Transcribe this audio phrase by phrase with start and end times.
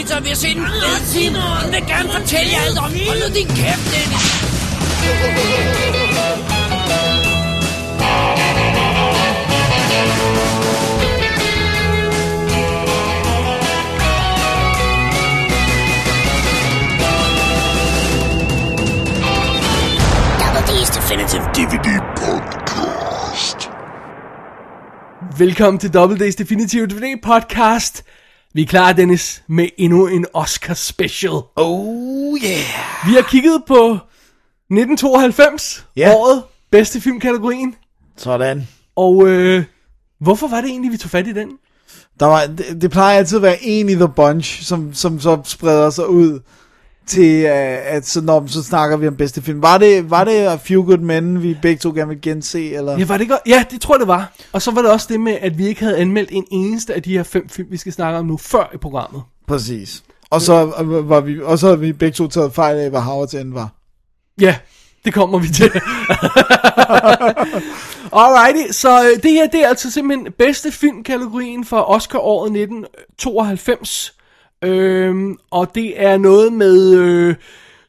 [0.00, 0.66] lige spise pizza, og vi har set en
[1.12, 1.34] film.
[1.34, 2.84] Hun vil gerne fortælle jer alt om.
[2.84, 4.26] Hold nu din kæft, Dennis.
[20.40, 23.70] Double D's Definitive DVD Podcast.
[25.38, 28.04] Velkommen til Double Days Definitive DVD podcast.
[28.54, 31.32] Vi er klar, Dennis, med endnu en Oscar special.
[31.56, 33.06] Oh yeah.
[33.06, 33.98] Vi har kigget på
[34.70, 36.14] 1992, Ja.
[36.14, 37.74] året, bedste filmkategorien.
[38.16, 38.68] Sådan.
[38.96, 39.64] Og øh,
[40.20, 41.48] hvorfor var det egentlig, vi tog fat i den?
[42.20, 45.40] Der var, det, det plejer altid at være en i the bunch, som, som så
[45.44, 46.40] spreder sig ud
[47.10, 49.62] til, uh, at så, når, så snakker vi om bedste film.
[49.62, 52.70] Var det, var det A Few Good Men, vi begge to gerne vil gense?
[52.72, 52.98] Eller?
[52.98, 53.40] Ja, var det godt?
[53.46, 54.32] Ja, det tror jeg, det var.
[54.52, 57.02] Og så var det også det med, at vi ikke havde anmeldt en eneste af
[57.02, 59.22] de her fem film, vi skal snakke om nu, før i programmet.
[59.46, 60.02] Præcis.
[60.30, 63.00] Og så, øh, var vi, og så havde vi begge to taget fejl af, hvad
[63.00, 63.68] Howard's End var.
[64.40, 64.56] Ja,
[65.04, 65.70] det kommer vi til.
[68.12, 74.19] Alrighty, så øh, det her, det er altså simpelthen bedste filmkategorien for Oscar-året 1992.
[74.64, 77.34] Øhm, og det er noget med øh,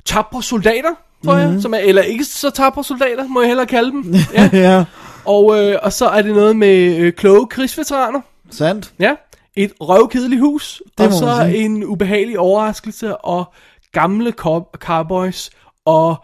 [0.05, 0.89] tapre soldater,
[1.25, 4.13] tror jeg, som er, eller ikke så tapre soldater, må jeg hellere kalde dem.
[4.33, 4.49] Ja.
[4.53, 4.83] ja.
[5.25, 8.21] og, øh, og så er det noget med øh, kloge krigsveteraner.
[8.51, 8.93] Sandt.
[8.99, 9.15] Ja,
[9.55, 11.57] et røvkedeligt hus, Det og så sige.
[11.57, 13.53] en ubehagelig overraskelse, og
[13.91, 15.49] gamle cow- cowboys,
[15.85, 16.15] og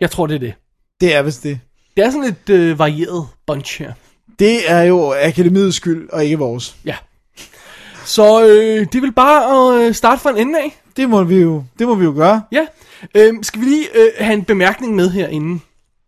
[0.00, 0.54] jeg tror, det er det.
[1.00, 1.60] Det er vist det.
[1.96, 3.92] Det er sådan et øh, varieret bunch her.
[4.38, 6.76] Det er jo akademiets skyld, og ikke vores.
[6.84, 6.94] Ja.
[8.10, 10.80] Så øh, det vil bare øh, starte fra en ende af.
[10.96, 12.42] Det må vi jo, det må vi jo gøre.
[12.52, 12.66] Ja.
[13.14, 15.60] Øh, skal vi lige øh, have en bemærkning med herinde?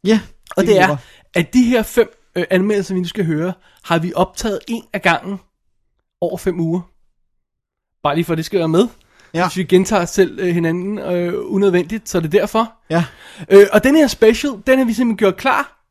[0.05, 0.21] Ja.
[0.57, 1.01] Og det, er, godt.
[1.35, 3.53] at de her fem øh, anmeldelser, vi nu skal høre,
[3.85, 5.39] har vi optaget en af gangen
[6.21, 6.81] over fem uger.
[8.03, 8.89] Bare lige for, at det skal være med.
[9.35, 9.47] Ja.
[9.49, 12.73] Hvis vi gentager selv øh, hinanden øh, unødvendigt, så er det derfor.
[12.91, 13.05] Ja.
[13.51, 15.85] Øh, og den her special, den har vi simpelthen gjort klar,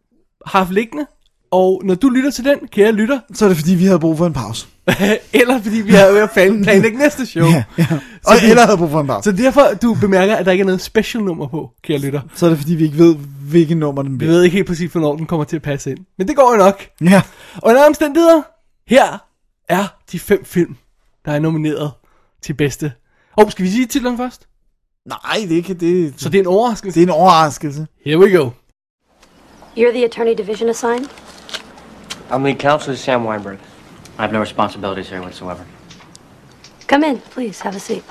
[0.45, 1.07] haft liggende.
[1.51, 4.17] Og når du lytter til den, kære lytter, Så er det fordi, vi havde brug
[4.17, 4.67] for en pause.
[5.33, 7.45] eller fordi vi har ved at plan- planlægge næste show.
[7.45, 7.85] Ja, ja.
[7.89, 9.31] Så Og det- eller havde brug for en pause.
[9.31, 12.21] Så derfor, du bemærker, at der ikke er noget special nummer på, kære lytter.
[12.35, 13.15] Så er det fordi, vi ikke ved,
[13.49, 14.31] hvilken nummer den Vi bliver.
[14.31, 15.99] ved ikke helt præcis, hvornår den kommer til at passe ind.
[16.17, 16.85] Men det går jo nok.
[17.01, 17.21] Ja.
[17.55, 18.41] Og under omstændigheder,
[18.87, 19.17] her
[19.69, 20.75] er de fem film,
[21.25, 21.91] der er nomineret
[22.43, 22.91] til bedste.
[23.37, 24.47] Og oh, skal vi sige titlen først?
[25.07, 26.13] Nej, det kan det.
[26.17, 26.99] Så det er en overraskelse.
[26.99, 27.87] Det er en overraskelse.
[28.05, 28.49] Here we go.
[29.77, 31.05] You're the attorney division assigned?
[32.31, 33.59] I'm lead counsel to Sam Weinberg.
[34.17, 35.65] I have no responsibilities here whatsoever.
[36.87, 37.59] Come in, please.
[37.59, 38.03] Have a seat.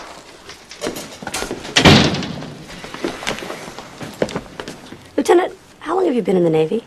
[5.17, 6.85] Lieutenant, how long have you been in the Navy?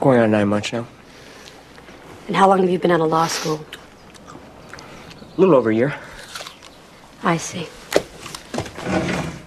[0.00, 0.86] Going on nine months now.
[2.26, 3.62] And how long have you been out of law school?
[5.36, 5.94] A little over a year.
[7.22, 7.68] I see.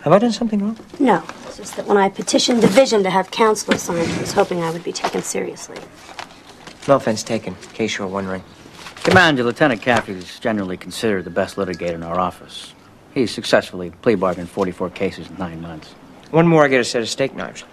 [0.01, 0.77] Have I done something wrong?
[0.99, 1.23] No,
[1.61, 4.83] just that when I petitioned division to have counsel assigned, I was hoping I would
[4.83, 5.77] be taken seriously.
[6.87, 8.43] No offense taken, in case you were wondering.
[9.03, 12.73] Commander Lieutenant Caffrey is generally considered the best litigator in our office.
[13.13, 15.89] He's successfully plea bargained 44 cases in nine months.
[16.31, 17.63] One more, I get a set of steak knives.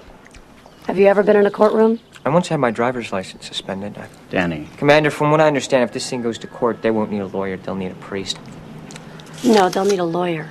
[0.87, 1.99] Have you ever been in a courtroom?
[2.27, 3.97] I once had my driver's license suspended.
[3.97, 4.09] I...
[4.29, 7.21] Danny, Commander, from what I understand, if this thing goes to court, they won't need
[7.21, 8.39] a lawyer, they'll need a priest.
[9.43, 10.51] No, they'll need a lawyer.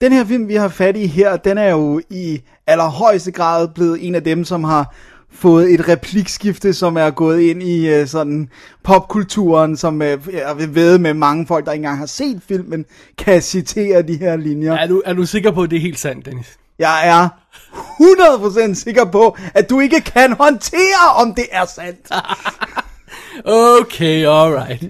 [0.00, 4.06] Den her film, vi har fat i her, den er jo i allerhøjeste grad blevet
[4.06, 4.94] en af dem, som har
[5.32, 8.48] fået et replikskifte, som er gået ind i øh, sådan
[8.84, 12.84] popkulturen, som øh, jeg vil ved med mange folk, der ikke engang har set filmen,
[13.18, 14.72] kan citere de her linjer.
[14.72, 16.58] Er du, er du sikker på, at det er helt sandt, Dennis?
[16.78, 17.28] Jeg er
[18.70, 22.08] 100% sikker på, at du ikke kan håndtere, om det er sandt.
[23.44, 24.84] Okay, alright.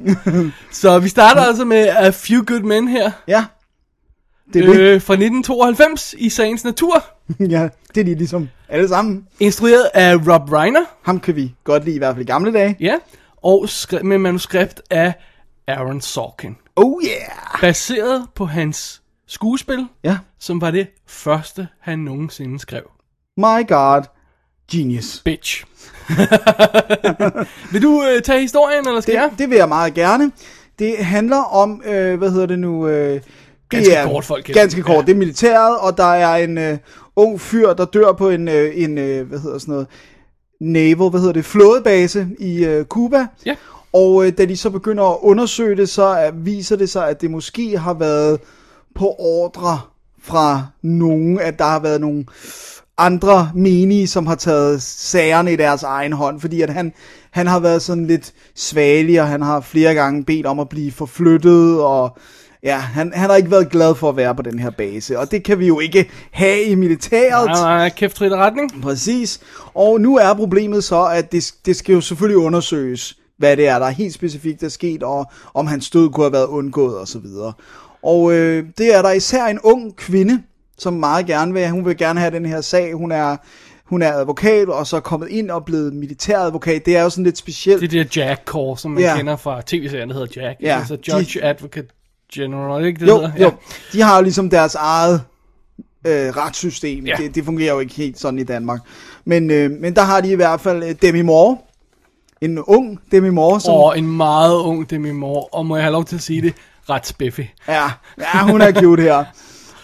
[0.73, 3.11] Så vi starter altså med A Few Good Men her.
[3.29, 3.45] Ja,
[4.55, 4.81] det er det.
[4.81, 7.05] Øh, fra 1992 i sagens natur.
[7.41, 9.27] Ja, det er de ligesom alle sammen.
[9.41, 10.85] Instrueret af Rob Reiner.
[11.03, 12.77] Ham kan vi godt lide, i hvert fald i gamle dage.
[12.81, 12.95] Ja.
[13.43, 15.13] Og skre- med manuskript af
[15.67, 16.57] Aaron Sorkin.
[16.77, 17.61] Oh yeah!
[17.61, 22.91] Baseret på hans skuespil, Ja, som var det første, han nogensinde skrev.
[23.37, 24.03] my god,
[24.73, 25.23] genius.
[25.25, 25.65] Bitch.
[27.73, 29.29] Vil du øh, tage historien, eller skal jeg?
[29.31, 30.33] Det, det vil jeg meget gerne.
[30.79, 32.89] Det handler om, øh, hvad hedder det nu?
[32.89, 33.21] Øh,
[33.71, 34.47] det Ganske er, kort, folk.
[34.47, 34.97] Ganske kort.
[34.97, 35.01] Ja.
[35.01, 36.79] Det er militæret, og der er en øh,
[37.17, 39.87] ung fyr, der dør på en, øh, en øh, hvad hedder sådan noget,
[40.61, 43.27] naval, hvad hedder det, flådebase i øh, Cuba.
[43.47, 43.55] Ja.
[43.93, 47.21] Og øh, da de så begynder at undersøge det, så øh, viser det sig, at
[47.21, 48.41] det måske har været
[48.95, 49.81] på ordre
[50.23, 52.25] fra nogen, at der har været nogle
[52.99, 56.93] andre menige, som har taget sagerne i deres egen hånd, fordi at han,
[57.31, 60.93] han har været sådan lidt svagelig, og han har flere gange bedt om at blive
[60.93, 62.19] forflyttet, og
[62.63, 65.31] ja, han, han har ikke været glad for at være på den her base, og
[65.31, 67.47] det kan vi jo ikke have i militæret.
[67.47, 68.83] Nej, nej, kæft retning.
[68.83, 69.41] Præcis.
[69.75, 73.79] Og nu er problemet så, at det, det skal jo selvfølgelig undersøges, hvad det er,
[73.79, 77.27] der helt specifikt er sket, og om hans død kunne have været undgået osv.
[78.03, 80.43] Og øh, det er der især en ung kvinde,
[80.79, 81.71] som meget gerne vil.
[81.71, 82.95] Hun vil gerne have den her sag.
[82.95, 83.37] Hun er,
[83.85, 86.87] hun er advokat, og så er kommet ind og blevet militæradvokat.
[86.87, 87.81] Det er jo sådan lidt specielt.
[87.81, 89.17] Det er der Jack Call, som man Ja.
[89.17, 90.61] kender fra tv-serien, der hedder Jack.
[90.63, 91.89] Ja, Altså Judge Advocate
[92.35, 93.45] General, er ikke det, jo, hedder?
[93.45, 93.53] jo.
[93.93, 95.23] De har jo ligesom deres eget
[96.07, 97.07] øh, retssystem.
[97.07, 97.15] Ja.
[97.19, 98.81] Det, det fungerer jo ikke helt sådan i Danmark.
[99.25, 101.59] Men, øh, men der har de i hvert fald øh, Demi Moore.
[102.41, 103.75] En ung Demi Moore, som...
[103.75, 106.55] Og en meget ung Demi Moore, og må jeg have lov til at sige det,
[106.91, 107.41] ret spiffy.
[107.69, 109.25] Ja, ja, hun er cute her.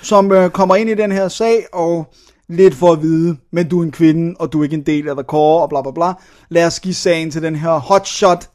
[0.03, 2.15] Som øh, kommer ind i den her sag, og
[2.49, 5.09] lidt for at vide, men du er en kvinde, og du er ikke en del
[5.09, 6.13] af The Core, og bla bla bla.
[6.49, 8.51] Lad os give sagen til den her hotshot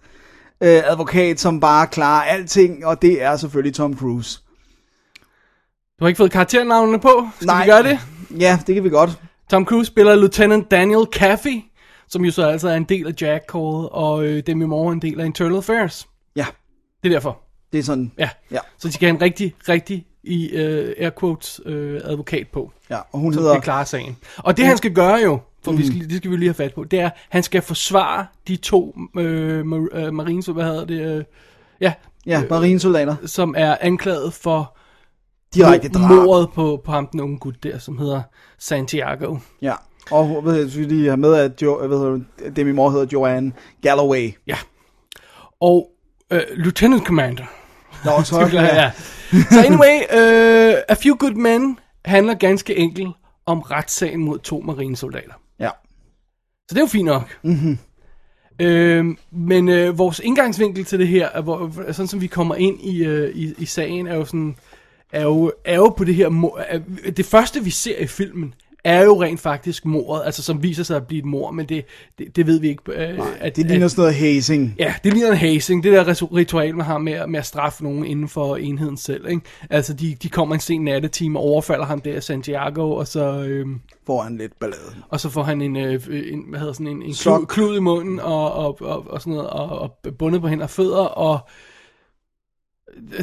[0.61, 4.39] øh, advokat, som bare klarer alting, og det er selvfølgelig Tom Cruise.
[5.99, 7.27] Du har ikke fået karakternavnene på?
[7.35, 7.63] Skal Nej.
[7.63, 7.99] vi gøre det?
[8.39, 9.19] Ja, det kan vi godt.
[9.49, 11.61] Tom Cruise spiller Lieutenant Daniel Caffey,
[12.07, 15.01] som jo så altså er en del af Jack Call, og øh, Demi Moore en
[15.01, 16.07] del af Internal Affairs.
[16.35, 16.45] Ja,
[17.03, 17.39] Det er derfor.
[17.71, 18.11] det er sådan.
[18.17, 18.29] Ja.
[18.51, 20.59] Ja, Så de skal have en rigtig, rigtig i uh,
[20.97, 21.71] air quotes uh,
[22.03, 23.55] advokat på, ja og hun som hedder...
[23.55, 24.17] kan klare sagen.
[24.37, 26.73] Og det han skal gøre jo, for vi skal, det skal vi lige have fat
[26.73, 31.15] på, det er, han skal forsvare de to øh, mar- øh, marines, hvad hedder det,
[31.17, 31.23] øh,
[31.81, 31.93] ja,
[32.25, 33.15] Ja, marinesoldater.
[33.25, 34.77] som er anklaget for
[35.55, 36.11] Direkte drab.
[36.11, 38.21] mordet på, på ham, den unge gut der, som hedder
[38.57, 39.37] Santiago.
[39.61, 39.73] Ja,
[40.11, 43.05] og hvad hedder, vi lige have med, at jo, hvad hedder, det, Demi Moore hedder
[43.13, 43.51] Joanne
[43.81, 44.31] Galloway.
[44.47, 44.55] Ja.
[45.61, 45.91] Og
[46.31, 47.43] øh, Lieutenant Commander.
[48.05, 48.91] Nå, så, ja.
[49.51, 53.15] Så anyway, uh, A Few Good Men handler ganske enkelt
[53.45, 55.33] om retssagen mod to marinesoldater.
[56.69, 57.37] Så det er jo fint nok.
[57.43, 57.77] Mm-hmm.
[58.59, 62.81] Øh, men øh, vores indgangsvinkel til det her, er, hvor, sådan som vi kommer ind
[62.81, 64.55] i, øh, i, i sagen, er jo sådan,
[65.11, 66.79] er jo, er jo på det her, er,
[67.11, 68.53] det første vi ser i filmen,
[68.83, 71.85] er jo rent faktisk mordet, altså som viser sig at blive et mor, men det,
[72.17, 72.83] det, det ved vi ikke.
[72.87, 74.75] Øh, Nej, at, det ligner at, sådan noget hazing.
[74.79, 77.83] Ja, det ligner en hazing, det der ritu- ritual, man har med, med at straffe
[77.83, 79.27] nogen inden for enheden selv.
[79.29, 79.41] Ikke?
[79.69, 83.81] Altså, de, de kommer en sen nattetime og overfalder ham der, Santiago, og så, øhm,
[84.05, 84.95] Får han lidt ballade.
[85.09, 87.79] og så får han en, øh, en hvad hedder sådan en, en klud, klud i
[87.79, 91.39] munden, og, og, og, og sådan noget, og, og bundet på hænder og fødder, og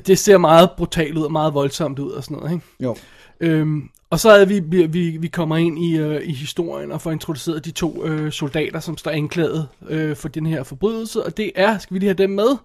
[0.06, 2.64] det ser meget brutalt ud, og meget voldsomt ud, og sådan noget, ikke?
[2.80, 2.96] Jo.
[3.40, 7.10] Øhm, og så er vi, vi, vi, kommer ind i, øh, i historien og får
[7.10, 11.22] introduceret de to øh, soldater, som står anklaget øh, for den her forbrydelse.
[11.26, 12.56] Og det er, skal vi lige have dem med,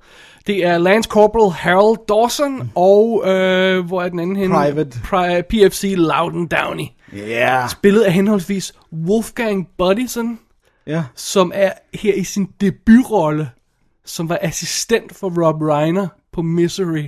[0.48, 4.56] det er Lance Corporal Harold Dawson og, øh, hvor er den anden henne?
[4.56, 4.90] Private.
[5.04, 6.86] Pri- PFC Loudon Downey.
[7.14, 7.18] Ja.
[7.28, 7.70] Yeah.
[7.82, 10.40] Billedet af henholdsvis Wolfgang Bodison,
[10.88, 11.04] Ja.
[11.16, 13.50] som er her i sin debutrolle,
[14.06, 17.04] som var assistent for Rob Reiner på Misery.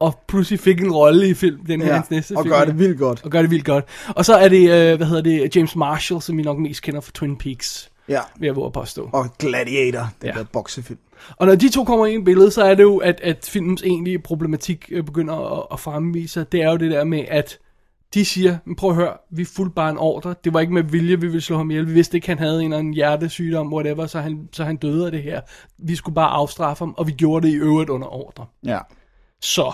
[0.00, 1.94] Og pludselig fik en rolle i film, den her ja.
[1.94, 2.54] hans næste Og film.
[2.54, 3.24] gør det vildt godt.
[3.24, 3.84] Og gør det vildt godt.
[4.16, 7.00] Og så er det, øh, hvad hedder det, James Marshall, som vi nok mest kender
[7.00, 8.20] fra Twin Peaks, Ja.
[8.38, 9.10] vil jeg våge at påstå.
[9.12, 10.32] Og Gladiator, den Ja.
[10.38, 10.98] der boksefilm.
[11.36, 13.82] Og når de to kommer ind i billedet, så er det jo, at, at filmens
[13.82, 16.46] egentlige problematik øh, begynder at, at fremvise.
[16.52, 17.58] Det er jo det der med, at
[18.14, 20.34] de siger, "Men prøv at høre, vi fulgte bare en ordre.
[20.44, 21.86] Det var ikke med vilje, vi ville slå ham ihjel.
[21.88, 25.06] Vi vidste ikke, han havde en eller anden hjertesygdom, whatever, så han, så han døde
[25.06, 25.40] af det her.
[25.78, 28.46] Vi skulle bare afstraffe ham, og vi gjorde det i øvrigt under ordre.
[28.64, 28.78] Ja.
[29.40, 29.72] Så,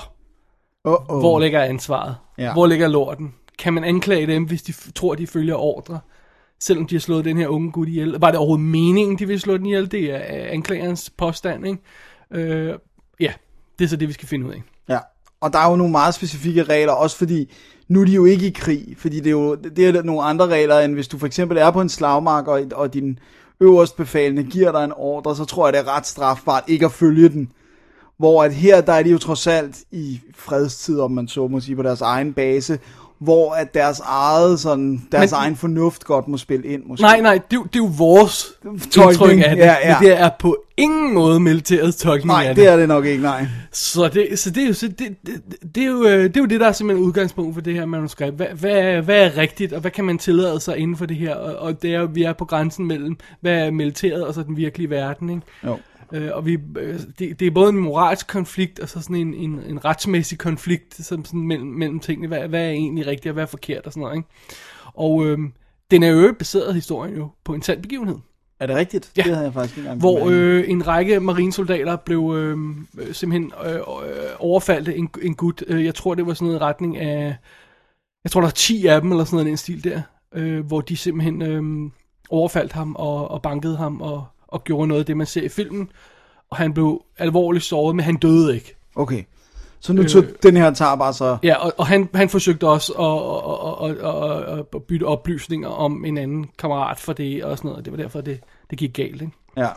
[0.84, 1.18] Oh, oh.
[1.18, 2.14] hvor ligger ansvaret?
[2.38, 2.52] Ja.
[2.52, 3.34] Hvor ligger lorten?
[3.58, 6.00] Kan man anklage dem, hvis de f- tror, de følger ordre?
[6.60, 8.10] Selvom de har slået den her unge gut ihjel.
[8.20, 9.90] Var det overhovedet meningen, de ville slå den ihjel?
[9.90, 11.78] Det er øh, anklagerens påstand, ikke?
[12.30, 12.74] Øh,
[13.20, 13.32] ja,
[13.78, 14.62] det er så det, vi skal finde ud af.
[14.88, 14.98] Ja,
[15.40, 17.52] og der er jo nogle meget specifikke regler, også fordi
[17.88, 20.46] nu er de jo ikke i krig, fordi det er jo det er nogle andre
[20.46, 23.18] regler, end hvis du for eksempel er på en slagmark, og, og din
[23.60, 26.92] øverst befalende giver dig en ordre, så tror jeg, det er ret strafbart ikke at
[26.92, 27.52] følge den.
[28.18, 31.60] Hvor at her, der er de jo trods alt i fredstid, om man så må
[31.60, 32.78] sige, på deres egen base,
[33.18, 37.02] hvor at deres eget, sådan, deres Men- egen fornuft godt må spille ind, måske.
[37.02, 38.46] Nej, nej, det, er det er jo vores
[38.90, 39.62] Tolkning, af det.
[39.62, 39.96] ja, ja.
[40.00, 43.22] Men det er på ingen måde militærets tolkning Nej, af det er det nok ikke,
[43.22, 43.46] nej.
[43.72, 45.42] Så det, så det, er jo, så det, det,
[45.74, 47.86] det, er jo, øh, det er jo det, der er simpelthen udgangspunkt for det her
[47.86, 48.36] manuskript.
[48.36, 51.34] Hvad, hvad, hvad er rigtigt, og hvad kan man tillade sig inden for det her?
[51.34, 54.56] Og, og det er vi er på grænsen mellem, hvad er militæret og så den
[54.56, 55.42] virkelige verden, ikke?
[55.66, 55.78] Jo.
[56.12, 59.34] Øh, og vi, øh, det, det er både en moralsk konflikt, og så sådan en,
[59.34, 62.28] en, en retsmæssig konflikt som sådan mellem, mellem tingene.
[62.28, 64.28] Hvad, hvad er egentlig rigtigt, og hvad er forkert, og sådan noget, ikke?
[64.94, 65.38] Og øh,
[65.90, 68.16] den er jo baseret historien jo på en sand begivenhed.
[68.60, 69.12] Er det rigtigt?
[69.16, 69.22] Ja.
[69.22, 72.58] Det havde jeg faktisk ikke engang Hvor øh, en række marinesoldater blev øh,
[72.98, 73.80] øh, simpelthen øh, øh,
[74.38, 75.64] overfaldt en, en gut.
[75.66, 77.36] Øh, jeg tror, det var sådan noget i retning af...
[78.24, 80.02] Jeg tror, der er 10 af dem, eller sådan noget den stil der.
[80.34, 81.90] øh, hvor de simpelthen øh,
[82.30, 85.48] overfaldt ham og, og bankede ham og, og gjorde noget af det, man ser i
[85.48, 85.90] filmen.
[86.50, 88.76] Og han blev alvorligt såret, men han døde ikke.
[88.96, 89.22] Okay.
[89.80, 91.36] Så nu tog den her tager bare så...
[91.42, 96.04] Ja, og, og han, han forsøgte også at, at, at, at, at bytte oplysninger om
[96.04, 97.84] en anden kammerat for det og sådan noget.
[97.84, 98.40] Det var derfor, det,
[98.70, 99.32] det gik galt, ikke?
[99.56, 99.68] Ja.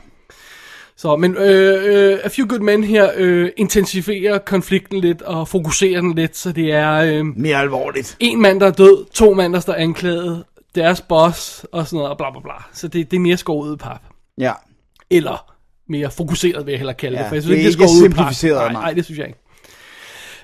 [0.97, 6.01] Så, men øh, øh, A Few Good Men her øh, intensiverer konflikten lidt og fokuserer
[6.01, 8.17] den lidt, så det er øh, Mere alvorligt.
[8.19, 10.43] en mand, der er død, to mænd, der står anklaget,
[10.75, 12.53] deres boss og sådan noget, og bla bla bla.
[12.73, 14.01] Så det, det er mere skåret pap.
[14.37, 14.51] Ja.
[15.09, 15.53] Eller
[15.89, 17.29] mere fokuseret, vil jeg hellere kalde Ja, det.
[17.29, 18.15] For jeg det er synes ikke skåret ud i pap.
[18.17, 18.81] simplificeret, Nej, nej.
[18.81, 19.39] nej, det synes jeg ikke.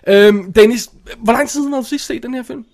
[0.07, 2.65] Øhm, Dennis, hvor lang tid siden har du sidst set den her film?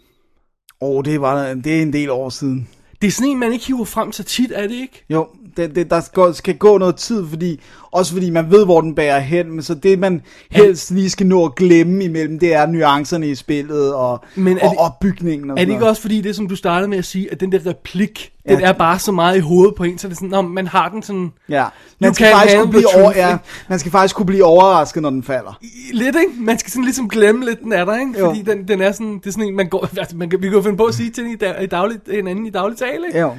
[0.81, 2.69] Åh, oh, det, var, det er en del år siden.
[3.01, 5.05] Det er sådan en, man ikke hiver frem så tit, er det ikke?
[5.09, 5.27] Jo,
[5.57, 7.61] det, det, der skal, skal gå noget tid, fordi,
[7.91, 10.21] også fordi man ved, hvor den bærer hen, men så det, man
[10.51, 14.63] helst lige skal nå at glemme imellem, det er nuancerne i spillet og, Men er
[14.65, 15.49] og det- opbygningen.
[15.51, 15.89] Og Er det ikke noget.
[15.89, 18.55] også fordi, det som du startede med at sige, at den der replik, Ja.
[18.55, 20.67] den er bare så meget i hovedet på en, så det er sådan, når man
[20.67, 21.65] har den sådan Ja,
[21.99, 23.37] man skal, faktisk kunne blive over, ja,
[23.69, 25.59] man skal faktisk kunne blive overrasket, når den falder.
[25.93, 26.31] lidt, ikke?
[26.41, 28.19] Man skal sådan ligesom glemme lidt, den er der, ikke?
[28.19, 28.25] Jo.
[28.25, 30.51] Fordi den, den er sådan, det er sådan en, man går, altså, man vi kan
[30.53, 33.07] jo finde på at sige til den i, dag, i daglig, hinanden i daglig tale,
[33.07, 33.19] ikke?
[33.19, 33.31] Jo.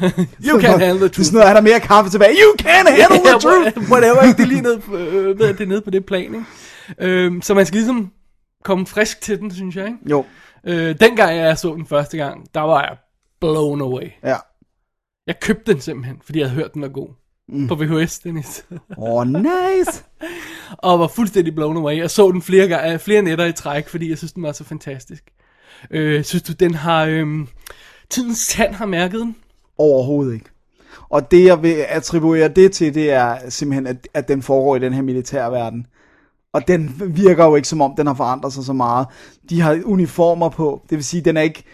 [0.46, 1.24] You can't handle the Det er truth.
[1.26, 2.30] sådan noget, er der mere kaffe tilbage?
[2.32, 3.78] You can't handle the truth!
[3.92, 4.36] whatever, ikke?
[4.36, 6.44] Det er lige ned, på- øh, det er nede på det plan, ikke?
[6.98, 8.12] Øhm, så man skal ligesom
[8.64, 9.98] komme frisk til den, synes jeg, ikke?
[10.10, 10.24] Jo,
[10.66, 12.96] Øh, dengang jeg så den første gang, der var jeg
[13.40, 14.08] blown away.
[14.24, 14.36] ja.
[15.26, 17.08] Jeg købte den simpelthen, fordi jeg havde hørt, den var god.
[17.48, 17.68] Mm.
[17.68, 18.64] På VHS, Dennis.
[18.70, 20.02] Åh, oh, nice!
[20.78, 21.96] og var fuldstændig blown away.
[21.96, 24.64] Jeg så den flere, gange, flere nætter i træk, fordi jeg synes, den var så
[24.64, 25.24] fantastisk.
[25.90, 27.04] Øh, synes du, den har...
[27.04, 27.26] Øh,
[28.10, 29.36] tidens tand har mærket den?
[29.78, 30.50] Overhovedet ikke.
[31.08, 34.78] Og det, jeg vil attribuere det til, det er simpelthen, at, at den foregår i
[34.78, 35.86] den her militærverden.
[36.52, 39.06] Og den virker jo ikke som om, den har forandret sig så meget.
[39.50, 41.64] De har uniformer på, det vil sige, den er ikke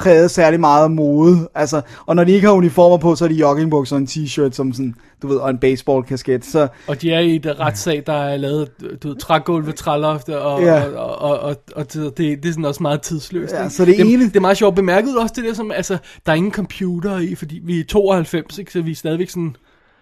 [0.00, 1.48] præget særlig meget af mode.
[1.54, 4.52] Altså, og når de ikke har uniformer på, så er de joggingbukser og en t-shirt,
[4.52, 6.44] som sådan, du ved, og en baseballkasket.
[6.44, 8.68] Så Og de er i et retssag, der er lavet,
[9.02, 10.82] du ved, trægulve, trælofte, og, Ja.
[10.96, 13.52] og, og, og, og, det, det er sådan også meget tidsløst.
[13.52, 14.74] Ja, så det ene- Det er meget sjovt.
[14.76, 18.58] Bemærket også det der, som, altså, der er ingen computer i, fordi vi er 92,
[18.58, 19.56] ikke, så vi er stadigvæk sådan,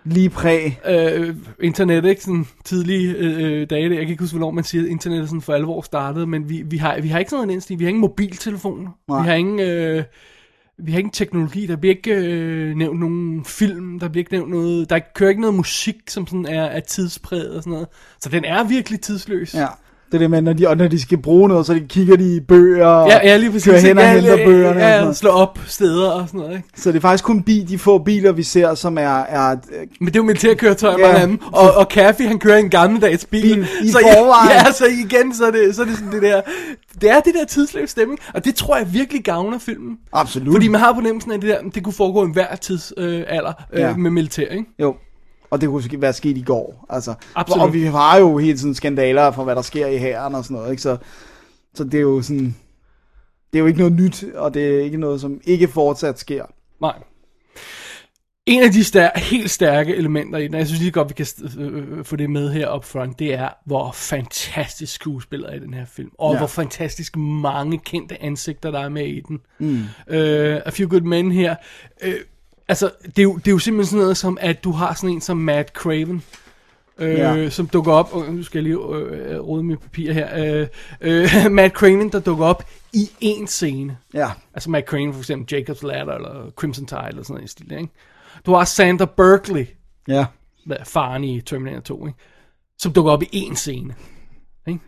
[0.09, 0.81] lige præg.
[0.89, 2.23] øh, internet, ikke?
[2.23, 3.83] Sådan tidlige øh, dage.
[3.83, 6.63] Jeg kan ikke huske, hvornår man siger, at internettet sådan for alvor startede, men vi,
[6.63, 7.79] vi, har, vi har ikke sådan noget indstilling.
[7.79, 8.91] Vi har ingen mobiltelefoner.
[9.09, 9.23] Nej.
[9.23, 9.61] Vi har ingen...
[9.61, 10.05] Øh,
[10.81, 14.51] vi har ingen teknologi, der bliver ikke øh, nævnt nogen film, der bliver ikke nævnt
[14.51, 17.89] noget, der kører ikke noget musik, som sådan er, er tidspræget og sådan noget.
[18.21, 19.55] Så den er virkelig tidsløs.
[19.55, 19.67] Ja.
[20.13, 22.17] Det er det med, når de, og når de skal bruge noget, så de kigger
[22.17, 23.65] de i bøger, og ja, ja lige præcis.
[23.65, 24.77] kører hen og ja, henter ja, bøgerne.
[24.77, 25.17] og Ja, ja, noget.
[25.17, 26.69] slå op steder og sådan noget, ikke?
[26.77, 29.57] Så det er faktisk kun bi, de få biler, vi ser, som er, er øh,
[30.01, 31.15] Men det er jo militærkøretøjer, Ja.
[31.21, 31.39] af dem.
[31.53, 33.43] Og, og Kathy, han kører en gammeldags bil.
[33.43, 34.51] Bil i så forvejen.
[34.67, 36.41] Ja, så igen, så er det, så er det sådan det der...
[37.01, 39.97] Det er det der tidsløs stemning, og det tror jeg virkelig gavner filmen.
[40.13, 40.55] absolut.
[40.55, 43.25] Fordi man har på nemmelsen af det der, det kunne foregå i enhver tidsalder øh,
[43.29, 43.97] alder, øh, Ja.
[43.97, 44.65] med militær, ikke?
[44.79, 44.95] Jo.
[45.51, 46.87] Og det kunne ske- være sket i går.
[46.91, 47.15] Altså.
[47.35, 47.63] Absolut.
[47.63, 50.55] Og vi har jo hele tiden skandaler for, hvad der sker i hæren og sådan
[50.57, 50.71] noget.
[50.71, 50.83] Ikke?
[50.83, 50.97] Så,
[51.75, 52.57] så det er jo sådan...
[53.53, 56.45] Det er jo ikke noget nyt, og det er ikke noget, som ikke fortsat sker.
[56.81, 56.95] Nej.
[58.47, 61.15] En af de stær- helt stærke elementer i den, og jeg synes lige godt, vi
[61.15, 61.27] kan
[61.59, 65.75] øh, få det med her up front, det er, hvor fantastisk skuespiller er i den
[65.75, 66.11] her film.
[66.19, 66.39] Og ja.
[66.39, 69.41] hvor fantastisk mange kendte ansigter, der er med i den.
[69.59, 69.81] Mm.
[70.09, 71.57] Øh, A Few Good Men her.
[72.03, 72.15] Øh,
[72.69, 75.11] altså, det er, jo, det er jo simpelthen sådan noget som, at du har sådan
[75.11, 76.23] en som Matt Craven,
[76.99, 77.51] øh, Ja.
[77.51, 80.67] som dukker op, og nu skal jeg lige øh, rode mit papir her, øh,
[81.01, 83.97] øh, Matt Craven, der dukker op i en scene.
[84.15, 84.31] Ja.
[84.55, 87.73] Altså Matt Crane for eksempel, Jacob's Ladder eller Crimson Tide eller sådan noget i stil,
[87.73, 87.89] ikke?
[88.47, 89.67] Du har Sandra Berkeley,
[90.09, 90.27] Ja.
[90.85, 92.19] faren i Terminator 2, ikke?
[92.79, 93.95] Som dukker op i én scene.
[94.69, 94.81] Ikke?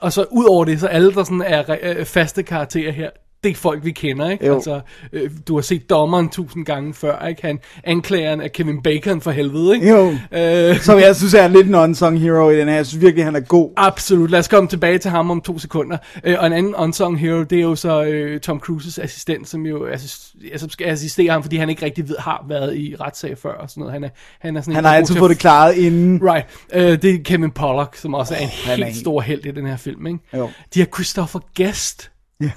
[0.00, 3.10] Og så ud over det, så alle der sådan er øh, faste karakterer her,
[3.44, 4.46] det er folk, vi kender, ikke?
[4.46, 4.54] Jo.
[4.54, 4.80] Altså,
[5.12, 7.42] øh, du har set dommeren tusind gange før, ikke?
[7.46, 9.88] Han, anklageren af Kevin Bacon for helvede, ikke?
[9.90, 10.14] Jo.
[10.32, 12.74] Øh, Som jeg synes er lidt en unsung hero i den her.
[12.74, 13.72] Jeg synes virkelig, han er god.
[13.76, 14.30] Absolut.
[14.30, 15.96] Lad os komme tilbage til ham om to sekunder.
[16.24, 19.66] Øh, og en anden unsung hero, det er jo så øh, Tom Cruises assistent, som
[19.66, 23.38] jo assist, altså, skal assistere ham, fordi han ikke rigtig ved, har været i retssag
[23.38, 23.92] før og sådan noget.
[23.92, 24.08] Han er,
[24.40, 26.20] han er sådan en, Han har er altid fået det klaret inden.
[26.22, 26.46] Right.
[26.74, 29.46] Øh, det er Kevin Pollock, som også oh, er en er helt en- stor held
[29.46, 30.18] i den her film, ikke?
[30.34, 30.50] Jo.
[30.74, 32.50] De har Christopher Guest Ja.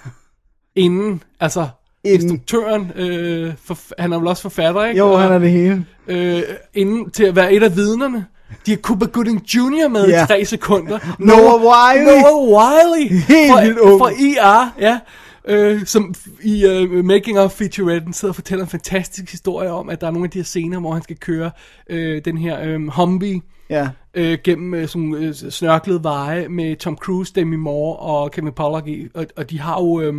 [0.80, 1.68] Inden, altså
[2.04, 2.22] Inden.
[2.22, 4.98] instruktøren, øh, for, han er vel også forfatter, ikke?
[4.98, 5.86] Jo, Og- han er det hele.
[6.08, 6.42] øh,
[6.74, 8.26] inden til at være et af vidnerne.
[8.66, 9.88] De har Cooper Gooding Jr.
[9.88, 10.24] med Ja.
[10.24, 11.00] i tre sekunder.
[11.20, 12.22] Noah Wiley.
[12.22, 13.10] Noah Wiley.
[13.10, 14.00] Helt fra, ung.
[14.00, 15.00] Fra IR, ja.
[15.48, 20.02] Øh, som i uh, Making of Featuretten sidder og fortæller en fantastisk historie om, at
[20.02, 21.52] der er nogle af de her scener, hvor han skal køre
[21.90, 23.90] øh, den her øh, Humvee Ja.
[24.14, 28.88] øh, gennem øh, sådan øh, snørklede veje med Tom Cruise, Demi Moore og Kevin Pollak
[28.88, 30.02] i, og, og de har jo...
[30.02, 30.14] Øh,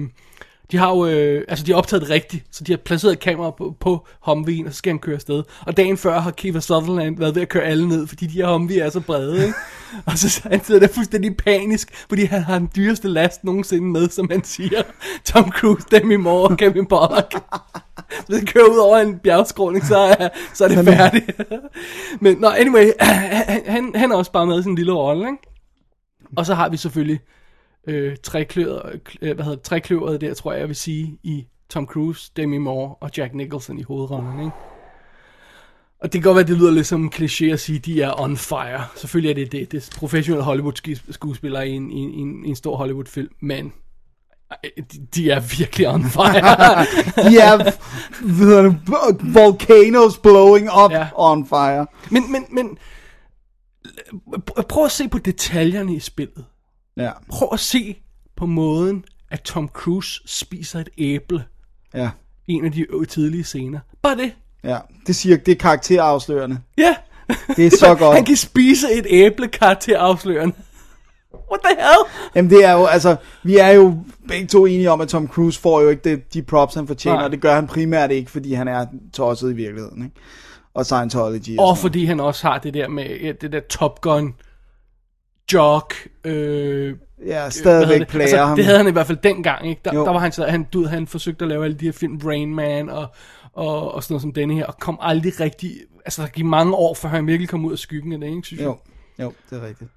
[0.73, 3.21] De har jo, øh, altså de har optaget det rigtigt, så de har placeret et
[3.21, 5.43] kamera på, på Humvee'en, og så skal han køre afsted.
[5.67, 8.53] Og dagen før har Kiefer Sutherland været ved at køre alle ned, fordi de her
[8.53, 9.55] Humvee er så brede, ikke?
[10.07, 14.09] og så han sidder der fuldstændig panisk, fordi han har den dyreste last nogensinde med,
[14.09, 14.83] som han siger.
[15.25, 17.35] Tom Cruise, Demi Moore og Kevin Pollak.
[18.27, 21.41] Hvis han kører ud over en bjergskråning, så er, så er det færdigt.
[22.21, 25.39] Men nå, anyway, han, han, han er også bare med i sin lille rolle, ikke?
[26.37, 27.21] Og så har vi selvfølgelig
[27.87, 32.31] øh, trækløveret, øh, hvad hedder det, der, tror jeg, jeg vil sige, i Tom Cruise,
[32.37, 34.51] Demi Moore og Jack Nicholson i hovedrollen, ikke?
[36.03, 38.03] Og det kan godt være, det lyder lidt som en kliché at sige, at de
[38.03, 38.85] er on fire.
[38.97, 39.73] Selvfølgelig er det det.
[39.73, 43.73] Det er professionelle Hollywood-skuespillere i en, i, en, i en, stor Hollywood-film, men
[44.65, 44.85] øh,
[45.15, 46.41] de, er virkelig on fire.
[47.31, 47.73] De er
[49.33, 51.09] volcanoes blowing up Ja.
[51.17, 51.87] on fire.
[52.11, 52.79] men, men, men
[54.51, 56.45] pr- prøv at se på detaljerne i spillet.
[57.01, 57.97] Ja, Prøv at se
[58.37, 61.45] på måden, at Tom Cruise spiser et æble
[61.95, 62.11] ja,
[62.49, 63.81] en af de tidlige scener.
[64.03, 64.33] Bare det.
[64.65, 64.79] ja.
[65.07, 66.59] Det siger, det er karakterafslørende.
[66.79, 66.95] Ja.
[67.57, 68.17] Det er så godt.
[68.17, 70.55] Han kan spise et æble karakterafslørende.
[71.51, 72.31] What the hell?
[72.35, 73.97] Jamen det er jo, altså, vi er jo
[74.29, 77.17] begge to enige om, at Tom Cruise får jo ikke det, de props, han fortjener,
[77.17, 77.25] Nej.
[77.25, 80.17] og det gør han primært ikke, fordi han er tosset i virkeligheden, ikke?
[80.75, 84.35] Og Scientology Og og, fordi han også har det der med det der Top Gun
[85.53, 85.91] jog
[86.25, 86.97] øh.
[87.27, 88.57] Ja, stadigvæk plager altså, ham.
[88.57, 89.81] Det havde han i hvert fald dengang, ikke?
[89.85, 90.05] Der, Jo.
[90.05, 92.55] der var han så, han, du, han forsøgte at lave alle de her film, Rain
[92.55, 93.07] Man og,
[93.53, 95.73] og, og sådan noget som denne her, og kom aldrig rigtig,
[96.05, 98.43] altså der gik mange år, før han virkelig kom ud af skyggen af det, ikke,
[98.43, 98.67] synes jeg?
[98.67, 98.77] Jo,
[99.19, 99.91] jo, det er rigtigt.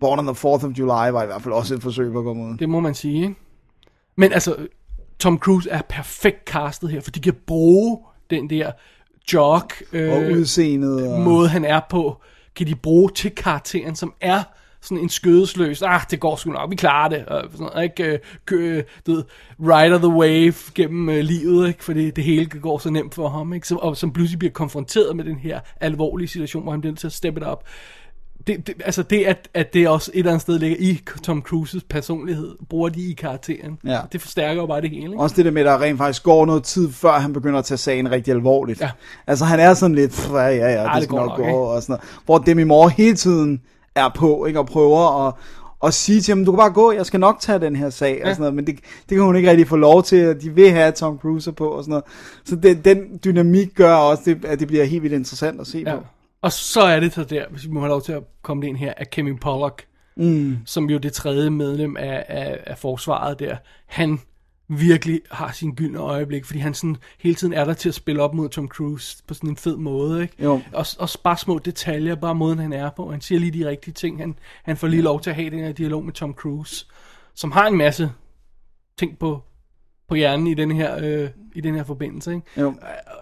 [0.00, 2.24] Born on the 4th of July var i hvert fald også et forsøg på at
[2.24, 2.56] komme ud.
[2.56, 3.34] Det må man sige, ikke?
[4.16, 4.56] Men altså,
[5.18, 7.98] Tom Cruise er perfekt castet her, for de kan bruge
[8.30, 8.72] den der
[9.32, 11.12] jog øh, Og udseendet.
[11.12, 11.20] Og...
[11.20, 12.20] måde, han er på,
[12.56, 14.42] kan de bruge til karakteren, som er
[14.86, 18.18] sådan en skødesløs, ah, det går sgu nok, vi klarer det, og sådan ikke, øh,
[18.46, 19.24] kø, du ved,
[19.60, 23.52] rider the wave gennem øh, livet, ikke, fordi det hele går så nemt for ham,
[23.52, 26.92] ikke, som, og som pludselig bliver konfronteret med den her alvorlige situation, hvor han bliver
[26.92, 27.64] nødt til at steppe det op.
[28.46, 31.42] Det, det, altså det, at, at det også et eller andet sted ligger i Tom
[31.42, 33.78] Cruises personlighed, bruger de i karakteren.
[33.86, 34.00] Ja.
[34.12, 35.18] Det forstærker jo bare det hele, ikke?
[35.18, 37.64] Også det der med, at der rent faktisk går noget tid, før han begynder at
[37.64, 38.80] tage sagen rigtig alvorligt.
[38.80, 38.90] Ja.
[39.26, 41.36] Altså han er sådan lidt, "Pff, ja, ja, ja, det, det det skal går nok
[41.36, 42.20] gå, og sådan noget.
[42.24, 43.60] Hvor Demi Moore hele tiden
[43.96, 45.34] er på, ikke, og prøver at,
[45.84, 48.20] at sige til ham, du kan bare gå, jeg skal nok tage den her sag,
[48.24, 48.74] og sådan noget, men det,
[49.08, 51.68] det kan hun ikke rigtig få lov til, og de vil have Tom Cruise på,
[51.68, 52.04] og sådan noget.
[52.44, 55.82] Så det, den dynamik gør også, det, at det bliver helt vildt interessant at se
[55.86, 55.94] Ja.
[55.96, 56.02] på.
[56.42, 58.68] Og så er det så der, hvis vi må have lov til at komme det
[58.68, 59.84] ind her, af Kevin Pollock,
[60.16, 60.56] mm.
[60.66, 63.56] som jo det tredje medlem af, af, af forsvaret der,
[63.86, 64.20] han
[64.68, 68.22] virkelig har sin gyldne øjeblik, fordi han sådan hele tiden er der til at spille
[68.22, 70.34] op mod Tom Cruise på sådan en fed måde, ikke?
[70.44, 70.60] Jo.
[70.72, 73.94] Og, og bare små detaljer, bare måden han er på, han siger lige de rigtige
[73.94, 76.86] ting, han, han får lige lov til at have den her dialog med Tom Cruise,
[77.34, 78.10] som har en masse
[78.98, 79.42] ting på,
[80.08, 82.46] på hjernen i den her, øh, i den her forbindelse, ikke?
[82.60, 82.74] Jo.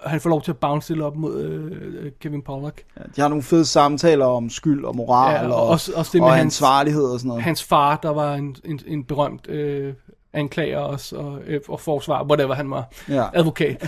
[0.03, 2.83] Og han får lov til at bounce lidt op mod øh, øh, Kevin Pollock.
[2.99, 6.11] Ja, de har nogle fede samtaler om skyld og moral, Ja, og og, også- også
[6.13, 7.43] det med og hans- ansvarlighed og sådan noget.
[7.43, 9.95] Hans far, der var en, en, en berømt øh,
[10.35, 13.27] anklager også, og, øh, og forsvar, whatever han var, Ja.
[13.35, 13.83] advokat.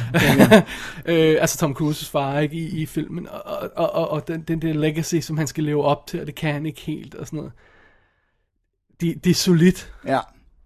[1.06, 4.62] øh, altså Tom Cruises far, ikke, i, i filmen, og, og, og, og den, den
[4.62, 7.26] der legacy, som han skal leve op til, og det kan han ikke helt, og
[7.26, 7.52] sådan noget.
[9.00, 10.20] Det, det er solidt, Ja,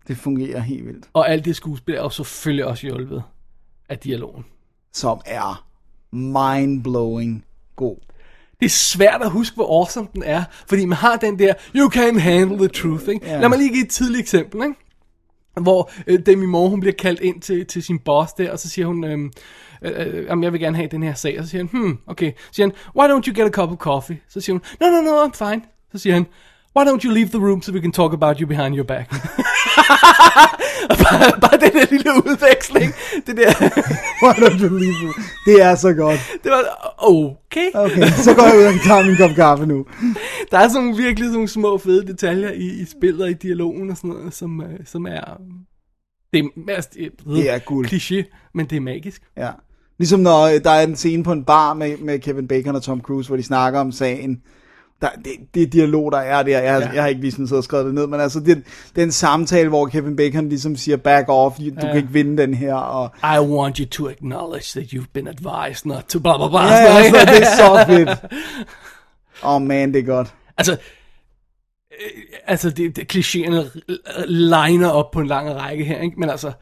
[0.08, 1.06] det fungerer helt vildt.
[1.12, 3.22] og alt det skuespil er jo selvfølgelig også hjulpet
[3.88, 4.44] af dialogen.
[4.92, 5.66] Som er
[6.12, 7.44] mind-blowing
[7.76, 7.96] god.
[8.60, 11.90] Det er svært at huske, hvor awesome den er, fordi man har den der, you
[11.90, 13.26] can handle the truth, ikke?
[13.26, 13.40] Ja.
[13.40, 14.74] Lad mig lige give et tidligt eksempel, ikke?
[15.60, 18.68] Hvor øh, Demi Moore, hun bliver kaldt ind til, til sin boss der, og så
[18.68, 19.32] siger hun, øhm,
[19.82, 22.32] øh, øh, jeg vil gerne have den her sag, og så siger han, hmm, okay,
[22.32, 24.20] så siger han, why don't you get a cup of coffee?
[24.28, 25.62] Så siger hun, no, no, no, I'm fine.
[25.92, 26.26] Så siger han,
[26.76, 29.10] why don't you leave the room, so we can talk about you behind your back?
[30.88, 32.92] Bare, bare den der lille udveksling,
[33.26, 33.52] det der,
[34.22, 35.12] Why don't you leave me?
[35.46, 36.20] Det er så godt.
[36.44, 37.70] det var, okay.
[37.74, 39.86] Okay, så går jeg ud og tager min kop kaffe nu.
[40.50, 43.90] Der er sådan virkelig sådan nogle små fede detaljer i, i spillet og i dialogen
[43.90, 45.40] og sådan noget, som, øh, som er...
[46.32, 47.86] Det er, altså, det er, Det er guld.
[47.86, 49.22] Kliché, men det er magisk.
[49.36, 49.50] Ja.
[49.98, 52.82] Ligesom når øh, der er en scene på en bar med, med Kevin Bacon og
[52.82, 54.42] Tom Cruise, hvor de snakker om sagen.
[55.00, 56.88] Der, det, det dialog, der er der, jeg, Ja.
[56.94, 58.62] jeg har ikke lige sådan siddet og skrevet det ned, men altså, det,
[58.96, 61.80] den samtale, hvor Kevin Bacon ligesom siger, back off, du ja.
[61.80, 65.86] kan ikke vinde den her, og I want you to acknowledge that you've been advised
[65.86, 66.62] not to blah blah blah.
[66.62, 68.08] ja, ja, altså, det er så fedt.
[69.44, 70.34] Åh oh man, det er godt.
[70.58, 70.72] Altså,
[71.92, 73.80] øh, altså det, det, klichéerne
[74.26, 76.20] liner op på en lang række her, ikke?
[76.20, 76.52] Men altså,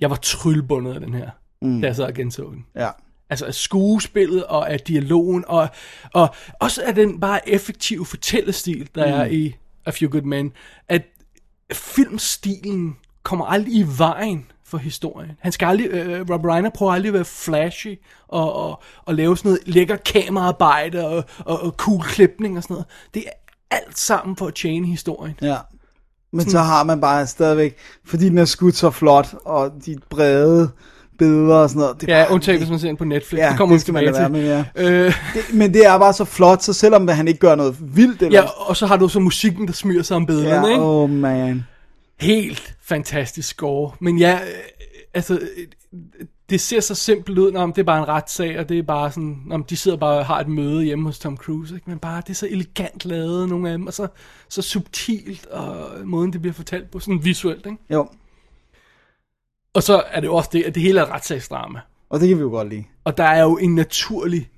[0.00, 1.30] jeg var tryllebundet af den her,
[1.62, 1.80] mm.
[1.80, 2.64] da jeg så og genså den.
[2.76, 2.88] Ja.
[3.30, 5.68] Altså af skuespillet og af dialogen, og,
[6.14, 9.12] og også af den bare effektive fortællestil, der mm.
[9.12, 9.54] er i
[9.86, 10.52] A Few Good Men,
[10.88, 11.02] at
[11.72, 15.30] filmstilen kommer aldrig i vejen for historien.
[15.40, 19.36] Han skal aldrig, øh, Rob Reiner prøver aldrig at være flashy og, og, og lave
[19.36, 22.86] sådan noget lækker kameraarbejde og, og, og cool klipning og sådan noget.
[23.14, 23.30] Det er
[23.70, 25.38] alt sammen for at tjene historien.
[25.42, 25.56] Ja.
[26.32, 30.70] Men så har man bare stadigvæk, fordi den er skudt så flot, og de brede
[31.18, 32.00] billeder og sådan noget.
[32.00, 33.38] Det Ja, undtagen hvis man ser den på Netflix.
[33.38, 36.12] Ja, det kommer det skal man lade være med, Øh, det, men det er bare
[36.12, 39.08] så flot, så selvom han ikke gør noget vildt, eller, ja, og så har du
[39.08, 40.84] så musikken, der smyrer sig om billederne, ja ikke?
[40.84, 41.64] oh man.
[42.20, 43.90] Helt fantastisk score.
[44.00, 44.48] Men ja, øh,
[45.14, 45.40] altså,
[46.50, 49.10] det ser så simpelt ud, når det er bare en retssag, og det er bare
[49.10, 51.90] sådan, når de sidder bare og har et møde hjemme hos Tom Cruise, ikke?
[51.90, 54.06] men bare, det er så elegant lavet, nogle af dem, og så,
[54.48, 57.78] så subtilt, og måden det bliver fortalt på, sådan visuelt, ikke?
[57.90, 58.08] Jo,
[59.78, 61.80] Og så er det jo også det, at det hele er et retssagsdrama.
[62.10, 62.84] og det kan vi jo godt lide.
[63.04, 64.48] Og der er jo en naturlig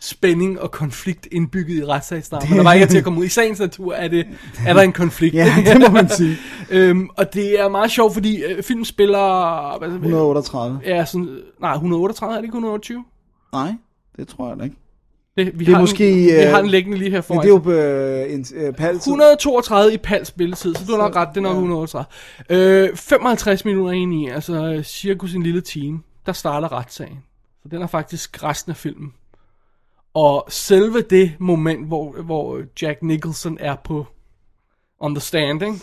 [0.00, 2.56] spænding og konflikt indbygget i retssagsdrama.
[2.56, 3.24] Der var ikke til at komme ud.
[3.24, 4.26] I sagens natur er, det,
[4.66, 5.34] er der en konflikt.
[5.34, 6.36] Ja, det må man sige.
[6.70, 9.78] øhm, og det er meget sjovt, fordi øh, film spiller...
[9.78, 10.80] Hvad, 138.
[10.84, 13.04] Ja, sådan, nej, 138 er det ikke 128?
[13.52, 13.72] Nej,
[14.16, 14.76] det tror jeg da ikke.
[15.38, 17.40] Det, vi Det er har måske, Den, vi øh, har den liggende lige her foran.
[17.40, 19.12] det er jo øh, en øh, paltid.
[19.12, 22.06] 132 i Pals spilletid, så du har nok ret, det er nok 138.
[22.50, 27.18] Øh, 55 minutter ind i, altså øh, cirkus en lille time, der starter retssagen.
[27.62, 29.12] Så den er faktisk resten af filmen.
[30.14, 34.06] Og selve det moment, hvor, hvor Jack Nicholson er på
[35.18, 35.78] stand, ikke?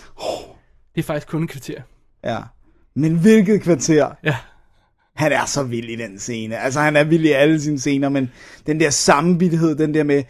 [0.95, 1.81] det er faktisk kun et kvarter.
[2.23, 2.39] Ja.
[2.95, 4.11] Men hvilket kvarter.
[4.23, 4.35] Ja.
[5.15, 6.57] Han er så vild i den scene.
[6.57, 8.31] Altså, han er vild i alle sine scener, men
[8.67, 10.23] den der sammenbittighed, den der med,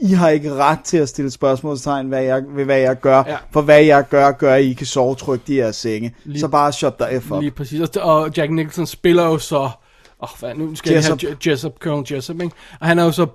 [0.00, 3.22] I har ikke ret til at stille spørgsmålstegn hvad jeg, ved, hvad jeg gør.
[3.26, 3.36] Ja.
[3.50, 6.14] For hvad jeg gør, gør, I kan sove trygt i jeres senge.
[6.36, 7.40] Så bare shut the F up.
[7.40, 7.80] Lige præcis.
[7.80, 9.58] Og, Jack Nicholson spiller jo så...
[9.58, 9.70] Åh,
[10.18, 11.22] oh, hvad, nu skal Jessup.
[11.22, 12.54] jeg have Je- Jessup, Colonel Jessup, ikke?
[12.80, 13.26] Og han er jo så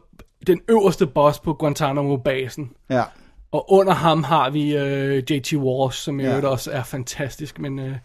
[0.48, 2.70] den øverste boss på Guantanamo-basen.
[2.90, 3.04] Ja.
[3.52, 5.54] Og under ham har vi øh, J.T.
[5.54, 6.30] Walsh, som i Ja.
[6.30, 7.80] øvrigt også er fantastisk, men...
[7.80, 7.96] Øh,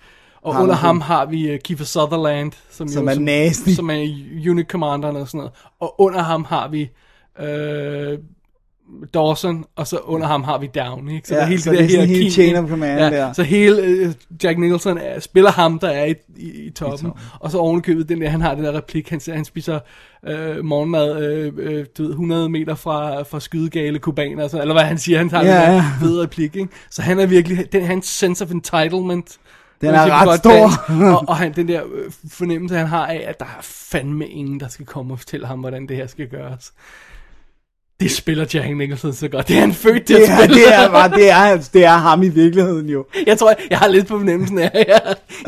[0.43, 3.71] og Ham under er ham har vi øh, Kiefer Sutherland, som, Som jo, er nasty.
[3.71, 4.15] som er
[4.51, 5.53] unit commanderen og sådan noget.
[5.81, 6.91] Og under ham har vi
[7.41, 8.19] øh,
[9.15, 11.15] Dawson, og så under ham har vi Downey.
[11.15, 11.29] Ikke?
[11.29, 12.57] Så Ja, der er hele så det, det er der sådan en hierarki, hel chain
[12.57, 13.33] of command ja, der.
[13.33, 14.13] Så hele øh,
[14.45, 17.11] Jack Nicholson er, spiller ham, der er i, i, i, toppen.
[17.41, 19.79] Og så ovenikøbet den der, han har den der replik, han, siger, han spiser
[20.27, 24.85] øh, morgenmad øh, øh, du ved, 100 meter fra, fra skydegale kubaner, så, eller hvad
[24.85, 25.85] han siger, han har Ja, den der ja.
[26.01, 26.57] fede replik.
[26.57, 26.69] Ikke?
[26.91, 29.39] Så han er virkelig, den, hans sense of entitlement,
[29.81, 30.71] Den er på ret stor.
[31.17, 34.61] og, og han, den der øh, fornemmelse, han har af, at der er fandme ingen,
[34.61, 36.73] der skal komme og fortælle ham, hvordan det her skal gøres.
[38.01, 39.49] Det spiller Jack Nicholson så godt.
[39.49, 40.55] Det er han født til Det at er, spille.
[40.55, 43.05] det, er, bare, det, er, det er ham i virkeligheden jo.
[43.27, 44.87] Jeg tror, jeg har lidt på fornemmelsen af,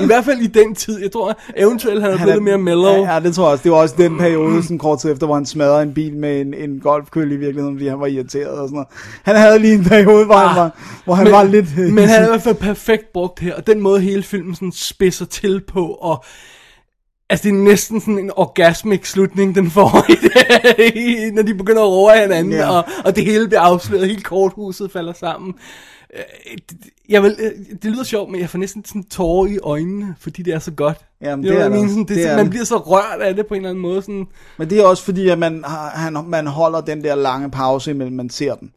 [0.00, 1.02] i hvert fald i den tid.
[1.02, 2.92] Jeg tror, eventuelt han er blevet lidt mere mellow.
[2.92, 3.62] Ja, ja, det tror jeg også.
[3.62, 6.40] Det var også den periode, sådan kort tid efter, hvor han smadrede en bil med
[6.40, 8.88] en, en golfkøl i virkeligheden, fordi han var irriteret og sådan noget.
[9.22, 10.70] Han havde lige en periode, hvor han var,
[11.04, 11.78] hvor han men, var lidt...
[11.78, 14.72] Men han er i hvert fald perfekt brugt her, og den måde hele filmen sådan
[14.72, 16.24] spidser til på, og
[17.32, 20.14] altså det er næsten sådan en orgasmic slutning, den får, i
[21.24, 22.70] det, når de begynder at råbe hinanden, Ja.
[22.70, 25.54] og, og det hele bliver afsløret, hele korthuset falder sammen.
[26.16, 26.22] Øh,
[26.70, 27.50] det- Jeg vil, øh,
[27.82, 30.70] det lyder sjovt, men jeg får næsten sådan tårer i øjnene, fordi det er så
[30.70, 30.98] godt.
[31.20, 31.84] Jamen, det know er det mean?
[31.84, 31.92] også.
[31.94, 32.50] Sådan, det, Det det er man det.
[32.50, 34.02] bliver så rørt af det på en eller anden måde.
[34.02, 34.26] Sådan,
[34.58, 35.64] Men det er også fordi, at man,
[35.94, 38.70] han, man holder den der lange pause, imellem man ser den.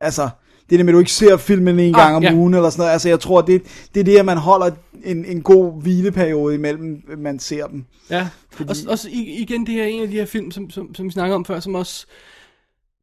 [0.00, 0.28] Altså,
[0.72, 2.34] det er det med, at du ikke ser filmen en Ah, gang om ja.
[2.34, 2.92] ugen, eller sådan noget.
[2.92, 3.62] Altså, jeg tror, det,
[3.94, 4.70] det er det, at man holder
[5.04, 7.84] en, en god hvileperiode imellem, man ser dem.
[8.10, 8.70] Ja, Fordi...
[8.70, 11.34] og, og igen, det er en af de her film, som, som, som vi snakkede
[11.34, 12.06] om før, som også,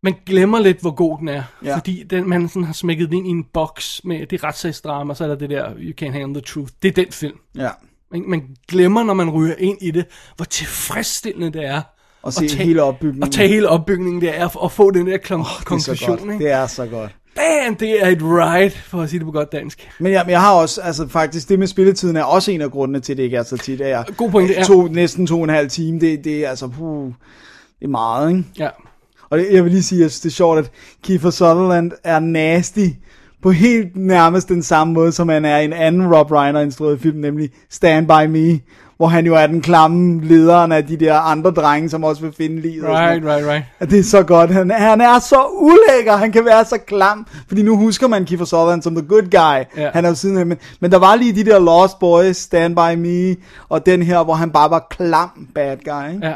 [0.03, 1.43] man glemmer lidt, hvor god den er.
[1.65, 1.75] Ja.
[1.77, 5.23] Fordi den, man sådan har smækket den ind i en boks med det retssagsdrama, så
[5.23, 6.71] er der det der, You Can't Handle the Truth.
[6.81, 7.37] Det er den film.
[7.57, 7.69] Ja.
[8.11, 10.05] Man, man glemmer, når man ryger ind i det,
[10.35, 11.81] hvor tilfredsstillende det er.
[12.21, 13.23] Og se at tage- hele opbygningen.
[13.23, 16.21] Og tage hele opbygningen, det er at få den der klon- Det er så godt.
[16.21, 16.37] ikke?
[16.37, 17.15] Det er så godt.
[17.39, 19.89] Damn, det er et ride, for at sige det på godt dansk.
[19.99, 22.71] Men jeg, men jeg har også, altså faktisk, det med spilletiden er også en af
[22.71, 23.81] grundene til, at det ikke er så tit.
[23.81, 24.63] Er God pointe, ja.
[24.63, 27.05] to, Næsten to og en halv time, det, det er altså, puh,
[27.79, 28.43] det er meget, ikke?
[28.59, 28.69] Ja.
[29.29, 30.71] Og det, jeg vil lige sige, at det er sjovt, at
[31.03, 32.87] Kiefer Sutherland er nasty
[33.41, 37.01] på helt nærmest den samme måde, som han er i en anden Rob Reiner instrueret
[37.01, 38.59] film, nemlig Stand By Me,
[38.99, 42.33] hvor han jo er den klamme lederen af de der andre drenge, som også vil
[42.37, 42.85] finde livet.
[42.85, 43.63] og Right, right, right.
[43.79, 44.51] At det er så godt.
[44.51, 46.15] Han, han er så ulækker.
[46.15, 47.27] Han kan være så klam.
[47.47, 49.81] Fordi nu husker man Kiefer Sutherland som the good guy.
[49.83, 49.89] Ja.
[49.93, 52.95] Han er jo siden men, men der var lige de der Lost Boys, Stand By
[52.97, 53.35] Me,
[53.69, 56.13] og den her, hvor han bare var klam bad guy.
[56.13, 56.27] Ikke?
[56.27, 56.33] Ja.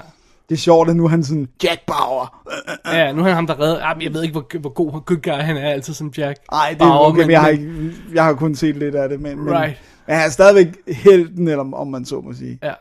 [0.50, 2.48] Det er sjovt, at nu er han sådan Jack Bauer.
[2.94, 3.84] Ja, nu er han ham, der redder.
[3.84, 6.38] Ah, men jeg ved ikke, hvor, hvor god good guy han er, altid som Jack.
[6.52, 7.72] Nej, det er Bauer, okay, men, jeg, har ikke,
[8.14, 9.22] jeg har kun set lidt af det.
[9.22, 9.68] Men, Right.
[9.68, 9.74] men
[10.08, 12.60] han er stadigvæk helten, eller om man så må sige.
[12.64, 12.74] Ja.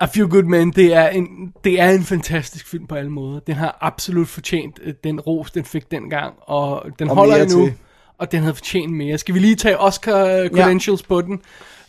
[0.00, 3.40] A Few Good Men, det er, en, det er en fantastisk film på alle måder.
[3.40, 7.64] Den har absolut fortjent øh, den ros, den fik dengang, og den Og holder endnu.
[7.64, 7.74] til.
[8.18, 9.18] og den havde fortjent mere.
[9.18, 11.06] Skal vi lige tage Oscar øh, credentials ja.
[11.08, 11.40] på den?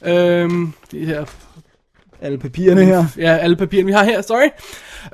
[0.05, 1.25] Øhm, det her
[2.21, 3.05] Alle papirerne her.
[3.17, 4.49] Ja, alle papirerne, vi har her, sorry.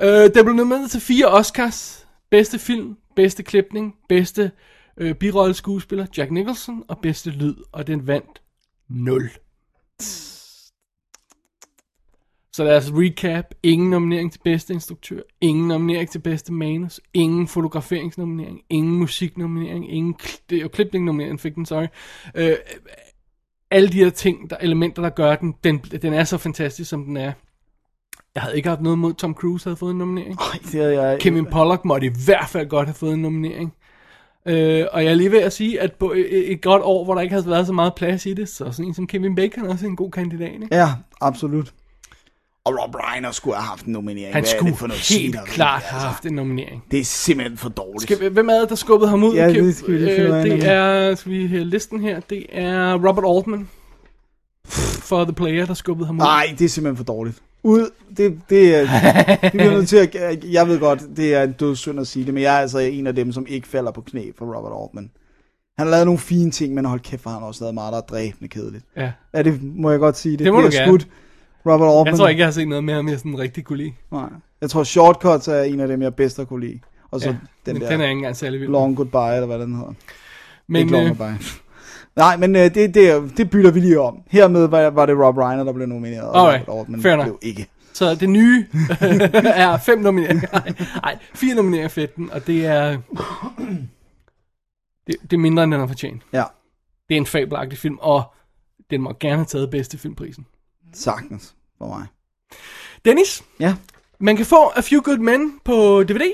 [0.02, 2.06] Øh, den blev nomineret til fire Oscars.
[2.30, 4.50] Bedste film, bedste klipning, bedste
[4.96, 8.40] øh, birolleskuespiller, Jack Nicholson, og bedste lyd, og den vandt
[8.88, 9.30] 0.
[12.52, 13.44] Så lad os recap.
[13.62, 20.14] Ingen nominering til bedste instruktør, ingen nominering til bedste manus, ingen fotograferingsnominering, ingen musiknominering, ingen
[20.50, 21.86] det er jo klipningnominering fik den, sorry.
[22.34, 22.56] Øh,
[23.70, 27.04] alle de her ting, der, elementer, der gør den, den, den er så fantastisk, som
[27.04, 27.32] den er.
[28.34, 30.38] Jeg havde ikke haft noget mod Tom Cruise havde fået en nominering.
[30.40, 31.20] Ej, det havde jeg...
[31.20, 33.74] Kevin Pollak måtte i hvert fald godt have fået en nominering.
[34.46, 37.20] Øh, og jeg er lige ved at sige, at på et, godt år, hvor der
[37.20, 39.68] ikke havde været så meget plads i det, så sådan en som Kevin Bacon er
[39.68, 40.52] også en god kandidat.
[40.52, 40.68] Ikke?
[40.70, 40.88] Ja,
[41.20, 41.72] absolut.
[42.64, 44.34] Og Rob Reiner skulle have haft en nominering.
[44.34, 45.94] Han Hvad skulle det for noget helt svineri, klart altså?
[45.94, 46.84] have haft en nominering.
[46.90, 48.02] Det er simpelthen for dårligt.
[48.02, 49.34] Skal vi, hvem er det, der skubbede ham ud?
[49.34, 52.00] Ja, det skal vi lige finde ud af øh, Det er, skal vi have listen
[52.00, 53.68] her, det er Robert Altman
[55.08, 56.20] for The Player, der skubbede ham ud.
[56.20, 57.42] Nej, det er simpelthen for dårligt.
[57.66, 58.80] Ud, det, det, er,
[59.42, 62.34] det bliver nødt til at, jeg ved godt, det er en dødssynd at sige det,
[62.34, 65.10] men jeg er altså en af dem, som ikke falder på knæ for Robert Altman.
[65.78, 67.98] Han har lavet nogle fine ting, men hold kæft, har han også lavet meget, der
[67.98, 68.84] er dræbende kedeligt.
[68.96, 69.12] Ja.
[69.32, 70.44] Er det, må jeg godt sige det?
[70.44, 70.86] Det må er du gerne.
[70.86, 71.08] skudt.
[71.66, 72.06] Robert Altman.
[72.06, 73.92] Jeg tror ikke, jeg har set noget mere, jeg sådan rigtig kunne lide.
[74.12, 74.28] Nej.
[74.60, 76.80] Jeg tror, Shortcuts er en af dem, jeg bedst har kunne lide.
[77.10, 78.70] Og så Ja, den der den er ikke engang særlig vild.
[78.70, 79.92] Long Goodbye, eller hvad den hedder.
[80.66, 81.44] Men, ikke Long øh, Goodbye.
[82.16, 84.22] Nej, men øh, det, det, det bytter vi lige om.
[84.26, 87.66] Hermed var, var det Rob Reiner, der blev nomineret, Alright, Robert Altman fair blev ikke.
[87.92, 88.66] Så det nye
[89.44, 90.48] er fem nomineringer.
[91.02, 92.98] Nej, fire nomineringer den, og det er...
[95.06, 96.22] Det, det er mindre, end den har fortjent.
[96.32, 96.44] Ja,
[97.08, 98.22] Det er en fabelagtig film, og
[98.90, 100.46] den må gerne have taget bedste filmprisen.
[100.94, 102.06] sagtens for mig.
[103.04, 103.74] Dennis, Ja,
[104.20, 106.32] man kan få A Few Good Men på DVD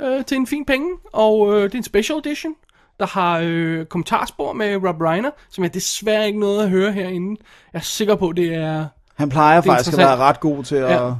[0.00, 2.54] øh, til en fin penge, og øh, det er en special edition,
[3.00, 7.40] der har øh, kommentarspor med Rob Reiner, som jeg desværre ikke nåede at høre herinde.
[7.72, 8.86] Jeg er sikker på, det er...
[9.14, 10.90] han plejer Det er faktisk at være ret god til at...
[10.90, 11.12] Ja.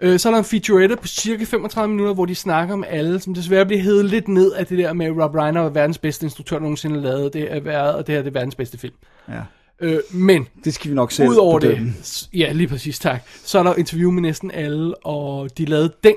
[0.00, 3.20] Øh, så er der en featurette på cirka 35 minutter, hvor de snakker om alle,
[3.20, 6.26] som desværre bliver hævet lidt ned af det der med, Rob Reiner er verdens bedste
[6.26, 8.94] instruktør, nogensinde lavet det, er været, og det her er det verdens bedste film.
[9.28, 9.40] Ja.
[9.80, 13.58] Øh, men Det skal vi nok selv Udover det, s- ja lige præcis, tak, så
[13.58, 16.14] er der interview med næsten alle, og de lavede den,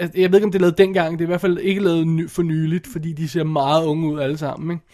[0.00, 2.06] øh, jeg ved ikke om det lavede dengang, det er i hvert fald ikke lavet
[2.06, 4.84] ny, for nyligt, fordi de ser meget unge ud alle sammen, ikke?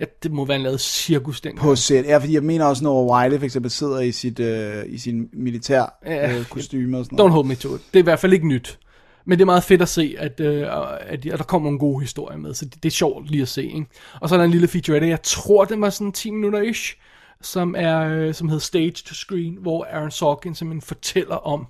[0.00, 1.60] Ja, det må være en lavet cirkus dengang.
[1.60, 2.04] På sæt.
[2.04, 5.28] Ja, fordi jeg mener også, når Wiley for eksempel sidder i, sit, øh, i sin
[5.32, 6.38] militær Ja.
[6.38, 7.32] øh, kostyme og sådan Don't noget.
[7.32, 7.80] hold me to it.
[7.92, 8.78] Det er i hvert fald ikke nyt.
[9.24, 10.66] Men det er meget fedt at se, at, øh,
[11.08, 13.48] at, at der kommer nogle gode historier med, så det, det er sjovt lige at
[13.48, 13.62] se.
[13.64, 13.86] Ikke?
[14.20, 16.96] Og så er der en lille featurette, jeg tror, den var sådan 10 minutter-ish,
[17.42, 21.66] som, er, øh, som hedder Stage to Screen, hvor Aaron Sorkin simpelthen fortæller om,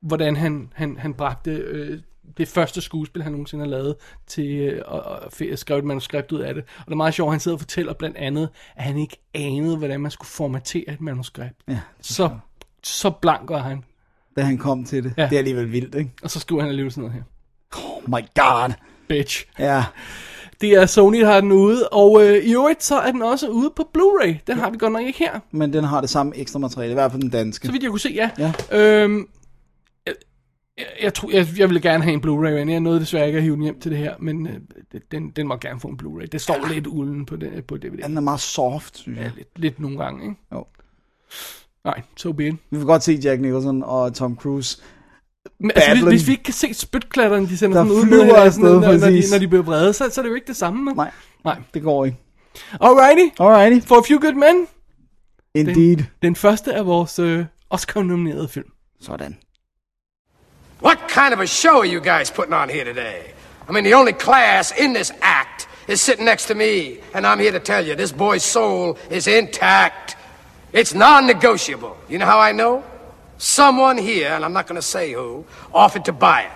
[0.00, 2.00] hvordan han, han, han bragte øh,
[2.36, 6.32] det første skuespil, han nogensinde har lavet, til øh, og, og fe- skrev et manuskript
[6.32, 6.64] ud af det.
[6.78, 9.16] Og det er meget sjovt, at han sidder og fortæller blandt andet, at han ikke
[9.34, 11.54] anede, hvordan man skulle formatere et manuskript.
[11.68, 12.30] Ja, Så,
[12.82, 13.84] så blank var han.
[14.36, 15.14] da han kom til det.
[15.16, 15.24] Ja.
[15.24, 16.10] Det er alligevel vildt, ikke?
[16.22, 17.22] Og så skriver han alligevel sådan noget her.
[17.84, 18.72] Oh my god.
[19.08, 19.44] Bitch.
[19.58, 19.84] Ja,
[20.62, 23.48] Det er Sony, der har den ude, og øh, i øvrigt så er den også
[23.48, 24.34] ude på Blu-ray.
[24.46, 26.94] Den har vi godt nok ikke her, men den har det samme ekstra materiale, i
[26.94, 27.66] hvert fald den danske.
[27.66, 28.30] så vidt jeg kunne se, ja.
[28.38, 28.52] Ja.
[28.72, 29.28] Øhm,
[30.06, 30.14] jeg,
[30.78, 33.36] jeg, jeg, tror, jeg, jeg ville gerne have en Blu-ray, men jeg nåede desværre ikke
[33.36, 36.00] at hive den hjem til det her, men øh, den, den må gerne få en
[36.02, 36.26] Blu-ray.
[36.26, 38.02] Det står lidt ulden på, det, på DVD.
[38.02, 39.24] Den er meget soft, synes jeg.
[39.24, 40.36] Ja, lidt, lidt nogle gange, ikke?
[40.52, 40.66] Jo.
[41.84, 42.54] Nej, so be it.
[42.70, 44.82] Vi vil godt se Jack Nicholson og Tom Cruise.
[45.60, 48.34] Men altså, hvis, hvis vi ikke kan se spytklatteren, de sender Der sådan ud med,
[48.36, 49.30] afsted, når, når, de, præcis.
[49.30, 50.84] når de bliver vrede, så, så er det jo ikke det samme.
[50.84, 50.94] med.
[50.94, 51.10] Nej,
[51.44, 51.56] Nej.
[51.74, 52.16] det går ikke.
[52.80, 53.86] Alrighty, Alrighty.
[53.86, 54.66] for a few good men.
[55.54, 55.96] Indeed.
[55.96, 58.66] Den, den første af vores øh, Oscar-nominerede film.
[59.00, 59.38] Sådan.
[60.82, 63.18] What kind of a show are you guys putting on here today?
[63.68, 67.38] I mean, the only class in this act is sitting next to me, and I'm
[67.38, 70.16] here to tell you this boy's soul is intact.
[70.72, 71.96] It's non negotiable.
[72.10, 72.82] You know how I know?
[73.42, 76.52] Someone here, and I'm not going to say who, offered to buy it.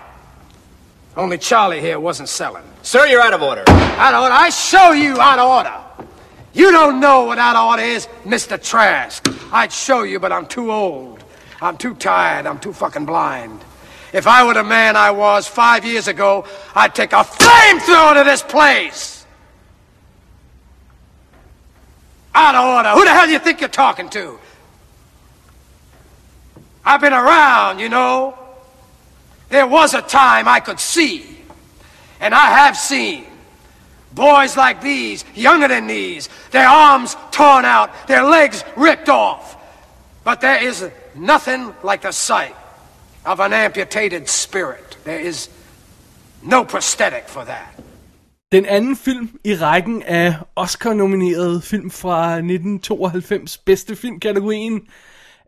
[1.17, 2.63] Only Charlie here wasn't selling.
[2.83, 3.65] Sir, you're out of order.
[3.67, 4.33] Out of order?
[4.33, 6.09] I show you out of order.
[6.55, 8.57] You don't know what out of order is, Mr.
[8.63, 9.27] Trask.
[9.53, 11.25] I'd show you, but I'm too old.
[11.61, 12.47] I'm too tired.
[12.47, 13.65] I'm too fucking blind.
[14.13, 16.47] If I were the man I was five years ago,
[16.77, 19.27] I'd take a flamethrower to this place.
[22.33, 22.91] Out of order.
[22.91, 24.39] Who the hell do you think you're talking to?
[26.87, 28.39] I've been around, you know.
[29.49, 31.25] There was a time I could see,
[32.21, 33.25] and I have seen.
[34.13, 39.57] Boys like these, younger than these, their arms torn out, their legs ripped off.
[40.25, 42.55] But there is nothing like the sight
[43.25, 44.97] of an amputated spirit.
[45.05, 45.51] There is
[46.43, 47.69] no prosthetic for that.
[48.53, 54.81] Den anden film i rækken af Oscar-nominerede film fra 1992 bedste filmkategorien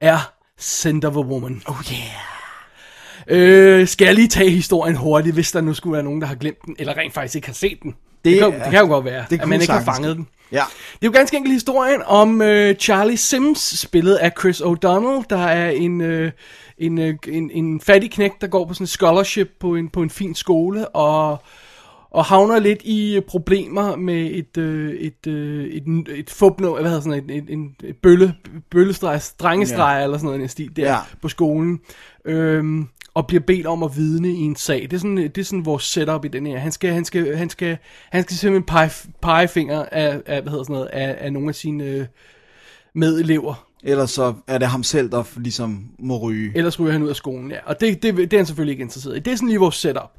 [0.01, 1.63] er Scent of a Woman.
[1.67, 2.29] Oh yeah.
[3.29, 6.35] Øh, skal jeg lige tage historien hurtigt, hvis der nu skulle være nogen, der har
[6.35, 7.95] glemt den, eller rent faktisk ikke har set den.
[8.25, 10.29] Det, det, kan, det kan jo godt være, det at man ikke har fanget den.
[10.53, 10.65] Ja.
[10.93, 15.47] Det er jo ganske enkelt historien om øh, Charlie Sims, spillet af Chris O'Donnell, der
[15.47, 16.33] er en, øh,
[16.79, 20.03] en, øh, en, en fattig knæk, der går på sådan en scholarship på en, på
[20.03, 21.43] en fin skole, og,
[22.11, 26.85] og havner lidt i øh, problemer med et, øh, et, øh, et, et fupno, hvad
[26.85, 28.35] hedder sådan et, et, en et bølle,
[28.71, 30.05] bøllestreg, drengestreg ja.
[30.05, 30.99] eller sådan noget i den stil der ja.
[31.23, 31.81] på skolen.
[32.25, 34.83] Øhm, og bliver bedt om at vidne i en sag.
[34.83, 36.59] Det er sådan, det er sådan vores setup i den her.
[36.59, 37.79] Han skal, han skal, han skal,
[38.11, 38.91] han skal simpelthen pege,
[39.23, 42.07] pege fingre af, af, hvad hedder sådan noget, af, af nogle af sine øh,
[42.95, 43.69] medelever.
[43.83, 46.53] Ellers så er det ham selv, der ligesom må ryge.
[46.55, 47.59] Ellers ryger han ud af skolen, ja.
[47.65, 49.21] Og det, det, det er han selvfølgelig ikke interesseret i.
[49.21, 50.18] Det er sådan lige vores setup.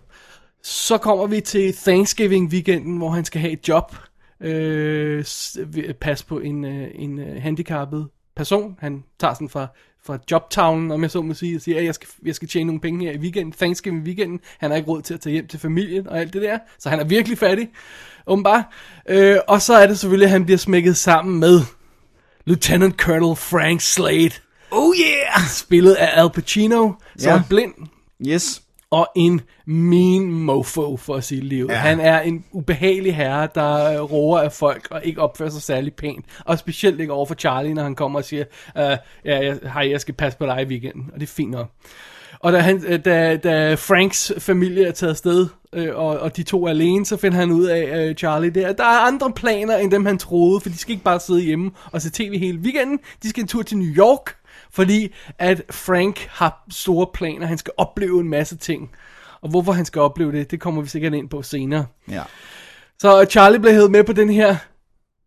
[0.63, 3.95] Så kommer vi til Thanksgiving-weekenden, hvor han skal have et job.
[4.41, 5.57] Øh, s-
[6.01, 8.75] passe på en, øh, en øh, handicappet person.
[8.79, 9.67] Han tager sådan fra,
[10.05, 12.65] fra jobtownen, om jeg så må sige, og siger, at jeg skal, jeg skal tjene
[12.67, 14.39] nogle penge her i weekenden, Thanksgiving-weekenden.
[14.59, 16.89] Han har ikke råd til at tage hjem til familien og alt det der, så
[16.89, 17.69] han er virkelig fattig,
[18.27, 18.63] åbenbart.
[19.09, 21.59] Øh, og så er det selvfølgelig, at han bliver smækket sammen med
[22.45, 24.31] Lieutenant Colonel Frank Slade.
[24.71, 25.47] Oh yeah!
[25.49, 27.37] Spillet af Al Pacino, som Ja.
[27.37, 27.73] er blind
[28.27, 28.61] Yes.
[28.91, 31.69] Og en mean mofo, for at sige livet.
[31.69, 31.75] Ja.
[31.75, 35.93] Han er en ubehagelig herre, der øh, roer af folk og ikke opfører sig særlig
[35.93, 36.25] pænt.
[36.45, 38.43] Og specielt ikke over for Charlie, når han kommer og siger,
[38.75, 41.09] uh, ja, jeg, hej, jeg skal passe på dig i weekenden.
[41.13, 41.71] Og det er fint nok.
[42.39, 46.43] Og da, han, øh, da, da Franks familie er taget afsted, øh, og, og de
[46.43, 49.77] to er alene, så finder han ud af, øh, Charlie, der, der er andre planer,
[49.77, 52.59] end dem han troede, for de skal ikke bare sidde hjemme og se tv hele
[52.59, 54.35] weekenden, de skal en tur til New York,
[54.71, 58.91] fordi at Frank har store planer, han skal opleve en masse ting.
[59.41, 61.85] Og hvorfor han skal opleve det, det kommer vi sikkert ind på senere.
[62.09, 62.23] Ja.
[62.99, 64.55] Så Charlie blev hævet med på den her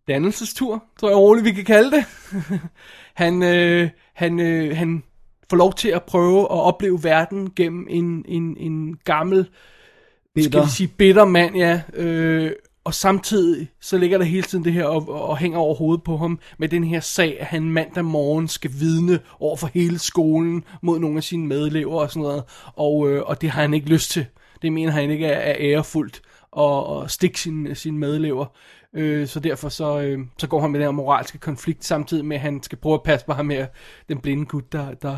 [0.08, 2.04] dannelsestur, tror jeg roligt, vi kan kalde det.
[3.22, 5.02] han, øh, han, øh, han
[5.50, 10.64] får lov til at prøve at opleve verden gennem en, en, en gammel, skal Bitter.
[10.64, 11.82] vi sige, bitter mand, ja.
[11.94, 12.52] Øh,
[12.84, 16.16] og samtidig så ligger der hele tiden det her og, og hænger over hovedet på
[16.16, 20.64] ham med den her sag, at han mandag morgen skal vidne over for hele skolen
[20.82, 22.42] mod nogle af sine medelever og sådan noget.
[22.74, 24.26] Og, øh, og det har han ikke lyst til.
[24.62, 26.22] Det mener han ikke er, er ærefuldt
[26.58, 28.46] at, at stikke sine, sine medelever.
[28.94, 32.36] Øh, så derfor så, øh, så går han med den her moralske konflikt, samtidig med
[32.36, 33.66] at han skal prøve at passe på ham her,
[34.08, 35.16] den blinde gut, der, der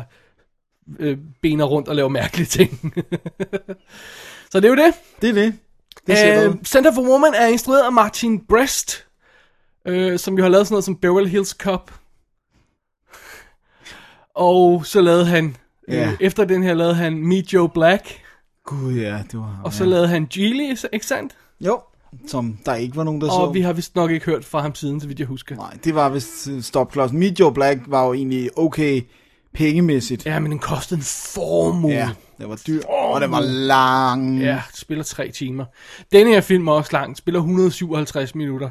[0.99, 2.71] øh, bener rundt og laver mærkelige ting.
[4.51, 4.93] så det er jo det.
[5.21, 5.53] Det er det.
[6.07, 9.07] Det Uh, Center for Woman er instrueret af Martin Brest,
[9.87, 11.93] øh, som jo har lavet sådan noget som Beverly Hills Cop.
[14.35, 15.55] Og så lavede han,
[15.87, 18.21] øh, efter den her lavede han Meet Joe Black,
[18.65, 19.89] Gud ja, det var og så ja.
[19.89, 21.35] lavede han Geely, ikke sandt?
[21.61, 21.81] Jo,
[22.27, 23.33] som der ikke var nogen, der så.
[23.33, 25.55] Og vi har vist nok ikke hørt fra ham siden, så vidt jeg husker.
[25.55, 27.19] Nej, det var vist øh, stopklodsen.
[27.19, 29.01] Meet Joe Black var jo egentlig okay
[29.55, 30.25] pengemæssigt.
[30.25, 31.91] Ja, men den kostede en formue.
[31.91, 34.39] Ja, det var dyr, og det var lang.
[34.39, 35.65] Ja, spiller tre timer.
[36.11, 38.69] Denne her film er også lang, spiller 157 minutter.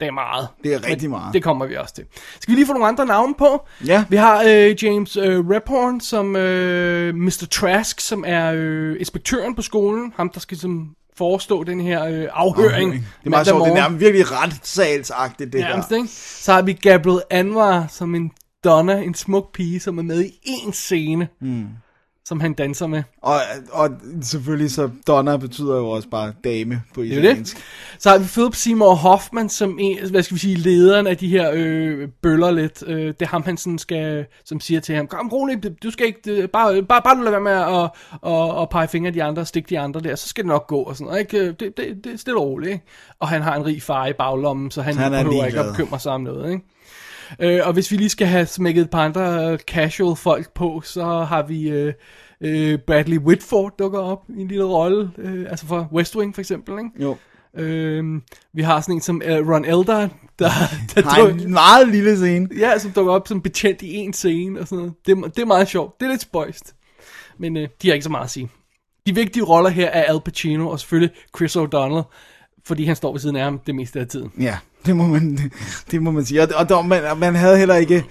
[0.00, 0.48] Det er meget.
[0.64, 1.34] Det er rigtig meget.
[1.34, 2.04] Det kommer vi også til.
[2.40, 3.66] Skal vi lige få nogle andre navne på?
[3.86, 4.04] Ja.
[4.08, 7.46] Vi har øh, James øh, Rephorn som øh, Mr.
[7.50, 10.12] Trask, som er øh, inspektøren på skolen.
[10.16, 12.92] Ham, der skal som forestå den her øh, afhøring.
[12.92, 15.96] Det er meget sjovt, det er nærmest virkelig retssalsagtigt, det Nærmest, her.
[15.96, 16.08] ikke?
[16.14, 18.30] Så har vi Gabriel Anwar som en
[18.64, 21.66] Donna, en smuk pige, som er med i én scene, mm.
[22.24, 23.02] som han danser med.
[23.22, 23.40] Og,
[23.72, 23.90] og
[24.22, 27.56] selvfølgelig så Donna betyder jo også bare dame på Det italiensk.
[27.56, 27.64] det.
[27.98, 31.28] Så har vi Philip Seymour Hoffman som en, hvad skal vi sige, lederen af de
[31.28, 32.84] her øh, bøller lidt.
[32.86, 36.06] Øh, det er ham, han sådan skal, som siger til ham, kom roligt, du skal
[36.06, 37.90] ikke, det, bare, bare, bare lade være med at,
[38.32, 40.48] at, at pege fingre af de andre og stikke de andre der, så skal det
[40.48, 41.46] nok gå og sådan noget, ikke?
[41.46, 42.84] Det, det, det er stille og roligt, ikke?
[43.20, 45.66] Og han har en rig far i baglommen, så han, Han er behøver ikke at
[45.66, 46.64] bekymre sig om noget, ikke?
[47.40, 51.04] Øh, og hvis vi lige skal have smækket et par andre casual folk på, så
[51.04, 51.92] har vi øh,
[52.40, 56.40] øh, Bradley Whitford dukker op i en lille rolle, øh, altså for West Wing for
[56.40, 56.90] eksempel, ikke?
[57.02, 57.16] Jo.
[57.56, 58.22] Øhm,
[58.52, 60.08] vi har sådan en som uh, Ron Elder,
[60.38, 60.50] der,
[60.94, 62.48] der Har dukker, en meget lille scene.
[62.58, 64.94] ja, som dukker op som betjent i en scene og sådan noget.
[65.06, 66.00] Det, det er meget sjovt.
[66.00, 66.74] Det er lidt spøjst.
[67.38, 68.50] Men øh, de har ikke så meget at sige.
[69.06, 72.02] De vigtige roller her er Al Pacino og selvfølgelig Chris O'Donnell,
[72.66, 74.32] fordi han står ved siden af ham det meste af tiden.
[74.40, 75.52] Ja, det må man, det,
[75.90, 76.42] det må man sige.
[76.42, 78.04] Og, og der, man, man havde heller ikke,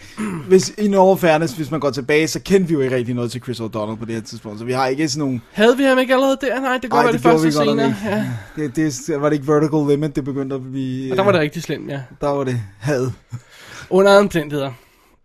[0.48, 3.32] hvis, i Norge Fairness, hvis man går tilbage, så kendte vi jo ikke rigtig noget
[3.32, 4.60] til Chris O'Donnell på det her tidspunkt.
[4.60, 5.42] Så vi har ikke sådan nogle...
[5.52, 6.60] Havde vi ham ikke allerede der?
[6.60, 7.88] Nej, det godt være det, gjorde første senere.
[7.88, 7.98] ikke.
[8.06, 8.26] Ja.
[8.56, 11.12] Det, det, var det ikke Vertical Limit, det begyndte at blive...
[11.12, 12.02] Og der var det rigtig slemt, ja.
[12.22, 13.12] Der var det had.
[13.90, 14.72] Under andre omstændigheder.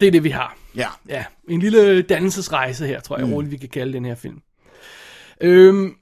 [0.01, 0.57] Det er det, vi har.
[0.77, 0.89] Ja.
[1.09, 3.33] Ja, en lille dannelsesrejse her, tror jeg mm.
[3.33, 4.39] roligt, vi kan kalde den her film.
[5.41, 5.95] Øhm,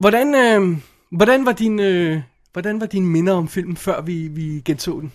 [0.00, 0.78] hvordan, øh,
[1.12, 2.20] hvordan var din, øh,
[2.52, 5.12] hvordan var dine minder om filmen, før vi, vi genså den?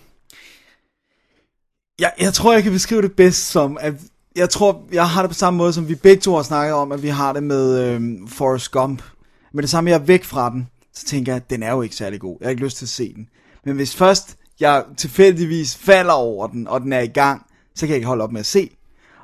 [1.99, 3.93] Jeg, jeg tror, jeg kan beskrive det bedst som, at
[4.35, 6.91] jeg tror, jeg har det på samme måde, som vi begge to har snakket om,
[6.91, 9.03] at vi har det med øh, Forrest Gump.
[9.53, 11.81] Men det samme, jeg er væk fra den, så tænker jeg, at den er jo
[11.81, 12.37] ikke særlig god.
[12.39, 13.29] Jeg har ikke lyst til at se den.
[13.65, 17.45] Men hvis først jeg tilfældigvis falder over den, og den er i gang,
[17.75, 18.76] så kan jeg ikke holde op med at se.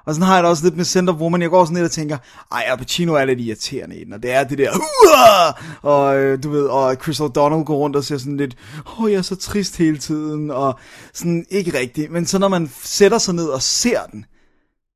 [0.05, 1.41] Og sådan har jeg det også lidt med Center Woman.
[1.41, 2.17] Jeg går sådan lidt og tænker,
[2.51, 4.13] ej, Al Pacino er lidt irriterende i den.
[4.13, 5.53] Og det er det der, Hua!
[5.81, 9.11] og øh, du ved, og Chris O'Donnell går rundt og ser sådan lidt, åh, oh,
[9.11, 10.79] jeg er så trist hele tiden, og
[11.13, 12.11] sådan ikke rigtigt.
[12.11, 14.25] Men så når man sætter sig ned og ser den,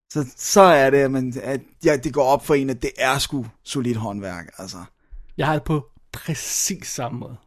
[0.09, 2.91] så, så er det, at, man, at ja, det går op for en, at det
[2.97, 4.77] er sgu solidt håndværk, altså.
[5.37, 7.37] Jeg har det på præcis samme måde.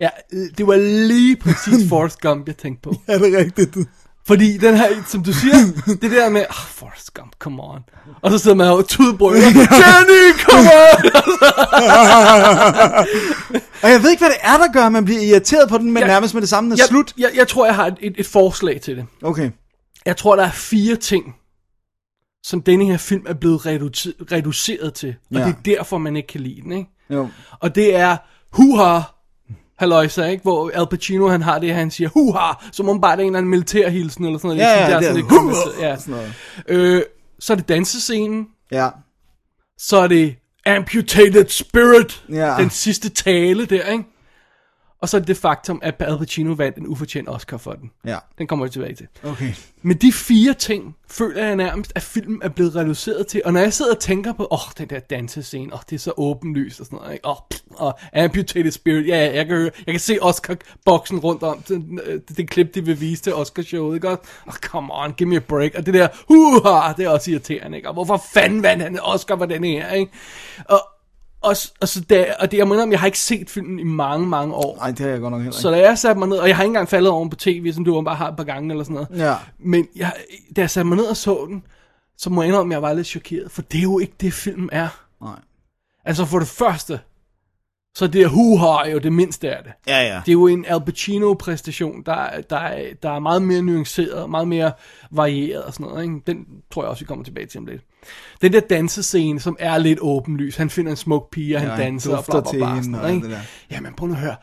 [0.00, 0.76] Ja, øh, det var
[1.06, 2.94] lige præcis Forrest Gump, jeg tænkte på.
[3.06, 3.88] Er det rigtigt?
[4.28, 5.54] Fordi den her, som du siger,
[6.02, 7.80] det der med, oh, Forrest Gump, come on.
[8.22, 9.40] Og så sidder man og tudbrøler,
[9.82, 11.04] Jenny, come on!
[13.82, 15.86] Og jeg ved ikke, hvad det er, der gør, at man bliver irriteret på den,
[15.92, 17.12] men Jeg- nærmest med det samme, jeg, slut.
[17.18, 19.06] Jeg, jeg tror, jeg har et, et, et forslag til det.
[19.22, 19.50] Okay.
[20.06, 21.24] Jeg tror, der er fire ting,
[22.46, 23.66] som denne her film er blevet
[24.32, 25.08] reduceret til.
[25.30, 25.44] Og Ja.
[25.46, 26.90] det er derfor, man ikke kan lide den, ikke?
[27.10, 27.28] Jo.
[27.60, 28.16] Og det er
[28.52, 29.00] huha,
[29.78, 30.42] halløjsa, ikke?
[30.42, 33.26] Hvor Al Pacino, han har det, han siger huha, som om bare det er en
[33.28, 34.60] eller anden militærhilsen eller sådan noget.
[34.70, 35.96] Ja, ja, det er sådan lidt huha, ja.
[35.96, 36.32] sådan noget.
[36.68, 37.02] Øh,
[37.40, 38.88] så er det dansescenen, Ja.
[39.78, 40.34] så er det
[40.66, 42.54] Amputated Spirit, Ja.
[42.58, 44.04] den sidste tale der, ikke?
[45.00, 47.90] Og så er det faktum, at Al Pacino vandt en ufortjent Oscar for den.
[48.06, 48.18] Ja.
[48.38, 49.06] Den kommer vi tilbage til.
[49.24, 49.52] Okay.
[49.82, 53.42] Men de fire ting, føler jeg nærmest, at filmen er blevet reduceret til.
[53.44, 55.96] Og når jeg sidder og tænker på, åh, oh, den der dansescene, åh, oh, det
[55.96, 57.18] er så åbenlyst og sådan noget?
[57.24, 57.36] Åh, oh,
[57.74, 61.84] og Amputated Spirit, ja, ja, jeg kan, jeg kan se Oscar-boksen rundt om, det,
[62.28, 64.08] det, det klip, de vil vise til Oscar-showet, ikke?
[64.08, 65.74] Åh, oh, come on, give me a break.
[65.74, 67.88] Og det der, huha, det er også irriterende, ikke?
[67.88, 70.12] Og hvorfor fanden vandt han Oscar for den her, ikke?
[70.64, 70.80] Og,
[71.40, 74.26] og, og, så der, og det, jeg mener, jeg har ikke set filmen i mange,
[74.26, 74.76] mange år.
[74.76, 75.62] Nej, det har jeg godt nok heller ikke.
[75.62, 77.72] Så da jeg satte mig ned, og jeg har ikke engang faldet over på tv,
[77.72, 79.08] som du bare har et par gange eller sådan noget.
[79.26, 79.34] Ja.
[79.58, 80.12] Men jeg,
[80.56, 81.62] da jeg satte mig ned og så den,
[82.16, 84.32] så må jeg indrømme, at jeg var lidt chokeret, for det er jo ikke det,
[84.32, 84.88] filmen er.
[85.22, 85.38] Nej.
[86.04, 87.00] Altså for det første,
[87.94, 89.72] så det er huha er jo det mindste af det.
[89.86, 90.20] Ja, ja.
[90.26, 94.30] Det er jo en Al Pacino-præstation, der, er- der, er- der er meget mere nuanceret,
[94.30, 94.72] meget mere
[95.10, 96.02] varieret og sådan noget.
[96.02, 96.20] Ikke?
[96.26, 97.82] Den tror jeg også, vi kommer tilbage til om lidt.
[98.42, 100.56] Den der dansescene, som er lidt åbenlys.
[100.56, 102.74] Han finder en smuk pige, og han Ja, han danser og bla bla til bla.
[102.74, 103.38] hende og ikke?
[103.70, 104.36] Jamen prøv nu at høre.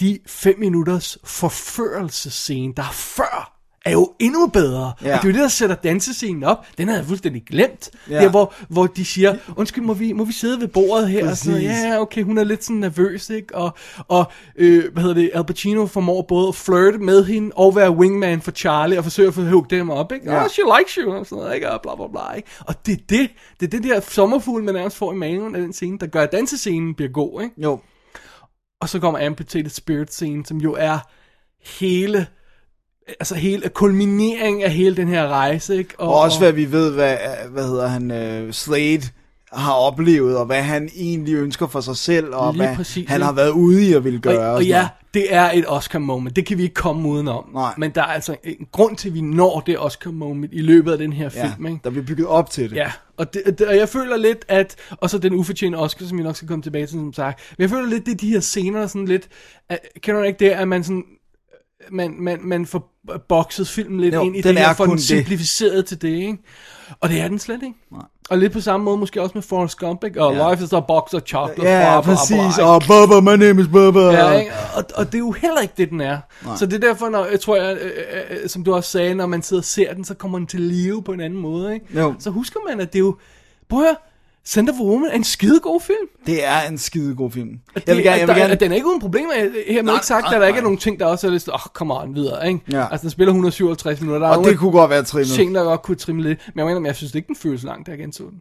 [0.00, 3.53] De fem minutters forførelsescene, der er før,
[3.84, 4.92] er jo endnu bedre.
[5.02, 5.16] Ja.
[5.16, 6.66] Og det er jo det, der sætter dansescenen op.
[6.78, 7.90] Den havde jeg fuldstændig glemt.
[8.10, 8.22] Ja.
[8.22, 11.30] Der, hvor, hvor de siger, undskyld, må vi, må vi sidde ved bordet her?
[11.30, 11.68] Og sådan noget.
[11.68, 11.84] Præcis.
[11.84, 13.54] Ja, okay, hun er lidt sådan nervøs, ikke?
[13.54, 13.76] Og,
[14.08, 14.24] og
[14.56, 18.42] øh, hvad hedder det, Al Pacino formår både at flirte med hende, og være wingman
[18.42, 20.32] for Charlie, og forsøge at få hugget dem op, ikke?
[20.32, 20.44] Ja.
[20.44, 21.70] Oh, she likes you, og sådan noget, ikke?
[21.70, 22.48] Og bla, bla, bla, ikke?
[22.60, 23.30] Og det er det,
[23.60, 26.22] det er det der sommerfugl, man nærmest får i maven af den scene, der gør,
[26.22, 27.54] at dansescenen bliver god, ikke?
[27.62, 27.80] Jo.
[28.80, 30.98] Og så kommer Amputated Spirit scene, som jo er
[31.78, 32.26] hele,
[33.08, 35.94] altså hele kulminering af hele den her rejse, ikke?
[35.98, 37.16] Og også hvad vi ved, hvad,
[37.50, 39.02] hvad hedder han, uh, Slade
[39.52, 43.32] har oplevet, og hvad han egentlig ønsker for sig selv, og hvad præcis, han har
[43.32, 44.48] været ude i at ville gøre.
[44.48, 46.36] og, og ja, det er et Oscar-moment.
[46.36, 47.44] Det kan vi ikke komme udenom.
[47.54, 47.74] Nej.
[47.78, 50.98] Men der er altså en grund til, at vi når det Oscar-moment i løbet af
[50.98, 51.80] den her ja, film, ikke?
[51.84, 52.76] der bliver bygget op til det.
[52.76, 56.24] Ja, og, det, og jeg føler lidt, at, og så den ufortjente Oscar, som jeg
[56.24, 58.40] nok skal komme tilbage til, som sagt, men jeg føler lidt, det er de her
[58.40, 59.28] scener, sådan lidt,
[59.68, 61.04] at, kender du ikke det, at man sådan,
[61.90, 62.90] man, man, man får
[63.28, 65.02] bokset filmen lidt Jo, ind i den det her, er for den det.
[65.02, 66.38] simplificeret til det, ikke?
[67.00, 67.76] Og det er den slet ikke.
[67.92, 68.02] Nej.
[68.30, 70.22] Og lidt på samme måde måske også med Forrest Gump, ikke?
[70.22, 70.50] Og Ja.
[70.50, 72.58] Life is a box of chocolates, Ja, bla, præcis.
[72.58, 74.00] Og Bubba, my name is Bubba.
[74.00, 74.52] Ja, ikke?
[74.76, 76.18] Og, og det er jo heller ikke det, den er.
[76.44, 76.56] Nej.
[76.56, 77.90] Så det er derfor, når, jeg tror jeg, øh,
[78.42, 80.60] øh, som du også sagde, når man sidder og ser den, så kommer den til
[80.60, 81.86] live på en anden måde, ikke?
[82.00, 82.14] Jo.
[82.18, 83.16] Så husker man, at det er jo,
[83.68, 83.96] prøv at høre,
[84.46, 86.08] Center for Woman er en skidegod film.
[86.26, 87.48] Det er en skidegod film.
[87.74, 89.32] Det, Jeg vil gerne, jeg vil der, gerne, Den er ikke uden problemer.
[89.66, 90.58] Her Nej, ikke sagt, at der ikke nej.
[90.58, 92.60] er nogen ting, der også er lidt, åh, oh, come on, videre, ikke?
[92.70, 92.86] Ja.
[92.90, 94.18] Altså, den spiller 157 minutter.
[94.20, 95.34] Der er og nogle det kunne godt være trimmet.
[95.34, 96.38] ting, der godt kunne trimme lidt.
[96.54, 98.38] Men jeg mener, men jeg synes ikke, den føles langt, da jeg genså den.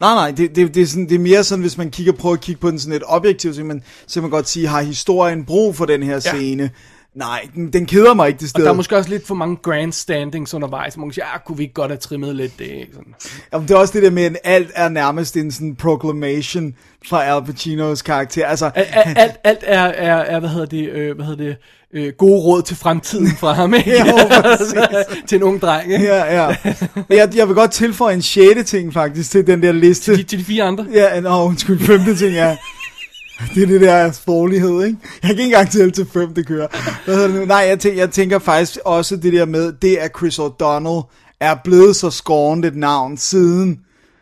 [0.00, 2.34] Nej, nej, det, det, det, er sådan, det er mere sådan, hvis man kigger, prøver
[2.34, 5.44] at kigge på den sådan lidt objektivt, så man, så man godt sige, har historien
[5.44, 6.70] brug for den her scene?
[7.16, 8.64] Nej, den, den keder mig ikke det Og sted.
[8.64, 10.96] der er måske også lidt for mange grandstandings undervejs.
[10.96, 12.86] Man kan sige, ah, kunne vi ikke godt have trimmet lidt det?
[12.92, 13.14] Sådan.
[13.52, 16.74] Jamen, det er også det der med, at alt er nærmest en sådan proclamation
[17.08, 18.46] fra Al Pacinos karakter.
[18.46, 18.88] Altså, Alt,
[19.18, 21.56] alt, alt, er, er, er, hvad hedder det, øh, hvad hedder det,
[21.94, 23.90] øh, gode råd til fremtiden fra ham, ikke?
[24.06, 24.74] Jo, præcis.
[25.26, 26.04] til en ung dreng, ikke?
[26.04, 26.56] ja, ja.
[27.10, 30.16] Jeg, jeg vil godt tilføje en sjette ting faktisk til den der liste.
[30.16, 30.86] De, til de fire andre.
[30.92, 32.56] Ja, nå, undskyld, femte ting er...
[33.54, 34.98] Det er det der sproglighed, ikke?
[35.22, 36.66] Jeg kan ikke engang tælle til fem, det kører.
[37.04, 37.44] Hvad det nu?
[37.44, 41.54] Nej, jeg tænker, jeg tænker faktisk også det der med, det at Chris O'Donnell er
[41.64, 43.80] blevet så skårent et navn siden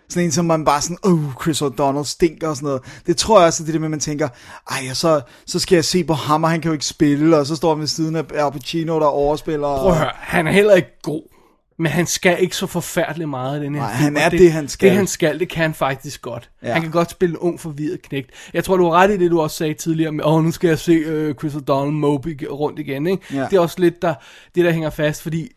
[0.08, 2.82] Sådan en, som man bare sådan, oh, Chris O'Donnell stinker og sådan noget.
[3.06, 4.28] Det tror jeg også, det er det med, at man tænker,
[4.70, 7.46] ej, så, så skal jeg se på ham, og han kan jo ikke spille, og
[7.46, 9.76] så står han ved siden af Al Pacino, der overspiller.
[9.78, 11.33] Prøv at høre, han er heller ikke god.
[11.78, 14.52] Men han skal ikke så forfærdeligt meget i den her Nej, film, han er det,
[14.52, 14.88] han skal.
[14.88, 16.50] Det han skal, det kan han faktisk godt.
[16.62, 16.72] Ja.
[16.72, 18.30] Han kan godt spille en ung forvirret knægt.
[18.54, 20.68] Jeg tror, du har ret i det, du også sagde tidligere med, åh, nu skal
[20.68, 23.34] jeg se uh, Chris O'Donnell Moby rundt igen, ikke?
[23.34, 23.46] Ja.
[23.50, 24.14] Det er også lidt der,
[24.54, 25.48] det, der hænger fast, fordi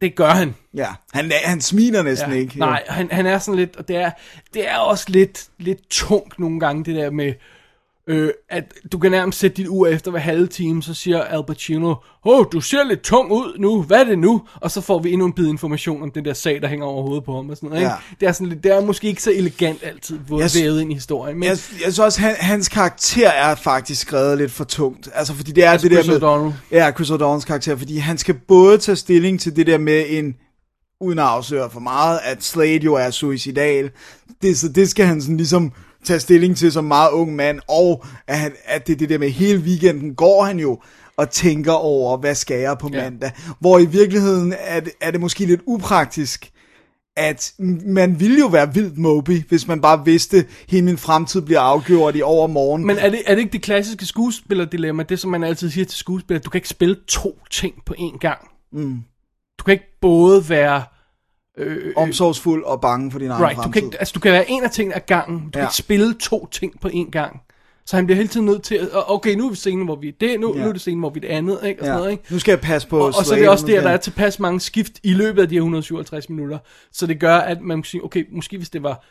[0.00, 0.54] det gør han.
[0.74, 2.38] Ja, han, han smiler næsten Ja.
[2.38, 2.58] ikke.
[2.58, 4.10] Nej, han, han er sådan lidt, og det er,
[4.54, 7.32] det er også lidt, lidt tungt nogle gange, det der med,
[8.08, 11.44] øh, at du kan nærmest sætte dit ur efter hver halve time, så siger Al
[11.46, 14.42] Pacino, åh, oh, du ser lidt tung ud nu, hvad er det nu?
[14.54, 17.02] Og så får vi endnu en bid information om den der sag, der hænger over
[17.02, 17.90] hovedet på ham og sådan noget, ikke?
[17.90, 17.96] Ja.
[18.20, 20.90] Det er sådan lidt, det er måske ikke så elegant altid, hvor det vævet ind
[20.90, 24.64] i historien, men Jeg, jeg synes også, han, hans karakter er faktisk skrevet lidt for
[24.64, 25.08] tungt.
[25.14, 26.28] Altså, fordi det er Altså det der Chris med...
[26.28, 26.74] O'Donnell.
[26.76, 30.34] Ja, Chris O'Donnells karakter, fordi han skal både tage stilling til det der med en,
[31.00, 33.90] uden at afsløre for meget, at Slade jo er suicidal.
[34.42, 35.72] Det, så det skal han sådan ligesom
[36.04, 39.30] tage stilling til som meget ung mand, og at, han, at det, det der med
[39.30, 40.78] hele weekenden går han jo
[41.16, 43.02] og tænker over, hvad skal jeg på Ja.
[43.02, 43.30] mandag.
[43.60, 46.50] Hvor i virkeligheden er det, er det måske lidt upraktisk,
[47.16, 47.52] at
[47.86, 51.60] man ville jo være vildt Moby, hvis man bare vidste, at hele min fremtid bliver
[51.60, 52.86] afgjort i overmorgen.
[52.86, 55.98] Men er det, er det ikke det klassiske skuespillerdilemma, det som man altid siger til
[55.98, 58.38] skuespillere, du kan ikke spille to ting på én gang.
[58.72, 59.00] Mm.
[59.58, 60.82] Du kan ikke både være...
[61.58, 63.80] Øh, omsorgsfuld og bange for din egen right, du fremtid.
[63.80, 65.50] kan, ikke, altså, du kan være en af tingene ad gangen, du ja.
[65.50, 65.66] kan Ja.
[65.66, 67.40] ikke spille to ting på én gang.
[67.86, 70.08] Så han bliver hele tiden nødt til, at, okay, nu er vi scenen, hvor vi
[70.08, 70.58] er det, nu, Ja.
[70.58, 70.62] ja.
[70.64, 71.80] nu er det scenen, hvor vi er det andet, ikke?
[71.80, 72.22] Og, sådan noget, ikke?
[72.30, 74.40] Nu skal jeg passe på og, og så er det også der, der er tilpas
[74.40, 76.58] mange skift i løbet af de her 157 minutter,
[76.92, 79.04] så det gør, at man kan sige, okay, måske hvis det var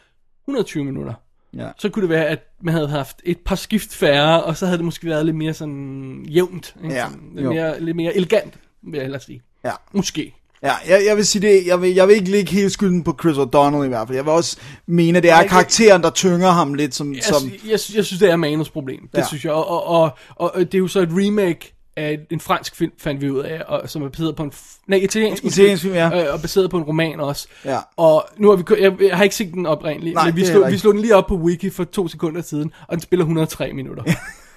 [0.48, 1.14] 120 minutter,
[1.58, 1.70] Ja.
[1.78, 4.78] så kunne det være, at man havde haft et par skift færre, og så havde
[4.78, 6.76] det måske været lidt mere sådan jævnt.
[6.84, 6.96] Ikke?
[6.96, 7.54] Ja, Sådan, lidt, jo.
[7.54, 9.42] mere, lidt mere elegant, vil jeg ellers sige.
[9.66, 9.72] Ja.
[9.94, 10.34] Måske.
[10.64, 13.18] Ja, jeg, jeg vil sige det, jeg vil, jeg vil ikke lægge hele skylden på
[13.22, 14.16] Chris O'Donnell i hvert fald.
[14.16, 17.14] Jeg vil også mene, at det er jeg- karakteren, der tynger ham lidt som...
[17.14, 19.00] Jeg, som jeg, jeg, jeg synes, det er manus problem.
[19.12, 19.28] Det Ja.
[19.28, 19.54] synes jeg.
[19.54, 23.22] Og, og, og, og, det er jo så et remake af en fransk film, fandt
[23.22, 24.52] vi ud af, og, som er baseret på en...
[24.88, 25.44] Nej, italiensk.
[25.44, 26.26] Italiensk film, ja.
[26.28, 27.48] Øh, og baseret på en roman også.
[27.66, 27.78] Ja.
[27.98, 28.64] Og nu har vi...
[28.84, 31.16] Jeg, jeg har ikke set den oprindeligt, Nej, men vi slog, vi slog den lige
[31.16, 34.04] op på wiki for to sekunder siden, og den spiller 103 minutter.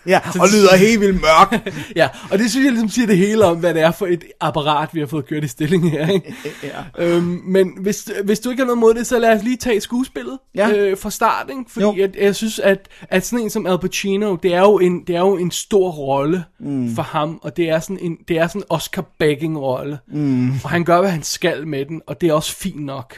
[0.06, 1.68] ja, og lyder helt vildt mørk.
[1.96, 4.24] ja, og det synes jeg ligesom siger det hele om, hvad det er for et
[4.40, 6.08] apparat, vi har fået kørt i stilling her.
[6.08, 6.34] Ikke?
[6.62, 7.04] ja.
[7.04, 9.80] Øhm, men hvis, hvis du ikke har noget mod det, så lad os lige tage
[9.80, 10.70] skuespillet Ja.
[10.70, 11.64] øh, fra start, ikke?
[11.68, 11.94] Fordi Jo.
[11.96, 15.16] jeg, jeg synes, at, at sådan en som Al Pacino, det er jo en, det
[15.16, 16.94] er jo en stor rolle mm.
[16.94, 19.98] for ham, og det er sådan en, det er sådan en Oscar-begging-rolle.
[20.08, 20.50] Mm.
[20.64, 23.14] Og han gør, hvad han skal med den, og det er også fint nok.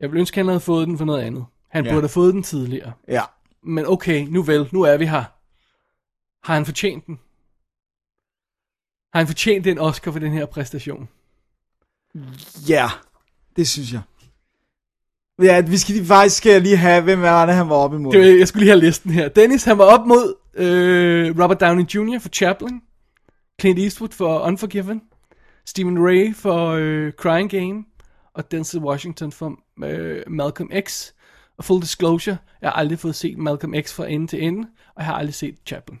[0.00, 1.44] Jeg ville ønske, at han havde fået den for noget andet.
[1.70, 1.90] Han ja.
[1.90, 2.92] burde have fået den tidligere.
[3.08, 3.22] Ja.
[3.66, 5.24] Men okay, nu vel, nu er vi her.
[6.44, 7.20] Har han fortjent den?
[9.12, 11.08] Har han fortjent den Oscar for den her præstation?
[12.68, 12.88] Ja,
[13.56, 14.00] det synes jeg.
[15.42, 17.96] Ja, vi skal lige, faktisk skal jeg lige have, hvem var det, han var oppe
[17.96, 18.12] imod.
[18.12, 19.28] Det, jeg skulle lige have listen her.
[19.28, 22.18] Dennis, han var op mod øh, Robert Downey Jr.
[22.18, 22.80] for Chaplin,
[23.60, 25.02] Clint Eastwood for Unforgiven,
[25.66, 27.84] Stephen Ray for øh, Crying Game,
[28.34, 31.10] og Denzel Washington for øh, Malcolm X.
[31.58, 34.94] Og full disclosure, jeg har aldrig fået set Malcolm X fra ende til ende, og
[34.96, 36.00] jeg har aldrig set Chaplin.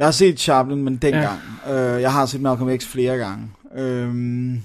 [0.00, 1.38] Jeg har set Chaplin, men dengang.
[1.66, 1.94] Ja.
[1.96, 3.50] Øh, jeg har set Malcolm X flere gange.
[3.76, 4.62] Øhm,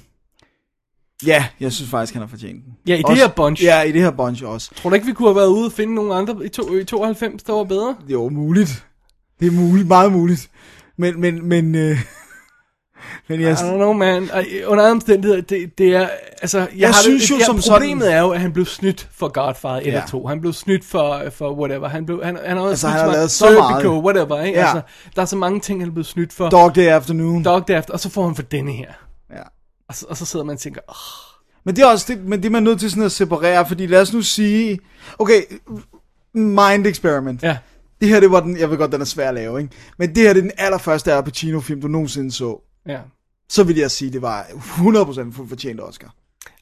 [1.25, 2.73] ja, jeg synes faktisk, han har fortjent den.
[2.87, 3.63] Ja, i det Også- her bunch.
[3.63, 4.71] Ja, i det her bunch også.
[4.75, 6.83] Tror du ikke, vi kunne have været ude og finde nogle andre i, to, i
[6.83, 7.95] 92, der var bedre?
[8.07, 8.85] Jo, muligt.
[9.39, 10.49] Det er muligt, meget muligt.
[10.97, 11.97] Men, men, men, øh,
[13.27, 14.29] men jeg, I don't know, man.
[14.33, 16.09] Ej, Under andre omstændigheder, det, det er,
[16.41, 18.53] altså, jeg, Jeg har synes det, jo ja, som problemet sådan- er jo, at han
[18.53, 20.01] blev snydt for Godfather 1 Ja.
[20.03, 20.27] og 2.
[20.27, 21.87] Han blev snydt for, for whatever.
[21.87, 24.03] Han, blev, han, han har også Altså, snydt han har for lavet så Serpico, meget.
[24.05, 24.59] whatever, ikke?
[24.59, 24.65] Ja.
[24.65, 24.81] Altså,
[25.15, 26.49] der er så mange ting, han er blevet snydt for.
[26.49, 27.45] Dog Day Afternoon.
[27.45, 28.91] Dog Day After, og så får han for denne her.
[29.33, 29.41] Ja.
[29.89, 30.95] Og så, og så sidder man og tænker, oh,
[31.65, 33.85] Men det er også det, men det er man nødt til sådan at separere, fordi
[33.87, 34.79] lad os nu sige,
[35.19, 35.41] okay,
[36.33, 37.43] mind experiment.
[37.43, 37.57] ja.
[38.01, 39.73] Det her, det var den, jeg ved godt, den er svær at lave, ikke?
[39.99, 42.64] Men det her, det er den allerførste Al Pacino-film, du nogensinde så.
[42.87, 42.99] Ja.
[43.49, 46.15] Så vil jeg sige, det var 100% fuldt fortjent Oscar.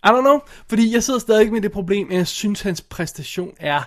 [0.06, 3.54] I don't know, fordi jeg sidder stadig med det problem, at jeg synes, hans præstation
[3.60, 3.82] er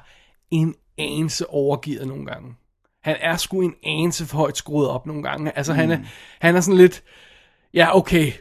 [0.50, 2.54] en anelse overgivet nogle gange.
[3.02, 5.56] Han er sgu en anelse for højt skruet op nogle gange.
[5.56, 5.78] Altså, mm.
[5.78, 5.98] han, er,
[6.40, 7.02] han er sådan lidt,
[7.74, 8.32] ja, okay,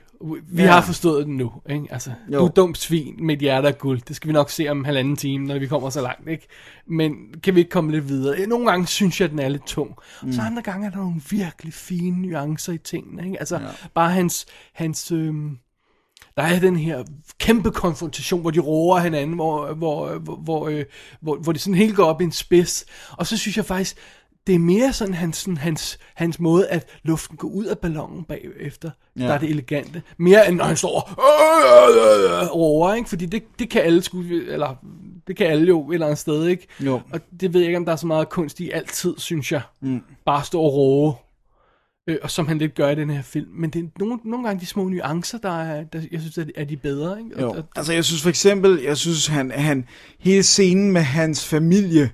[0.48, 0.72] vi Ja.
[0.72, 1.52] har forstået den nu.
[1.70, 1.88] Ikke?
[1.92, 2.40] Altså, Jo.
[2.40, 4.02] du er dumt svin med et hjerte af guld.
[4.08, 6.30] Det skal vi nok se om en halvanden time, når vi kommer så langt.
[6.30, 6.48] Ikke?
[6.88, 7.12] Men
[7.44, 8.48] kan vi ikke komme lidt videre?
[8.48, 9.92] Nogle gange synes jeg, at den er lidt tung.
[10.24, 10.34] Mm.
[10.34, 13.26] Så andre gange er der nogle virkelig fine nuancer i tingene.
[13.26, 13.40] Ikke?
[13.40, 13.68] Altså, ja.
[13.94, 14.46] bare hans...
[14.74, 15.58] hans øhm,
[16.38, 17.04] der er den her
[17.40, 20.86] kæmpe konfrontation, hvor de roer hinanden, hvor, hvor, hvor, hvor, øh,
[21.22, 22.86] hvor, hvor det sådan helt går op i en spids.
[23.12, 23.98] Og så synes jeg faktisk,
[24.48, 28.24] det er mere sådan hans, sådan, hans, hans måde, at luften går ud af ballonen
[28.24, 29.24] bagefter, ja.
[29.24, 30.02] Der er det elegante.
[30.18, 33.10] Mere end når han står øh, øh, øh, råber, ikke?
[33.10, 34.76] Fordi det, det kan alle skuespillere, eller
[35.28, 36.68] det kan alle jo et eller andet sted, ikke?
[36.80, 37.02] Jo.
[37.14, 39.62] Og det ved jeg ikke, om der er så meget kunst i altid, synes jeg.
[39.82, 40.02] Mm.
[40.26, 41.18] Bare stå og råbe.
[42.10, 43.48] Øh, og som han lidt gør i den her film.
[43.54, 46.46] Men det er nogle, nogle gange de små nuancer, der er, der, jeg synes, er,
[46.56, 47.42] er de bedre, ikke?
[47.42, 47.50] Jo.
[47.50, 49.86] Og, og, Altså, jeg synes for eksempel, jeg synes, han, han
[50.20, 52.10] hele scenen med hans familie,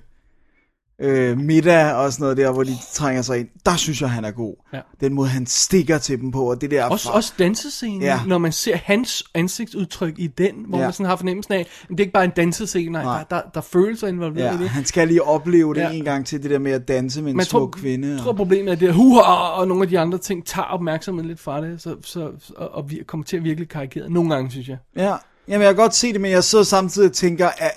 [1.02, 4.24] øh, middag og sådan noget der, hvor de trænger sig ind, der synes jeg, han
[4.24, 4.54] er god.
[4.72, 4.80] Ja.
[5.00, 6.84] Den måde, han stikker til dem på, og det der...
[6.84, 8.20] Også, også dansescenen, ja.
[8.26, 10.84] Når man ser hans ansigtsudtryk i den, hvor ja.
[10.84, 13.24] Man sådan har fornemmelsen af, at det er ikke bare en dansescene, nej, Nej.
[13.30, 14.68] Der, der, der er følelser involveret Ja, i det.
[14.68, 15.90] han skal lige opleve det Ja.
[15.90, 18.08] en gang til, det der med at danse med en Man smuk tror, kvinde.
[18.08, 20.66] Jeg og- tror problemet er det, at huha og nogle af de andre ting tager
[20.66, 24.10] opmærksomheden lidt fra det, så, så, og, og vi kommer til at virkelig karikere.
[24.10, 24.76] Nogle gange, synes jeg.
[24.96, 25.14] Ja,
[25.48, 27.70] jamen jeg kan godt se det, men jeg sidder samtidig og tænker, at,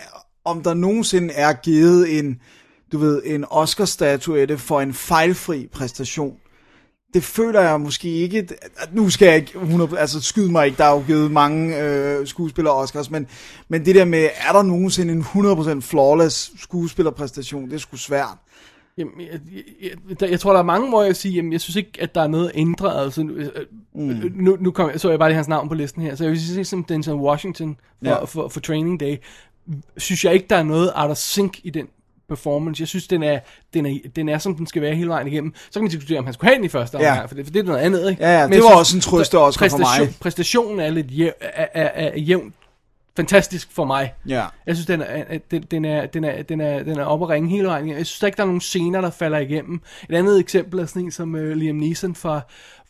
[0.45, 2.39] om der nogensinde er givet en,
[2.95, 6.35] du ved, en Oscar-statuette for en fejlfri præstation.
[7.13, 8.47] Det føler jeg måske ikke,
[8.91, 12.27] nu skal jeg ikke 100, altså skyde mig ikke, der er jo givet mange øh,
[12.27, 13.27] skuespillere Oscars, men,
[13.69, 18.37] men det der med, er der nogensinde en 100% flawless skuespillerpræstation, det er sgu svært.
[18.97, 19.39] Jamen, jeg,
[19.81, 19.91] jeg,
[20.21, 22.21] jeg, jeg tror, der er mange måder at sige, jamen, jeg synes ikke, at der
[22.21, 23.03] er noget ændret.
[23.03, 23.33] Altså, nu,
[23.95, 24.31] mm.
[24.35, 26.41] nu, nu kom, så jeg bare lige hans navn på listen her, så jeg vil
[26.41, 28.13] sige, som Denzel Washington for, Ja.
[28.13, 28.23] ja.
[28.23, 29.15] for, for Training Day,
[29.97, 31.87] synes jeg ikke, der er noget out of sync i den
[32.29, 32.81] performance.
[32.81, 33.39] Jeg synes, den er,
[33.73, 35.53] den, er, den er, som den skal være hele vejen igennem.
[35.55, 37.11] Så kan man diskutere, om han skulle have den i første Ja.
[37.11, 38.23] omgang, for, det, for det er noget andet, ikke?
[38.23, 39.85] Ja, ja, Men det var synes, også en trøste Oscar for mig.
[39.87, 42.53] præstation- Præstationen er lidt jæv, er, er, er jævnt
[43.17, 44.13] fantastisk for mig.
[44.27, 44.45] Ja.
[44.67, 47.29] Jeg synes, den er, den, den, er, den, er, den, er, den er oppe at
[47.29, 47.87] ringe hele vejen.
[47.89, 49.81] Jeg synes der ikke, der er nogen scener, der falder igennem.
[50.09, 52.41] Et andet eksempel er sådan en som uh, Liam Neeson fra,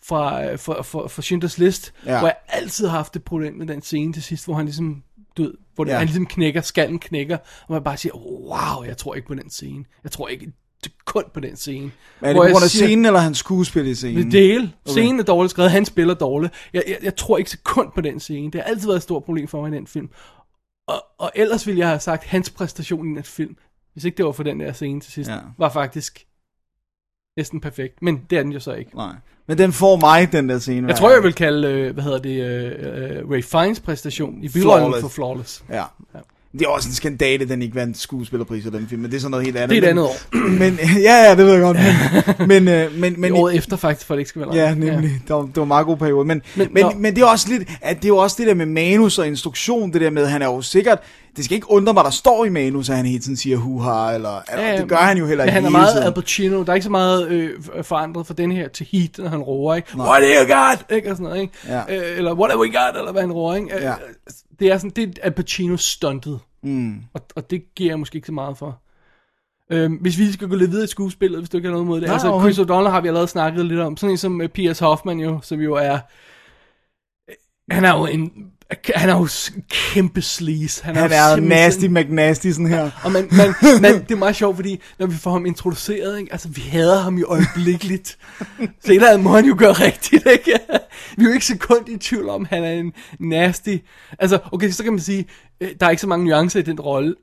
[0.04, 2.12] fra, uh, fra, fra, fra Schindlers List, Ja.
[2.14, 2.20] ja.
[2.20, 5.04] hvor jeg altid har haft et problem med den scene til sidst, hvor han ligesom
[5.38, 5.92] død, hvor Ja.
[5.92, 5.98] ja.
[5.98, 9.50] han ligesom knækker, skallen knækker, og man bare siger, wow, jeg tror ikke på den
[9.50, 9.86] scene.
[10.04, 10.52] Jeg tror ikke
[10.84, 11.92] sekund på den scene.
[12.22, 14.32] Er det Hvor på grund af siger- scenen, eller hans skuespil i scenen?
[14.32, 14.72] det hele.
[14.88, 16.54] Scenen er dårligt skrevet, han spiller dårligt.
[16.74, 18.52] Jeg, jeg, jeg tror ikke sekund på den scene.
[18.52, 20.10] Det har altid været et stort problem for mig i den film.
[20.88, 23.56] Og, og ellers ville jeg have sagt, hans præstation i den film,
[23.94, 25.38] hvis ikke det var for den der scene til sidst, ja.
[25.58, 26.26] var faktisk
[27.38, 28.02] næsten perfekt.
[28.02, 28.96] Men det er den jo så ikke.
[28.96, 29.14] Nej.
[29.48, 30.88] Men den får mig, den der scene.
[30.88, 34.48] Jeg tror, jeg vil kalde, øh, hvad hedder det, øh, øh, Ray Fiennes præstation i
[34.50, 35.02] Flawless.
[35.02, 35.64] for Flawless.
[35.70, 35.84] Ja.
[36.60, 39.22] Det er også en skandale, den ikke vandt skuespillerpris af den film, men det er
[39.22, 39.70] sådan noget helt andet.
[39.70, 40.50] Det er et men, andet år.
[40.60, 40.80] Men,
[41.10, 41.78] ja, ja, det ved jeg godt.
[42.40, 44.66] Men, men, øh, men, men, Men året efter faktisk, for det ikke skal være Ja,
[44.66, 44.78] løgn.
[44.78, 45.10] nemlig.
[45.10, 45.16] Ja.
[45.28, 46.26] Det, var, det var en meget god periode.
[46.26, 48.48] Men, men, Men- men, men det er også lidt, at det er jo også det
[48.48, 51.00] der med manus og instruktion, det der med, han er jo sikkert,
[51.36, 54.14] det skal ikke undre mig, der står i manus, at han hele tiden siger huha,
[54.16, 56.04] eller, eller det gør han jo heller men ikke han er meget tiden.
[56.08, 56.64] Al Pacino.
[56.64, 57.50] Der er ikke så meget øh,
[57.84, 59.88] forandret fra den her til Heat, når han roer, ikke?
[59.98, 60.96] What do you got?
[60.96, 61.10] Ikke?
[61.12, 61.54] Og sådan noget, ikke?
[61.68, 61.80] Ja.
[62.12, 62.98] Øh, eller what have we got?
[63.00, 63.76] Eller hvad han roer, ikke?
[63.76, 63.94] Øh, Ja.
[64.60, 66.40] Det er sådan, det er Al Pacino stuntet.
[66.64, 67.04] Mm.
[67.14, 68.82] Og, og det giver jeg måske ikke så meget for.
[69.72, 72.02] Øhm, hvis vi skal gå lidt videre i skuespillet, hvis du ikke har noget mod
[72.02, 72.08] det.
[72.08, 72.40] Nej, altså.
[72.40, 73.98] Chris O'Donnell har vi allerede snakket lidt om.
[73.98, 74.80] Sådan en som uh, P.S.
[74.80, 76.00] Hoffman jo, som jo er...
[77.74, 78.52] Han er jo en...
[78.96, 80.84] Han er jo s- kæmpe sleaze.
[80.84, 82.92] Han jo er simpelthen nasty McNasty sådan her.
[83.04, 86.32] og man, man, man, det er meget sjovt, fordi når vi får ham introduceret, ikke?
[86.32, 88.18] altså vi hader ham jo øjeblikkeligt.
[88.40, 90.60] Så et eller andet må han jo gøre rigtigt, ikke?
[91.18, 93.76] Vi er jo ikke sekund i tvivl om, han er en nasty.
[94.20, 95.26] Altså, okay, så kan man sige,
[95.62, 97.16] øh, der er ikke så mange nuancer i den rolle.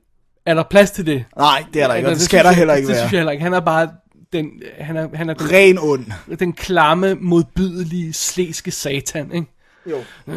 [0.45, 1.25] Er der plads til det?
[1.37, 3.01] Nej, det er der ikke, og Altså, det skal synes der heller ikke Det være.
[3.03, 3.43] synes jeg heller ikke.
[3.43, 3.89] Han er bare
[4.33, 4.45] den,
[4.79, 6.05] han er, han er den, Ren ond.
[6.39, 9.47] den klamme, modbydelige, slæske satan, ikke?
[9.89, 9.97] Jo.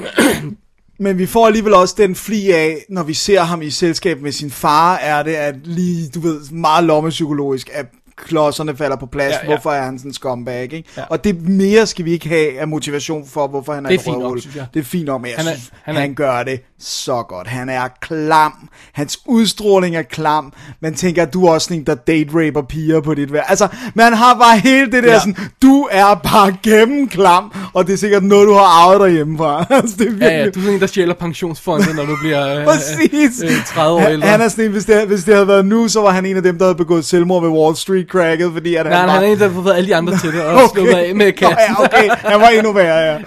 [0.99, 4.33] Men vi får alligevel også den fli af, når vi ser ham i selskab med
[4.33, 7.87] sin far, er det at lige, du ved, meget lommepsykologisk, at
[8.17, 9.33] klodserne falder på plads.
[9.33, 9.47] Ja, Ja.
[9.47, 10.85] Hvorfor er han sådan en scumbag, ikke?
[10.97, 11.03] Ja.
[11.11, 14.03] Og det mere skal vi ikke have af motivation for, hvorfor han er Det er
[14.03, 14.41] fint nok, røvhul.
[14.41, 14.67] synes jeg.
[14.75, 16.61] Det er fint nok, men jeg Han er- synes, han han, er- han gør det
[16.81, 17.47] så godt.
[17.49, 18.69] Han er klam.
[18.93, 20.53] Hans udstråling er klam.
[20.81, 23.45] Man tænker, at du er også en, der date-raper piger på dit værd.
[23.49, 25.19] Altså, man har bare hele det der Ja.
[25.19, 29.67] sådan, du er bare gennemklam, og det er sikkert noget, du har arvet derhjemmefra.
[29.71, 30.29] altså, det er virkelig...
[30.29, 33.43] Ja, ja, du er sådan en, der stjæler pensionsfondet, når du bliver øh, Præcis.
[33.45, 34.29] øh, 30 år han, ældre.
[34.29, 36.37] han er sådan en, hvis det, hvis det havde været nu, så var han en
[36.37, 39.21] af dem, der havde begået selvmord ved Wall Street cracket, fordi at Nej, han han
[39.21, 39.27] var...
[39.29, 41.31] er en, der har fået alle de andre til det, og slået af med Nå,
[41.33, 41.75] kassen.
[41.79, 43.13] ja, okay, han var endnu værre, ja.
[43.13, 43.19] Ja.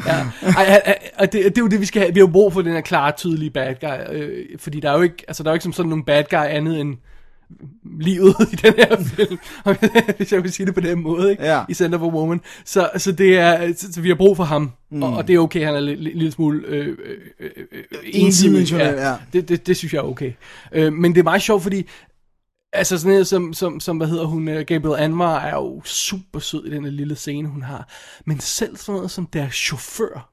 [0.58, 2.14] Ej, han- han- og det, det er jo det, vi skal have.
[2.14, 4.16] Vi har jo brug for den her klare, tydelige bad guy.
[4.18, 6.24] Øh, fordi der er jo ikke, altså, der er jo ikke som sådan nogen bad
[6.30, 6.96] guy andet end
[8.00, 9.38] livet i den her film,
[10.18, 11.44] hvis jeg vil sige det på den måde, ikke?
[11.46, 11.62] Ja.
[11.70, 12.42] i Center for Woman.
[12.66, 15.04] Så, så, det er, så, så vi har brug for ham, mm.
[15.04, 16.94] og, og det er okay, han er lidt, lidt, lidt smule øh, øh,
[17.40, 18.48] øh, øh, ensidig.
[18.50, 19.14] Endimensionel, ja.
[19.34, 20.32] Det, det, det synes jeg er okay.
[20.72, 21.88] Øh, men det er meget sjovt, fordi
[22.74, 26.40] Altså sådan noget som, som, som, hvad hedder hun, øh, Gabriel Anwar er jo super
[26.40, 27.90] sød i den lille scene, hun har.
[28.26, 30.30] Men selv sådan noget som deres chauffør,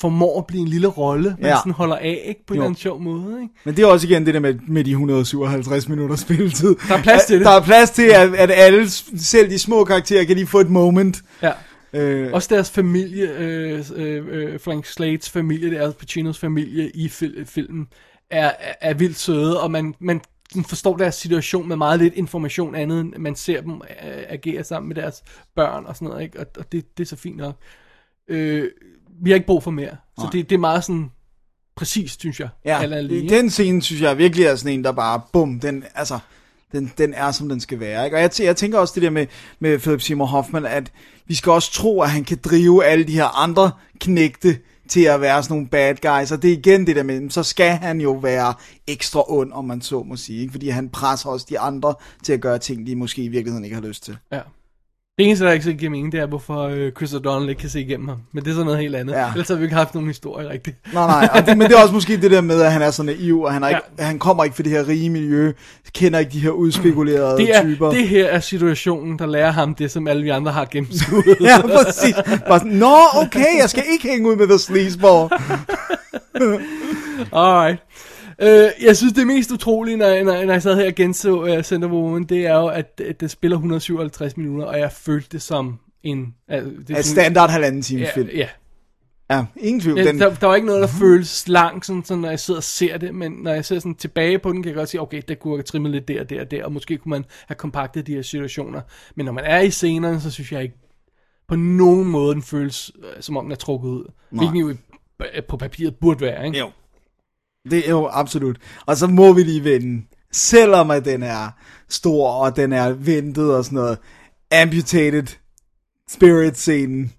[0.00, 1.56] formår at blive en lille rolle, man Ja.
[1.56, 2.46] sådan holder af, ikke?
[2.46, 2.60] På en Jo.
[2.62, 3.54] eller anden sjov måde, ikke?
[3.64, 6.76] Men det er også igen det der med, med de 157 minutter spilletid.
[6.88, 7.46] Der er plads til det.
[7.46, 10.70] Der er plads til, at, at alle, selv de små karakterer, kan lige få et
[10.70, 11.22] moment.
[11.42, 11.52] Ja.
[11.92, 17.08] Øh, Også deres familie, øh, øh, øh, Frank Slates familie, det er Pacinos familie i
[17.08, 17.86] fil- filmen,
[18.30, 20.20] er, er, er vildt søde, og man, man
[20.68, 24.88] forstår deres situation med meget lidt information andet, end man ser dem øh, agere sammen
[24.88, 25.22] med deres
[25.56, 26.40] børn og sådan noget, ikke?
[26.40, 27.56] Og, og det, det er så fint nok.
[28.28, 28.70] Øh,
[29.22, 29.96] vi har ikke brug for mere.
[30.18, 31.10] Så det, det er meget sådan
[31.76, 32.48] præcist, synes jeg.
[32.64, 36.18] ja, lige, den scene synes jeg virkelig er sådan en, der bare, bum, den, altså,
[36.72, 38.04] den, den er, som den skal være.
[38.04, 38.16] Ikke?
[38.16, 39.26] Og jeg, jeg tænker også det der med,
[39.58, 40.92] med Philip Seymour Hoffman, at
[41.26, 43.70] vi skal også tro, at han kan drive alle de her andre
[44.00, 47.30] knægte til at være sådan nogle bad guys, og det er igen det der med,
[47.30, 48.54] så skal han jo være
[48.86, 50.52] ekstra ond, om man så må sige, ikke?
[50.52, 53.76] fordi han presser også de andre til at gøre ting, de måske i virkeligheden ikke
[53.76, 54.16] har lyst til.
[54.32, 54.40] Ja.
[55.18, 57.80] Det eneste, der ikke giver mening, det er, hvorfor øh, Chris O'Donnell ikke kan se
[57.80, 58.18] igennem ham.
[58.32, 59.12] Men det er så noget helt andet.
[59.14, 59.28] Ja.
[59.32, 60.76] Ellers har vi ikke haft nogen historie rigtigt.
[60.94, 62.90] Nej, nej, og det, men det er også måske det der med, at han er
[62.90, 64.02] så naiv, og han, er ikke, Ja.
[64.02, 64.06] ja.
[64.08, 65.52] han kommer ikke fra det her rige miljø,
[65.94, 67.90] kender ikke de her udspekulerede Det, er, typer.
[67.90, 71.36] det her er situationen, der lærer ham det, som alle vi andre har gennemskuet.
[71.40, 72.14] Ja, præcis.
[72.48, 75.28] Bare sådan, Nå, okay, jeg skal ikke hænge ud med The Sleazeball.
[77.32, 77.78] Alright.
[78.42, 81.56] Øh, jeg synes, det mest utrolige, når, jeg- når, når jeg sad her og genså
[81.56, 85.28] uh, Center Woman, det er jo, at, at det spiller 157 minutter, og jeg følte
[85.32, 86.34] det som en...
[86.48, 88.28] Altså, det er sådan- standard halvanden time ja, film.
[88.34, 88.48] ja.
[89.30, 89.98] Ja, ingen tvivl.
[89.98, 92.58] ja Den, der, der var ikke noget, der føles langt, sådan, sådan, når jeg sidder
[92.60, 95.00] og ser det, men når jeg ser sådan tilbage på den, kan jeg godt sige,
[95.00, 97.24] okay, der kunne jeg trimme lidt der og der og der, og måske kunne man
[97.48, 98.80] have kompaktet de her situationer.
[99.16, 100.74] Men når man er i scenerne, så synes jeg ikke
[101.48, 104.04] på nogen måde, den føles, øh, som om den er trukket ud.
[104.30, 106.58] Hvilken jo i- på papiret burde være, ikke?
[106.58, 106.70] Jo.
[107.70, 108.56] Det er jo absolut.
[108.86, 111.50] Og så må vi lige vende, selvom at den er
[111.88, 113.98] stor, og den er ventet og sådan noget,
[114.50, 115.26] amputated
[116.08, 117.12] spirit-scenen,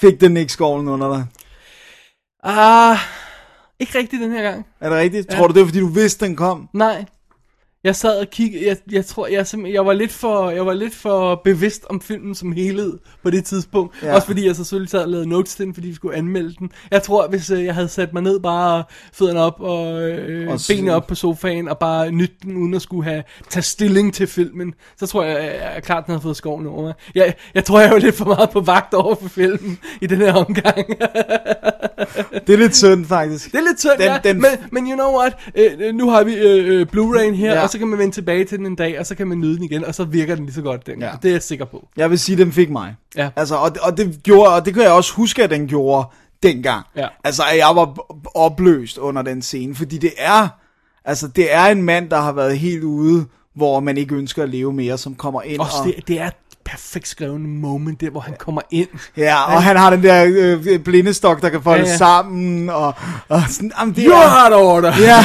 [0.00, 1.26] fik den ikke skovlen under dig.
[2.42, 2.98] Ah,
[3.78, 4.66] ikke rigtigt den her gang.
[4.80, 5.30] Er det rigtigt?
[5.30, 5.36] Ja.
[5.36, 6.68] Tror du det er, fordi du vidste, den kom?
[6.74, 7.04] Nej.
[7.84, 10.94] Jeg sad og kiggede, jeg, jeg tror, jeg, jeg, var lidt for, jeg var lidt
[10.94, 13.94] for bevidst om filmen som helhed på det tidspunkt.
[14.02, 14.14] Ja.
[14.14, 16.54] Også fordi jeg så selvfølgelig sad og lavede notes til den, fordi vi skulle anmelde
[16.58, 16.70] den.
[16.90, 20.58] Jeg tror, hvis øh, jeg havde sat mig ned, bare fødderne op og, øh, Og
[20.68, 24.26] benene op på sofaen, og bare nyt den, uden at skulle have tage stilling til
[24.26, 26.94] filmen, så tror jeg, jeg, jeg er klart, den havde fået skoven over mig.
[27.14, 30.18] Jeg, jeg tror, jeg var lidt for meget på vagt over for filmen i den
[30.18, 30.86] her omgang.
[32.46, 33.52] Det er lidt synd, faktisk.
[33.52, 34.18] Det er lidt synd, Den- ja.
[34.24, 35.32] den- Men, men you know what?
[35.54, 37.60] Øh, nu har vi øh, øh, Blu-ray'en her, Ja.
[37.70, 37.72] Ja.
[37.72, 39.56] og så kan man vende tilbage til den en dag, og så kan man nyde
[39.56, 41.02] den igen, og så virker den lige så godt dengang.
[41.02, 41.06] Ja.
[41.06, 41.16] Ja.
[41.22, 41.88] Det er jeg sikker på.
[41.96, 42.94] Jeg vil sige, den fik mig.
[43.16, 43.30] Ja.
[43.36, 46.06] Altså, og, og det gjorde, og det kan jeg også huske, at den gjorde
[46.42, 46.86] dengang.
[46.96, 47.06] Ja.
[47.24, 47.96] Altså, at jeg var
[48.34, 50.48] opløst under den scene, fordi det er,
[51.04, 54.48] altså, det er en mand, der har været helt ude, hvor man ikke ønsker at
[54.48, 55.86] leve mere, som kommer ind Også og...
[55.86, 56.30] det, det er
[56.64, 58.88] perfekt skrevet moment, der hvor han kommer ind.
[59.16, 61.92] Ja, og han har den der øh, blindestok, der kan folde ja, Ja, ja.
[61.92, 61.98] ja.
[61.98, 62.94] sammen, og,
[63.28, 64.28] og sådan, jamen, det You er...
[64.28, 64.92] heart order!
[64.98, 65.24] Ja,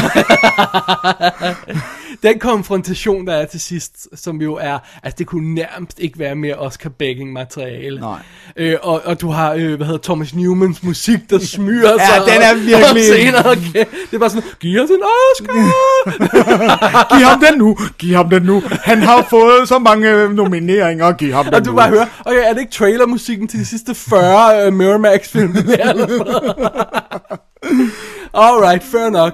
[2.23, 6.35] Den konfrontation, der er til sidst, som jo er, altså det kunne nærmest ikke være
[6.35, 7.99] mere Oscar-begging materiale.
[7.99, 8.17] Nej.
[8.57, 12.33] Øh, og, og du har, øh, hvad hedder Thomas Newmans musik, der smyrer Ja, sig.
[12.33, 13.85] den er virkelig- op Senere, okay.
[14.09, 15.53] Det er bare sådan, giv os en Oscar!
[17.17, 18.63] giv ham den nu, giv ham den nu.
[18.83, 21.75] Han har fået så mange øh, nomineringer, giv ham den Og du nu.
[21.75, 25.53] bare hører, okay, er det ikke trailermusikken til de sidste 40 uh, Miramax-film?
[25.53, 25.93] det er
[28.33, 29.33] Alright, fair nok.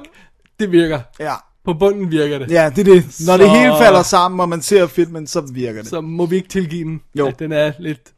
[0.60, 1.00] Det virker.
[1.20, 1.34] Ja.
[1.66, 2.52] På bunden virker det.
[2.52, 2.96] ja, det er det.
[3.28, 5.90] Når det Så- hele falder sammen, og man ser filmen, så virker det.
[5.90, 7.28] Så må vi ikke tilgive den, Jo.
[7.28, 8.14] at den er lidt...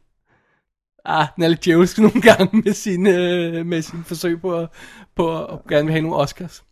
[1.04, 4.68] Ah, den er lidt djævelsk nogle gange med sin, øh, med sin forsøg på, at-
[5.16, 6.64] på at gerne vil have nogle Oscars.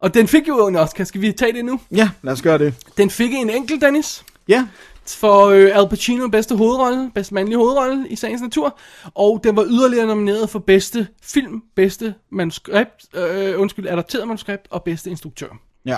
[0.00, 1.04] Og den fik jo en Oscar.
[1.04, 1.80] Skal vi tage det nu?
[1.96, 2.74] Ja, lad os gøre det.
[2.96, 4.24] Den fik en enkelt, Dennis.
[4.48, 4.66] Ja,
[5.06, 8.78] for øh, Al Pacino bedste hovedrolle, bedste mandlige hovedrolle i sagens natur,
[9.14, 14.82] og den var yderligere nomineret for bedste film, bedste manuskript, øh, undskyld, adapteret manuskript og
[14.82, 15.46] bedste instruktør.
[15.86, 15.96] Ja.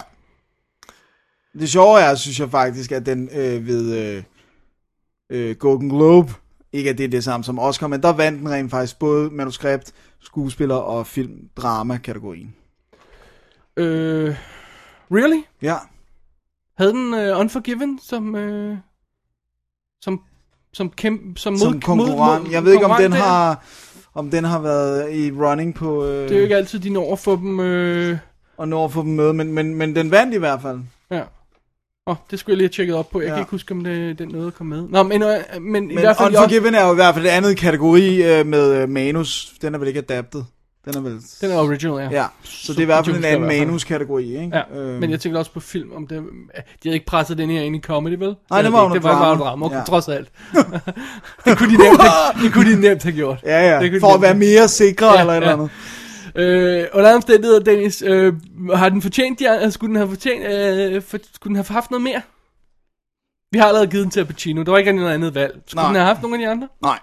[1.59, 4.22] Det sjove er, synes jeg faktisk, at den øh, ved øh,
[5.30, 6.32] øh, Golden Globe,
[6.72, 9.30] ikke at det er det samme som Oscar, men der vandt den rent faktisk både
[9.30, 12.55] manuskript, skuespiller og film, drama kategorien.
[13.76, 14.36] Øh,
[15.11, 15.43] really?
[15.62, 15.76] Ja,
[16.78, 18.76] Havde den øh, Unforgiven som, øh,
[20.01, 20.20] som,
[20.72, 22.45] som, kæmpe, som, mod, som konkurrent.
[22.45, 23.64] mod- Jeg ved ikke, om den har
[24.14, 27.12] om den har været i running på øh, Det er jo ikke altid, de når
[27.12, 27.61] at få dem...
[27.61, 28.18] Øh,
[28.59, 30.79] og når at få dem med, men, men, men den vandt i hvert fald.
[31.11, 31.21] ja.
[32.07, 33.21] Åh, oh, det skulle jeg lige have tjekket op på.
[33.21, 33.33] Jeg Ja.
[33.35, 34.89] kan ikke huske, om det, den nåede at komme med.
[34.89, 35.29] Nå, men, øh,
[35.61, 36.33] men, i Men hvert fald...
[36.33, 39.53] i Unforgiven er jo i hvert fald et andet kategori øh, med øh, manus.
[39.63, 40.47] Den er vel ikke adaptet.
[40.85, 41.19] Den er vel...
[41.41, 42.21] Den er original, ja.
[42.21, 44.51] Ja, så det er i hvert fald en det anden i manuskategori, ikke?
[44.73, 46.23] Ja, Øhm, men jeg tænkte også på film, om det,
[46.57, 48.35] de havde ikke presset den her ind i comedy, vel?
[48.51, 48.95] Nej, det var de under.
[48.95, 49.67] Det var bare drama.
[49.67, 49.83] okay, Ja.
[49.85, 50.29] trods alt.
[51.45, 53.39] det, kunne de nemt, have- det kunne de nemt have gjort.
[53.45, 55.55] Ja, Det ja, kunne for at være mere sikre Ja, eller et eller ja.
[55.55, 55.71] andet.
[56.39, 58.34] Øh, under omstændigheder, Dennis, øh,
[58.74, 62.03] har den fortjent, ja, skulle den have fortjent, øh, for, skulle den have haft noget
[62.03, 62.22] mere?
[63.53, 65.61] Vi har allerede givet den til Pacino, der var ikke noget andet valg.
[65.66, 65.89] Skulle Nej.
[65.89, 66.68] den have haft nogen af de andre?
[66.82, 66.99] Nej.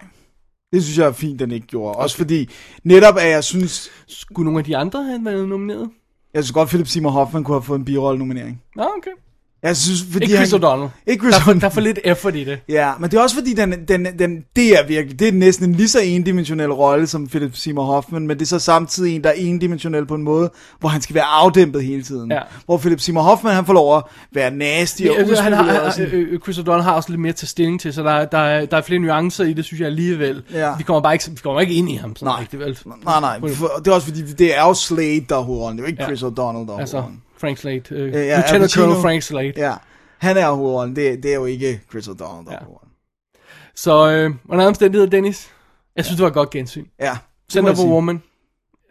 [0.72, 1.98] Det synes jeg er fint, den ikke gjorde.
[1.98, 2.50] Også fordi,
[2.84, 5.90] netop at jeg synes, Skulle nogle af de andre have været nomineret?
[6.34, 8.62] jeg synes godt, Philip Seymour Hoffman kunne have fået en birolle nominering.
[8.76, 9.10] Nå, okay.
[9.62, 10.88] Jeg synes, fordi Ikke Chris han, O'Donnell.
[11.06, 11.60] Ikke Chris Der er, O'Donnell.
[11.60, 12.58] der er for lidt effort i det.
[12.68, 15.68] Ja, men det er også fordi, den, den, den, det er virkelig, det er næsten
[15.70, 19.24] en lige så endimensionel rolle som Philip Seymour Hoffman, men det er så samtidig en,
[19.24, 20.50] der er endimensionel på en måde,
[20.80, 22.30] hvor han skal være afdæmpet hele tiden.
[22.30, 22.40] Ja.
[22.66, 24.02] Hvor Philip Seymour Hoffman, han får lov at
[24.32, 26.10] være nasty og Ja, han har, og han, sådan.
[26.12, 28.38] øh, øh, Chris O'Donnell har også lidt mere til stilling til, så der, er- der,
[28.38, 30.42] er, der er flere nuancer i det, synes jeg alligevel.
[30.52, 30.76] Ja.
[30.78, 32.40] Vi kommer bare ikke, vi kommer ikke ind i ham sådan Nej.
[32.40, 32.78] rigtig, vel?
[33.04, 35.78] Nej, nej, for, det er også fordi, det er jo Slade, der er hovedrollen.
[35.78, 36.06] Det er jo ikke Ja.
[36.08, 37.22] Chris O'Donnell, der er Altså, hovedrollen.
[37.38, 37.82] Frank Slade.
[37.90, 38.84] Øh, Ja, ja, Lieutenant Pacino.
[38.84, 39.52] Colonel Frank Slade.
[39.56, 39.74] Ja,
[40.18, 40.96] han er hovedrollen.
[40.96, 42.56] Det, det er jo ikke Chris O'Donnell, der Ja.
[42.56, 42.86] er.
[43.74, 45.50] Så øh, under omstændigheder, Dennis,
[45.96, 46.86] jeg synes, det var et godt gensyn.
[47.00, 47.16] Ja,
[47.68, 47.92] jeg for sige.
[47.92, 48.22] Woman,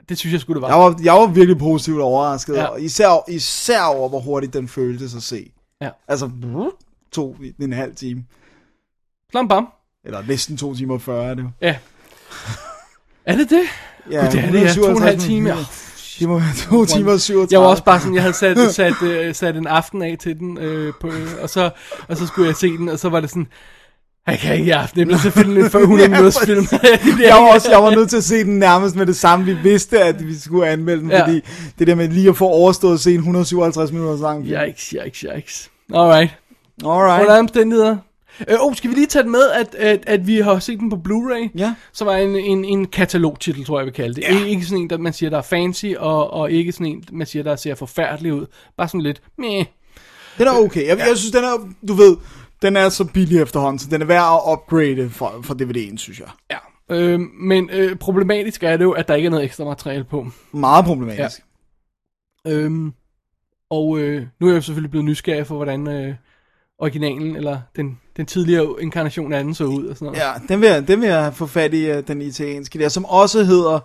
[0.09, 0.67] det synes jeg skulle det var.
[0.69, 2.61] Jeg var, jeg var virkelig positivt overrasket, Ja.
[2.61, 2.75] ja.
[2.75, 5.51] især, især over, hvor hurtigt den føltes at se.
[5.81, 5.89] Ja.
[6.07, 6.29] Altså,
[7.11, 8.25] to, en halv time.
[9.31, 9.67] Slam bam.
[10.05, 11.49] Eller næsten to timer og 40 er det jo.
[11.61, 11.77] Ja.
[13.25, 13.61] Er det det?
[14.11, 14.73] Ja, Gud, det er det, ja.
[14.73, 15.41] To og en halv 157 time.
[15.41, 15.65] minutter.
[16.19, 17.47] Det må være to timer og 37.
[17.51, 20.39] Jeg var også bare sådan, jeg havde sat, sat, øh, sat en aften af til
[20.39, 21.11] den, øh, på,
[21.41, 21.69] og, så,
[22.07, 23.47] og så skulle jeg se den, og så var det sådan,
[24.27, 26.69] jeg kan ikke i aften, det bliver selvfølgelig en 100 Ja, minutters præcis.
[27.03, 27.21] film.
[27.21, 29.45] jeg var også jeg var nødt til at se den nærmest med det samme.
[29.45, 31.21] Vi vidste, at vi skulle anmelde den, Ja.
[31.21, 31.41] fordi
[31.79, 34.57] det der med lige at få overstået at se en 157 minutter lang film.
[34.67, 35.69] Yikes, yikes, yikes.
[35.93, 36.31] Alright.
[36.85, 37.21] Alright.
[37.23, 37.97] Under omstændigheder.
[38.47, 40.89] Øh, oh, skal vi lige tage det med, at, at, at vi har set den
[40.89, 41.49] på Blu-ray?
[41.57, 41.75] Ja.
[41.93, 44.21] Så var en, en, en katalogtitel, tror jeg, vi kalde det.
[44.21, 44.33] Ja.
[44.33, 44.45] Ja.
[44.45, 47.27] Ikke sådan en, der man siger, der er fancy, og, og ikke sådan en, man
[47.27, 48.45] siger, der ser forfærdelig ud.
[48.77, 49.65] Bare sådan lidt, meh.
[50.37, 50.87] Den er okay.
[50.87, 52.17] Jeg, jeg synes, den er, du ved,
[52.61, 56.19] den er så billig efterhånden, så den er værd at upgrade for, for DVD'en, synes
[56.19, 56.27] jeg.
[56.51, 56.57] Ja.
[56.95, 60.27] Øh, men øh, problematisk er det jo, at der ikke er noget ekstra materiale på.
[60.51, 61.41] Meget problematisk.
[62.47, 62.93] Øhm,
[63.69, 66.15] og øh, nu er jeg jo selvfølgelig blevet nysgerrig for, hvordan øh,
[66.79, 70.19] originalen, eller den, den tidligere inkarnation af den så ud og sådan noget.
[70.19, 73.05] Ja, den vil, jeg, den vil jeg få fat i, uh, den italienske der, som
[73.05, 73.79] også hedder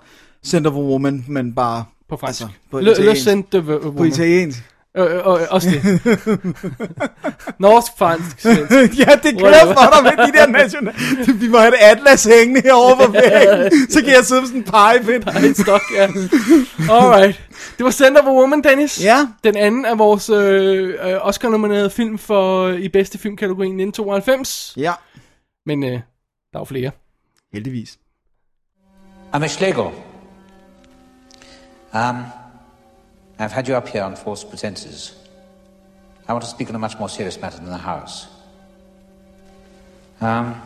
[0.45, 2.41] Center for Woman, men bare På fransk.
[2.41, 3.23] Altså, på Le, Le italiensk.
[3.23, 4.07] Cente på Woman.
[4.07, 4.70] italiensk.
[4.97, 5.83] Øh, øh, øh, også det.
[7.59, 8.99] Norsk, fransk, svensk.
[9.07, 10.95] ja, det kører for dig med de der national...
[11.41, 14.61] Vi må have et atlas hængende herovre på væggen, så kan jeg sidde med sådan
[14.61, 15.25] en pegepind.
[15.27, 16.03] Ej, en stok, ja.
[16.91, 17.41] Alright.
[17.79, 19.05] Det var Center for Woman, Dennis.
[19.05, 19.29] Ja.
[19.45, 24.75] Den anden af vores øh, øh, Oscar-nominerede film for i bedste filmkategorien 1992.
[24.77, 24.93] Ja,
[25.67, 26.01] Men øh,
[26.53, 26.91] der er flere.
[27.53, 27.99] heldigvis.
[29.35, 29.85] I'm Schlegel.
[31.95, 32.40] Um,
[33.41, 35.15] I've had you up here on false pretenses.
[36.29, 38.29] I want to speak on a much more serious matter than the House.
[40.21, 40.61] Um,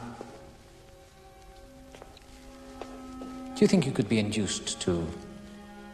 [3.55, 5.07] do you think you could be induced to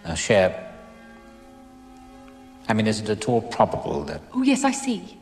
[0.06, 0.72] uh, share?
[2.66, 5.18] I mean, is it at all probable that Oh, yes, I see.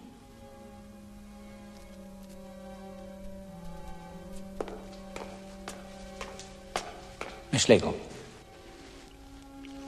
[7.50, 7.98] Miss Schlegel?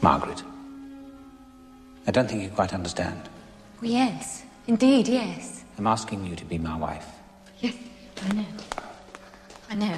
[0.03, 0.43] Margaret?
[2.11, 3.21] I don't think you quite understand.
[3.81, 5.63] Oh, yes, indeed, yes.
[5.79, 7.07] I'm asking you to be my wife.
[7.61, 7.77] Yes,
[8.29, 8.47] I know.
[9.71, 9.97] I know.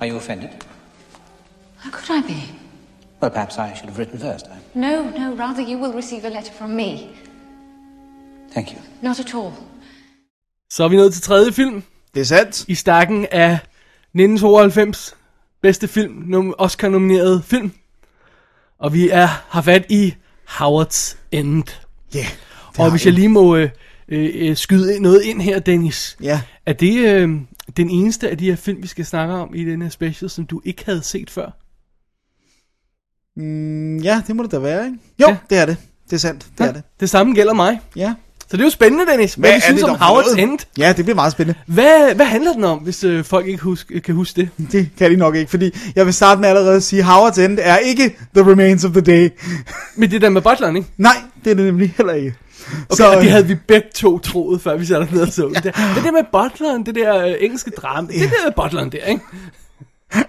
[0.00, 0.50] Are you offended?
[1.78, 2.40] How could I be?
[3.20, 4.46] Well, perhaps I should have written first.
[4.46, 4.78] I...
[4.78, 7.08] No, no, rather you will receive a letter from me.
[8.54, 8.78] Thank you.
[9.02, 9.52] Not at all.
[10.70, 11.82] Så er vi nået til tredje film
[12.14, 12.68] Det er sandt.
[12.68, 15.16] i stakken af 1992
[15.62, 17.72] bedste film, Oscar-nomineret film.
[18.78, 20.14] Og vi er har fat i
[20.60, 21.64] Howard's End.
[22.14, 22.18] Ja.
[22.18, 22.28] Yeah,
[22.78, 23.70] Og hvis jeg lige må øh,
[24.08, 26.16] øh, skyde noget ind her, Dennis.
[26.22, 26.40] Ja.
[26.66, 27.30] Er det øh,
[27.76, 30.46] den eneste af de her film, vi skal snakke om i den her special, som
[30.46, 31.50] du ikke havde set før?
[33.36, 34.98] Mm, ja, det må det da være, ikke?
[35.20, 35.36] Jo, Ja.
[35.50, 35.76] det er det.
[36.04, 36.82] Det er sandt, det er det.
[37.00, 37.80] Det samme gælder mig.
[37.96, 38.14] Ja.
[38.52, 39.34] Så det er jo spændende, Dennis.
[39.34, 40.40] Hvad, Hvad vi er synes det om Howard's?
[40.40, 40.58] End.
[40.78, 41.58] Ja, det bliver meget spændende.
[41.66, 44.48] Hvad, hvad handler den om, hvis øh, folk ikke huske, kan huske det?
[44.72, 47.58] Det kan de nok ikke, fordi jeg vil starte med allerede at sige, Howard's End
[47.62, 49.28] er ikke The Remains of the Day.
[49.96, 50.88] Men det der med butleren, ikke?
[50.96, 52.34] Nej, det er det nemlig heller ikke.
[52.72, 55.48] Okay, så, og det havde vi begge to troet, før vi satte ned og så
[55.54, 55.64] det.
[55.64, 55.94] der.
[55.94, 59.22] Men det med butleren, det der øh, engelske drama, det der med butleren der, ikke?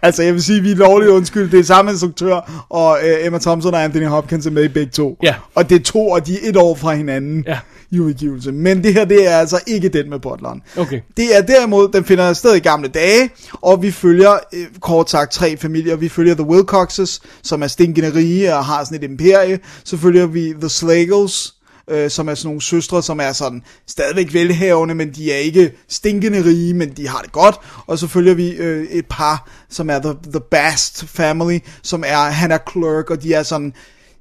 [0.02, 1.52] Altså, jeg vil sige, vi er lovligt undskyld.
[1.52, 4.92] Det er samme instruktør, og øh, Emma Thompson og Anthony Hopkins er med i begge
[4.92, 5.18] to.
[5.24, 5.36] Ja.
[5.56, 7.60] Og det er to, og de er et år fra hinanden Ja.
[7.94, 8.52] I udgivelse.
[8.52, 10.62] Men det her, det er altså ikke den med Butleren.
[10.78, 11.02] Okay.
[11.18, 15.32] Det er derimod, den finder sted i gamle dage, og vi følger, øh, kort sagt,
[15.32, 15.96] tre familier.
[15.96, 19.60] Vi følger The Wilcoxes, som er stinkende rige og har sådan et imperie.
[19.84, 21.54] Så følger vi The Slagles,
[21.90, 25.72] øh, som er sådan nogle søstre, som er sådan stadigvæk velhavende, men de er ikke
[25.90, 27.56] stinkende rige, men de har det godt.
[27.88, 32.18] Og så følger vi øh, et par, som er The, the Bast Family, som er,
[32.18, 33.74] han er clerk, og de er sådan,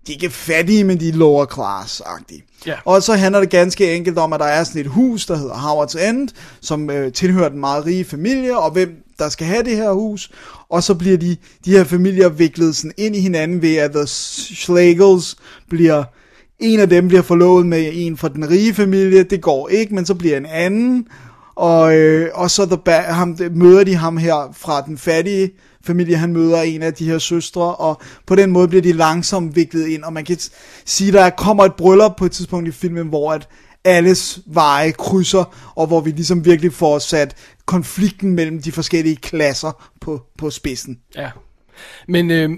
[0.06, 2.42] de er ikke fattige, men de er lower class-agtige.
[2.66, 2.74] Ja.
[2.84, 5.54] Og så handler det ganske enkelt om, at der er sådan et hus, der hedder
[5.54, 6.28] Howard's End,
[6.60, 10.30] som øh, tilhører den meget rige familie, og hvem der skal have det her hus.
[10.68, 14.06] Og så bliver de, de her familier viklet sådan ind i hinanden ved, at The
[14.06, 15.36] Schlegels
[15.70, 16.04] bliver...
[16.58, 20.06] En af dem bliver forlovet med en fra den rige familie, det går ikke, men
[20.06, 21.06] så bliver en anden,
[21.54, 25.50] og, øh, og så the ba- ham, møder de ham her fra den fattige
[25.86, 29.56] familie, han møder en af de her søstre, og på den måde bliver de langsomt
[29.56, 30.38] viklet ind, og man kan
[30.84, 33.48] sige, der kommer et bryllup på et tidspunkt i filmen, hvor at
[33.84, 39.90] alles veje krydser, og hvor vi ligesom virkelig får sat konflikten mellem de forskellige klasser
[40.00, 40.98] på, på spidsen.
[41.16, 41.30] Ja.
[42.08, 42.50] Men øh,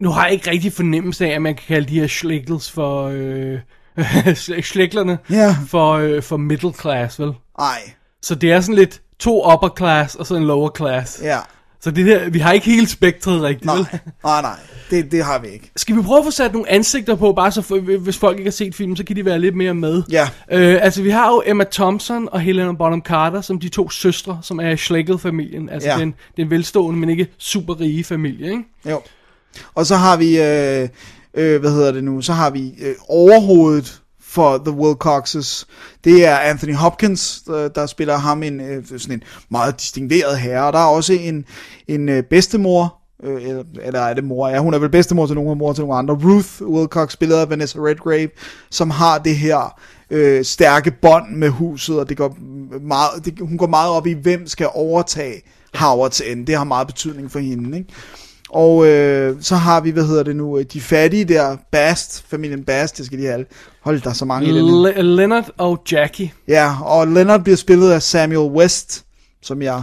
[0.00, 3.04] nu har jeg ikke rigtig fornemmelse af, at man kan kalde de her schlegels for...
[3.14, 3.58] Øh,
[4.62, 5.56] schleglerne Ja.
[5.68, 7.32] for, øh, for middle class, vel?
[7.58, 7.78] Ej,
[8.22, 11.20] Så det er sådan lidt to upper class og så en lower class.
[11.22, 11.38] ja.
[11.80, 13.86] Så det der, vi har ikke helt spektret rigtigt, Nej, vel?
[14.24, 14.56] nej, nej.
[14.90, 15.70] Det, det har vi ikke.
[15.76, 18.48] Skal vi prøve at få sat nogle ansigter på, bare så for, hvis folk ikke
[18.48, 20.02] har set filmen, så kan de være lidt mere med.
[20.10, 20.28] Ja.
[20.52, 24.38] Øh, altså, vi har jo Emma Thompson og Helena Bonham Carter som de to søstre,
[24.42, 25.68] som er i Schlegel-familien.
[25.68, 25.98] Altså, ja.
[25.98, 28.62] den, den velstående, men ikke super rige familie, ikke?
[28.90, 29.00] Jo.
[29.74, 30.88] Og så har vi, øh,
[31.34, 34.00] øh, hvad hedder det nu, så har vi øh, overhovedet
[34.38, 35.66] for The Wilcoxes.
[36.04, 40.66] Det er Anthony Hopkins, der, der spiller ham en, øh, sådan en meget distingueret herre.
[40.66, 41.44] Og der er også en,
[41.88, 44.48] en øh, bedstemor, eller, eller er det mor?
[44.48, 46.14] Ja, hun er vel bedstemor til nogen, og mor til nogle andre.
[46.14, 48.28] Ruth Wilcox, spillet af Vanessa Redgrave,
[48.70, 49.80] som har det her
[50.10, 52.36] øh, stærke bånd med huset, og det går
[52.80, 55.42] meget, det, hun går meget op i, hvem skal overtage
[55.74, 56.46] Howards End.
[56.46, 57.92] Det har meget betydning for hende, ikke?
[58.50, 62.98] Og øh, så har vi, hvad hedder det nu, de fattige der, Bast, familien Bast,
[62.98, 63.44] det skal de have.
[63.88, 64.82] Hold der er så mange i den.
[64.82, 66.32] Le- Leonard og Jackie.
[66.48, 69.04] Ja, og Leonard bliver spillet af Samuel West,
[69.42, 69.82] som jeg,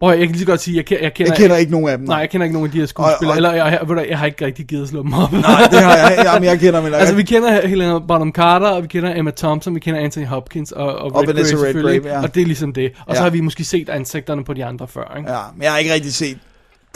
[0.00, 1.88] Prøv, jeg kan lige så godt sige, jeg, kender, jeg kender, jeg kender ikke nogen
[1.88, 2.06] af dem.
[2.06, 3.26] Nej, jeg kender ikke nogen af de her skuespillere.
[3.26, 5.12] Og- og- Eller jeg, jeg, ved du, jeg har ikke rigtig givet at slå dem
[5.12, 5.32] op.
[5.32, 8.82] Nej, det har jeg, jamen, jeg kender dem Altså, vi kender Helena Bonham Carter, og
[8.82, 12.22] vi kender Emma Thompson, vi kender Anthony Hopkins og, og, Og Vanessa Redgrave, ja.
[12.22, 12.92] Og det er ligesom det.
[13.06, 13.24] Og så Ja.
[13.24, 15.30] har vi måske set ansigterne på de andre før, ikke?
[15.32, 16.38] Ja, men jeg har ikke rigtig set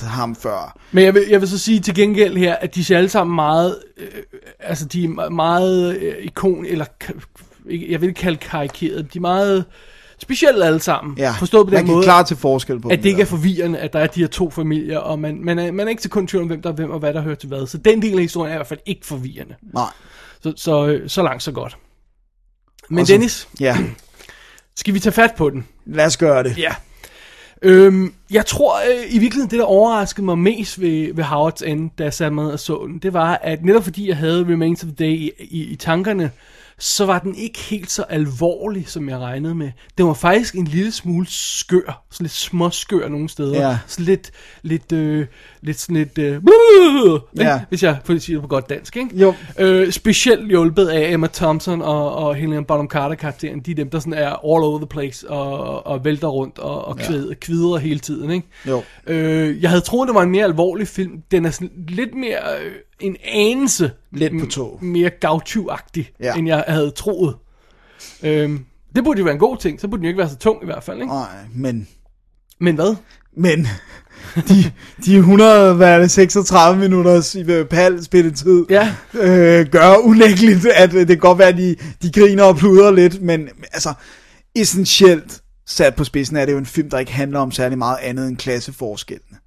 [0.01, 0.78] ham før.
[0.92, 3.34] Men jeg vil, jeg vil så sige til gengæld her, at de ser alle sammen
[3.34, 4.07] meget, øh,
[4.61, 6.84] altså de er me- meget øh, ikon, eller
[7.70, 9.64] jeg vil ikke kalde karikeret, de er meget
[10.18, 11.18] specielle alle sammen.
[11.18, 13.22] Ja, Forstået på den man kan måde, klart til forskel på at dem det ikke
[13.22, 15.90] er forvirrende, at der er de her to familier, og man, man, er, man er
[15.90, 17.66] ikke til kun tvivl om, hvem der er hvem, og hvad der hører til hvad.
[17.66, 19.55] Så den del af historien er i hvert fald ikke forvirrende.
[19.74, 19.90] Nej.
[20.42, 21.76] Så, så, øh, så langt, så godt.
[22.90, 23.76] Men så- Dennis, Ja,
[24.76, 25.66] skal vi tage fat på den?
[25.86, 26.59] lad os gøre det.
[26.59, 26.74] Ja.
[27.64, 31.90] Øhm, jeg tror øh, i virkeligheden, det der overraskede mig mest ved, ved Howards End,
[31.98, 34.84] da jeg mig ned og så den, det var, at netop fordi jeg havde Remains
[34.84, 36.30] of the Day i, i, i tankerne,
[36.78, 39.70] så var den ikke helt så alvorlig, som jeg regnede med.
[39.98, 43.68] Den var faktisk en lille smule skør, så lidt småskør nogle steder.
[43.68, 43.78] Ja.
[43.86, 44.30] Så lidt,
[44.62, 45.26] lidt, øh,
[45.64, 47.60] lidt sådan lidt, øh, uh, Ja.
[47.68, 49.16] hvis jeg får sige det på godt dansk, ikke?
[49.16, 49.34] Jo.
[49.58, 53.60] Øh, specielt hjulpet af Emma Thompson og, og Helena Bonham Carter karakteren.
[53.60, 56.84] De er dem, der sådan er all over the place og, og vælter rundt og,
[56.84, 57.34] og kvidrer, ja.
[57.34, 58.46] kvidrer hele tiden, ikke?
[58.68, 58.82] Jo.
[59.06, 61.22] Øh, jeg havde troet, det var en mere alvorlig film.
[61.30, 64.78] Den er sådan lidt mere øh, en anelse Let på tå.
[64.82, 66.26] mere gaucho-agtig, Ja.
[66.26, 66.34] ja.
[66.34, 67.34] end jeg havde troet.
[68.22, 68.64] Øhm,
[68.96, 69.80] det burde jo være en god ting.
[69.80, 71.12] Så burde den jo ikke være så tung i hvert fald, ikke?
[71.12, 71.88] Nej, men...
[72.60, 72.96] Men hvad?
[73.36, 73.66] Men
[74.48, 74.72] de,
[75.04, 77.36] de 100, hvad er det, 36 minutters
[77.70, 78.94] pal spilletid, Ja.
[79.14, 82.90] øh, gør unægteligt, at øh, det kan godt være, at de, de griner og pluder
[82.90, 83.94] lidt, men altså,
[84.54, 87.98] essentielt sat på spidsen er det jo en film, der ikke handler om særlig meget
[88.02, 89.38] andet end klasseforskellene.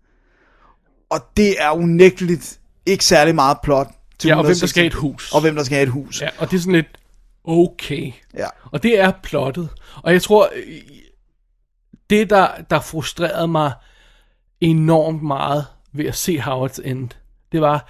[1.10, 3.88] Og det er unægteligt ikke særlig meget plot.
[4.20, 5.32] Til Ja, og hvem der 160 skal have et hus.
[5.34, 6.22] Og hvem der skal have et hus.
[6.22, 6.88] Ja, og det er sådan lidt
[7.44, 8.12] okay.
[8.38, 8.48] Ja.
[8.72, 9.70] Og det er plottet.
[10.04, 10.74] Og jeg tror, øh,
[12.10, 13.72] det der, der frustrerede mig
[14.62, 17.10] enormt meget ved at se Howard's End,
[17.52, 17.90] det var,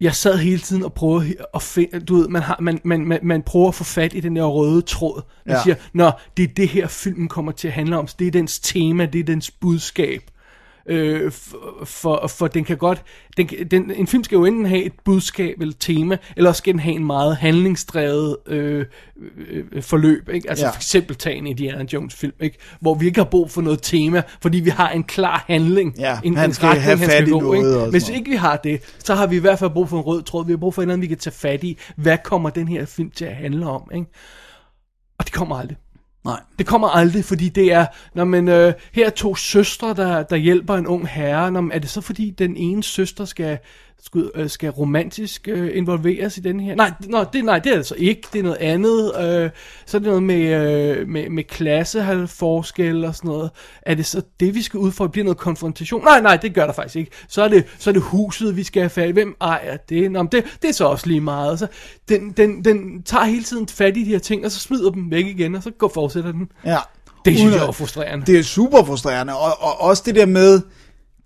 [0.00, 3.20] jeg sad hele tiden og prøvede at finde, du ved, man, har, man, man, man,
[3.22, 5.22] man prøver at få fat i den der røde tråd.
[5.46, 5.62] Man Ja.
[5.62, 8.60] siger, nå, det er det her filmen kommer til at handle om, det er dens
[8.60, 10.22] tema, det er dens budskab.
[10.86, 13.02] Øh, for, for, for den kan godt,
[13.36, 16.72] den, den, en film skal jo enten have et budskab eller tema, eller også skal
[16.72, 18.84] den have en meget handlingsdrevet øh,
[19.50, 20.50] øh, øh, forløb, ikke?
[20.50, 20.70] Altså Ja.
[20.70, 22.58] for eksempel tage en Indiana Jones film, ikke?
[22.80, 26.18] Hvor vi ikke har brug for noget tema, fordi vi har en klar handling, Ja,
[26.24, 27.90] en, han en skal retning, have han fat skal i gå, noget ikke?
[27.90, 30.22] Hvis ikke vi har det, så har vi i hvert fald brug for en rød
[30.22, 32.50] tråd, vi har brug for et eller andet, vi kan tage fat i, hvad kommer
[32.50, 34.06] den her film til at handle om, ikke?
[35.18, 35.76] Og det kommer aldrig.
[36.24, 36.40] Nej.
[36.58, 40.36] Det kommer aldrig, fordi det er, når man, øh, her er to søstre, der, der
[40.36, 41.50] hjælper en ung herre.
[41.50, 43.58] Når, er det så fordi den ene søster skal,
[44.04, 46.74] skal, øh, skal romantisk øh, involveres i den her.
[46.74, 48.28] Nej, nå, det, nej, det er altså ikke.
[48.32, 49.06] Det er noget andet.
[49.06, 49.50] Øh,
[49.86, 53.50] så er det noget med, øh, med, med klasseforskel og sådan noget.
[53.82, 55.06] Er det så det, vi skal ud for?
[55.06, 56.04] Bliver noget konfrontation?
[56.04, 57.10] Nej, nej, det gør der faktisk ikke.
[57.28, 59.12] Så er det, så er det huset, vi skal have fat i.
[59.12, 60.12] Hvem ejer det?
[60.12, 61.58] Nå, men det, det er så også lige meget.
[61.58, 61.66] Så
[62.08, 65.10] den, den, den tager hele tiden fat i de her ting, og så smider dem
[65.10, 66.48] væk igen, og så går fortsætter den.
[66.64, 66.78] Ja.
[67.24, 68.26] Det synes jeg er frustrerende.
[68.26, 70.60] Det er super frustrerende, og, og også det der med,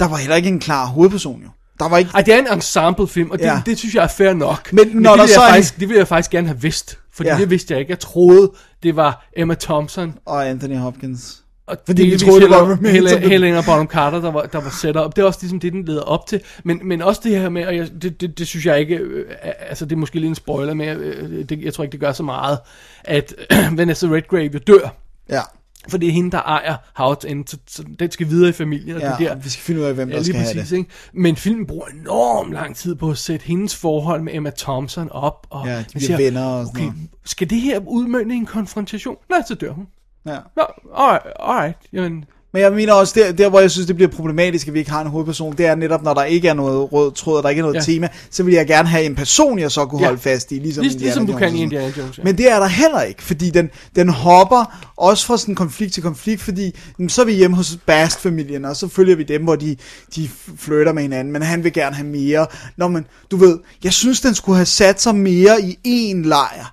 [0.01, 1.49] der var heller ikke en klar hovedperson jo.
[1.79, 2.11] Der var ikke...
[2.15, 3.63] Ej, det er en ensemble-film, og det, Ja.
[3.67, 4.73] det synes jeg er fair nok.
[4.73, 6.61] Men når det, der vil så jeg er- faktisk, det ville jeg faktisk gerne have
[6.61, 7.37] vidst, fordi Ja.
[7.39, 7.91] det vidste jeg ikke.
[7.91, 8.53] Jeg troede,
[8.83, 10.15] det var Emma Thompson.
[10.25, 11.43] Og Anthony Hopkins.
[11.67, 14.61] Og Fordi vi delvis troede, det var Helen- Helen, Helena Bonham Carter, der var, der
[14.61, 15.17] var sat op.
[15.17, 16.41] Det er også ligesom det, den leder op til.
[16.65, 19.25] Men, men også det her med, og jeg, det, det, det, synes jeg ikke, øh,
[19.69, 22.01] altså det er måske lidt en spoiler, men jeg, øh, det, jeg tror ikke, det
[22.01, 22.59] gør så meget,
[23.05, 23.35] at
[23.77, 24.95] Vanessa Redgrave jo dør.
[25.31, 25.41] Ja.
[25.89, 28.97] For det er hende, der ejer Howard's End, så, så den skal videre i familien.
[28.97, 30.55] Og Ja, det der, vi skal finde ud af, hvem der ja, lige skal have
[30.55, 30.77] præcis, det.
[30.77, 30.91] Ikke?
[31.13, 35.47] Men filmen bruger enormt lang tid på at sætte hendes forhold med Emma Thompson op.
[35.51, 37.09] Og Ja, de bliver venner og sådan okay, noget.
[37.25, 39.17] Skal det her udmønte en konfrontation?
[39.31, 39.87] Nej, så dør hun.
[40.27, 40.39] Ja.
[40.57, 40.63] Nå,
[40.97, 41.77] alright, alright.
[41.93, 42.25] Jamen,
[42.57, 44.91] Men jeg mener også, der, der hvor jeg synes, det bliver problematisk, at vi ikke
[44.91, 47.49] har en hovedperson, det er netop, når der ikke er noget rød tråd, og der
[47.49, 47.81] ikke er noget Ja.
[47.81, 50.07] tema, så vil jeg gerne have en person, jeg så kunne Ja.
[50.07, 51.93] holde fast i, ligesom, Lig- ligesom du kan i Indiana.
[51.99, 52.23] Jones, ja.
[52.25, 56.03] Men det er der heller ikke, fordi den, den hopper også fra sådan konflikt til
[56.03, 59.57] konflikt, fordi jamen, så er vi hjemme hos Bast-familien, og så følger vi dem, hvor
[59.57, 59.77] de,
[60.17, 60.29] de
[60.59, 62.47] flytter med hinanden, men han vil gerne have mere.
[62.77, 65.79] Nå, men du ved, jeg synes, den skulle have sat sig mere i
[66.15, 66.73] én lejr.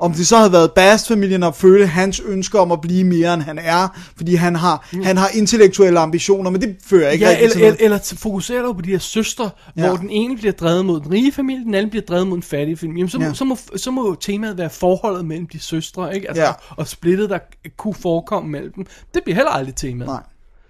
[0.00, 3.42] Om det så havde været Bast-familien og føle hans ønsker om at blive mere, end
[3.42, 5.02] han er, fordi han har, mm.
[5.02, 8.72] han har intellektuelle ambitioner, men det fører ikke ja, rigtig eller, eller, eller fokuserer du
[8.72, 9.88] på de her søstre, Ja.
[9.88, 12.42] hvor den ene bliver drevet mod den rige familie, den anden bliver drevet mod den
[12.42, 12.98] fattige familie.
[12.98, 13.34] Jamen, så, Ja.
[13.34, 16.28] så, må, så må temaet være forholdet mellem de søstre, ikke?
[16.28, 16.52] Altså, Ja.
[16.70, 17.38] og splittet, der
[17.76, 18.86] kunne forekomme mellem dem.
[19.14, 20.08] Det bliver heller aldrig temaet.
[20.10, 20.22] Nej.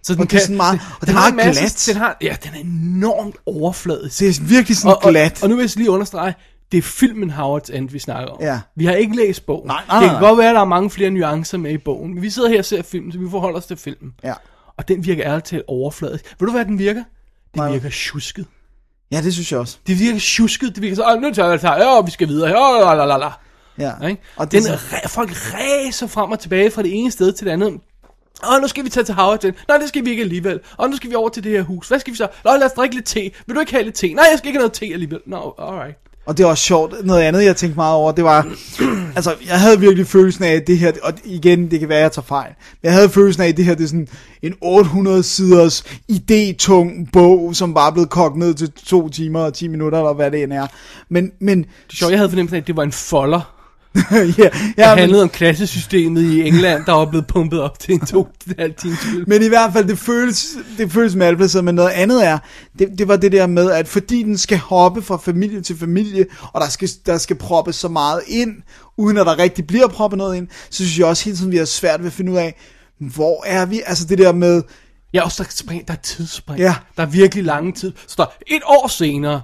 [0.03, 1.85] Så Og det er sådan meget- og det er har glat.
[1.87, 4.19] Den har, ja, den er enormt overfladisk.
[4.21, 5.43] Det er virkelig sådan og, og, glat.
[5.43, 6.35] Og nu vil jeg lige understrege,
[6.73, 8.39] det er filmen Howard's End, vi snakker om.
[8.43, 8.61] Ja.
[8.77, 9.67] Vi har ikke læst bogen.
[9.67, 10.29] Nej, nej, det kan nej.
[10.29, 12.15] godt være, at der er mange flere nuancer med i bogen.
[12.15, 14.15] Men vi sidder her og ser filmen, så vi forholder os til filmen.
[14.25, 14.33] Ja.
[14.77, 16.35] Og den virker ærligt talt overfladisk.
[16.41, 17.03] Ved du, hvad den virker?
[17.55, 17.73] Den Nej.
[17.73, 18.47] virker tjusket.
[19.13, 19.79] Ja, det synes jeg også.
[19.87, 20.75] Det virker tjusket.
[20.75, 23.17] Det virker så, "Åh, nu tager jeg her, ja, vi skal videre ja, la, la,
[23.17, 23.31] la.
[23.79, 24.07] Ja.
[24.09, 24.23] Ikke?
[24.37, 25.09] Og det den, så- så...
[25.09, 27.81] folk ræser frem og tilbage fra det ene sted til det andet.
[28.53, 29.55] Åh, nu skal vi tage til Howard End.
[29.69, 30.61] Nej, det skal vi ikke alligevel.
[30.77, 31.89] Og nu skal vi over til det her hus.
[31.89, 32.29] Hvad skal vi så?
[32.45, 33.31] Nå, lad os drikke lidt te.
[33.47, 34.09] Vil du ikke have lidt te?
[34.15, 35.21] Nej, jeg skal ikke have noget te alligevel.
[35.27, 35.97] Nå, no, alright.
[36.29, 36.95] Og det var også sjovt.
[37.05, 38.47] Noget andet, jeg tænkte meget over, det var...
[39.17, 40.93] altså, jeg havde virkelig følelsen af, at det her...
[41.03, 42.53] Og igen, det kan være, at jeg tager fejl.
[42.59, 44.09] Men jeg havde følelsen af, at det her det er sådan
[44.43, 49.55] en 800 siders idétung bog, som bare er blevet kogt ned til to timer og
[49.55, 50.67] 10 minutter, eller hvad det end er.
[51.09, 53.58] Men, men Det er sjovt, jeg havde fornemmelsen af, at det var en folder,
[54.39, 58.07] ja, ja, men, handlede om klassesystemet i England, der var blevet pumpet op til en
[58.07, 58.29] to
[58.59, 59.25] halv film.
[59.27, 60.47] men i hvert fald, det føles,
[60.79, 62.39] det føles malplaceret, men noget andet er,
[62.79, 66.27] det, det var det der med, at fordi den skal hoppe fra familie til familie,
[66.53, 68.51] og der skal, der skal proppes så meget ind,
[68.97, 71.57] uden at der rigtig bliver proppet noget ind, så synes jeg også hele tiden, vi
[71.57, 72.55] har svært ved at finde ud af,
[72.99, 73.83] hvor er vi?
[73.87, 74.63] Altså det der med,
[75.13, 76.61] Ja, også der, er spring, der er tidsspring.
[76.61, 76.75] Ja.
[76.97, 77.93] Der er virkelig lange tid.
[78.07, 79.43] Så der er et år senere.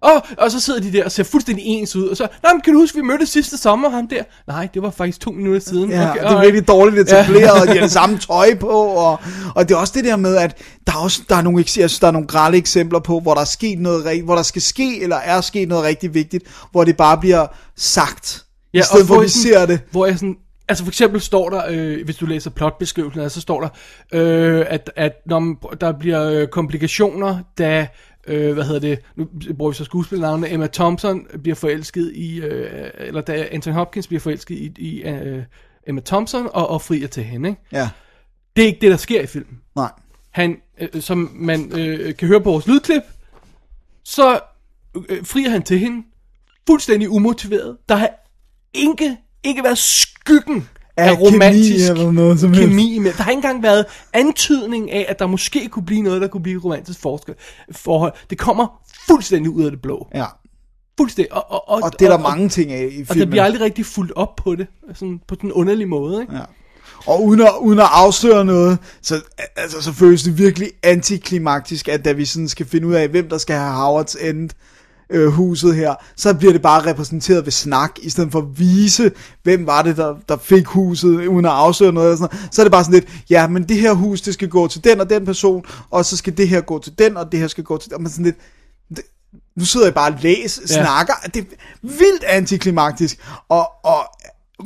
[0.00, 2.08] Og, og så sidder de der og ser fuldstændig ens ud.
[2.08, 4.22] Og så, nej, men kan du huske, vi mødtes sidste sommer, ham der?
[4.46, 5.90] Nej, det var faktisk to minutter siden.
[5.90, 9.18] Ja, okay, det er virkelig dårligt etableret, og de har det samme tøj på, og,
[9.54, 11.66] og det er også det der med, at der er også der er nogle, jeg
[11.68, 14.62] synes, der er nogle grælde eksempler på, hvor der er sket noget, hvor der skal
[14.62, 18.44] ske, eller er sket noget rigtig vigtigt, hvor det bare bliver sagt,
[18.74, 19.80] ja, i stedet for, vi sådan- ser det.
[19.90, 20.36] Hvor jeg sådan,
[20.68, 23.68] altså for eksempel står der, øh, hvis du læser plotbeskrivelsen, af, så står der,
[24.12, 27.86] øh, at, at når man, der bliver øh, komplikationer, da,
[28.26, 32.90] øh, hvad hedder det, nu bruger vi så skuespillernavnet, Emma Thompson bliver forelsket i, øh,
[32.98, 35.42] eller da Anthony Hopkins bliver forelsket i, i øh,
[35.86, 37.60] Emma Thompson og, og frier til hende, ikke?
[37.72, 37.88] Ja,
[38.56, 39.60] Det er ikke det, der sker i filmen.
[39.76, 39.90] nej.
[40.30, 43.02] Han, øh, som man øh, kan høre på vores lydklip,
[44.04, 44.40] så
[45.08, 46.06] øh, frier han til hende,
[46.66, 47.76] fuldstændig umotiveret.
[47.88, 48.10] Der har
[48.74, 53.12] ikke, ikke været skyggen Af af, romantisk kemi eller noget som kemi med.
[53.12, 56.42] Der har ikke engang været antydning af, at der måske kunne blive noget, der kunne
[56.42, 57.34] blive romantisk forskel,
[57.72, 58.12] forhold.
[58.30, 60.08] Det kommer fuldstændig ud af det blå.
[60.14, 60.24] Ja.
[60.98, 61.32] Fuldstændig.
[61.32, 63.06] Og, og, og, Og det er der mange ting af i filmen.
[63.10, 66.20] Og der bliver aldrig rigtig fuldt op på det, sådan på den underlige måde.
[66.20, 66.34] Ikke?
[66.34, 66.42] Ja.
[67.06, 69.20] Og uden at, uden at afsløre noget, så,
[69.56, 73.28] altså, så føles det virkelig antiklimaktisk, at da vi sådan skal finde ud af, hvem
[73.28, 74.50] der skal have Howards End
[75.10, 79.10] øh, huset her, så bliver det bare repræsenteret ved snak, i stedet for at vise,
[79.42, 82.06] hvem var det, der, der fik huset, uden at afsløre noget.
[82.06, 82.54] Eller sådan noget.
[82.54, 84.84] Så er det bare sådan lidt, ja, men det her hus, det skal gå til
[84.84, 87.48] den og den person, og så skal det her gå til den, og det her
[87.48, 88.02] skal gå til den.
[88.02, 88.36] Men sådan lidt,
[88.96, 89.02] det,
[89.56, 90.82] nu sidder jeg bare og læser, Ja.
[90.84, 91.46] snakker, det er
[91.82, 93.18] vildt antiklimaktisk,
[93.48, 93.98] og, og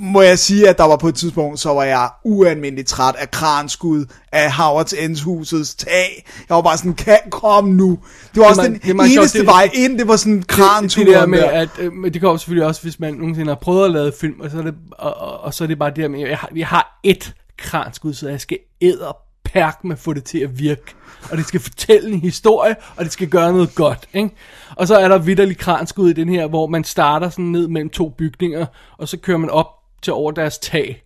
[0.03, 3.31] må jeg sige, at der var på et tidspunkt, så var jeg ualmindeligt træt af
[3.31, 6.25] kranskud af Howards Ends husets tag.
[6.49, 7.99] Jeg var bare sådan, kan, kom nu.
[8.35, 10.47] Det var også meget- den det sjovt, eneste det- vej ind, det var sådan det,
[10.47, 13.85] kranturen det der med, at øh, det kommer selvfølgelig også, hvis man nogensinde har prøvet
[13.85, 15.97] at lave film, og så er det, og, og, og så er det bare det
[15.97, 19.99] der med, jeg har, vi har et kranskud, så jeg skal æder perk med at
[19.99, 20.83] få det til at virke.
[21.31, 24.31] Og det skal fortælle en historie, og det skal gøre noget godt, ikke?
[24.77, 27.91] Og så er der vidderlig kranskud i den her, hvor man starter sådan ned mellem
[27.91, 28.67] to bygninger,
[28.99, 29.67] og så kører man op
[30.03, 31.03] til over deres tag.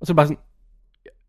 [0.00, 0.38] Og så bare sådan,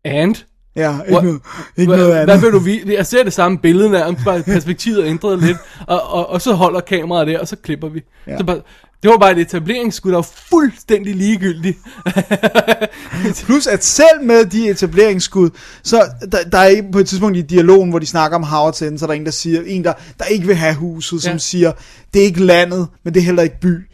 [0.04, 0.34] and?
[0.76, 1.40] Ja, ikke, What- noget,
[1.76, 2.42] ikke Hvad- noget Hvad andet.
[2.42, 2.86] vil du vise?
[2.88, 5.56] Jeg ser det samme billede nærmest, bare perspektivet er ændret lidt,
[5.86, 8.00] og, og, og så holder kameraet der, og så klipper vi.
[8.26, 8.38] Ja.
[8.38, 8.60] Så bare,
[9.02, 11.78] det var bare et etableringsskud, der var fuldstændig ligegyldigt.
[13.46, 15.50] Plus at selv med de etableringsskud,
[15.82, 16.02] så
[16.32, 19.04] der, der er på et tidspunkt i dialogen, hvor de snakker om Howard's End, så
[19.04, 21.38] er der en, der siger, en der, der ikke vil have huset, som Ja.
[21.38, 21.72] siger,
[22.14, 23.88] det er ikke landet, men det er heller ikke by.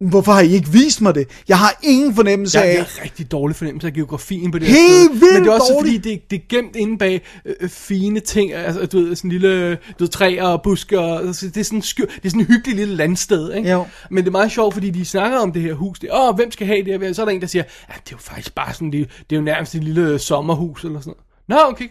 [0.00, 1.28] Hvorfor har I ikke vist mig det?
[1.48, 2.74] Jeg har ingen fornemmelse Jeg, af...
[2.74, 5.32] jeg har rigtig dårlig fornemmelse af geografien på det her sted.
[5.32, 5.92] Men det er også dårlig.
[5.92, 8.52] fordi, det, det er gemt inde bag øh, øh, fine ting.
[8.52, 11.00] Altså, du ved, sådan lille du ved, træer og busker.
[11.00, 13.52] Og, altså, det, er sådan sky, det er sådan en hyggelig lille landsted.
[13.52, 13.70] Ikke?
[13.70, 13.86] Jo.
[14.10, 15.98] Men det er meget sjovt, fordi de snakker om det her hus.
[15.98, 17.12] Det, Åh, hvem skal have det her?
[17.12, 19.36] Så er der en, der siger, ja, det er jo faktisk bare sådan, det, det
[19.36, 21.25] er jo nærmest et lille sommerhus eller sådan noget.
[21.48, 21.84] Nå, okay.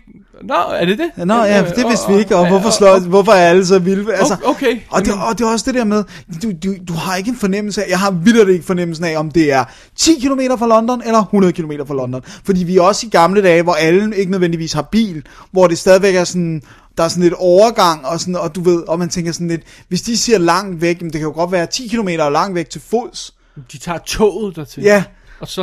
[0.44, 1.28] Nå, er det det?
[1.28, 4.14] Nå ja, det vidste vi ikke, og hvorfor, slår, og- hvorfor er alle så vilde?
[4.14, 6.04] Altså, okay, Og det, og det er også det der med,
[6.44, 9.32] du, du, du har ikke en fornemmelse af, jeg har vildt ikke fornemmelsen af, om
[9.32, 9.64] det er
[9.96, 12.22] 10 km fra London, eller 100 km fra London.
[12.46, 15.78] Fordi vi er også i gamle dage, hvor alle ikke nødvendigvis har bil, hvor det
[15.78, 16.62] stadigvæk er sådan,
[16.98, 19.62] der er sådan lidt overgang, og, sådan, og du ved, og man tænker sådan lidt,
[19.88, 22.70] hvis de siger langt væk, jamen det kan jo godt være 10 km langt væk
[22.70, 23.34] til fods.
[23.72, 24.84] De tager toget dertil.
[24.84, 25.04] Ja.
[25.40, 25.62] Og så,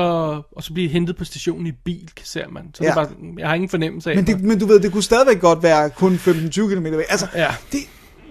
[0.56, 2.62] og så bliver hentet på stationen i bil, ser man.
[2.74, 2.88] Så ja.
[2.90, 5.02] Det er bare, jeg har ingen fornemmelse af Men, det, men du ved, det kunne
[5.02, 7.04] stadigvæk godt være kun 15-20 km væk.
[7.08, 7.48] Altså, Ja.
[7.72, 7.80] det,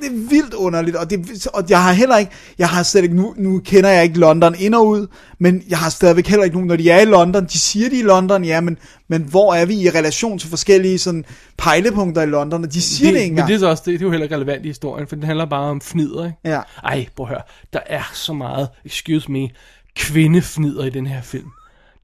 [0.01, 3.15] det er vildt underligt, og, det, og jeg har heller ikke, jeg har slet ikke,
[3.15, 5.07] nu, nu kender jeg ikke London ind og ud,
[5.39, 7.95] men jeg har stadigvæk heller ikke nogen, når de er i London, de siger de
[7.95, 8.77] er i London, ja, men,
[9.07, 11.25] men hvor er vi i relation til forskellige sådan
[11.57, 13.93] pejlepunkter i London, og de siger det, det ikke Men det er så også, det,
[13.93, 16.37] det er jo heller ikke relevant i historien, for den handler bare om fnider, ikke?
[16.45, 16.61] Ja.
[16.83, 17.41] Ej, prøv at høre.
[17.73, 19.49] Der er så meget, excuse me,
[19.95, 21.51] kvindefnider i den her film.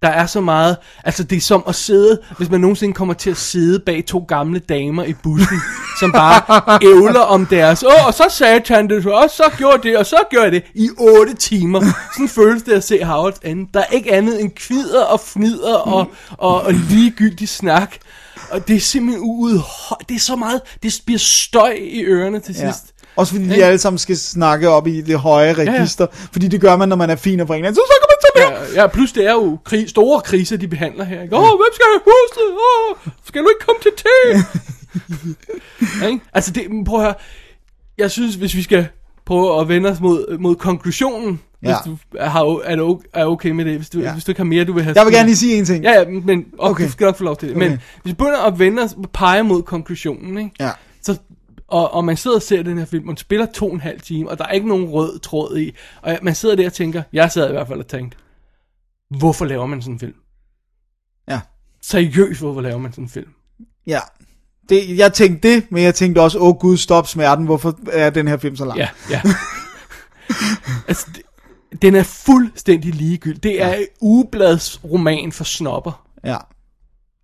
[0.01, 3.29] Der er så meget, altså det er som at sidde, hvis man nogensinde kommer til
[3.29, 5.61] at sidde bag to gamle damer i bussen,
[5.99, 10.05] som bare ævler om deres, åh, og så sagde tante, og så gjorde det, og
[10.05, 11.81] så gjorde det, i otte timer.
[12.13, 13.67] Sådan føles det at se Howard End.
[13.73, 17.95] Der er ikke andet end kvider og fnider og, og, og ligegyldig snak.
[18.51, 19.61] Og det er simpelthen ude,
[20.09, 22.93] det er så meget, det bliver støj i ørerne til sidst.
[23.17, 25.53] Også fordi de alle sammen skal snakke op i det høje ja.
[25.53, 28.17] register, fordi det gør man, når man er fin og for hinanden, så snakker man
[28.21, 28.75] sådan her.
[28.75, 31.17] Ja, ja, plus det er jo krig, store kriser, de behandler her.
[31.21, 31.27] Åh,
[31.59, 32.47] hvem skal have huset?
[32.53, 34.43] Åh, skal du ikke komme til te?
[36.01, 36.19] Ja, ikke?
[36.33, 37.13] altså, det, prøv at høre.
[37.97, 38.87] Jeg synes, hvis vi skal
[39.25, 41.67] prøve at vende os mod, mod konklusionen, Ja.
[41.67, 44.05] hvis du har, er, du, er okay med det, hvis du, Ja.
[44.05, 44.13] ja.
[44.13, 45.83] hvis du ikke har mere, du vil have Jeg vil gerne lige sige en ting.
[45.83, 46.71] Ja, ja, men okay.
[46.71, 46.85] Okay.
[46.85, 47.55] du skal nok få lov til det.
[47.57, 47.67] Okay.
[47.69, 50.51] Men hvis vi begynder at vende os, pege mod konklusionen, ikke?
[50.59, 50.69] Ja.
[51.67, 54.01] Og, og man sidder og ser den her film, man spiller to og en halv
[54.01, 57.03] time, og der er ikke nogen rød tråd i, og man sidder der og tænker,
[57.13, 58.17] jeg sad i hvert fald og tænkte,
[59.17, 60.15] hvorfor laver man sådan en film?
[61.29, 61.41] Ja.
[61.81, 63.29] Seriøst, hvorfor laver man sådan en film?
[63.87, 63.99] Ja.
[64.69, 68.27] Det, jeg tænkte det, men jeg tænkte også, åh gud, stop smerten, hvorfor er den
[68.27, 68.77] her film så lang?
[68.79, 69.21] Ja, ja.
[70.87, 71.21] altså, det,
[71.81, 73.43] den er fuldstændig ligegyldig.
[73.43, 73.79] Det er ja.
[74.01, 76.07] ugebladsroman for snopper.
[76.23, 76.37] Ja.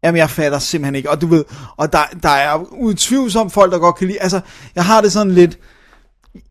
[0.04, 1.10] Jamen, jeg fatter simpelthen ikke.
[1.10, 1.46] Og du ved,
[1.78, 4.22] og der, der er utvivlsomt folk, der godt kan lide.
[4.22, 4.40] Altså,
[4.76, 5.58] jeg har det sådan lidt...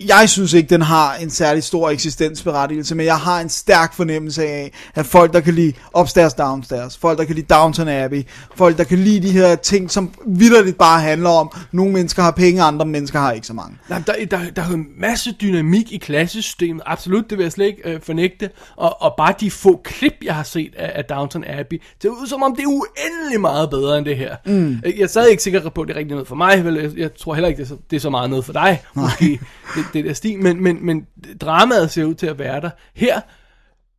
[0.00, 4.46] Jeg synes ikke, den har en særlig stor eksistensberettigelse, men jeg har en stærk fornemmelse
[4.46, 8.22] af, at folk, der kan lide upstairs, downstairs, folk, der kan lide Downton Abbey,
[8.54, 12.30] folk, der kan lide de her ting, som vidderligt bare handler om, nogle mennesker har
[12.30, 13.78] penge, andre mennesker har ikke så mange.
[13.88, 17.66] Nej, der, der, der er en masse dynamik i klassesystemet, absolut, det vil jeg slet
[17.66, 21.44] ikke øh, fornægte, og, og bare de få klip, jeg har set af, af Downton
[21.46, 24.36] Abbey, det ud som om, det er uendelig meget bedre end det her.
[24.46, 24.82] Mm.
[24.98, 26.74] Jeg stadig ikke sikker på, at det er rigtig noget for mig, vel?
[26.74, 28.82] Jeg, jeg tror heller ikke, det er, så, det er så meget noget for dig,
[28.94, 29.40] måske,
[29.76, 31.06] det, det der stil, men, men, men
[31.40, 32.70] dramaet ser ud til at være der.
[32.94, 33.20] Her,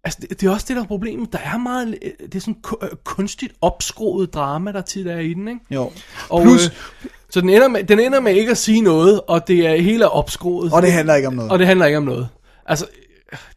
[0.06, 1.34] Altså, det, det er også det, der er problemet.
[1.34, 5.48] Der er meget, det er sådan øh, kunstigt opskruet drama, der tit er i den,
[5.48, 5.60] ikke?
[5.72, 5.92] Jo.
[6.30, 9.48] Og, Plus- øh, så den ender, med, den ender med ikke at sige noget, og
[9.48, 10.74] det er hele opskruet.
[10.74, 11.52] Og det handler ikke om noget.
[11.52, 12.30] Og det handler ikke om noget.
[12.66, 12.86] Altså,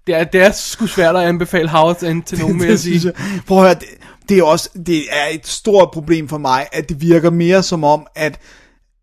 [0.06, 3.12] det er, det er sgu svært at anbefale Howard's End til nogen, vil jeg sige.
[3.47, 3.88] Prøv at høre, det,
[4.28, 7.84] det er også det er et stort problem for mig, at det virker mere som
[7.84, 8.40] om, at,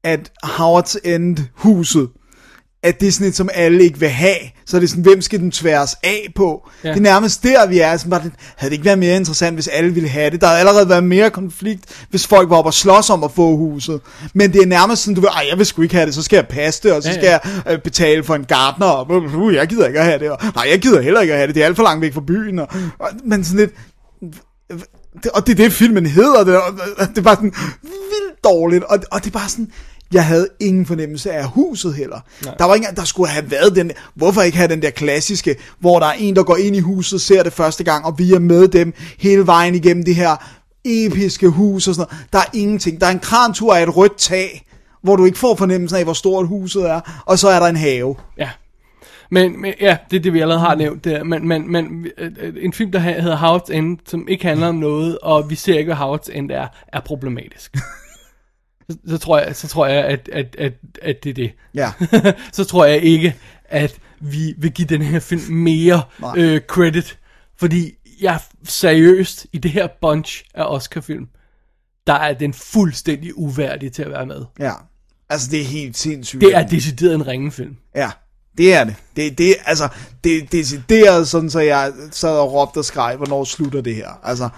[0.04, 2.10] at Howards End huset
[2.84, 4.38] at det er sådan et, som alle ikke vil have.
[4.66, 6.70] Så er det sådan, hvem skal den tværes af på?
[6.84, 6.88] Ja.
[6.88, 6.94] Ja.
[6.94, 7.98] Det er nærmest der, vi er.
[7.98, 10.42] Sådan, bare, lidt, havde det ikke været mere interessant, hvis alle ville have det?
[10.42, 13.56] Der havde allerede været mere konflikt, hvis folk var oppe og slås om at få
[13.56, 14.02] huset.
[14.34, 16.24] Men det er nærmest sådan, du ved, ej, jeg vil sgu ikke have det, så
[16.24, 17.40] skal jeg passe det, og så Ja, skal ja.
[17.66, 20.38] jeg øh, betale for en gartner, og uh, jeg gider ikke at have det, og
[20.56, 22.22] nej, jeg gider heller ikke at have det, det er alt for langt væk fra
[22.28, 22.60] byen.
[22.60, 22.68] Og,
[23.00, 23.72] og, men sådan lidt,
[25.24, 26.44] det, og det er det, filmen hedder.
[26.44, 26.56] Det,
[26.98, 27.54] og det er bare sådan
[27.84, 28.84] vildt dårligt.
[28.84, 29.72] Og, og det er bare sådan,
[30.14, 32.20] jeg havde ingen fornemmelse af huset heller.
[32.46, 32.56] Nej.
[32.60, 36.00] Der var ikke der skulle have været den, hvorfor ikke have den der klassiske, hvor
[36.00, 38.40] der er en, der går ind i huset, ser det første gang, og vi er
[38.40, 40.36] med dem hele vejen igennem det her
[40.86, 42.28] episke hus og sådan noget.
[42.34, 43.02] Der er ingenting.
[43.02, 44.66] Der er en krantur af et rødt tag,
[45.02, 47.76] hvor du ikke får fornemmelsen af, hvor stort huset er, og så er der en
[47.76, 48.16] have.
[48.38, 48.50] Ja.
[49.30, 51.24] Men, men ja, det er det, vi allerede har nævnt der.
[51.24, 54.76] Men, men, men øh, øh, en film, der hedder Howard's End, som ikke handler om
[54.76, 57.78] noget, og vi ser ikke, hvad Howard's End er, er problematisk.
[58.90, 61.52] så, så, tror jeg, så tror jeg, at, at, at, at det er det.
[61.74, 61.92] Ja.
[62.54, 63.36] så tror jeg ikke,
[63.66, 66.34] at vi vil give den her film mere Nej.
[66.38, 67.20] øh, credit.
[67.58, 67.92] Fordi
[68.22, 71.28] jeg seriøst, i det her bunch af Oscar-film,
[72.08, 74.46] der er den fuldstændig uværdig til at være med.
[74.60, 74.72] Ja.
[75.30, 76.42] Altså, det er helt sindssygt.
[76.42, 77.76] Det er decideret en ringefilm.
[77.96, 78.12] Ja,
[78.58, 78.96] det er det.
[79.16, 79.90] Det, det altså,
[80.24, 84.20] det er decideret sådan, så jeg sad og råbte og skreg, hvornår slutter det her.
[84.24, 84.50] Altså,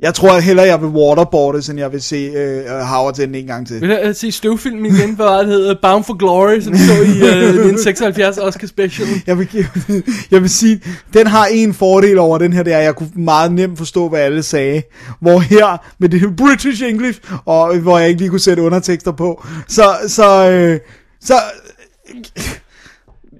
[0.00, 3.66] jeg tror hellere, jeg vil waterboarde, end jeg vil se øh, Howard End en gang
[3.66, 3.80] til.
[3.80, 5.74] Vil du se støvfilm igen, hvad var det hedder?
[5.82, 9.08] Bound for Glory, som så i uh, 1976 Oscar Special.
[9.26, 9.48] Jeg vil,
[10.30, 10.80] jeg vil sige,
[11.12, 14.08] den har en fordel over den her, det er, at jeg kunne meget nemt forstå,
[14.08, 14.82] hvad alle sagde.
[15.20, 19.44] Hvor her, med det British English, og hvor jeg ikke lige kunne sætte undertekster på,
[19.68, 20.80] så, så, øh,
[21.20, 21.34] så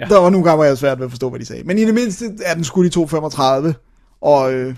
[0.01, 0.05] ja.
[0.05, 1.63] der var nogle gange, hvor jeg havde svært ved at forstå, hvad de sagde.
[1.65, 4.75] Men i det mindste er den skudt i 2.35, og øh,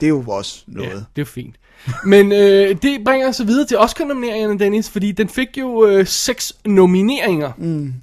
[0.00, 0.88] det er jo også noget.
[0.88, 1.54] Ja, det er jo fint.
[2.06, 6.06] Men øh, det bringer os så videre til Oscar-nomineringerne, Dennis, fordi den fik jo øh,
[6.06, 7.52] seks nomineringer.
[7.58, 7.94] Mm.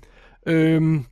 [0.46, 1.06] Øhm,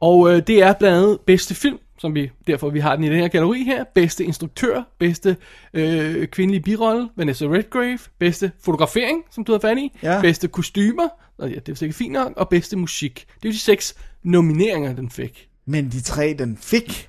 [0.00, 3.08] og øh, det er blandt andet bedste film, som vi derfor vi har den i
[3.08, 3.84] den her kategori her.
[3.94, 5.36] Bedste instruktør, bedste
[5.74, 10.20] øh, kvindelige birolle, Vanessa Redgrave, bedste fotografering, som du har fat i, Ja.
[10.20, 11.08] bedste kostymer,
[11.38, 13.26] og ja, det er sikkert fint nok, og bedste musik.
[13.34, 15.48] Det er jo de seks nomineringer, den fik.
[15.66, 17.08] Men de tre, den fik,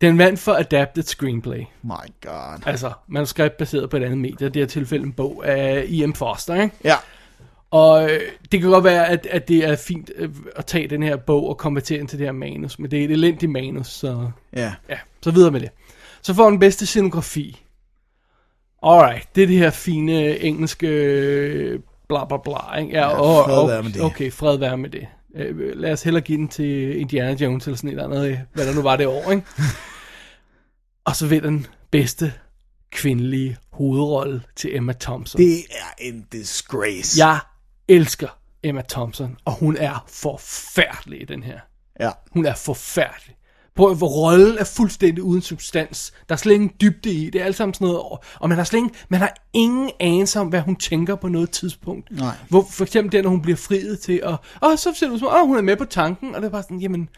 [0.00, 1.60] Den vandt for Adapted Screenplay.
[1.82, 2.66] my god.
[2.66, 4.48] Altså, manuskript baseret på et andet medie.
[4.48, 6.12] Det er tilfælde en bog af E.M.
[6.12, 6.74] Foster, ikke?
[6.84, 6.96] Ja,
[7.70, 8.20] Og øh,
[8.52, 11.48] det kan godt være, at, at det er fint øh, at tage den her bog
[11.48, 12.78] og konvertere den til det her manus.
[12.78, 14.72] Men det er et elendigt manus, så ja.
[14.88, 15.70] ja, så videre med det.
[16.22, 17.62] Så får den bedste scenografi.
[18.82, 22.78] Alright, det er det her fine engelske øh, bla bla bla.
[22.78, 22.92] Ikke?
[22.92, 24.02] Ja, og, fred være med det.
[24.02, 25.06] Okay, fred være med det.
[25.34, 28.38] Øh, lad os hellere give den til Indiana Jones eller sådan et eller andet, øh,
[28.52, 29.30] hvad der nu var det år.
[29.30, 29.46] Ikke?
[31.06, 32.32] og så vinder den bedste
[32.90, 35.40] kvindelige hovedrolle til Emma Thompson.
[35.40, 37.26] Det er en disgrace.
[37.26, 37.38] Jeg
[37.88, 38.28] elsker
[38.62, 41.60] Emma Thompson, og hun er forfærdelig i den her.
[42.00, 42.10] ja.
[42.30, 43.36] Hun er forfærdelig.
[43.76, 46.12] På hvor rollen er fuldstændig uden substans.
[46.28, 47.30] Der er slet ingen dybde i.
[47.30, 48.18] Det er alt sammen sådan noget.
[48.40, 51.50] Og man har slet ingen, man har ingen anelse om, hvad hun tænker på noget
[51.50, 52.10] tidspunkt.
[52.10, 52.36] Nej.
[52.48, 54.36] Hvor, for eksempel der, når hun bliver friet til at...
[54.62, 56.34] Åh, så ser det ud som, åh, hun er med på tanken.
[56.34, 57.08] Og det er bare sådan, jamen...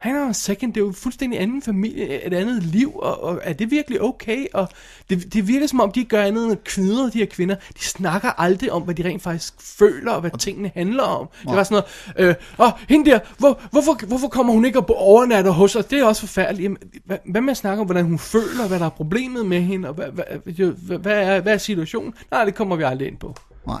[0.00, 3.40] Hang on a second, det er jo fuldstændig anden familie, et andet liv, og, og
[3.42, 4.46] er det virkelig okay?
[4.54, 4.68] Og
[5.10, 7.54] det, det virker som om, de ikke gør andet end at knudre de her kvinder.
[7.54, 11.28] De snakker aldrig om, hvad de rent faktisk føler, og hvad tingene handler om.
[11.42, 11.82] Det var sådan
[12.16, 15.84] noget, øh, åh, hende der, hvor, hvorfor, hvorfor kommer hun ikke og overnatter hos os?
[15.84, 16.62] Det er også forfærdeligt.
[16.62, 19.60] Jamen, hvad, hvad med at snakke om, hvordan hun føler, hvad der er problemet med
[19.60, 22.14] hende, og hvad, hvad, hvad, hvad, er, hvad er situationen?
[22.30, 23.34] Nej, det kommer vi aldrig ind på
[23.66, 23.80] Nej.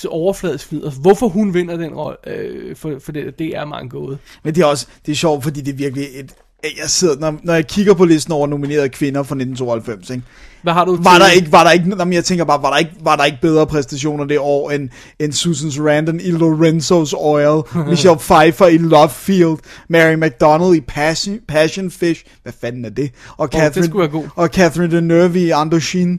[0.00, 0.90] Så overfladisk flider.
[0.90, 4.18] Hvorfor hun vinder den rolle, øh, for, for det, det er mange gåde.
[4.44, 6.32] Men det er også det er sjovt, fordi det er virkelig et...
[6.62, 10.22] Jeg sidder, når, når jeg kigger på listen over nominerede kvinder fra 1992, ikke?
[10.62, 12.70] Hvad har du Var til- der ikke, var der ikke, jamen jeg tænker bare, var
[12.70, 17.12] der ikke, var der ikke bedre præstationer det år end, end Susan Sarandon i Lorenzo's
[17.16, 19.58] Oil, Michelle Pfeiffer i Love Field,
[19.88, 23.10] Mary McDonald i Passion, Passion Fish, hvad fanden er det?
[23.36, 24.24] Og det Catherine, god.
[24.36, 26.18] og Catherine Deneuve i Indochine.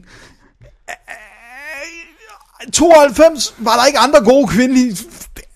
[2.72, 4.96] 92 var der ikke andre gode kvindelige...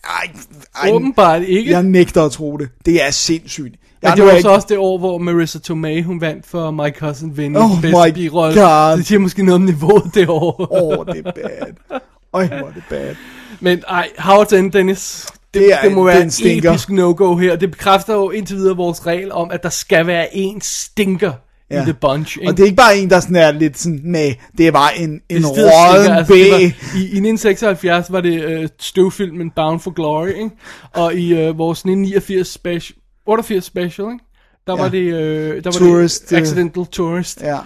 [0.05, 0.31] Ej,
[0.83, 1.71] ej, Åbenbart ikke.
[1.71, 2.69] jeg nægter at tro det.
[2.87, 3.75] Det er sindssygt.
[4.03, 6.95] Jeg det var ikke- så også det år, hvor Marissa Tomei, hun vandt for My
[6.99, 8.61] Cousin Vinny, Oh bedste birolle.
[8.97, 10.61] Det siger måske noget om niveauet det år.
[10.83, 12.01] Åh, oh, det er bad.
[12.33, 13.15] Øj, hvor er det bad.
[13.61, 15.27] Men ej, Howard's End, Dennis.
[15.55, 16.71] Det, Det er det må være en stinker.
[16.71, 17.57] episk no-go her.
[17.57, 21.33] Det bekræfter jo indtil videre vores regel om, at der skal være en stinker
[21.71, 21.83] ja.
[21.83, 22.39] i The Bunch.
[22.39, 22.51] Ikke?
[22.51, 24.99] Og det er ikke bare en, der sådan er lidt sådan, nej, det er bare
[24.99, 26.63] en, en råden altså, var, i,
[26.95, 30.51] I 1976 var det øh, støvfilmen Bound for Glory, ikke?
[30.93, 34.25] og i øh, vores 1989 special, 88 special, ikke?
[34.67, 34.83] der Ja.
[34.83, 37.59] var det, øh, der var Tourist, det øh, Accidental Tourist, Ja,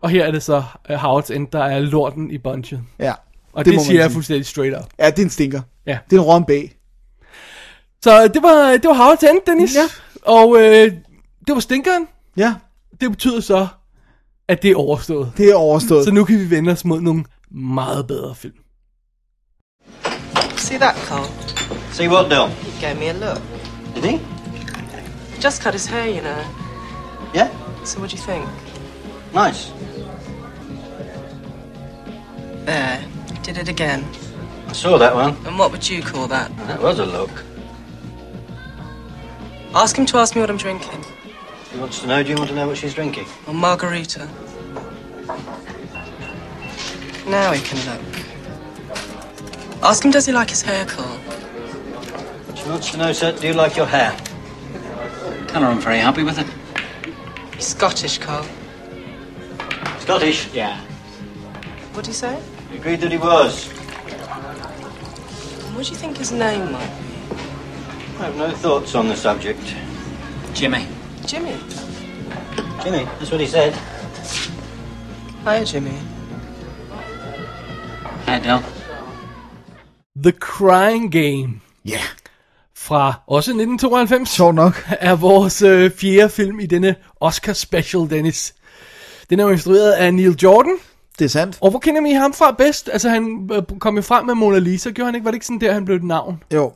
[0.00, 2.88] og her er det så uh, Howard's End, der er lorten i bunchen.
[2.98, 3.12] ja.
[3.52, 4.84] Og det, det siger jeg fuldstændig straight up.
[4.98, 5.60] Ja, det er en stinker.
[5.86, 5.98] Ja.
[6.10, 6.62] Det er en råden bæ.
[8.02, 9.74] Så det var, det var Howard End, Dennis.
[9.74, 9.80] Ja.
[10.22, 10.92] Og øh,
[11.46, 12.06] det var stinkeren.
[12.36, 12.54] Ja,
[13.00, 13.66] Det betyder så,
[14.48, 15.32] at det er overstået.
[15.36, 16.04] det er overstået.
[16.04, 18.54] Så nu kan vi vende os mod nogle meget bedre film.
[20.56, 21.26] See that, Carl?
[21.92, 22.48] See what, Del?
[22.48, 23.42] He gave me a look.
[23.94, 24.16] Did he?
[25.34, 26.44] He just cut his hair, you know.
[27.34, 27.48] Yeah?
[27.84, 28.44] So what do you think?
[29.34, 29.72] Nice.
[32.66, 32.96] There,
[33.32, 34.04] he did it again.
[34.68, 35.36] I saw that one.
[35.46, 36.50] And what would you call that?
[36.68, 37.44] That was a look.
[39.74, 41.04] Ask him to ask me what I'm drinking.
[41.72, 43.26] He wants to know, do you want to know what she's drinking?
[43.46, 44.28] A margarita.
[47.26, 48.00] Now he can look.
[49.82, 51.20] Ask him does he like his hair, Carl?
[52.54, 54.16] She wants to know, sir, do you like your hair?
[55.48, 56.46] Tell her I'm very happy with it.
[57.54, 58.46] He's Scottish, Carl.
[60.00, 60.52] Scottish?
[60.54, 60.80] Yeah.
[61.92, 62.40] What do he say?
[62.70, 63.68] He agreed that he was.
[65.72, 67.36] What do you think his name might be?
[68.18, 69.74] I have no thoughts on the subject.
[70.54, 70.86] Jimmy.
[71.32, 71.54] Jimmy.
[72.84, 73.72] Jimmy, that's what he said.
[75.44, 75.96] Hi, Jimmy.
[78.26, 78.58] Hi, Del.
[80.22, 82.00] The Crying Game Ja,
[82.76, 84.86] fra også 1992 sjov nok.
[85.00, 88.54] er vores øh, fjerde film i denne Oscar special, Dennis.
[89.30, 90.76] Den er jo instrueret af Neil Jordan.
[91.18, 91.58] Det er sandt.
[91.60, 92.90] Og hvor kender vi ham fra bedst?
[92.92, 95.24] Altså han øh, kom jo frem med Mona Lisa, gjorde han ikke?
[95.24, 96.42] Var det ikke sådan der, han blev et navn?
[96.54, 96.72] Jo,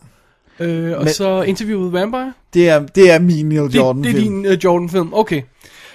[0.60, 2.32] Øh, og Men- så Interview with Vampire?
[2.54, 5.42] det er, det er min Neil Det, Jordan det er din uh, Jordan-film, okay.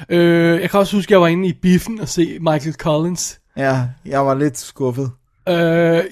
[0.10, 3.40] Øh, jeg kan også huske, at jeg var inde i biffen og se Michael Collins.
[3.58, 5.12] Ja, jeg var lidt skuffet.
[5.50, 6.04] Øh, jeg,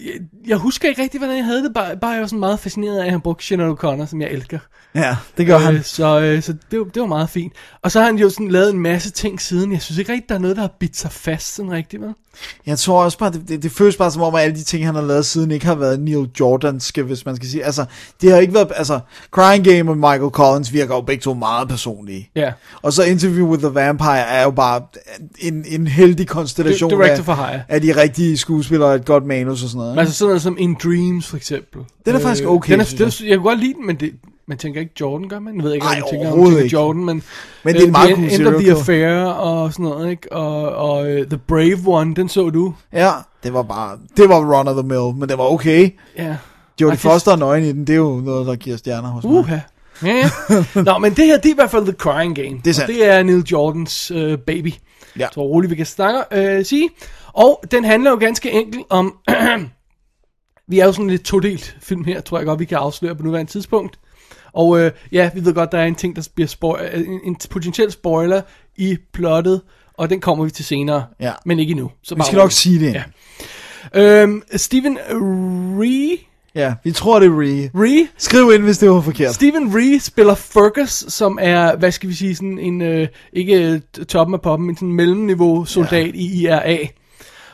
[0.48, 3.00] jeg husker ikke rigtig, hvordan jeg havde det, bare, bare jeg var sådan meget fascineret
[3.00, 4.60] af, at han brugte Sinead O'Connor, som jeg elsker.
[4.96, 5.76] Ja, det gør han.
[5.76, 7.54] Øh, så øh, så det, var- det var meget fint.
[7.82, 9.72] Og så har han jo sådan lavet en masse ting siden.
[9.72, 12.14] Jeg synes ikke rigtig, der er noget, der har bidt sig fast sådan rigtigt, vel?
[12.66, 14.86] Jeg tror også bare, det, det, det føles bare som om, at alle de ting,
[14.86, 17.64] han har lavet siden, ikke har været Neil Jordanske, hvis man skal sige.
[17.66, 17.86] Altså,
[18.22, 19.00] det har ikke været, altså,
[19.32, 22.30] Crying Game og Michael Collins virker jo begge to meget personlige.
[22.36, 22.52] Ja.
[22.82, 24.82] Og så Interview with the Vampire er jo bare
[25.40, 29.70] en, en heldig konstellation Director af, af de rigtige skuespillere og et godt manus og
[29.70, 29.96] sådan noget.
[29.96, 31.82] Men altså sådan noget som In Dreams, for eksempel.
[32.06, 34.14] Den er faktisk okay, Den er, synes det, jeg kunne godt lide den, men det,
[34.48, 35.56] man tænker ikke Jordan, gør man?
[35.56, 36.76] Jeg ved ikke, om man tænker, om man tænker ikke.
[36.76, 37.24] Jordan, men...
[37.64, 40.32] Men det er en meget The god End of the Affair og sådan noget, ikke?
[40.32, 42.74] Og, og uh, The Brave One, den så du.
[42.94, 43.12] Ja,
[43.44, 45.90] det var bare, det var run of the mill, men det var okay.
[46.18, 46.36] Ja.
[46.82, 49.34] Jodie Foster og nøgen i den, det er jo noget, der giver stjerner hos mig.
[49.34, 49.58] Uha.
[50.04, 50.30] Ja, ja.
[50.92, 52.62] Nå, men det her, det er i hvert fald The Crying Game.
[52.64, 52.90] Det er sandt.
[52.90, 54.74] Og det er Neil Jordans øh, baby.
[55.20, 55.28] Ja.
[55.34, 56.90] Så roligt, vi kan snakke, øh, sige.
[57.34, 59.18] Og den handler jo ganske enkelt om...
[60.68, 63.24] vi er jo sådan lidt todelt film her, tror jeg godt, vi kan afsløre på
[63.24, 64.00] nuværende tidspunkt.
[64.54, 67.36] Og øh, ja, vi ved godt, der er en ting, der bliver spoil- en, en
[67.50, 68.42] potentiel spoiler
[68.78, 69.62] i plottet,
[69.98, 71.32] og den kommer vi til senere, Ja.
[71.46, 71.92] men ikke endnu.
[72.04, 72.94] Så Vi skal nok sige det.
[72.94, 73.04] Ja.
[74.22, 74.98] Øhm, Stephen
[75.80, 76.18] Ree,
[76.56, 77.72] Ja, vi tror, det er Ree.
[77.76, 79.36] Ree Skriv ind, hvis det var forkert.
[79.36, 84.06] Stephen Ree spiller Fergus, som er, hvad skal vi sige, sådan en, øh, ikke øh,
[84.06, 86.12] toppen af poppen, men sådan en mellemniveau soldat ja.
[86.14, 86.78] i IRA.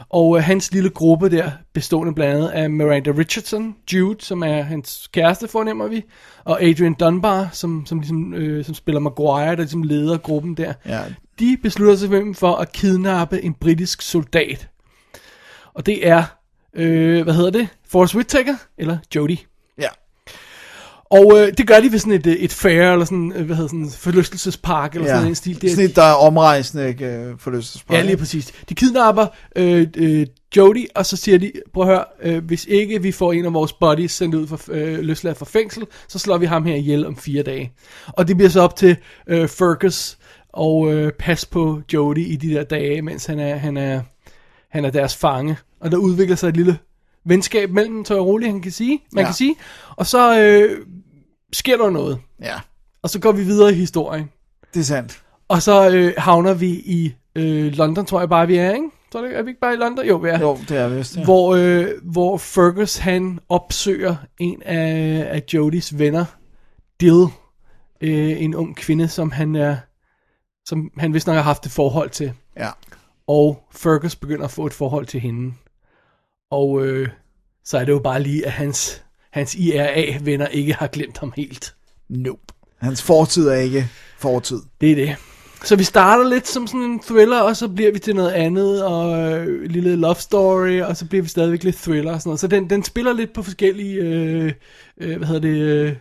[0.10, 4.62] Og øh, hans lille gruppe der, bestående blandt andet af Miranda Richardson, Jude, som er
[4.62, 6.04] hans kæreste, fornemmer vi,
[6.44, 10.74] og Adrian Dunbar, som, som, ligesom, øh, som spiller Maguire, der ligesom leder gruppen der.
[10.86, 11.02] Ja.
[11.40, 14.70] De beslutter sig for at kidnappe en britisk soldat.
[15.74, 16.24] Og det er,
[16.74, 17.68] øh, hvad hedder det?
[17.88, 19.49] Forrest Whitaker eller Jodie.
[21.12, 23.56] Og øh, det gør de ved sådan et, øh, et fair, eller sådan, øh, hvad
[23.56, 25.16] hedder sådan, forlystelsespark, eller ja.
[25.16, 25.62] sådan en stil.
[25.62, 27.98] Det, Sådan et, der er omrejsende, ikke øh, forlystelsespark.
[27.98, 28.54] Ja, lige præcis.
[28.70, 30.28] De kidnapper øh, øh,
[30.58, 33.54] Jody, og så siger de, prøv at høre, øh, hvis ikke vi får en af
[33.54, 37.06] vores buddies sendt ud for øh, løsladt fra fængsel, så slår vi ham her ihjel
[37.06, 37.72] om fire dage.
[38.08, 40.18] Og det bliver så op til øh, Fergus
[40.54, 44.02] og øh, passe på Jody i de der dage, mens han er, han er,
[44.70, 45.58] han er deres fange.
[45.82, 46.78] Og der udvikler sig et lille
[47.26, 49.28] venskab mellem tror jeg roligt, han kan sige, man Ja.
[49.28, 49.56] kan sige.
[49.96, 50.86] Og så øh,
[51.54, 52.56] sker der noget, Ja,
[53.02, 54.30] og så går vi videre i historien.
[54.74, 55.24] det er sandt.
[55.48, 58.90] Og så øh, havner vi i øh, London, tror jeg bare, vi er, ikke?
[59.12, 60.06] Så er vi ikke bare i London?
[60.08, 60.40] Jo, vi er.
[60.40, 61.24] Jo, det er vist, ja.
[61.24, 66.26] Hvor, øh, hvor Fergus, han opsøger en af, af Jodis venner,
[67.02, 67.26] Dill,
[68.02, 69.78] øh, en ung kvinde, som han er,
[70.66, 72.34] som han vist nok har haft et forhold til.
[72.58, 72.70] Ja.
[73.28, 75.54] Og Fergus begynder at få et forhold til hende.
[76.52, 77.10] Og øh,
[77.66, 81.76] så er det jo bare lige, at hans, hans IRA-venner ikke har glemt ham helt.
[82.10, 82.42] Nope.
[82.78, 83.88] Hans fortid er ikke
[84.18, 84.62] fortid.
[84.82, 85.16] Det er det.
[85.64, 88.84] Så vi starter lidt som sådan en thriller, og så bliver vi til noget andet,
[88.84, 92.40] og øh, lille love story, og så bliver vi stadigvæk lidt thriller og sådan noget.
[92.40, 94.54] Så den, den spiller lidt på forskellige, øh,
[94.98, 95.94] øh, hvad hedder det, øh,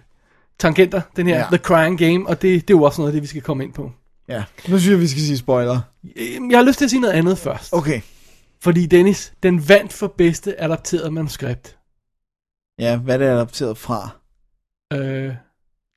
[0.59, 1.45] tangenter, den her Ja.
[1.49, 3.65] The Crying Game, og det, det er jo også noget af det, vi skal komme
[3.65, 3.93] ind på.
[4.29, 4.45] Ja.
[4.69, 5.81] Nu synes jeg, vi skal sige spoiler.
[6.17, 7.69] Øh, Jeg har lyst til at sige noget andet først.
[7.73, 8.01] Okay.
[8.63, 11.77] Fordi Dennis, den vandt for bedste adapteret manuskript.
[12.79, 14.11] Ja, hvad er det adapteret fra?
[14.93, 15.33] Øh,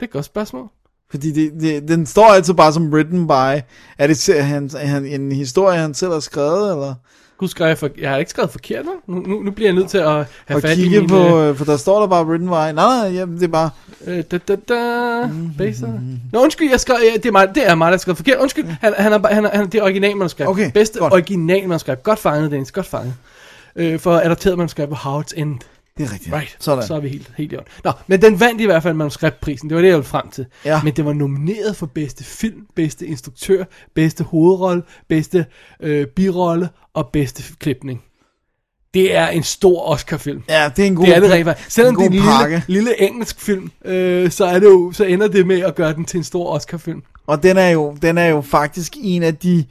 [0.02, 0.68] er et godt spørgsmål.
[1.12, 3.62] Fordi det, det, den står altid bare som written by.
[3.98, 6.94] Er det han, han, en historie, han selv har skrevet, eller?
[7.38, 9.90] Gud, skrev jeg, for, jeg har ikke skrevet forkert, nu, nu, nu bliver jeg nødt
[9.90, 11.10] til at have Og fat i kigge min...
[11.10, 12.52] på, øh, for der står der bare written by.
[12.52, 13.70] Nej, nej, jamen, det er bare...
[14.06, 15.99] Øh, da, da, da, baser.
[16.32, 18.38] Nå, undskyld, jeg skrev, ja, det, er mig, det er mig, der har skrevet forkert.
[18.40, 20.49] Undskyld, han, han, er, han, er, han, det er originalmanuskript.
[20.49, 21.14] Okay, Bedste godt.
[21.14, 22.03] originalmanuskript.
[22.03, 23.14] Godt fanget, Dennis, godt fanget.
[23.76, 25.60] Øh, for adapteret manuskript på Howard's End.
[25.97, 26.35] Det er rigtigt.
[26.35, 26.88] Right, Sådan.
[26.88, 27.68] så er vi helt, helt i orden.
[27.84, 29.69] Nå, men den vandt i hvert fald manuskriptprisen.
[29.69, 30.45] Det var det, jeg ville frem til.
[30.65, 30.81] Ja.
[30.84, 33.63] Men det var nomineret for bedste film, bedste instruktør,
[33.95, 35.45] bedste hovedrolle, bedste
[35.80, 38.03] øh, birolle og bedste klipning.
[38.93, 40.43] Det er en stor Oscar-film.
[40.49, 41.72] Ja, det er en god, det er det faktisk.
[41.72, 42.63] Selvom det er en lille, pakke.
[42.68, 46.05] lille engelsk film, øh, så, er det jo, så ender det med at gøre den
[46.05, 47.03] til en stor Oscar-film.
[47.27, 49.65] Og den er jo, den er jo faktisk en af de,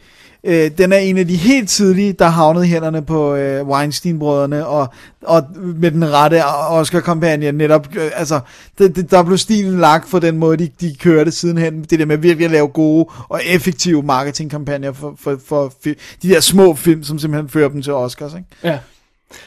[0.44, 4.66] øh, den er en af de helt tidlige, der havnede i hænderne på øh, Weinstein-brødrene,
[4.66, 4.88] og,
[5.22, 8.40] og med den rette Oscar-kampagne netop, øh, altså,
[8.78, 12.06] det, det, der blev stilen lagt for den måde, de, de kørte sidenhen, det der
[12.06, 15.90] med virkelig at lave gode og effektive marketingkampagner for, for, for for
[16.22, 18.46] de der små film, som simpelthen fører dem til Oscars, ikke?
[18.64, 18.78] Ja,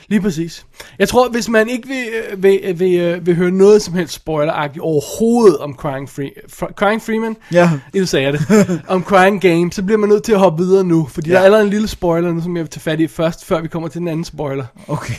[0.07, 0.65] lige præcis.
[0.99, 3.93] Jeg tror, hvis man ikke vil, øh, vil, øh, vil, øh, vil høre noget som
[3.93, 7.69] helst spoileragtigt overhovedet om Crying, Free, Fr- Crying Freeman, Ja.
[7.95, 8.41] nu sagde jeg det,
[8.88, 11.34] om Crying Game, så bliver man nødt til at hoppe videre nu, fordi ja.
[11.35, 13.61] der er allerede en lille spoiler nu, som jeg vil tage fat i først, før
[13.61, 14.65] vi kommer til den anden spoiler.
[14.88, 15.14] Okay.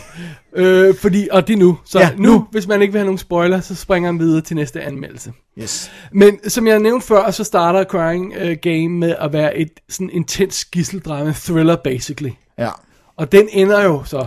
[0.56, 1.78] Øh, fordi, og det er nu.
[1.84, 2.22] Så Ja, nu.
[2.32, 5.32] nu, hvis man ikke vil have nogen spoiler, så springer man videre til næste anmeldelse.
[5.58, 5.90] Yes.
[6.12, 10.10] Men som jeg nævnte før, så starter Crying uh, Game med at være et sådan
[10.12, 12.30] intens gisseldrama thriller, basically.
[12.58, 12.68] Ja.
[13.16, 14.26] Og den ender jo så,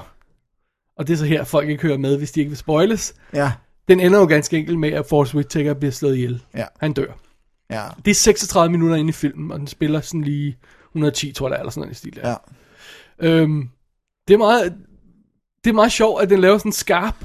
[0.98, 3.14] og det er så her, folk ikke hører med, hvis de ikke vil spoiles.
[3.34, 3.52] Ja.
[3.88, 6.44] Den ender jo ganske enkelt med, at Forrest Whitaker bliver slået ihjel.
[6.56, 6.65] Ja.
[6.80, 7.11] Han dør.
[7.69, 7.84] Ja.
[8.06, 10.57] Det er 36 minutter inde i filmen, og den spiller sådan lige
[10.91, 12.30] 110, tror jeg, er, eller sådan noget i stil der.
[12.30, 12.36] Ja.
[13.19, 13.69] Øhm,
[14.28, 14.76] det er meget,
[15.64, 17.15] det er meget sjovt, at den laver sådan en skarp,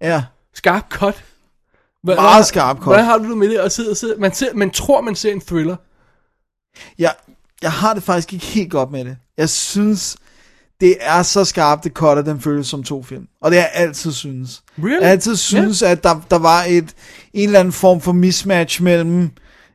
[0.00, 0.24] Ja.
[0.54, 1.14] skarp cut.
[1.14, 2.84] Hva- Meget hvad- skarp cut.
[2.84, 4.14] Hvordan har du med det og sidde?
[4.20, 5.76] Man, ser, man tror, man ser en thriller.
[6.98, 7.14] Jeg,
[7.62, 9.16] jeg har det faktisk ikke helt godt med det.
[9.36, 10.16] Jeg synes,
[10.80, 13.26] det er så skarpt, det cutter, den føles som to film.
[13.42, 14.62] Og det har jeg altid synes.
[14.78, 15.00] Really?
[15.00, 16.94] Jeg altid synes, at der, der var et,
[17.34, 19.30] en eller anden form for mismatch mellem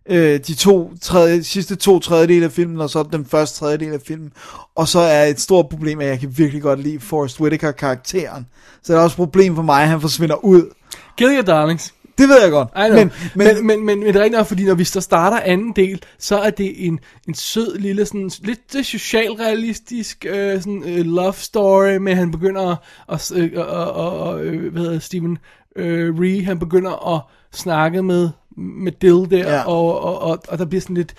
[0.09, 4.01] øh, de to tredje, sidste to tredjedele af filmen, og så den første tredjedel af
[4.07, 4.31] filmen.
[4.75, 8.47] Og så er et stort problem, at jeg kan virkelig godt lide Forrest Whitaker-karakteren.
[8.83, 10.73] Så det er også et problem for mig, at han forsvinder ud.
[11.17, 11.93] Kill your darlings.
[12.21, 12.69] Det ved jeg godt.
[12.75, 15.71] Men, Men, men, men, men, men det er nok, fordi når vi så starter anden
[15.75, 21.05] del, så er det en, en sød lille, sådan, lidt øh, socialrealistisk øh, sådan, øh,
[21.05, 22.75] love story, med han begynder
[23.11, 25.37] at, øh, og, og, og, øh, hvad hedder Stephen
[25.75, 27.21] øh, Ree, han begynder at
[27.53, 29.63] snakke med, med Dill der, Ja.
[29.63, 31.13] og, og, og, og der bliver sådan lidt,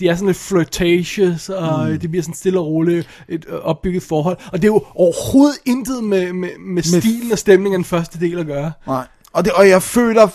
[0.00, 1.98] de er sådan lidt flirtatious, og mm.
[1.98, 4.36] det bliver sådan stille og roligt et øh, opbygget forhold.
[4.52, 8.20] Og det er jo overhovedet intet med, med, med stilen og stemningen af den første
[8.20, 8.72] del at gøre.
[8.86, 9.06] Nej.
[9.38, 10.28] Og, det, og jeg føler,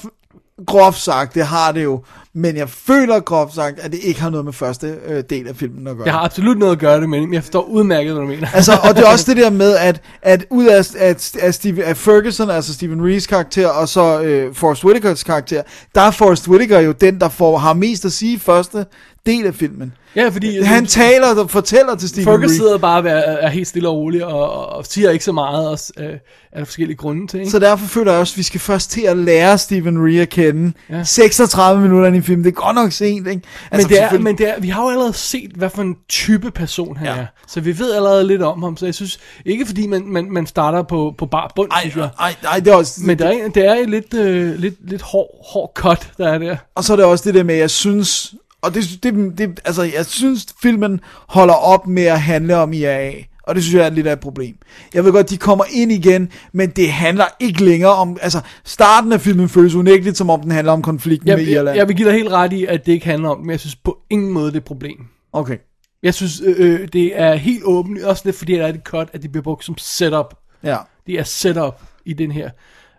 [0.66, 2.04] groft sagt, det har det jo,
[2.34, 5.56] men jeg føler groft sagt, at det ikke har noget med første øh, del af
[5.56, 6.06] filmen at gøre.
[6.06, 8.48] Jeg har absolut noget at gøre det med, men jeg forstår udmærket, hvad du mener.
[8.54, 11.84] Altså, og det er også det der med, at, at ud af, at, at, Steve,
[11.84, 15.62] at Ferguson, altså Stephen Rees karakter, og så øh, Forrest Whitakers karakter,
[15.96, 18.86] der er Forrest Whitaker jo den, der får, har mest at sige i første
[19.26, 19.94] del af filmen.
[20.15, 20.61] Ja, fordi...
[20.61, 22.52] Han taler og fortæller til Stephen Fergus Rees.
[22.52, 25.31] sidder bare og er, er helt stille og rolig, og, og, og siger ikke så
[25.31, 26.14] meget, og øh,
[26.57, 27.52] der forskellige grunde til, ikke?
[27.52, 30.30] Så derfor føler jeg også, at vi skal først til at lære Stephen Ree at
[30.30, 30.73] kende.
[30.90, 31.03] Ja.
[31.03, 33.41] 36 minutter i filmen, det er godt nok sent, ikke?
[33.72, 36.52] men, det er, men det er, vi har jo allerede set, hvad for en type
[36.52, 37.14] person han Ja.
[37.14, 37.26] er.
[37.48, 38.77] Så vi ved allerede lidt om ham.
[38.77, 42.10] Så jeg synes, ikke fordi man, man, man starter på, på bar bund, jeg.
[42.19, 43.02] Ej, ej, det er også...
[43.06, 46.38] Men det er, det er et lidt, øh, lidt, lidt hård, hård cut, der er
[46.38, 46.56] der.
[46.76, 48.34] Og så er det også det der med, jeg synes,
[48.64, 53.14] og det, det, det, altså, jeg synes, filmen holder op med at handle om IAA.
[53.44, 54.56] Og det synes jeg er lidt af et problem.
[54.94, 58.18] Jeg ved godt, de kommer ind igen, men det handler ikke længere om...
[58.22, 61.53] Altså, starten af filmen føles unægteligt, som om den handler om konflikten Jeg, med jeg,
[61.53, 61.77] Irland.
[61.77, 63.76] jeg vil give dig helt ret i, at det ikke handler om, men jeg synes
[63.76, 65.06] på ingen måde, det er et problem.
[65.34, 65.57] Okay.
[66.03, 69.10] Jeg synes, øh, øh, det er helt åbent, også lidt fordi, der er et cut,
[69.14, 70.35] at det bliver brugt som setup.
[70.64, 70.77] Ja.
[71.07, 72.49] Det er setup i den her,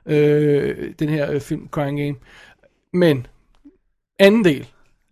[0.06, 2.14] øh, den her øh, film, Crying Game.
[2.92, 3.26] Men,
[4.18, 4.66] anden del,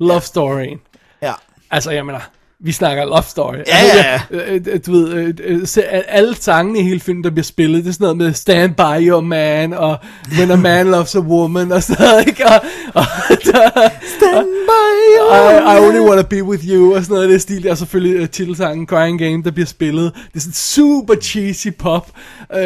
[0.06, 0.78] Love Storyen.
[1.22, 1.32] Ja.
[1.70, 2.18] Altså, jeg mener,
[2.64, 3.54] vi snakker Love Story.
[3.54, 4.20] Ja, altså, ja,
[4.52, 5.34] jeg- øh, du ved, øh,
[5.76, 8.74] øh, alle sangene i hele filmen, der bliver spillet, det er sådan noget med Stand
[8.74, 9.96] By Your Man, og
[10.38, 12.44] When a Man Loves a Woman, og sådan noget, ikke?
[12.46, 12.60] Og,
[12.94, 13.04] og
[13.44, 13.70] der,
[14.16, 17.42] Stand by your I, I only wanna be with you og sådan noget af det
[17.42, 17.68] stil.
[17.70, 20.12] Og selvfølgelig uh, titelsangen Crying Game, der bliver spillet.
[20.14, 22.10] Det er sådan super cheesy pop.
[22.54, 22.60] Uh,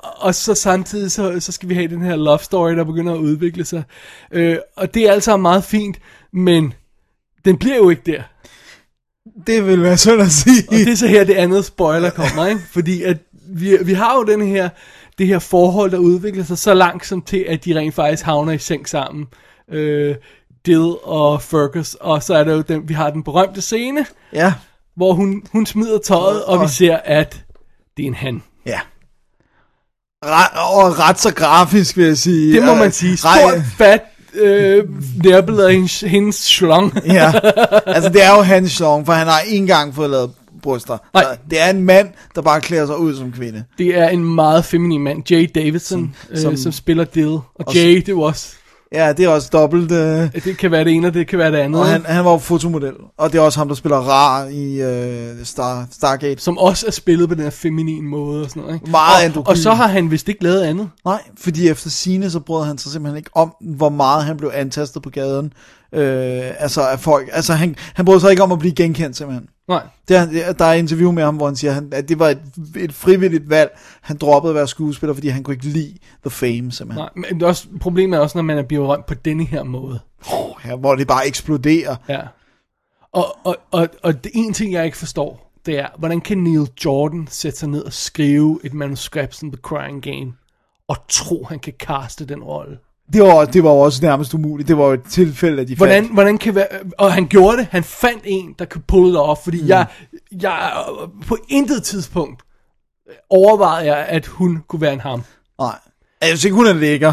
[0.00, 3.18] og så samtidig, så, så skal vi have den her love story, der begynder at
[3.18, 3.82] udvikle sig.
[4.36, 5.96] Uh, og det er altså meget fint,
[6.34, 6.72] men
[7.44, 8.22] den bliver jo ikke der.
[9.46, 10.64] Det vil være sådan at sige.
[10.68, 12.60] Og det er så her, det andet spoiler kommer, ikke?
[12.72, 13.16] Fordi at
[13.48, 14.68] vi, vi har jo den her,
[15.18, 18.58] det her forhold, der udvikler sig så langsomt til, at de rent faktisk havner i
[18.58, 19.26] seng sammen.
[19.72, 20.14] Øh,
[20.66, 24.54] Dill og Fergus, og så er der jo den, vi har den berømte scene, Ja,
[24.96, 27.44] hvor hun, hun smider tøjet, og vi Og- ser, at
[27.96, 28.42] det er en han.
[28.66, 28.80] ja.
[30.26, 30.50] Ret,
[30.84, 32.52] og ret så grafisk, vil jeg sige.
[32.56, 33.16] Det må man sige.
[33.16, 34.02] Stort, fat
[34.34, 34.84] øh,
[35.24, 36.92] nærbillede af hendes, hendes slong.
[37.06, 37.32] ja,
[37.86, 40.30] altså det er jo hans song, for han har ikke engang fået lavet
[40.62, 40.98] bryster.
[41.14, 41.24] Nej.
[41.50, 43.64] Det er en mand, der bare klæder sig ud som kvinde.
[43.78, 47.28] Det er en meget feminin mand, Jay Davidson, som, som- øh, som spiller Dill.
[47.28, 48.48] Og og Jay, det jo også,
[48.94, 49.92] Ja, det er også dobbelt.
[49.92, 51.80] Øh, det kan være det ene, og det kan være det andet.
[51.80, 55.44] og han, han var fotomodel, og det er også ham, der spiller Ra i øh,
[55.44, 56.42] Star, Stargate.
[56.42, 58.74] Som også er spillet på den her feminin måde og sådan noget.
[58.74, 58.90] Ikke?
[58.90, 60.88] Meget og, og så har han vist ikke lavet andet.
[61.04, 64.50] Nej, fordi efter sine så brød han sig simpelthen ikke om, hvor meget han blev
[64.54, 65.52] antastet på gaden.
[65.92, 67.28] Øh, altså af folk.
[67.32, 69.48] Altså han, han brød sig ikke om at blive genkendt simpelthen.
[69.68, 69.86] Nej.
[70.08, 72.28] Det er, er- der er et interview med ham, hvor han siger, at det var
[72.28, 72.42] et,
[72.76, 73.78] et frivilligt valg.
[74.00, 76.94] Han droppede at være skuespiller, fordi han kunne ikke lide The Fame simpelthen.
[76.96, 79.62] Nej, men det er også, problemet er også, når man er berømt på denne her
[79.62, 80.00] måde.
[80.64, 81.96] Ja, hvor det bare eksploderer.
[82.08, 82.20] Ja.
[83.12, 86.66] Og, og, og, og det ene ting, jeg ikke forstår, det er, hvordan kan Neil
[86.84, 90.32] Jordan sætte sig ned og skrive et manuskript som The Crying Game,
[90.88, 92.78] og tro, han kan caste den rolle?
[93.12, 94.68] Det var, det var også nærmest umuligt.
[94.68, 96.14] Det var jo et tilfælde, at de Hvordan, fandt.
[96.14, 96.66] hvordan kan være,
[96.98, 99.68] og han gjorde det, han fandt en, der kunne pulle det off, fordi mm.
[99.68, 99.86] jeg,
[100.42, 100.72] jeg
[101.26, 102.42] på intet tidspunkt
[103.30, 105.22] overvejede jeg, at hun kunne være en ham.
[105.60, 105.78] Nej.
[106.20, 107.12] Jeg synes ikke, hun er lækker.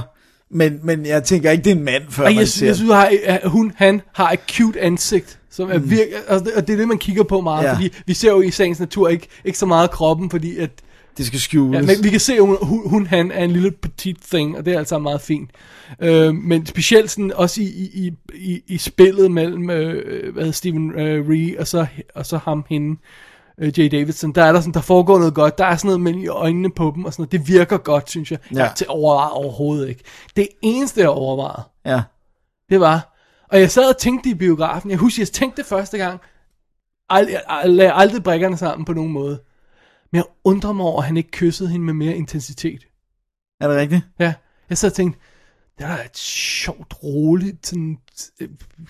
[0.53, 2.75] Men, men jeg tænker ikke, det er en mand, før Og man jeg, ser jeg
[2.75, 2.91] synes,
[3.25, 6.77] at hun, han har et cute ansigt, som er virkelig, altså, det- og det er
[6.77, 7.73] det, man kigger på meget, ja.
[7.73, 10.69] fordi vi ser jo i sagens natur ikke, ikke så meget kroppen, fordi at,
[11.17, 11.75] det skal skjules.
[11.79, 14.57] ja, men vi kan se, at hun, hun, hun, han er en lille petit thing,
[14.57, 15.49] og det er altså meget fint.
[15.99, 21.29] Øh, men specielt sådan, også i, i, i, i, spillet mellem øh, hvad Stephen øh,
[21.29, 21.85] Ree og så,
[22.15, 22.99] og så ham, hende,
[23.57, 26.01] øh, Jay Davidson, der er der sådan, der foregår noget godt, der er sådan noget
[26.01, 28.39] mellem i øjnene på dem, og sådan noget, det virker godt, synes jeg.
[28.53, 28.59] Ja.
[28.63, 30.03] Jeg til overvejet overhovedet ikke.
[30.35, 32.01] Det eneste, jeg overvejede, Ja.
[32.69, 33.17] det var,
[33.51, 36.19] og jeg sad og tænkte i biografen, jeg husker, jeg tænkte det første gang,
[37.09, 39.39] ald, jeg, jeg lagde aldrig brækkerne sammen på nogen måde,
[40.11, 42.87] men jeg undrer mig over, at han ikke kyssede hende med mere intensitet.
[43.61, 44.01] Er det rigtigt?
[44.19, 44.33] Ja,
[44.69, 45.19] jeg sad og tænkte,
[45.77, 47.97] det er da et sjovt, roligt, sådan,
[48.41, 48.47] øh,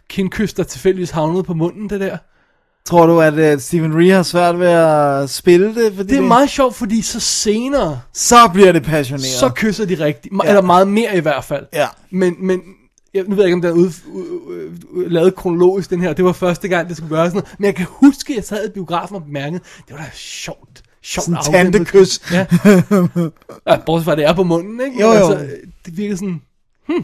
[0.10, 2.18] kindkys, der tilfældigvis havnede på munden, det der.
[2.86, 5.94] Tror du, at uh, Stephen Ree har svært ved at spille det?
[5.96, 9.26] Fordi Det er meget sjovt, fordi så senere, Så bliver det passioneret.
[9.40, 10.50] så kysser de rigtigt, Ja.
[10.50, 11.66] eller meget mere i hvert fald.
[11.74, 11.88] Ja.
[12.10, 12.62] Men, men
[13.14, 16.14] jeg, nu ved jeg ikke, om den er ud, ud, ud, lavet kronologisk, den her.
[16.14, 17.34] Det var første gang, det skulle gøres.
[17.34, 20.82] Men jeg kan huske, at jeg sad i biografen og bemærkede, det var da sjovt.
[21.04, 22.22] Sjovt Sådan tantekys.
[22.32, 22.46] Ja.
[23.68, 25.02] ja, bortset fra, det er på munden, ikke?
[25.02, 25.14] Jo, jo.
[25.14, 25.48] Altså,
[25.86, 26.42] det virker sådan...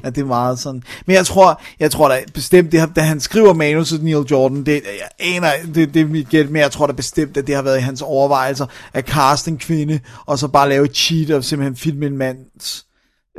[0.03, 0.83] Ja, det er meget sådan.
[1.05, 4.65] Men jeg tror, jeg tror da bestemt, det har, da han skriver manuset Neil Jordan,
[4.65, 7.55] det, jeg aner, det, det er mit gæt, men jeg tror da bestemt, at det
[7.55, 11.31] har været i hans overvejelser at caste en kvinde, og så bare lave et cheat
[11.31, 12.85] og simpelthen filme en mands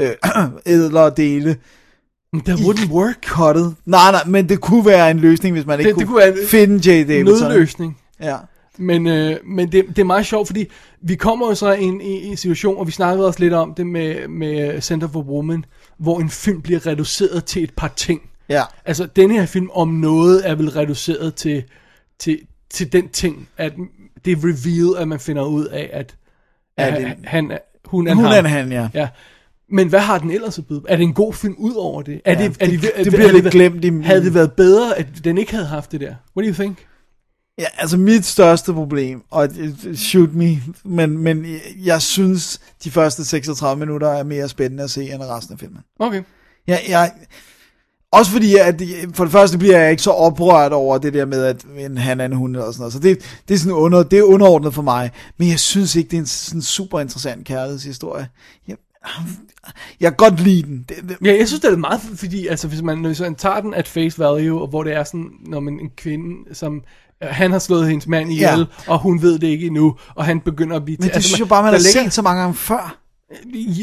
[0.01, 0.11] øh,
[0.67, 1.57] ædlere dele.
[2.45, 3.27] That wouldn't work.
[3.27, 3.75] Cuttet.
[3.87, 6.19] Nej, nej, men det kunne være en løsning, hvis man ikke Det- kunne, det kunne
[6.19, 7.49] være en finde Jay Davidson.
[7.49, 7.99] Nødløsning.
[8.23, 8.37] Ja.
[8.79, 10.67] Men, øh, men det, det er meget sjovt, fordi
[11.01, 13.75] vi kommer jo så ind i, i en situation, og vi snakkede også lidt om
[13.75, 15.65] det med, med Center for Woman,
[15.99, 18.21] hvor en film bliver reduceret til et par ting.
[18.49, 18.63] Ja.
[18.85, 21.63] Altså, denne her film om noget er vel reduceret til,
[22.19, 22.39] til,
[22.71, 23.73] til den ting, at
[24.25, 26.17] det er reveal, at man finder ud af, at,
[26.77, 28.35] At at en- han, han, er- hun er en Hun ham.
[28.35, 28.89] er en han, ja.
[28.95, 29.09] ja.
[29.71, 30.83] Men hvad har den ellers at byde?
[30.89, 32.21] Er det en god film ud over det?
[32.25, 34.25] Er Ja, det, er det- de, er, det bliver havde lidt været- glemt i- Havde
[34.25, 36.15] det været bedre, at den ikke havde haft det der?
[36.37, 36.79] What do you think?
[37.59, 39.49] Ja, altså mit største problem, og
[39.95, 45.13] shoot me, men, men jeg synes, de første 36 minutter er mere spændende at se
[45.13, 45.81] end resten af filmen.
[45.99, 46.23] Okay.
[46.67, 47.13] Jeg, jeg,
[48.13, 48.83] også fordi, at
[49.15, 52.21] for det første bliver jeg ikke så oprørt over det der med, at en han
[52.21, 52.93] er en hund og sådan noget.
[52.93, 55.11] Så det, det, er sådan under, det er underordnet for mig.
[55.39, 58.29] Men jeg synes ikke, det er en sådan super interessant kærlighedshistorie.
[58.69, 58.77] Jeg,
[60.01, 60.85] jeg kan godt lide den.
[60.89, 63.61] Det, det, Ja, jeg synes, det er meget, fordi altså, hvis man, hvis man tager
[63.61, 66.83] den at face value, og hvor det er sådan, når man en kvinde, som
[67.23, 68.93] han har slået hendes mand ihjel, Ja.
[68.93, 70.97] og hun ved det ikke endnu, og han begynder at blive...
[71.01, 72.97] men det altså, synes jeg bare, man har set så mange gange før.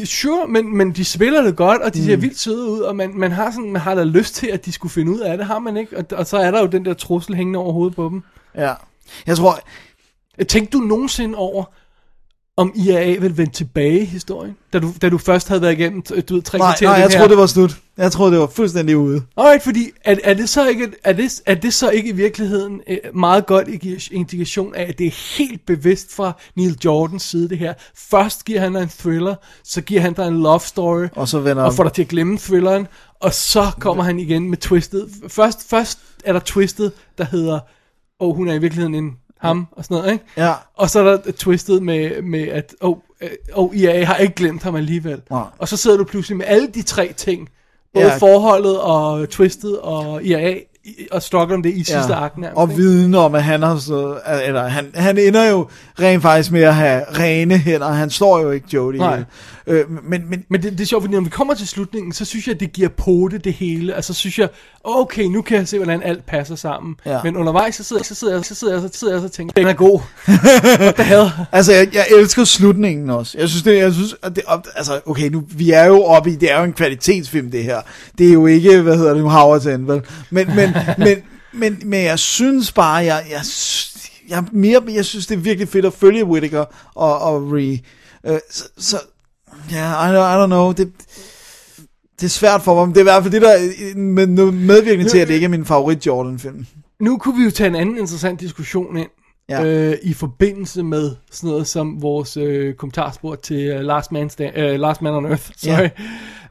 [0.04, 2.22] Sure, men, men de spiller det godt, og de ser Mm.
[2.22, 4.72] vildt søde ud, og man, man, har sådan, man har da lyst til, at de
[4.72, 5.96] skulle finde ud af det, har man ikke?
[5.98, 8.22] Og, og så er der jo den der trussel hængende over hovedet på dem.
[8.54, 8.72] Ja.
[9.26, 9.58] Jeg tror,
[10.48, 11.64] Tænkte du nogensinde over,
[12.58, 14.56] om IAA vil vende tilbage i historien?
[14.72, 17.08] Da du, da du først havde været igennem, du ved, tre nej, nej, jeg her?
[17.08, 17.76] troede, det var slut.
[17.96, 19.22] Jeg troede, det var fuldstændig ude.
[19.36, 22.80] Alright, fordi er, er, det så ikke, er, det, er det så ikke i virkeligheden
[22.88, 27.48] øh, meget godt indi- indikation af, at det er helt bevidst fra Neil Jordans side
[27.48, 27.74] det her.
[27.96, 29.34] Først giver han dig en thriller,
[29.64, 32.08] så giver han dig en love story, Og så vender og får dig til at
[32.08, 32.86] glemme thrilleren,
[33.20, 35.08] og så kommer han igen med twistet.
[35.28, 37.54] Først, først er der twistet, der hedder,
[38.20, 39.12] åh, oh, hun er i virkeligheden en
[39.46, 40.24] ham, og sådan noget, ikke?
[40.36, 40.52] Ja.
[40.74, 42.96] Og så er der twistet med, med at, oh,
[43.52, 45.22] oh, IA har ikke glemt ham alligevel.
[45.30, 45.42] Nej.
[45.58, 47.48] Og så sidder du pludselig med alle de tre ting
[47.94, 48.16] Både Ja.
[48.16, 50.62] forholdet og Twisted og IRA i-
[51.12, 52.24] og struggler om det i sidste ja.
[52.24, 52.56] akt nærmest.
[52.56, 52.82] og ikke?
[52.82, 55.68] viden om, at han har så, eller han, han ender jo
[56.00, 57.88] rent faktisk med at have rene hænder.
[57.88, 59.00] Han slår jo ikke Jodie.
[59.00, 59.24] Nej.
[59.66, 62.24] Øh, men, men, Men det, det er sjovt, fordi når vi kommer til slutningen, så
[62.24, 63.94] synes jeg, at det giver pote det hele.
[63.94, 64.48] Altså så synes jeg,
[64.84, 66.94] okay, nu kan jeg se, hvordan alt passer sammen.
[67.06, 67.20] Ja.
[67.24, 69.52] Men undervejs, så sidder, så sidder jeg, så sidder jeg, så sidder jeg, så tænker,
[69.52, 70.00] den er god.
[71.12, 71.30] Hell?
[71.52, 73.38] Altså, jeg, jeg elsker slutningen også.
[73.38, 74.44] Jeg synes, det, jeg synes, at det,
[74.76, 77.80] altså, okay, nu, vi er jo oppe i, det er jo en kvalitetsfilm, det her.
[78.18, 80.02] Det er jo ikke, hvad hedder det nu, Howard's End, vel?
[80.30, 81.18] Men, men, men,
[81.52, 83.40] men, men jeg synes bare, jeg, jeg,
[84.28, 87.78] jeg, mere, jeg synes, det er virkelig fedt at følge Whittaker og, og Ree.
[88.26, 88.96] Øh, så, så,
[89.72, 90.92] ja, I, don't- I don't know, det,
[92.20, 94.26] det er svært for mig, men det er i hvert fald det, der er med,
[94.52, 96.66] medvirkende til, at det ikke er min favorit Jordan-film.
[97.00, 99.08] Nu kunne vi jo tage en anden interessant diskussion ind.
[99.48, 99.64] Ja.
[99.64, 104.60] Øh, I forbindelse med sådan noget som vores øh, kommentarspor til uh, Last, Man Sta-
[104.74, 105.88] uh, Last Man on Earth, sorry.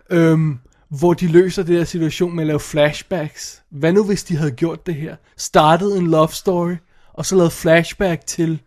[0.09, 0.57] Øhm,
[0.99, 3.61] hvor de løser det der situation med at lave flashbacks.
[3.71, 5.15] Hvad nu hvis de havde gjort det her?
[5.37, 6.75] Startet en love story,
[7.13, 8.59] og så lavet flashback til...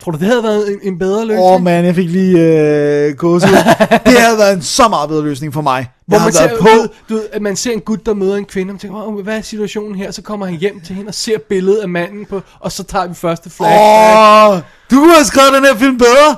[0.00, 1.46] Tror du, det havde været en, en bedre løsning?
[1.46, 3.54] Åh oh, man, jeg fik lige øh, gåsehud.
[4.06, 5.86] det havde været en så meget bedre løsning for mig.
[6.10, 8.44] Hvor man ser, du, ved- du, ved, at man ser en gut, der møder en
[8.44, 10.10] kvinde, og man tænker, oh, hvad er situationen her?
[10.10, 13.06] Så kommer han hjem til hende og ser billedet af manden på, og så tager
[13.06, 13.80] vi første flashback.
[13.80, 14.58] Åh, oh,
[14.90, 16.36] du kunne have skrevet den her film bedre.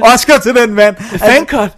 [0.14, 0.96] Oscar til den mand.
[1.18, 1.70] Fancut.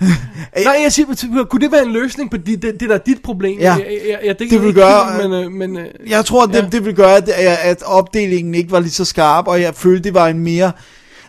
[0.65, 3.23] Nej, jeg siger, kunne det være en løsning på det, det, det der er dit
[3.23, 3.59] problem?
[3.59, 3.73] Ja.
[3.73, 6.49] jeg, jeg, jeg, Det det vil gøre, film, men, øh, men øh, Jeg tror, at
[6.49, 6.67] det, Ja.
[6.73, 7.29] det vil gøre, at,
[7.63, 10.73] at opdelingen ikke var lige så skarp, og jeg følte, det var en mere...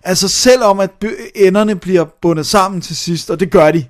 [0.03, 0.89] Altså selvom at
[1.35, 3.85] enderne bliver bundet sammen til sidst, og det gør de.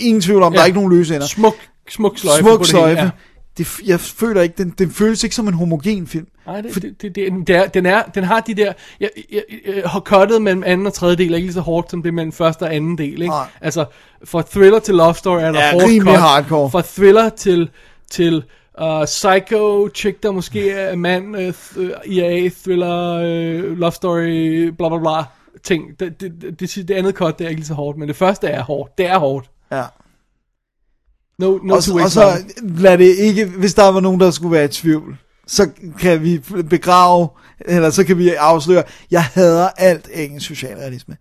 [0.00, 0.56] Ingen tvivl om, ja.
[0.56, 1.26] der er ikke nogen løse ender.
[1.26, 1.54] smuk,
[1.90, 2.88] smuk sløjfe Smuk det sløjfe.
[2.88, 3.00] hele.
[3.02, 3.10] Ja.
[3.58, 6.26] Det, jeg føler ikke, den, den føles ikke som en homogen film.
[6.46, 8.72] Nej, det, det, det, det, det er, den, er, den har de der...
[9.00, 11.90] Jeg, jeg, jeg har cuttet mellem anden og tredje del, er ikke lige så hårdt
[11.90, 13.12] som det mellem første og anden del.
[13.12, 13.26] Ikke?
[13.26, 13.46] Nej.
[13.60, 13.84] Altså,
[14.24, 16.18] fra thriller til love story er der Ja, hårdt cut.
[16.18, 16.70] hardcore.
[16.70, 17.70] Fra thriller til,
[18.10, 18.42] til
[18.82, 24.88] uh, psycho, chick, der måske er mand, uh, th- IAA, thriller, uh, love story, bla
[24.88, 25.22] bla bla,
[25.64, 26.00] ting.
[26.00, 28.16] Det, det, det, det, det andet cut, det er ikke lige så hårdt, men det
[28.16, 28.98] første er hårdt.
[28.98, 29.50] Det er hårdt.
[29.72, 29.84] Ja.
[31.38, 34.52] No, no og, two og så lad det ikke, hvis der var nogen, der skulle
[34.52, 35.16] være i tvivl,
[35.46, 35.68] så
[36.00, 36.38] kan vi
[36.70, 37.28] begrave,
[37.60, 41.16] eller så kan vi afsløre, jeg hader alt engelsk socialrealisme.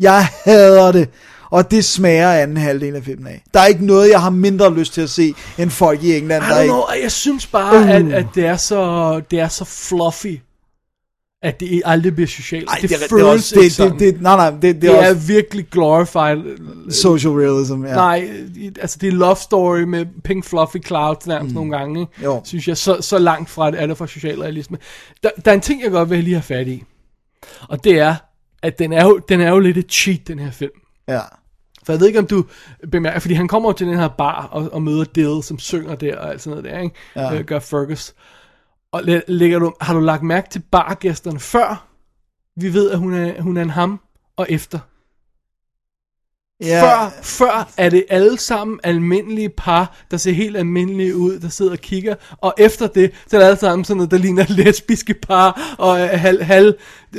[0.00, 1.08] Jeg hader det.
[1.50, 3.42] Og det smager anden halvdel af filmen af.
[3.54, 6.44] Der er ikke noget, jeg har mindre lyst til at se, end folk i England,
[6.44, 6.72] I der don't ikke...
[6.72, 7.90] know, jeg synes bare, Uh.
[7.90, 10.40] at, at det, er så, det er så fluffy,
[11.42, 12.68] at det aldrig bliver socialt.
[12.70, 13.98] Ej, det, det, er- føles det, er også, ikke det, sådan.
[13.98, 16.90] det, det, nej, nej, det, det, det er, er også virkelig glorified.
[16.90, 17.94] social realism, ja.
[17.94, 18.30] Nej,
[18.80, 21.54] altså det er love story med pink fluffy clouds nærmest mm.
[21.54, 22.12] nogle gange, ikke?
[22.24, 22.40] Jo.
[22.44, 22.76] synes jeg.
[22.76, 24.78] Så, så langt fra det er det fra socialrealisme.
[25.22, 26.84] Der, der er en ting, jeg godt vil lige have fat i,
[27.68, 28.14] og det er,
[28.62, 30.70] at den er jo, den er jo lidt et cheat, den her film.
[31.08, 31.20] Ja.
[31.84, 32.44] For jeg ved ikke, om du
[32.90, 36.16] bemærker, fordi han kommer til den her bar og, og møder Dill, som synger der
[36.16, 36.94] og alt sådan noget der, ikke?
[37.16, 37.34] Ja.
[37.34, 38.14] Øh, gør Fergus.
[38.92, 41.86] Og læ- lægger du, har du lagt mærke til bargæsterne før?
[42.56, 44.00] Vi ved, at hun er, hun er en ham,
[44.36, 44.78] og efter.
[46.62, 46.82] Ja.
[46.82, 51.72] Før, før er det alle sammen almindelige par, der ser helt almindelige ud, der sidder
[51.72, 52.14] og kigger.
[52.38, 55.98] Og efter det, så er det alle sammen sådan noget, der ligner lesbiske par, og
[56.08, 56.74] halv, halv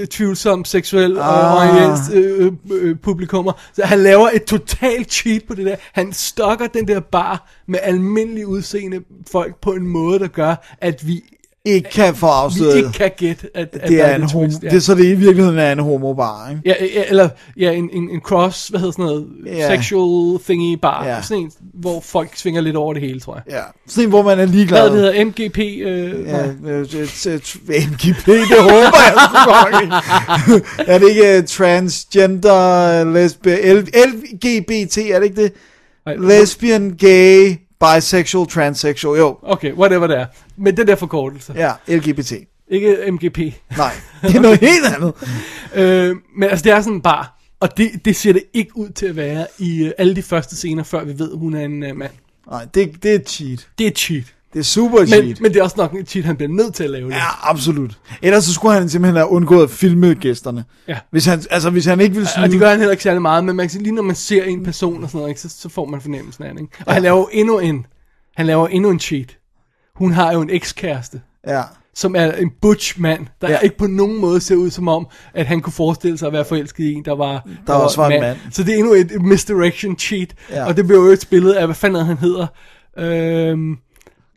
[0.10, 1.68] tvivlsom seksuel Ah.
[1.80, 2.00] ah.
[2.14, 3.52] øh, øh, øh, publikummer.
[3.74, 5.76] Så han laver et totalt cheat på det der.
[5.94, 11.08] Han stokker den der bar med almindelige udseende folk på en måde, der gør, at
[11.08, 11.22] vi,
[11.66, 14.46] Ikke kan få vi afsløret, ikke kan gætte, at, at det der er en homo,
[14.46, 14.70] twist, ja.
[14.70, 16.62] det er så det i virkeligheden er en homobar, ikke?
[16.66, 19.76] Ja, ja, eller ja, en, en, en cross, hvad hedder sådan noget, Ja.
[19.76, 21.22] sexual thingy bar, Ja.
[21.22, 23.44] sådan en, hvor folk svinger lidt over det hele, tror jeg.
[23.56, 23.62] Ja.
[23.88, 24.90] Sådan en, hvor man er ligeglad.
[24.90, 30.60] Hvad det hedder, MGP, øh, Ja, øh, øh, t- MGP, det håber jeg sgu
[30.94, 35.54] er det ikke øh, transgender, lesbian, LGBT, er det ikke det?
[36.20, 39.38] Lesbian, gay, bisexual, transsexual, jo.
[39.44, 40.26] Okay, whatever det er.
[40.62, 41.54] Men den der forkortelse.
[41.56, 42.34] Ja, LGBT.
[42.68, 43.38] Ikke MGP.
[43.78, 45.14] Nej, det er noget helt andet.
[45.76, 48.90] øh, men altså, det er sådan en bar, og det, det ser det ikke ud
[48.90, 51.84] til at være i øh, alle de første scener, før vi ved, hun er en
[51.84, 52.12] øh, mand.
[52.52, 53.68] Nej, det, det er cheat.
[53.78, 54.24] Det er cheat.
[54.54, 55.26] Det er super cheat.
[55.26, 57.16] Men, men det er også nok en cheat, han bliver nødt til at lave det.
[57.16, 57.98] Ja, absolut.
[58.22, 60.64] Ellers så skulle han simpelthen have undgået at filme gæsterne.
[60.88, 60.98] Ja.
[61.12, 62.46] Hvis han, altså, hvis han ikke ville snyde...
[62.46, 64.44] Og det gør han heller ikke særlig meget, men man kan lige når man ser
[64.44, 66.62] en person og sådan noget, ikke, så, så får man fornemmelsen af det.
[66.62, 66.74] Ikke?
[66.80, 66.94] Og ja.
[66.94, 67.86] han laver endnu en,
[68.36, 69.38] han laver endnu en cheat.
[70.02, 71.62] Hun har jo en ekskæreste, Ja.
[71.96, 73.58] som er en butch mand, der Ja.
[73.60, 76.46] ikke på nogen måde ser ud som om, at han kunne forestille sig at være
[76.46, 78.38] forelsket i en, der var, Der også var en mand.
[78.52, 80.66] Så det er endnu et misdirection cheat, Ja.
[80.66, 82.48] og det bliver jo et spillet af, hvad fanden han hedder?
[82.98, 83.78] Øhm,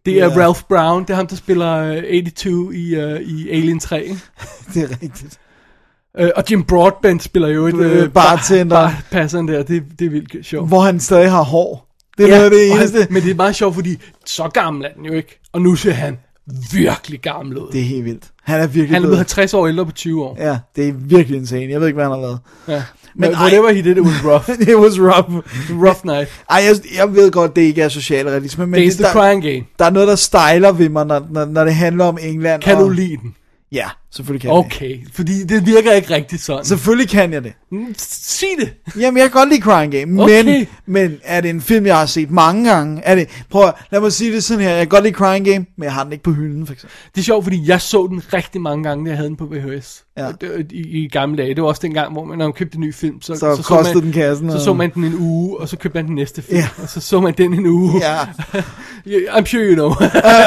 [0.07, 0.45] det er Ja.
[0.47, 4.21] Ralph Brown, det er ham, der spiller øh, 82 i, uh, i Alien 3, ikke?
[4.75, 5.39] Det er rigtigt.
[6.19, 8.77] Øh, og Jim Broadbent spiller jo et Øh, øh, bartender.
[8.77, 10.69] Bar, bar, der, det, det er vildt sjovt.
[10.69, 11.94] Hvor han stadig har hår.
[12.19, 12.99] Det er ja, noget af det eneste.
[12.99, 15.41] Han, men det er meget sjovt, fordi så gammel er den jo ikke.
[15.53, 16.19] Og nu ser han
[16.73, 17.69] virkelig gammel ud.
[17.73, 18.25] Det er helt vildt.
[18.43, 20.37] Han er virkelig han er blevet- blevet 50 år ældre på 20 år.
[20.41, 21.73] Ja, det er virkelig insane.
[21.73, 22.39] Jeg ved ikke, hvad han har lavet.
[22.69, 22.73] Ja.
[22.75, 22.83] Men
[23.31, 24.51] Men ej- whatever he did, it was rough.
[24.61, 25.35] It was rough.
[25.87, 26.29] rough night.
[26.51, 29.65] Ej, jeg, jeg ved godt, det ikke er socialrealisme, men Det er game.
[29.79, 32.63] der er noget, der stejler ved mig, når, når, når det handler om England.
[32.63, 33.35] Kan og, du lide den?
[33.73, 34.77] Ja, selvfølgelig kan jeg det.
[34.77, 36.65] Okay, fordi det virker ikke rigtigt sådan.
[36.65, 37.53] Selvfølgelig kan jeg det.
[37.73, 38.73] Mm, Sig det.
[39.01, 40.67] Jamen, jeg kan godt lide Crying Game, men, Okay.
[40.87, 43.03] men er det en film, jeg har set mange gange?
[43.05, 45.47] Er det, prøv at, lad mig sige det sådan her, jeg kan godt lide Crying
[45.47, 46.97] Game, men jeg har den ikke på hylden, for eksempel.
[47.15, 49.45] Det er sjovt, fordi jeg så den rigtig mange gange, da jeg havde den på
[49.47, 50.05] VHS.
[50.19, 50.27] Ja.
[50.27, 50.35] Og
[50.71, 51.55] I, I gamle dage.
[51.55, 54.01] Det var også dengang, hvor man, når man købte en ny film, så, Så kostede
[54.03, 56.43] den kassen, Så og- så man den en uge, og så købte man den næste
[56.43, 56.59] film.
[56.59, 56.69] Ja.
[56.83, 58.03] Og så så man den en uge.
[59.07, 59.91] Yeah, I'm sure you know.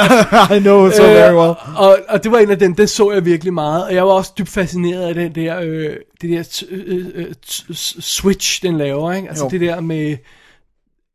[0.58, 1.50] I know so very well.
[1.68, 3.84] Øh, og, og det var en af dem, den så jeg virkelig meget.
[3.86, 7.98] Og jeg var også dybt fascineret af den der, øh, det der øh, øh, s-
[8.06, 9.12] switch, den laver.
[9.14, 9.30] Ikke?
[9.30, 9.50] Altså Jo.
[9.50, 10.18] det der med,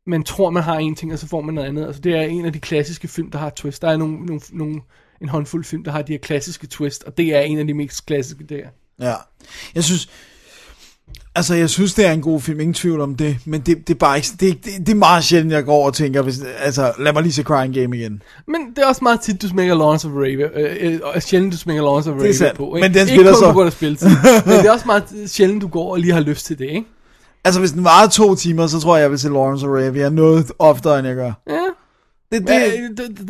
[0.05, 1.85] man tror, man har en ting, og så får man noget andet.
[1.85, 3.81] Altså det er en af de klassiske film, der har twist.
[3.81, 4.81] Der er nogle, nogle, nogle,
[5.21, 7.73] en håndfuld film, der har de her klassiske twist, og det er en af de
[7.73, 8.67] mest klassiske der.
[8.99, 9.13] Ja.
[9.75, 10.09] Jeg synes,
[11.35, 13.93] altså jeg synes, det er en god film, ingen tvivl om det, men det, det
[13.93, 16.39] er bare ikke, det, det, det er meget sjældent, jeg går over og tænker, hvis,
[16.59, 18.21] altså lad mig lige se Crying Game igen.
[18.47, 20.47] Men det er også meget tit, du smækker Lawrence of Arabia.
[20.55, 22.75] Øh, øh, sjældent, du smækker Lawrence of Arabia på.
[22.75, 22.87] Ikke?
[22.87, 24.09] Men den ikke spiller kun så- på grund af spilletid.
[24.45, 26.85] men det er også meget sjældent, du går og lige har lyst til det, ikke?
[27.45, 30.51] Altså hvis den varede to timer, så tror jeg, jeg vil se Lawrence Arabia noget
[30.59, 31.31] oftere, end jeg gør.
[31.49, 31.59] Ja.
[32.33, 32.55] Det, Det,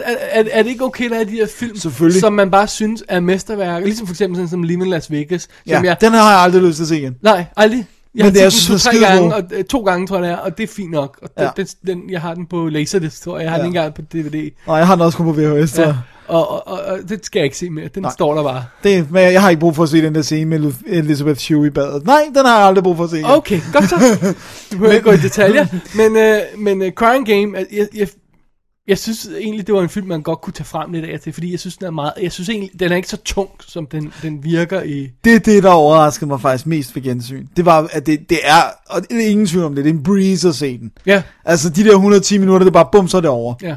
[0.05, 1.75] er, er, er det ikke okay, der er de her film,
[2.11, 3.85] som man bare synes er mesterværker?
[3.85, 5.41] Ligesom for eksempel sådan som Living Las Vegas.
[5.41, 7.15] Som ja, jeg, den har jeg aldrig lyst til at se igen.
[7.21, 7.85] Nej, aldrig.
[8.15, 10.15] Jeg Men har det er set den så tre gange, og, øh, to gange tror
[10.17, 11.19] jeg det er, og det er fint nok.
[11.21, 11.49] Og Ja.
[11.57, 13.43] den, den, jeg har den på Laserdisc, tror jeg.
[13.43, 13.63] Jeg har Ja.
[13.63, 14.51] den ikke engang på DVD.
[14.67, 15.93] Nej, jeg har den også kun på VHS, Ja.
[16.27, 17.87] Og, og, og, og, det skal jeg ikke se mere.
[17.95, 18.11] Den Nej.
[18.11, 18.63] står der bare.
[18.83, 21.67] Det, men jeg har ikke brug for at se den der scene med Elizabeth Shue
[21.67, 22.05] i badet.
[22.05, 23.29] Nej, den har jeg aldrig brug for at se igen.
[23.29, 23.95] Okay, godt så.
[24.71, 25.65] Du behøver ikke gå i detaljer.
[25.95, 28.07] Men, øh, men uh, Crying Game, jeg, jeg,
[28.87, 31.33] jeg synes egentlig, det var en film, man godt kunne tage frem lidt af til,
[31.33, 33.85] fordi jeg synes, den er meget, jeg synes egentlig, den er ikke så tung, som
[33.87, 35.09] den, den virker i...
[35.23, 37.47] Det er det, der overraskede mig faktisk mest ved gensyn.
[37.57, 39.93] Det var, at det, det er, og det er ingen tvivl om det, det er
[39.93, 40.91] en breeze at se den.
[41.05, 41.23] Ja.
[41.45, 43.53] Altså, de der 110 minutter, det er bare bum, så er det over.
[43.61, 43.75] Ja.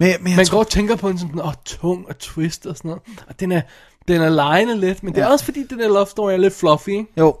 [0.00, 2.66] Men, men jeg Man tror, går og tænker på en sådan, åh, tung og twist
[2.66, 3.02] og sådan noget.
[3.28, 3.60] Og den er,
[4.08, 5.32] den er lejende lidt, men det er Ja.
[5.32, 7.06] også fordi, den der love story er lidt fluffy, ikke?
[7.18, 7.36] jo.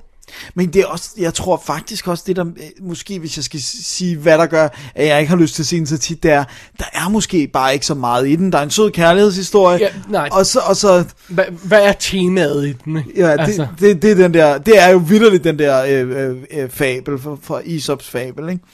[0.54, 3.60] Men det er også, jeg tror faktisk også det der, øh, måske hvis jeg skal
[3.62, 6.22] sige, hvad der gør, at jeg ikke har lyst til at se den så tit,
[6.22, 6.44] det er,
[6.78, 8.52] der er måske bare ikke så meget i den.
[8.52, 10.28] Der er en sød kærlighedshistorie, Ja, nej.
[10.32, 13.10] og så, og så Hvad, hvad er temaet i den, ikke?
[13.16, 13.66] Ja, det, altså.
[13.80, 17.18] det, det, er den der, det er jo vidderligt den der øh, øh, øh, fabel
[17.18, 18.64] fra, fra Aesop's fabel, ikke?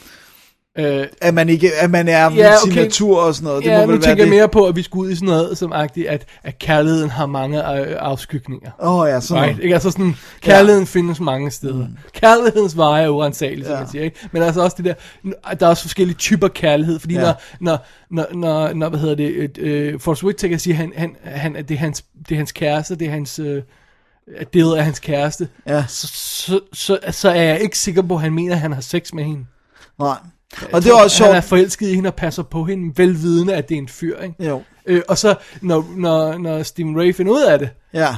[0.78, 2.82] Øh, At man, ikke, at man er Ja, sin okay.
[2.82, 3.64] natur og sådan noget.
[3.64, 4.36] Det ja, må nu vel være tænker jeg det.
[4.38, 7.26] mere på, at vi skulle ud i sådan noget som agtigt, at, at kærligheden har
[7.26, 8.70] mange øh, afskygninger.
[8.80, 9.58] Åh oh, ja, sådan Right?
[9.62, 9.74] Ikke?
[9.74, 10.88] Altså sådan, kærligheden ja.
[10.88, 11.74] findes mange steder.
[11.88, 11.96] Mm.
[12.14, 13.78] Kærlighedens veje er urensagelige, som Ja.
[13.80, 14.04] man siger.
[14.04, 14.16] Ikke?
[14.32, 14.94] Men altså også det der,
[15.54, 17.20] der er også forskellige typer kærlighed, fordi Ja.
[17.20, 17.78] når, når,
[18.10, 21.68] når, når, når, hvad hedder det, et, øh, Forrest Whitaker siger, han, han, han, at
[21.68, 23.62] det er hans, det er hans kæreste, det er hans, øh,
[24.36, 25.84] at det er hans kæreste, Ja.
[25.88, 28.80] så, så, så, så er jeg ikke sikker på, at han mener, at han har
[28.80, 29.44] sex med hende.
[29.98, 30.16] Nej.
[30.60, 31.48] Jeg Og det tror, også Han er sjovt.
[31.48, 34.34] forelsket i hende og passer på hende, velvidende, at det er en fyr, ikke?
[34.48, 34.62] Jo.
[34.86, 38.08] Øh, og så, når, når, når Stephen Ray finder ud af det, Ja.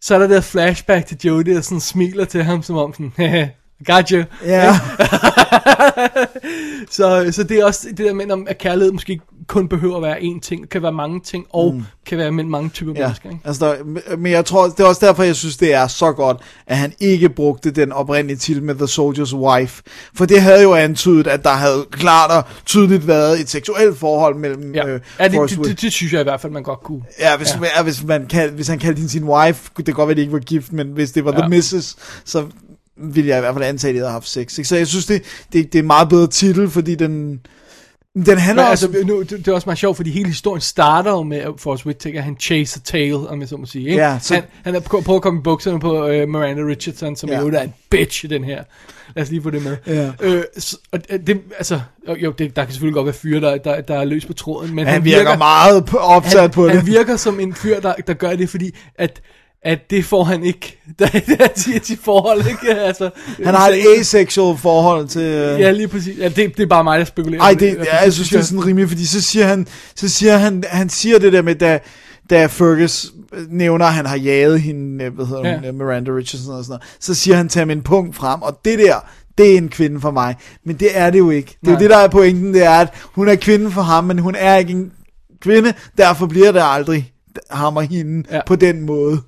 [0.00, 3.12] så er der der flashback til Jodie, der sådan smiler til ham, som om sådan,
[3.18, 3.46] "Haha,
[3.86, 4.22] got you.
[4.44, 4.78] Ja.
[6.90, 9.96] Så, så det er også det der med, om, at kærlighed måske ikke kun behøver
[9.96, 11.82] at være én ting, kan være mange ting, og mm.
[12.06, 13.30] kan være mellem mange typer Ja, mennesker.
[13.30, 13.40] Ikke?
[13.44, 16.36] altså der, men jeg tror, det er også derfor, jeg synes, det er så godt,
[16.66, 19.82] at han ikke brugte den oprindelige titel med The Soldier's Wife.
[20.14, 24.36] For det havde jo antydet, at der havde klart og tydeligt været et seksuelt forhold
[24.36, 26.80] mellem Ja, øh, ja det, det, det, det, synes jeg i hvert fald, man godt
[26.80, 27.02] kunne.
[27.20, 27.60] Ja, hvis, Ja.
[27.76, 27.82] ja.
[27.82, 30.32] hvis, man kald, hvis han kaldte hende sin wife, det godt være, at de ikke
[30.32, 31.38] var gift, men hvis det var ja.
[31.38, 32.46] The missus, så
[32.96, 34.58] ville jeg i hvert fald antage, at de havde haft sex.
[34.58, 34.68] Ikke?
[34.68, 37.40] Så jeg synes, det, det, det er en meget bedre titel, fordi den,
[38.24, 38.86] den handler Men, også...
[38.86, 41.50] altså, nu, det, det er også meget sjovt, fordi hele historien starter jo med, at
[41.58, 43.88] Forrest Whitaker, han chaser tail, om jeg så må sige.
[43.88, 44.02] Ikke?
[44.02, 47.16] Ja, så- han, han er på, på at komme i bukserne på uh, Miranda Richardson,
[47.16, 47.40] som Ja.
[47.40, 48.64] jo er en bitch i den her.
[49.16, 49.76] Lad os lige få det med.
[49.86, 50.10] Ja.
[50.20, 51.80] Øh, så, og det, altså,
[52.22, 54.74] jo, det, der kan selvfølgelig godt være fyre, der, der, der er løs på tråden,
[54.74, 56.76] men han, han virker, virker meget opsat han, på det.
[56.76, 59.20] Han virker som en fyr, der, der gør det, fordi at,
[59.66, 61.06] at det får han ikke, der,
[61.56, 62.74] siger til forhold, ikke?
[62.80, 63.10] Altså,
[63.44, 65.22] Han har et asexual forhold til...
[65.22, 66.18] øh, Ja, lige præcis.
[66.18, 67.42] Ja, det, det er bare mig, der spekulerer.
[67.42, 70.08] Ej, på det, ja, jeg synes, det er sådan rimeligt, fordi så siger han, så
[70.08, 71.78] siger han, han siger det der med, da,
[72.30, 73.06] da Fergus
[73.48, 75.56] nævner, at han har jaget hende, øh, hvad hedder Ja.
[75.56, 78.60] hun, øh, Miranda Richardson og sådan noget, så siger han, tag min punkt frem, og
[78.64, 78.94] det der,
[79.38, 80.36] det er en kvinde for mig.
[80.64, 81.56] Men det er det jo ikke.
[81.60, 81.80] Det er jo Nej.
[81.80, 84.56] det, der er pointen, det er, at hun er kvinde for ham, men hun er
[84.56, 84.92] ikke en
[85.40, 87.12] kvinde, derfor bliver det aldrig
[87.50, 88.40] ham og hende ja.
[88.46, 89.20] på den måde.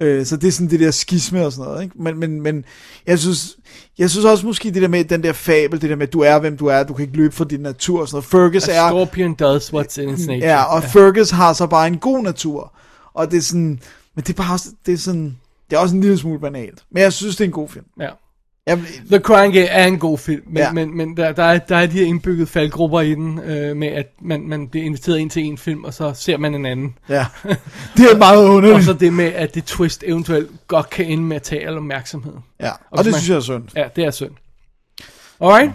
[0.00, 2.02] Øh, så det er sådan det der skisme og sådan noget, ikke?
[2.02, 2.64] Men, men, men
[3.06, 3.56] jeg synes,
[3.98, 6.20] jeg synes også måske det der med den der fabel, det der med, at du
[6.20, 8.24] er, hvem du er, du kan ikke løbe fra din natur og sådan noget.
[8.52, 8.88] Fergus A er...
[8.88, 10.50] scorpion does what's in its nature.
[10.50, 12.72] Ja, og Fergus har så bare en god natur.
[13.14, 13.80] Og det er sådan,
[14.14, 15.36] men det er bare, også- det er sådan,
[15.70, 16.84] det er også en lille smule banalt.
[16.92, 17.84] Men jeg synes, det er en god film.
[18.00, 18.08] Ja.
[18.70, 18.78] Jeg,
[19.10, 20.64] The Crying Game er en god film, men, Ja.
[20.66, 20.72] ja.
[20.72, 23.88] men, men der, der, er, der er de her indbygget faldgrupper i den, øh, med
[23.88, 26.94] at man, man bliver inviteret ind til en film, og så ser man en anden.
[27.08, 27.26] ja,
[27.96, 28.74] det er meget underligt.
[28.74, 31.76] og så det med, at det twist eventuelt godt kan ende med at tage al
[31.76, 32.32] opmærksomhed.
[32.60, 33.64] ja, og, hvis det man- synes jeg er synd.
[33.76, 34.30] Ja, det er synd.
[35.40, 35.70] Alright.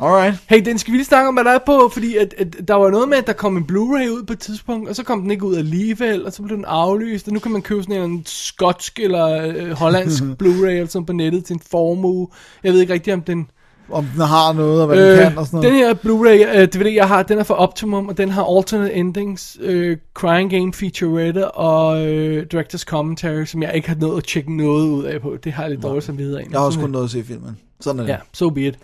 [0.00, 0.36] Alright.
[0.46, 2.74] Hey, den skal vi lige snakke om, hvad der er på, fordi at, at der
[2.74, 5.22] var noget med, at der kom en Blu-ray ud på et tidspunkt, og så kom
[5.22, 8.10] den ikke ud alligevel, og så blev den aflyst, og nu kan man købe sådan
[8.10, 12.28] en skotsk eller øh, hollandsk Blu-ray eller sådan på nettet til en formue.
[12.64, 13.50] Jeg ved ikke rigtig, om den...
[13.90, 15.72] Om den har noget, og hvad den kan og sådan noget.
[15.72, 18.94] Den her Blu-ray øh, DVD, jeg har, den er for Optimum, og den har alternate
[18.94, 24.24] endings, øh, Crying Game featurette og øh, Director's Commentary, som jeg ikke har nået at
[24.24, 25.36] tjekke noget ud af på.
[25.44, 27.58] Det har jeg lidt dårligt som videre Jeg har også kun noget at se filmen.
[27.80, 28.12] Sådan er det.
[28.12, 28.78] Ja, so be it.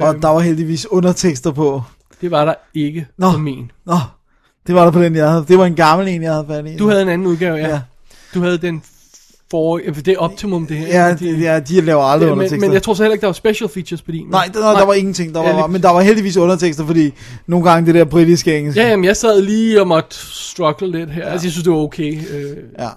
[0.00, 1.82] Og Øhm, der var heldigvis undertekster på.
[2.20, 3.32] Det var der ikke Nå.
[3.32, 3.70] på min.
[3.86, 3.94] Nå,
[4.66, 5.44] det var der på den, jeg havde.
[5.48, 6.76] Det var en gammel en, jeg havde fat i.
[6.76, 7.62] Du havde en anden udgave, ja.
[7.62, 7.68] Ja.
[7.74, 7.80] ja.
[8.34, 8.82] Du havde den
[9.50, 9.78] for...
[9.78, 11.06] Det er Optimum, det her.
[11.06, 12.56] Ja, de, ja, de laver aldrig Det- undertekster.
[12.56, 14.26] men, men jeg tror så heller ikke, der var special features på din.
[14.30, 15.34] Nej, der, der, der var ingenting.
[15.34, 17.12] Der Ja, var, lige- men der var heldigvis undertekster, fordi
[17.46, 18.78] nogle gange det der britiske engelsk.
[18.78, 20.16] Ja, jamen, jeg sad lige og måtte
[20.50, 21.22] struggle lidt her.
[21.26, 21.30] Ja.
[21.32, 22.12] Altså, jeg synes, det var okay.
[22.32, 22.88] Øh, ja.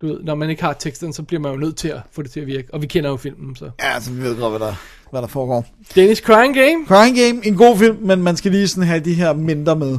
[0.00, 2.22] Du ved, når man ikke har teksten, så bliver man jo nødt til at få
[2.22, 2.74] det til at virke.
[2.74, 3.70] Og vi kender jo filmen, så.
[3.82, 4.74] Ja, så vi ved godt, hvad der,
[5.10, 5.66] hvad der foregår.
[5.94, 6.86] Dennis Crying Game.
[6.86, 9.98] Crying Game, en god film, men man skal lige sådan have de her mindre med.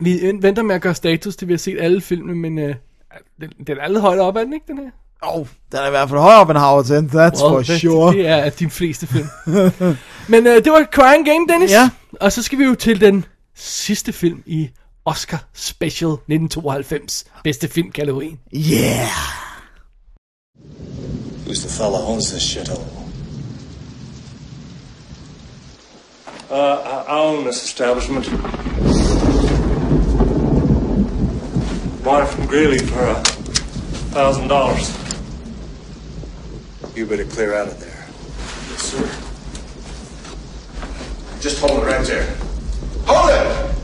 [0.00, 2.74] Vi venter med at gøre status til, vi har set alle filmene, men øh,
[3.40, 4.90] den, den er lidt højt op, er den ikke, den her?
[5.22, 7.80] Åh, oh, den er i hvert fald højere op end Howard's End, that's for det,
[7.80, 8.12] sure.
[8.12, 9.26] Det er de fleste film.
[10.32, 11.70] men øh, det var Crying Game, Dennis.
[11.70, 11.90] Ja.
[12.20, 13.24] Og så skal vi jo til den
[13.54, 14.68] sidste film i
[15.06, 17.24] Oscar Special 1992.
[17.44, 18.38] Bedste filmkategorien.
[18.50, 19.10] Yeah!
[21.44, 22.86] Who's the fella who owns this shithole?
[26.50, 28.24] Uh, I I own this establishment.
[32.02, 33.14] Bought it from Greeley for a
[34.14, 34.90] thousand dollars.
[36.96, 38.06] You better clear out of there.
[38.70, 39.04] Yes, sir.
[41.40, 42.36] Just hold it right there.
[43.06, 43.83] Hold it!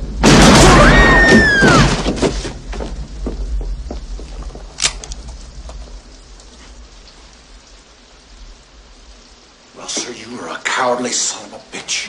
[9.77, 12.09] Well, sir, you are a cowardly son of a bitch.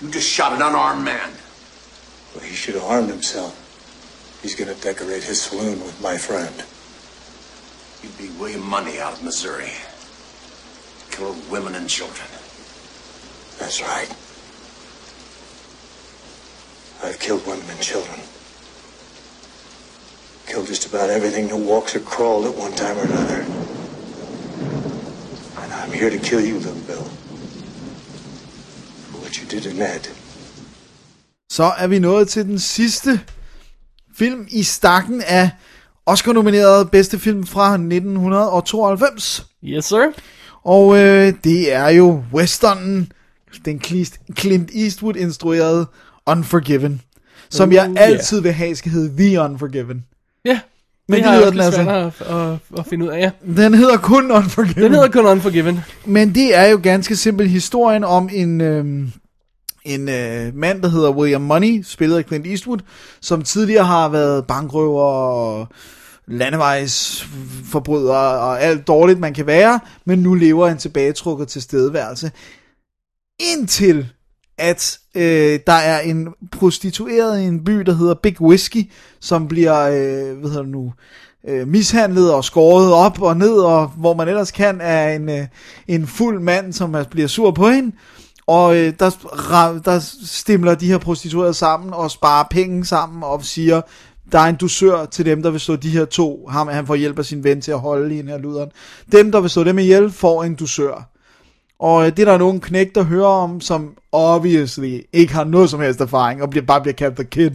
[0.00, 1.30] You just shot an unarmed man.
[2.34, 3.54] Well, he should have harmed himself.
[4.42, 6.64] He's gonna decorate his saloon with my friend.
[8.02, 9.72] You beat William Money out of Missouri.
[11.10, 12.28] Killed women and children.
[13.58, 14.08] That's right.
[17.04, 18.20] I've killed women and children.
[20.48, 23.40] Killed just about everything that walks or crawled at one time or another.
[25.62, 27.04] And I'm here to kill you, little Bill.
[29.10, 30.00] For what you did to Ned.
[31.50, 33.20] Så er vi nået til den sidste
[34.16, 35.50] film i stakken af
[36.06, 39.46] Oscar-nomineret bedste film fra 1992.
[39.64, 40.12] Yes, sir.
[40.64, 43.12] Og øh, det er jo westernen,
[43.64, 45.86] den Clint- Clint Eastwood instruerede
[46.28, 47.00] Unforgiven.
[47.50, 50.04] Som Uh, jeg altid vil have skal hedde The Unforgiven.
[50.44, 50.60] Ja.
[51.08, 51.80] Men det det hedder den altså.
[51.80, 53.30] at, at, at finde ud af, ja.
[53.62, 54.82] Den hedder kun Unforgiven.
[54.82, 55.80] Den hedder kun Unforgiven.
[56.04, 59.12] Men det er jo ganske simpelt historien om en, øhm,
[59.84, 62.78] en øh, mand, der hedder William Money, spillet af Clint Eastwood,
[63.20, 65.68] som tidligere har været bankrøver og
[66.26, 72.30] landevejsforbryder og alt dårligt, man kan være, men nu lever en tilbagetrukket tilstedeværelse.
[73.40, 74.08] Indtil
[74.58, 78.90] at øh, der er en prostitueret i en by, der hedder Big Whiskey,
[79.20, 80.92] som bliver, øh, hvad hedder det nu,
[81.48, 85.46] øh, mishandlet og skåret op og ned, og hvor man ellers kan, er en, øh,
[85.88, 87.92] en fuld mand, som er- bliver sur på hende.
[88.46, 89.10] Og øh, der,
[89.84, 93.80] der stimler de her prostituerede sammen og sparer penge sammen og siger,
[94.32, 96.46] der er en dusør til dem, der vil slå de her to.
[96.50, 98.70] Ham, han får hjælp af sin ven til at holde i den her luderen.
[99.12, 101.08] Dem, der vil slå dem ihjel, får en dusør.
[101.80, 105.70] Og øh, det er der nogle knæk, der hører om, som obviously ikke har noget
[105.70, 107.50] som helst erfaring, og bliver, bare bliver kaldt The Kid.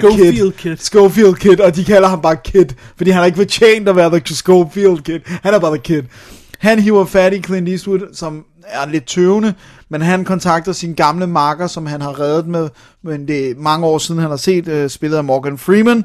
[0.00, 0.76] Schofield Kid.
[0.76, 2.66] Schofield Kid, og de kalder ham bare Kid,
[2.96, 5.20] fordi han har ikke fortjent at være The Schofield Kid.
[5.26, 6.02] Han er bare The Kid.
[6.58, 9.54] Han hiver fat i Clint Eastwood, som er lidt tøvende,
[9.88, 12.68] men han kontakter sin gamle marker, som han har reddet med,
[13.04, 16.04] men det er mange år siden, han har set øh, spillet af Morgan Freeman.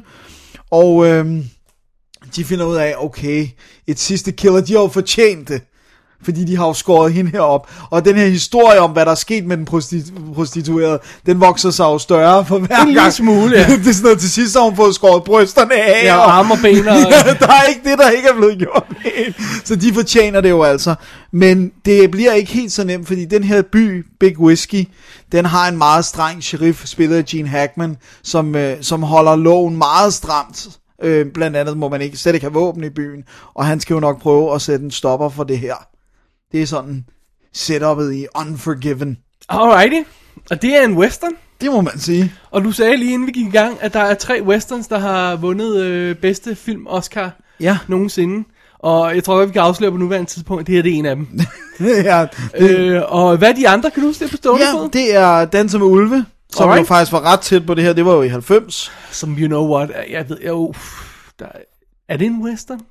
[0.72, 1.26] Og øh,
[2.36, 3.48] de finder ud af, okay,
[3.88, 5.62] et sidste killer, de har jo fortjent det.
[6.24, 7.70] Fordi de har jo skåret hende herop.
[7.90, 11.70] Og den her historie om, hvad der er sket med den prosti- prostituerede, den vokser
[11.70, 13.14] sig jo større for hver En gang.
[13.14, 13.66] smule, ja.
[13.76, 16.06] det er sådan noget, til sidst har hun fået skåret brysterne af.
[16.06, 16.96] Ja, og arme og ben og-
[17.40, 18.84] der er ikke det, der ikke er blevet gjort.
[19.64, 20.96] Så de fortjener det jo altså.
[21.34, 24.86] Men det bliver ikke helt så nemt, fordi den her by, Big Whiskey,
[25.32, 29.78] den har en meget streng sheriff, spillet af Gene Hackman, som, øh, som holder loven
[29.78, 30.68] meget stramt.
[31.04, 33.24] Øh, blandt andet må man ikke slet ikke have våben i byen,
[33.56, 35.74] og han skal jo nok prøve at sætte en stopper for det her.
[36.52, 37.06] Det er sådan
[37.54, 39.18] setupet i Unforgiven.
[39.50, 40.10] Alrighty.
[40.52, 41.32] Og det er en western.
[41.62, 42.34] Det må man sige.
[42.52, 45.00] Og du sagde lige inden vi gik i gang, at der er tre westerns, der
[45.00, 47.78] har vundet øh, bedste film Oscar ja.
[47.88, 48.48] nogensinde.
[48.80, 50.98] Og jeg tror godt, vi kan afsløre på nuværende tidspunkt, at det her det er
[50.98, 51.28] en af dem.
[51.80, 52.26] ja,
[52.58, 53.92] øh, og hvad er de andre?
[53.92, 56.80] Kan du huske det på stående Ja, det er Danser med Ulve, som Alright.
[56.80, 57.94] jo faktisk var ret tæt på det her.
[57.94, 58.92] Det var jo i 90.
[59.12, 60.74] Som you know what, jeg ved jo...
[61.40, 61.46] Der,
[62.10, 62.82] er det en western?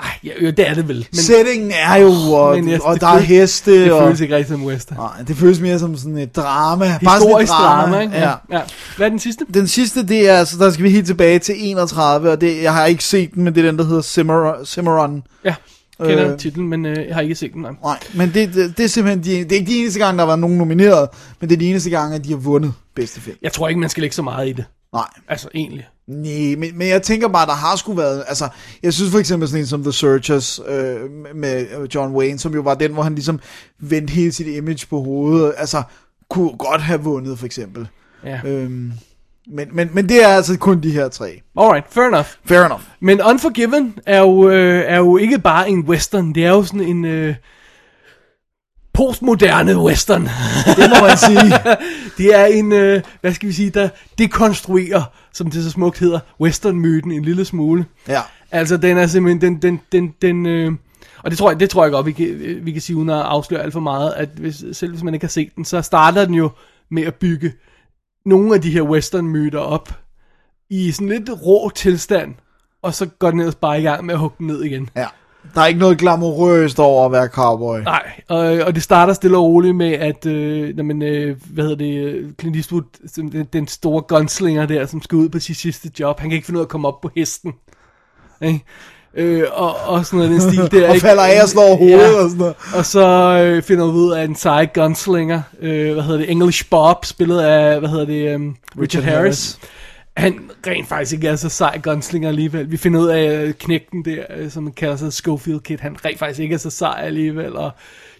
[0.00, 0.96] Ej, ja, jo, det er det vel.
[1.12, 3.84] Men, Settingen er jo, og, Men jeg- og der er føles- heste.
[3.84, 4.98] det og, føles ikke rigtig som western.
[4.98, 6.84] Nej, det føles mere som sådan et drama.
[6.84, 8.14] Bare sådan et Historisk drama, ikke?
[8.16, 8.32] Ja.
[8.50, 8.60] ja.
[8.96, 9.44] Hvad er den sidste?
[9.54, 12.72] Den sidste, det er, altså, der skal vi helt tilbage til 31, og det, jeg
[12.74, 15.22] har ikke set den, men det er den, der hedder Simmer, Cimarron.
[15.44, 15.54] Ja,
[16.00, 16.32] kender Øh.
[16.32, 17.62] øh, titlen, men øh, jeg har ikke set den.
[17.62, 17.72] Nej.
[17.82, 20.24] Nej, men det, det, det er simpelthen, de, det er ikke de eneste gange, der
[20.24, 21.08] var nogen nomineret,
[21.40, 23.36] men det er de eneste gange, at de har vundet bedste film.
[23.42, 24.64] Jeg tror ikke, man skal lægge så meget i det.
[24.92, 25.04] Nej.
[25.28, 25.86] Altså, egentlig.
[26.08, 28.48] Nej, men, men jeg tænker bare, der har sgu været, altså,
[28.82, 32.60] jeg synes for eksempel sådan en som The Searchers øh, med John Wayne, som jo
[32.60, 33.40] var den, hvor han ligesom
[33.78, 35.82] vendte hele sit image på hovedet, altså,
[36.30, 37.88] kunne godt have vundet for eksempel.
[38.24, 38.40] Ja.
[38.44, 38.92] Øhm,
[39.46, 41.40] men, men, men det er altså kun de her tre.
[41.56, 42.28] Alright, fair enough.
[42.44, 42.82] Fair enough.
[43.00, 46.80] Men Unforgiven er jo, øh, er jo ikke bare en western, det er jo sådan
[46.80, 47.34] en øh,
[48.96, 50.22] postmoderne western.
[50.78, 51.52] Det må man sige.
[52.18, 55.02] det er en, øh, hvad skal vi sige, der dekonstruerer,
[55.32, 57.84] som det så smukt hedder, western-myten en lille smule.
[58.08, 58.20] Ja.
[58.50, 60.72] Altså, den er simpelthen, den, den, den, den øh,
[61.22, 63.16] og det tror, jeg, det tror jeg godt, vi kan, vi kan sige, uden at
[63.16, 66.24] afsløre alt for meget, at hvis, selv hvis man ikke har set den, så starter
[66.24, 66.50] den jo
[66.90, 67.52] med at bygge
[68.24, 69.92] nogle af de her western-myter op
[70.70, 72.34] i sådan lidt rå tilstand,
[72.82, 74.90] og så går den ellers bare i gang med at hugge den ned igen.
[74.96, 75.06] Ja.
[75.54, 77.78] Der er ikke noget glamourøst over at være cowboy.
[77.78, 81.76] Nej, og, og det starter stille og roligt med, at, øh, man, øh, hvad hedder
[81.76, 82.82] det, øh, Clint Eastwood,
[83.16, 86.46] den, den store gunslinger der, som skal ud på sit sidste job, han kan ikke
[86.46, 87.52] finde ud af at komme op på hesten.
[88.42, 88.64] Ikke?
[89.16, 90.88] Øh, og, og sådan noget den stil der.
[90.94, 92.54] Og falder af og slår hovedet og sådan noget.
[92.74, 93.06] Og så
[93.44, 97.40] øh, finder vi ud af en sej gunslinger, øh, hvad hedder det, English Bob, spillet
[97.40, 99.18] af, hvad hedder det, um, Richard, Richard Harris.
[99.22, 99.58] Harris.
[100.16, 102.70] Han rent faktisk ikke er så sej gunslinger alligevel.
[102.70, 105.96] Vi finder ud af øh, knægten der, øh, som man kalder sig Schofield Kid, han
[106.04, 107.56] rent faktisk ikke er så sej alligevel.
[107.56, 107.70] Og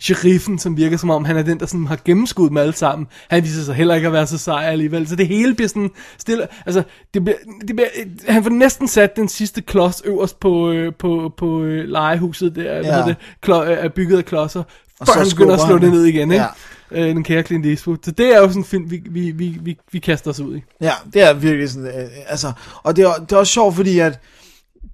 [0.01, 3.09] sheriffen, som virker som om han er den, der sådan har gennemskuddet dem alle sammen,
[3.31, 5.09] han viser sig heller ikke at være så sej alligevel.
[5.09, 6.82] Så det hele bliver sådan stille, altså
[7.14, 7.89] det bliver, det bliver,
[8.28, 12.74] han får næsten sat den sidste klods øverst på, øh, på, på øh, legehuset der,
[12.77, 12.82] ja.
[12.82, 14.62] hvad det, klo, øh, er bygget af klodser,
[15.01, 15.93] Og før så han begynder at slå han det.
[15.93, 16.44] ned igen, ikke?
[16.44, 16.48] Ja.
[16.90, 17.96] Øh, den kære Clint Eastwood.
[18.04, 20.56] Så det er jo sådan en film, vi, vi, vi, vi, vi kaster os ud
[20.56, 20.62] i.
[20.80, 22.52] Ja, det er virkelig sådan, øh, altså,
[22.82, 24.20] og det er, det er også sjovt, fordi at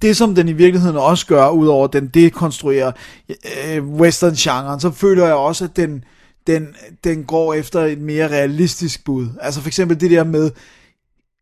[0.03, 2.93] det, som den i virkeligheden også gør, udover at den dekonstruerer
[3.69, 6.05] øh, western-genren, så føler jeg også, at den,
[6.47, 6.69] den,
[7.05, 9.29] den går efter et mere realistisk bud.
[9.41, 10.51] Altså for eksempel det der med,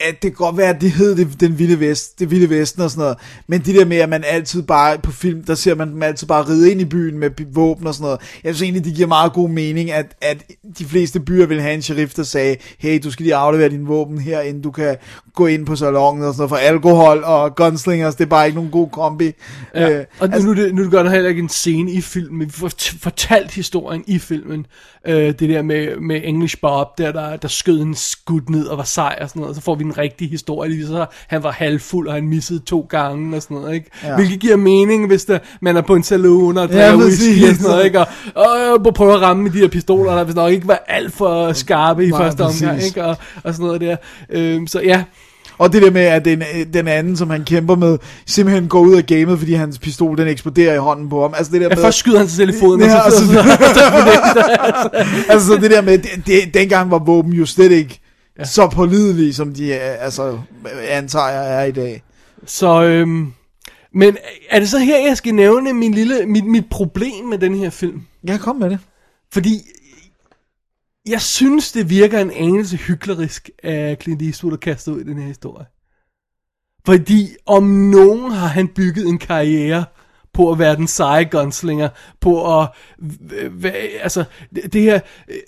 [0.01, 2.83] at det kan godt være, at det hed det, den vilde vest, det vilde vesten
[2.83, 5.75] og sådan noget, men det der med, at man altid bare på film, der ser
[5.75, 8.21] man dem altid bare ride ind i byen med våben og sådan noget.
[8.45, 10.45] Jeg synes egentlig, det giver meget god mening, at, at
[10.79, 13.89] de fleste byer vil have en sheriff, der sagde, hey, du skal lige aflevere din
[13.89, 14.97] våben her, inden du kan
[15.35, 18.57] gå ind på salongen og sådan noget, for alkohol og gunslingers, det er bare ikke
[18.57, 19.31] nogen god kombi.
[19.75, 19.91] Ja.
[19.91, 22.47] Øh, og altså, nu, nu det godt, der heller ikke en scene i filmen.
[22.47, 22.71] Vi får
[23.03, 24.67] fortalt historien i filmen.
[25.07, 28.79] Øh, det der med, med English Bob, der, der, der skød en skud ned og
[28.79, 29.57] var sej og sådan noget.
[29.57, 30.71] Så får vi en rigtig historie.
[30.71, 33.75] Det viser sig, han var halvfuld, og han missede to gange og sådan noget.
[33.75, 33.91] Ikke?
[34.03, 34.09] Ja.
[34.09, 34.15] Ja.
[34.17, 37.49] Hvilket giver mening, hvis der, man er på en saloon og Ja, drikker whisky præcis.
[37.49, 37.85] og sådan noget.
[37.85, 38.01] Ikke?
[38.01, 40.85] Og, og, og prøver at ramme med de her pistoler, der hvis nok ikke var
[40.89, 42.83] alt for skarpe i Nej, første omgang.
[42.83, 43.05] Ikke?
[43.05, 43.97] Og, og sådan noget der.
[44.31, 45.05] Øh, så ja,
[45.61, 46.43] Og det der med, at den,
[46.73, 50.29] den anden, som han kæmper med, simpelthen går ud af gamet, fordi hans pistol, den
[50.29, 51.35] eksploderer i hånden på ham.
[51.37, 53.39] Altså det der ja med, først skyder han sig selv i foden, Ja, og så,
[54.61, 54.91] altså-
[55.33, 58.01] altså så det der med, det, det, dengang var våben jo slet ikke
[58.39, 58.45] ja.
[58.45, 60.39] så pålidelige, som de er, altså,
[60.89, 62.03] antager er i dag.
[62.47, 63.33] Så, øhm,
[63.95, 64.17] men
[64.51, 67.71] er det så her, jeg skal nævne min lille, mit, mit problem med den her
[67.71, 68.03] film?
[68.29, 68.79] Ja, kom med det.
[69.33, 69.61] Fordi
[71.11, 75.19] jeg synes, det virker en anelse hyklerisk af Clint Eastwood at kaste ud i den
[75.19, 75.67] her historie.
[76.87, 79.85] Fordi om nogen har han bygget en karriere
[80.35, 81.89] på at være den seje gunslinger,
[82.21, 82.69] på at,
[83.63, 84.25] v- altså,
[84.55, 85.01] det det her,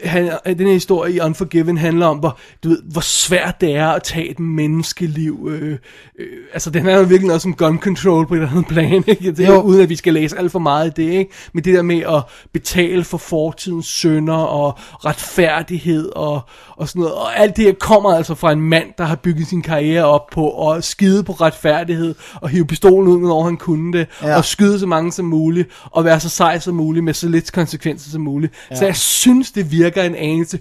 [0.05, 3.89] han, den her historie i Unforgiven handler om, hvor, du ved, hvor svært det er
[3.89, 5.79] at tage et menneskeliv, øh,
[6.19, 9.33] øh, altså den handler virkelig også om gun control på et eller andet plan, ikke?
[9.33, 9.61] Det er, Jo.
[9.61, 11.31] uden at vi skal læse alt for meget i det, ikke?
[11.55, 12.23] Men det der med at
[12.53, 16.41] betale for fortidens synder og retfærdighed og,
[16.77, 19.47] og sådan noget, og alt det her kommer altså fra en mand, der har bygget
[19.47, 23.99] sin karriere op på at skide på retfærdighed og hive pistolen ud, når han kunne
[23.99, 24.37] det, ja.
[24.37, 27.53] og skyde så mange som muligt, og være så sej som muligt, med så lidt
[27.53, 28.53] konsekvenser som muligt.
[28.71, 28.77] Ja.
[28.77, 30.59] Så jeg synes, det virker en anelse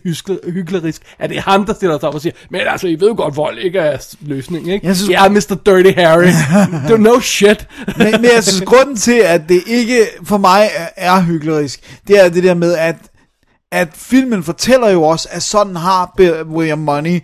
[0.48, 3.16] hyklerisk, at det er ham, der stiller sig op og siger, men altså, I ved
[3.16, 4.88] godt, vold ikke er løsningen, ikke?
[4.88, 5.58] Jeg synes- Ja, Mr.
[5.66, 6.28] Dirty Harry.
[6.90, 7.68] Do no shit.
[7.98, 12.26] men, men jeg synes, grunden til, at det ikke for mig er, er hyklerisk, det
[12.26, 12.96] er det der med, at,
[13.72, 16.14] at filmen fortæller jo også, at sådan har
[16.46, 17.20] William Money,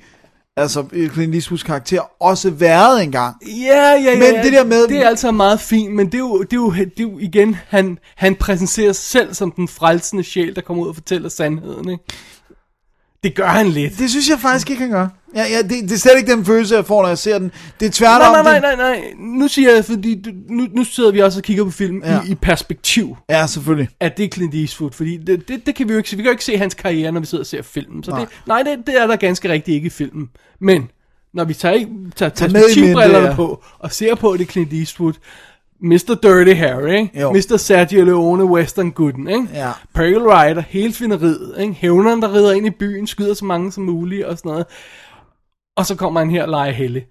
[0.58, 3.36] altså Clint Eastwoods karakter, også været engang.
[3.48, 4.14] Ja, ja, ja.
[4.20, 4.44] Men ja.
[4.44, 6.72] det der med- Det er altså meget fint, men det er jo, det er jo,
[6.72, 10.84] det er jo igen, han, han præsenterer sig selv som den frelsende sjæl, der kommer
[10.84, 12.04] ud og fortæller sandheden, ikke?
[13.24, 14.00] Det gør han lidt.
[14.00, 15.08] Det synes jeg faktisk ikke, han gør.
[15.36, 17.52] Ja, ja, det, det er slet ikke den følelse, jeg får, når jeg ser den.
[17.80, 18.34] Det er Nej, tværtom.
[18.34, 19.04] nej, nej, det- nej, nej.
[19.18, 22.20] Nu siger jeg, fordi nu, nu sidder vi også og kigger på film Ja.
[22.28, 23.18] i, i perspektiv.
[23.30, 23.90] Ja, selvfølgelig.
[24.00, 26.16] At det er Clint Eastwood, fordi det, det, det kan vi jo ikke se.
[26.18, 28.04] Vi kan jo ikke se hans karriere, når vi sidder og ser filmen.
[28.04, 28.20] Så Nej.
[28.20, 30.30] det, nej, det, det er der ganske rigtigt ikke i filmen.
[30.62, 30.90] Men
[31.34, 31.86] når vi tager,
[32.16, 33.36] tager perspektivbrillerne ja.
[33.36, 35.14] på og ser på, at det er Clint Eastwood,
[35.82, 36.20] Mr.
[36.24, 37.20] Dirty Harry, ikke?
[37.22, 37.34] Jo.
[37.34, 37.58] Mr.
[37.58, 39.48] Sergio Leone, Western Gooden, ikke?
[39.54, 39.72] Ja.
[39.94, 41.74] Pearl Rider, hele svineriet, ikke?
[41.74, 44.66] Hævneren, der rider ind i byen, skyder så mange som muligt og sådan noget.
[45.78, 47.06] Og så kommer han her og leger heldig.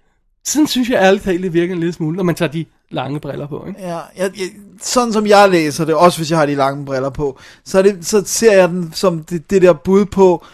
[0.45, 3.19] Sådan synes jeg ærligt talt, det virker en lille smule, når man tager de lange
[3.19, 3.81] briller på, ikke?
[3.81, 4.49] Ja, jeg, jeg,
[4.81, 8.05] sådan som jeg læser det, også hvis jeg har de lange briller på, så, det,
[8.05, 10.45] så ser jeg den som det, det der bud på,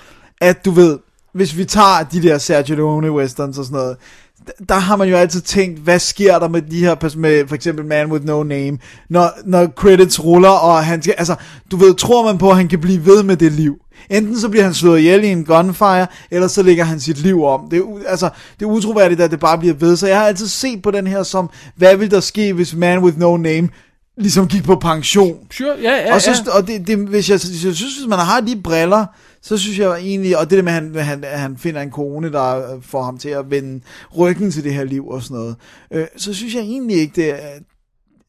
[0.41, 0.99] at du ved,
[1.33, 3.97] hvis vi tager de der Sergio Leone westerns og sådan noget,
[4.69, 7.85] der har man jo altid tænkt, hvad sker der med de her, med for eksempel
[7.85, 8.77] Man With No Name,
[9.09, 11.35] når, når credits ruller, og han skal, altså,
[11.71, 13.75] du ved, tror man på, at han kan blive ved med det liv?
[14.09, 17.43] Enten så bliver han slået ihjel i en gunfire, eller så lægger han sit liv
[17.43, 17.67] om.
[17.71, 18.29] Det er, altså,
[18.59, 19.97] det er utroværdigt, at det bare bliver ved.
[19.97, 22.99] Så jeg har altid set på den her som, hvad vil der ske, hvis Man
[22.99, 23.69] With No Name
[24.17, 25.37] ligesom gik på pension?
[25.51, 26.57] Sure, ja, ja, og så, ja.
[26.57, 29.05] og det, det, hvis jeg, jeg synes, hvis man har de briller,
[29.43, 32.31] så synes jeg egentlig, og det der med, at han, han, han finder en kone,
[32.31, 33.81] der øh, får ham til at vende
[34.17, 35.55] ryggen til det her liv og sådan noget,
[35.91, 37.59] øh, så synes jeg egentlig ikke, det er,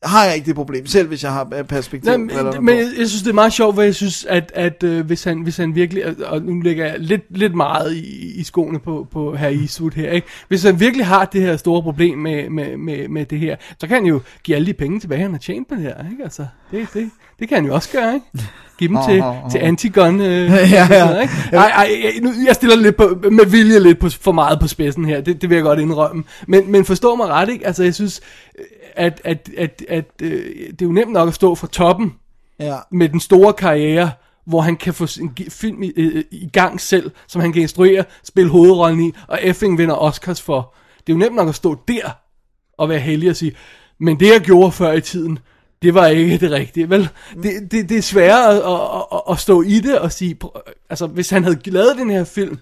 [0.04, 2.10] har jeg ikke det problem, selv hvis jeg har øh, perspektiv.
[2.10, 4.82] Nej, men, men jeg, jeg synes, det er meget sjovt, for jeg synes, at, at
[4.82, 8.42] øh, hvis, han, hvis han virkelig, og nu lægger jeg lidt, lidt meget i, i
[8.42, 10.26] skoene på, på herr Eastwood her, ikke?
[10.48, 13.86] hvis han virkelig har det her store problem med, med, med, med det her, så
[13.86, 16.22] kan han jo give alle de penge tilbage, han har tjent på det her, ikke?
[16.22, 18.26] Altså, det, det, det kan han jo også gøre, ikke?
[18.78, 19.50] Give dem til, Åh, åh, åh.
[19.50, 20.20] til anti-gun.
[20.20, 20.86] Øh, Ja, ja.
[20.88, 21.34] sådan ikke?
[21.52, 24.68] Ej, ej, jeg, nu, jeg stiller lidt på, med vilje lidt på, for meget på
[24.68, 26.24] spidsen her, det, det vil jeg godt indrømme.
[26.46, 27.66] Men, men forstå mig ret, ikke?
[27.66, 28.20] Altså, jeg synes,
[28.96, 30.30] at, at, at, at øh,
[30.70, 32.14] det er jo nemt nok at stå fra toppen
[32.60, 32.76] Ja.
[32.92, 34.10] med den store karriere,
[34.46, 37.62] hvor han kan få sin gi- film i, øh, i gang selv, som han kan
[37.62, 40.74] instruere, spille hovedrollen i, og effing vinder Oscars for.
[41.06, 42.10] Det er jo nemt nok at stå der
[42.78, 43.52] og være heldig og sige,
[44.00, 45.38] men det jeg gjorde før i tiden,
[45.84, 47.08] det var ikke det rigtige, vel?
[47.42, 50.36] Det, det, det er sværere at, at, at, at stå i det og sige,
[50.90, 52.58] altså hvis han havde lavet den her film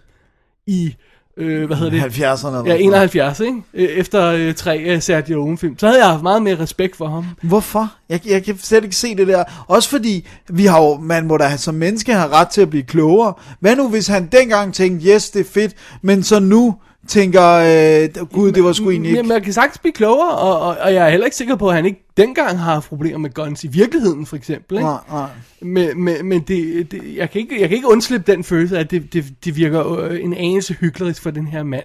[0.66, 0.94] i,
[1.36, 2.00] øh, hvad hedder det?
[2.00, 2.84] 70'erne eller sådan Ja, noget.
[2.84, 3.62] 71, ikke?
[3.74, 5.78] Øh, Efter øh, tre øh, Sergio Leone film.
[5.78, 7.24] Så havde jeg haft meget mere respekt for ham.
[7.42, 7.92] Hvorfor?
[8.08, 9.44] Jeg, jeg kan slet ikke se det der.
[9.68, 12.82] Også fordi, vi har jo, man må da som menneske have ret til at blive
[12.82, 13.34] klogere.
[13.60, 16.74] Hvad nu, hvis han dengang tænkte, yes, det er fedt, men så nu
[17.08, 19.16] tænker, øh, gud, det var sgu egentlig ikke...
[19.16, 21.68] Jamen, jeg kan sagtens blive klogere, og, og, og jeg er heller ikke sikker på,
[21.68, 24.76] at han ikke dengang har haft problemer med guns i virkeligheden, for eksempel.
[24.76, 24.88] Ikke?
[24.88, 25.28] Nej, nej.
[25.60, 28.90] Men, men, men det, det, jeg, kan ikke, jeg kan ikke undslippe den følelse, at
[28.90, 31.84] det, det, det virker øh, en anelse hyklerisk for den her mand.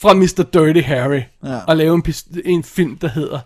[0.00, 0.44] Fra Mr.
[0.52, 1.20] Dirty Harry.
[1.44, 1.60] Ja.
[1.68, 3.38] At lave en, en film, der hedder,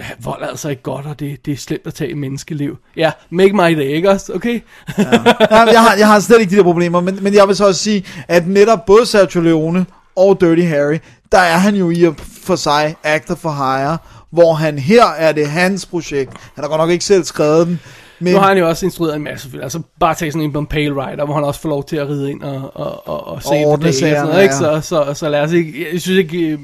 [0.00, 2.78] ja, vold er altså ikke godt, og det, det er slemt at tage menneskeliv.
[2.96, 4.32] Ja, make my day, ikke også?
[4.34, 4.60] Okay?
[4.98, 7.66] Nej, jeg, har, jeg har slet ikke de der problemer, men, men jeg vil så
[7.66, 9.86] også sige, at netop både Sergio Leone
[10.16, 10.98] og Dirty Harry,
[11.32, 13.98] der er han jo i og for sig actor for hire,
[14.30, 16.32] hvor han her er det hans projekt.
[16.54, 17.80] Han har godt nok ikke selv skrevet den,
[18.18, 19.62] men Nu har han jo også instrueret en masse film.
[19.62, 21.96] Altså bare tage sådan en på en Pale Rider, hvor han også får lov til
[21.96, 24.54] at ride ind og, og, og, og se på det og sådan noget, ikke?
[24.54, 24.80] ja.
[24.80, 26.58] Så, så, så lad os ikke, jeg synes ikke, øh,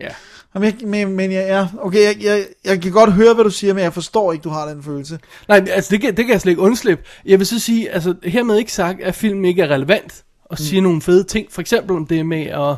[0.00, 0.08] ja.
[0.54, 3.50] Jamen, jeg, men, men ja, ja, okay, jeg, jeg, jeg kan godt høre, hvad du
[3.50, 5.18] siger, men jeg forstår ikke, du har den følelse.
[5.48, 7.04] Nej, altså det kan, det kan jeg slet ikke undslippe.
[7.24, 10.82] Jeg vil så sige, altså hermed ikke sagt, at filmen ikke er relevant og siger
[10.82, 11.52] nogle fede ting.
[11.52, 12.76] For eksempel om det med at,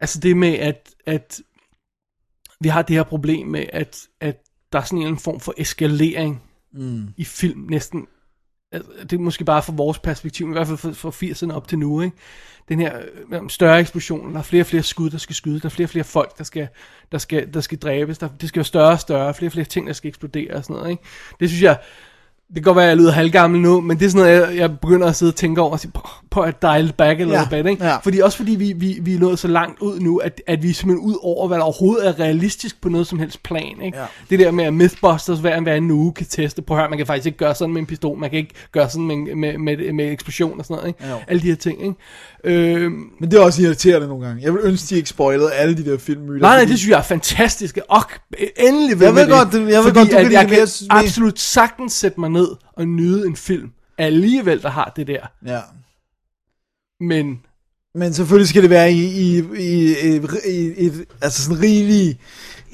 [0.00, 1.40] altså det med at, at
[2.60, 4.36] vi har det her problem med, at, at
[4.72, 7.08] der er sådan en eller anden form for eskalering Mm.
[7.16, 8.06] i film næsten
[8.72, 11.56] altså, det er måske bare fra vores perspektiv, men i hvert fald fra, fra 80'erne
[11.56, 12.16] op til nu, ikke?
[12.68, 12.98] Den her
[13.32, 15.86] øh, større eksplosion, der er flere og flere skud, der skal skyde, der er flere
[15.86, 16.68] og flere folk, der skal,
[17.12, 19.64] der skal, der skal dræbes, der, det skal være større og større, flere og flere
[19.64, 21.02] ting, der skal eksplodere og sådan noget, ikke?
[21.40, 21.78] Det synes jeg,
[22.48, 24.56] det kan godt være, at jeg lyder halvgammel nu, men det er sådan noget, jeg,
[24.58, 27.34] jeg begynder at sidde og tænke over og sige, "Prøv- prøv at dial back little
[27.38, 27.84] Ja, bit, ikke?
[27.84, 27.96] ja.
[27.96, 30.70] Fordi også fordi vi, vi, vi er nået så langt ud nu, at, at vi
[30.70, 33.98] er simpelthen ud over, hvad der overhovedet er realistisk på noget som helst plan, ikke?
[33.98, 34.04] Ja.
[34.30, 37.06] Det der med, at Mythbusters hver, hver en uge kan teste, at høre, man kan
[37.06, 39.92] faktisk ikke gøre sådan med en pistol, man kan ikke gøre sådan med, med, med,
[39.92, 41.04] med eksplosion og sådan noget, ikke?
[41.10, 41.16] Jo.
[41.28, 41.94] Alle de her ting, ikke?
[42.44, 44.42] Øhm, Men det er også irriterende nogle gange.
[44.44, 46.40] Jeg vil ønske, de ikke spoilede alle de der filmmyter.
[46.40, 47.78] Nej, nej, fordi- det synes jeg er fantastisk.
[47.88, 48.02] Og
[48.56, 50.58] endelig Jeg med ved godt, det- jeg ved Fordi godt, du at kan jeg kan
[50.58, 55.06] jeg synes- absolut sagtens sætte mig ned og nyde en film alligevel, der har det
[55.06, 55.26] der.
[55.46, 55.60] Ja.
[57.00, 57.40] Men
[57.94, 59.94] Men selvfølgelig skal det være i, i, i,
[60.46, 62.18] i, i et, altså sådan rigelig...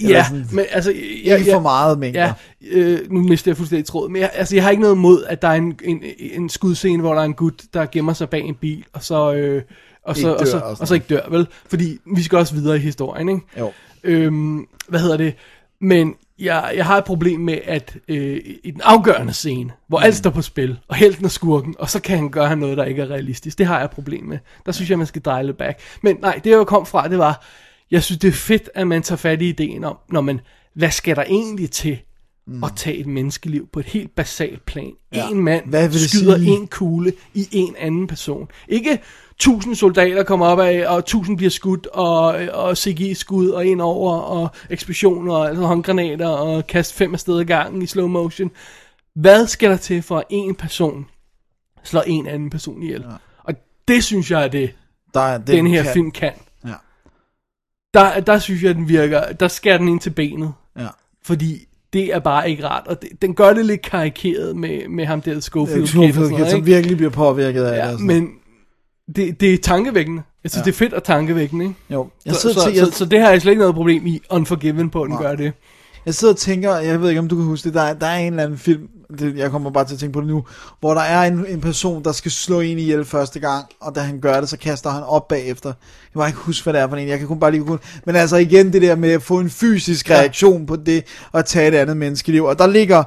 [0.02, 0.90] Ja, sådan, men altså...
[0.90, 2.20] ikke for meget mængder.
[2.20, 2.32] Ja,
[2.70, 4.09] øh, nu mister jeg fuldstændig tråd.
[4.09, 7.01] Men jeg, altså, jeg har ikke noget imod, at der er en, en, en skudscene,
[7.02, 9.34] hvor der er en gut, der gemmer sig bag en bil, og så...
[9.34, 9.62] Øh,
[10.05, 11.47] og så, og, så, og og så ikke dør, vel?
[11.66, 13.40] Fordi vi skal også videre i historien, ikke?
[13.59, 13.72] Jo.
[14.05, 15.34] Øhm, hvad hedder det?
[15.80, 20.16] Men jeg, jeg har et problem med, at øh, i den afgørende scene, hvor alt
[20.16, 23.02] står på spil, og helten er skurken, og så kan han gøre noget, der ikke
[23.02, 23.59] er realistisk.
[23.59, 24.39] Det har jeg et problem med.
[24.66, 25.81] Der synes jeg, man skal dreje lidt back.
[26.02, 27.44] Men nej, det jeg kom fra, det var,
[27.90, 30.40] jeg synes, det er fedt, at man tager fat i ideen om, når man,
[30.74, 31.98] hvad skal der egentlig til
[32.47, 32.64] mm.
[32.64, 34.93] at tage et menneskeliv på et helt basalt plan?
[35.14, 35.28] Ja.
[35.28, 36.51] En mand Hvad skyder sige?
[36.51, 38.48] en kugle i en anden person.
[38.69, 38.98] Ikke
[39.43, 44.14] tusind soldater kommer op af, og tusind bliver skudt, og, og CGI-skud, og ind over,
[44.14, 48.51] og eksplosioner, og altså håndgranater, og kast fem afsted i gangen i slow motion.
[49.14, 51.06] Hvad skal der til for at en person
[51.85, 53.01] slår en anden person ihjel?
[53.01, 53.14] Ja.
[53.44, 53.55] Og
[53.89, 54.70] det synes jeg er det,
[55.14, 56.32] Der, er- den, den her kan- film kan.
[56.66, 56.74] Ja.
[57.94, 60.52] Der, der synes jeg, den virker, der skærer den ind til benet.
[60.78, 60.86] Ja.
[61.24, 65.06] Fordi det er bare ikke rart, og det, den gør det lidt karikeret med, med
[65.06, 67.78] ham der Schofield, Schofield Kid, noget, som virkelig bliver påvirket af det.
[67.78, 68.28] Ja, sådan men
[69.16, 70.23] det, det er tankevækkende.
[70.45, 70.61] Jeg synes, Ja.
[70.61, 70.65] ja.
[70.70, 71.77] det er fedt og tankevækkende, ikke?
[71.91, 72.09] Jo.
[72.27, 74.20] Jeg Så, så, til- jeg- så, så, det har jeg slet ikke noget problem i
[74.31, 75.23] Unforgiven på, at den Nej.
[75.23, 75.53] gør det.
[76.07, 78.07] Jeg sidder og tænker, jeg ved ikke om du kan huske det, der er, der
[78.07, 78.89] er en eller anden film,
[79.19, 80.45] det, jeg kommer bare til at tænke på det nu,
[80.81, 84.01] hvor der er en, en person, der skal slå en ihjel første gang, og da
[84.01, 85.69] han gør det, så kaster han op bagefter.
[85.69, 87.79] Jeg må ikke huske, hvad det er for en, jeg kan kun bare lige kun...
[88.07, 90.15] Men altså igen det der med at få en fysisk Ja.
[90.15, 93.05] reaktion på det, og tage et andet menneskeliv, og der ligger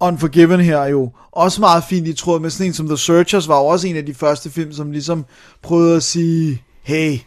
[0.00, 3.58] Unforgiven her jo også meget fint i tråd med sådan en som The Searchers, var
[3.58, 5.24] jo også en af de første film, som ligesom
[5.62, 7.18] prøvede at sige, hey,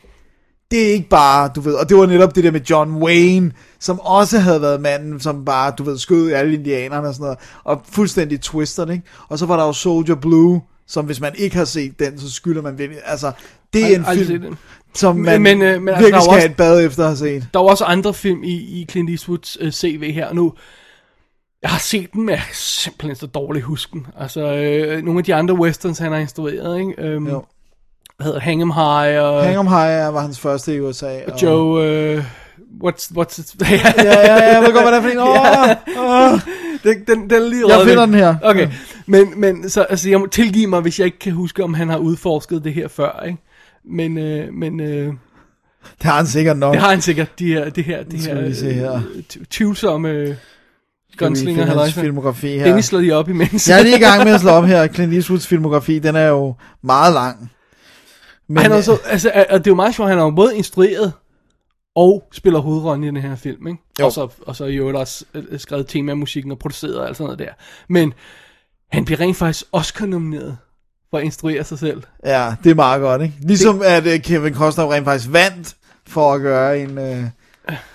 [0.72, 3.52] det er ikke bare, du ved, og det var netop det der med John Wayne,
[3.80, 7.38] som også havde været manden, som bare, du ved, skød alle indianerne og sådan noget,
[7.64, 9.04] og fuldstændig twisted, ikke?
[9.30, 12.32] Og så var der jo Soldier Blue, som hvis man ikke har set den, så
[12.32, 13.32] skylder man virkelig, altså,
[13.74, 14.56] det er Ald- en aldrig film,
[14.94, 17.02] som man men, øh, men altså, virkelig er skal jo have også- et bad efter
[17.04, 17.48] at have set.
[17.54, 20.54] Der er jo også andre film i, i Clint Eastwoods øh, CV her nu.
[21.64, 24.06] Jeg har set dem, men jeg kan simpelthen så dårligt huske dem.
[24.20, 26.94] Altså, øh, nogle af de andre westerns, han har instrueret, ikke?
[26.98, 27.46] Øhm, Jo.
[28.18, 28.44] Hvad hedder det?
[28.44, 29.44] Hang 'em High og...
[29.44, 31.20] Hang 'em High var hans første i USA.
[31.28, 31.86] Og Joe...
[31.88, 32.24] Øh,
[32.84, 33.56] what's, what's it?
[33.72, 35.18] ja, ja, ja, jeg ved godt, hvad det er for en.
[35.98, 36.40] Åh, åh.
[36.84, 38.36] Den, den, den lige Jeg finder den her.
[38.44, 38.68] Okay,
[39.06, 41.90] men, men så, altså, jeg må tilgive mig, hvis jeg ikke kan huske, om han
[41.90, 43.38] har udforsket det her før, ikke?
[43.86, 45.14] Men, øh, men øh, Det
[46.02, 46.74] har han sikkert nok.
[46.74, 48.94] det har han sikkert, de her, det her, det her, se her.
[48.96, 50.36] øh, tv- tvivlsomme øh,
[51.18, 51.66] gunslinger.
[51.66, 52.66] hans filmografi her?
[52.66, 53.70] Dennis slår lige op imens.
[53.70, 54.88] Jeg er lige i gang med at slå op her.
[54.88, 57.52] Clint Eastwoods filmografi, den er jo meget lang.
[58.48, 61.14] Men, han er også, altså, og det er jo meget sjovt, han har både instrueret
[61.96, 63.80] og spiller hovedrollen i den her film, ikke?
[64.00, 64.06] Jo.
[64.06, 67.24] Og så, og så i øvrigt også øh, skrevet temamusikken og produceret og alt sådan
[67.24, 67.54] noget der.
[67.90, 68.14] Men
[68.92, 70.58] han bliver rent faktisk Oscar-nomineret
[71.10, 72.04] for at instruere sig selv.
[72.26, 73.34] Ja, det er meget godt, ikke?
[73.42, 73.86] Ligesom det...
[73.86, 75.76] at uh, Kevin Costner rent faktisk vandt
[76.08, 76.98] for at gøre en...
[76.98, 77.26] Uh...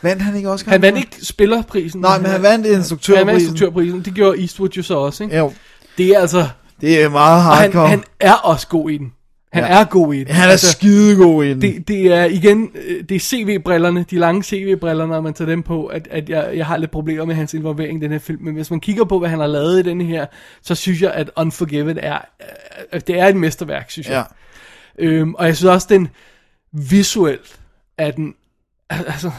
[0.02, 0.70] Vandt han ikke Oscar?
[0.72, 2.00] Han vandt ikke spillerprisen.
[2.00, 3.18] Nej, men han vandt instruktørprisen.
[3.18, 4.00] Han vandt instruktørprisen.
[4.04, 5.36] Det gjorde Eastwood jo så også, ikke?
[5.38, 5.52] Jo.
[5.98, 6.48] Det er altså...
[6.80, 7.88] Det er meget Og hardcore.
[7.88, 9.12] han, han er også god i den.
[9.52, 9.74] Han Ja.
[9.74, 9.80] ja.
[9.80, 10.34] er god i den.
[10.34, 11.60] Han er skidegod i den.
[11.62, 15.62] Det, det er igen, øh, det er CV-brillerne, de lange CV-briller, når man tager dem
[15.62, 18.42] på, at, at jeg, jeg har lidt problemer med hans involvering i den her film.
[18.44, 20.26] Men hvis man kigger på, hvad han har lavet i den her,
[20.62, 22.18] så synes jeg, at Unforgiven er,
[22.92, 24.24] øh, det er et mesterværk, synes jeg.
[24.98, 26.08] Øhm, og jeg synes også, den
[26.72, 27.58] visuelt
[27.98, 28.34] er den,
[28.90, 29.30] al- altså,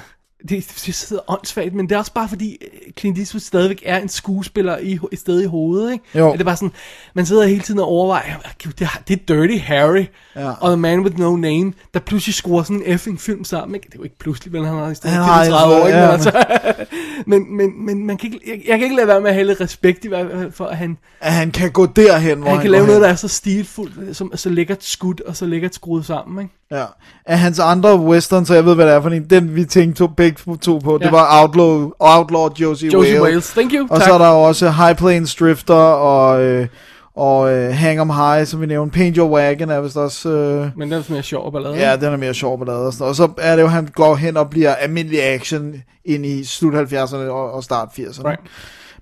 [0.41, 0.49] det,
[0.85, 4.09] det sidder åndssvagt, men det er også bare fordi øh, Clint Eastwood stadigvæk er en
[4.09, 6.03] skuespiller i, et sted i hovedet, ikke?
[6.15, 6.27] Jo.
[6.27, 6.71] At det er bare sådan,
[7.13, 10.05] man sidder hele tiden og overvejer, "Ah, det, er- det er Dirty Harry
[10.35, 10.51] Ja.
[10.51, 13.85] og The Man With No Name, der pludselig skruer sådan en effing film sammen, ikke?
[13.85, 15.87] Det er jo ikke pludselig, vel, han har i stedet Han for har 30 år,
[15.87, 15.99] ikke?
[15.99, 16.43] ja, Men, altså,
[17.27, 19.61] men, men, men man kan ikke, jeg, jeg kan ikke lade være med at lidt
[19.61, 22.61] respekt i hvert fald for, at han, At han kan gå derhen, hvor han han
[22.61, 26.05] kan lave noget, der er så stilfuldt, som, så lækkert skudt og så lækkert skruet
[26.05, 26.53] sammen, ikke?
[26.71, 26.85] Ja.
[27.25, 30.03] Af hans andre western, så jeg ved, hvad det er for en, den vi tænkte
[30.03, 31.05] to, begge to på, ja.
[31.05, 33.21] det var Outlaw, Outlaw Josie, Josie Wales.
[33.21, 33.49] Wales.
[33.49, 33.87] Thank you.
[33.89, 34.07] Og tak.
[34.07, 36.41] så er der jo også High Plains Drifter og...
[36.41, 36.67] Øh,
[37.15, 38.97] og øh, Hang Em High, som vi nævnte.
[38.97, 40.29] Paint Your Wagon er vist også...
[40.29, 41.75] Øh, Men den er mere sjov ballade.
[41.75, 42.87] Ja, den er mere sjov ballade.
[42.87, 45.75] Og, og så er det jo, han går hen og bliver almindelig action
[46.05, 48.27] ind i slut 70'erne og, og start 80'erne.
[48.27, 48.39] Right.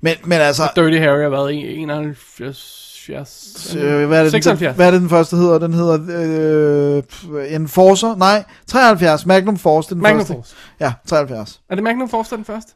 [0.02, 0.64] Men, men altså...
[0.64, 3.76] Og Dirty Harry har været 81 70...
[3.76, 4.76] Øh, hvad, er det, 76.
[4.76, 5.60] Hvad er det, den første hedder?
[5.60, 8.16] Den hedder øh, Enforcer?
[8.16, 9.26] Nej, 73.
[9.26, 10.34] Magnum Force, den Magnum første.
[10.34, 10.56] Force.
[10.80, 11.62] Ja, 73.
[11.70, 12.74] Er det Magnum Force, den første?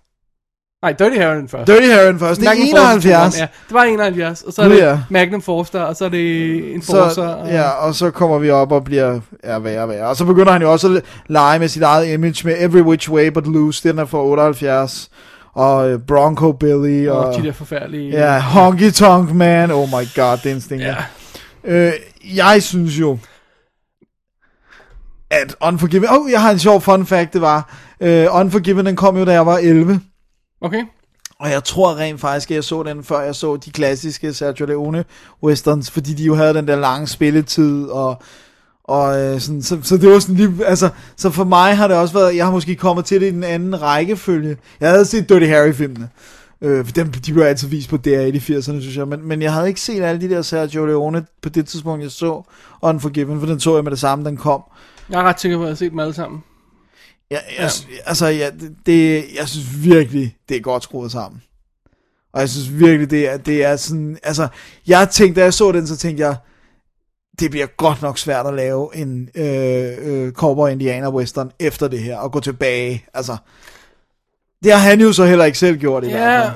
[0.82, 1.74] Nej, Dirty Harry den første.
[1.74, 2.42] Dirty Harry den første.
[2.42, 3.40] Det er 71.
[3.40, 3.48] Ja.
[3.68, 5.00] Det var 71, og så er det ja.
[5.10, 7.10] Magnum Force, og så er det Enforcer.
[7.10, 7.38] Så.
[7.46, 10.08] Ja, og så kommer vi op og bliver ja, værre og værre.
[10.08, 13.12] Og så begynder han jo også at lege med sit eget image med Every Which
[13.12, 13.90] Way But Loose.
[13.90, 15.10] Den er fra 78.
[15.54, 17.08] Og øh, Bronco Billy.
[17.08, 18.10] Og, Og de der forfærdelige...
[18.10, 19.72] Ja, Honky Tonk Man.
[19.72, 20.86] Oh my god, det er en stinker.
[21.64, 21.88] Ja.
[21.88, 21.94] Øh,
[22.36, 23.18] jeg synes jo,
[25.30, 26.10] at Unforgiven...
[26.10, 27.76] Åh, oh, jeg har en sjov fun fact, det var...
[28.04, 30.02] Uh, Unforgiven, den kom jo, da jeg var 11.
[30.62, 30.84] Okay.
[31.40, 34.66] Og jeg tror rent faktisk, at jeg så den, før jeg så de klassiske Sergio
[34.66, 35.06] Leone
[35.44, 38.22] westerns, fordi de jo havde den der lange spilletid, og,
[38.90, 41.98] og øh, sådan, så, så det var sådan lige, altså, så for mig har det
[41.98, 44.58] også været, jeg har måske kommet til det i den anden rækkefølge.
[44.80, 46.10] Jeg havde set Dirty Harry-filmene,
[46.62, 49.42] øh, for dem, de blev altid vist på DR1 i 80'erne, synes jeg, men, men
[49.42, 52.44] jeg havde ikke set alle de der Sergio Leone på det tidspunkt, jeg så
[52.82, 54.64] Unforgiven, for den så jeg med det samme, den kom.
[55.10, 56.44] Jeg er ret sikker på, at jeg har set dem alle sammen.
[57.30, 57.70] Jeg, jeg,
[58.06, 61.42] altså, ja, det, det, jeg synes virkelig, det er godt skruet sammen.
[62.34, 64.48] Og jeg synes virkelig, det er, det er sådan, altså,
[64.88, 66.36] jeg tænkte, da jeg så den, så tænkte jeg,
[67.40, 72.00] det bliver godt nok svært at lave en øh, øh, cowboy indianer western efter det
[72.00, 73.38] her, og gå tilbage, altså.
[74.64, 76.56] Det har han jo så heller ikke selv gjort i hvert Ja, fald.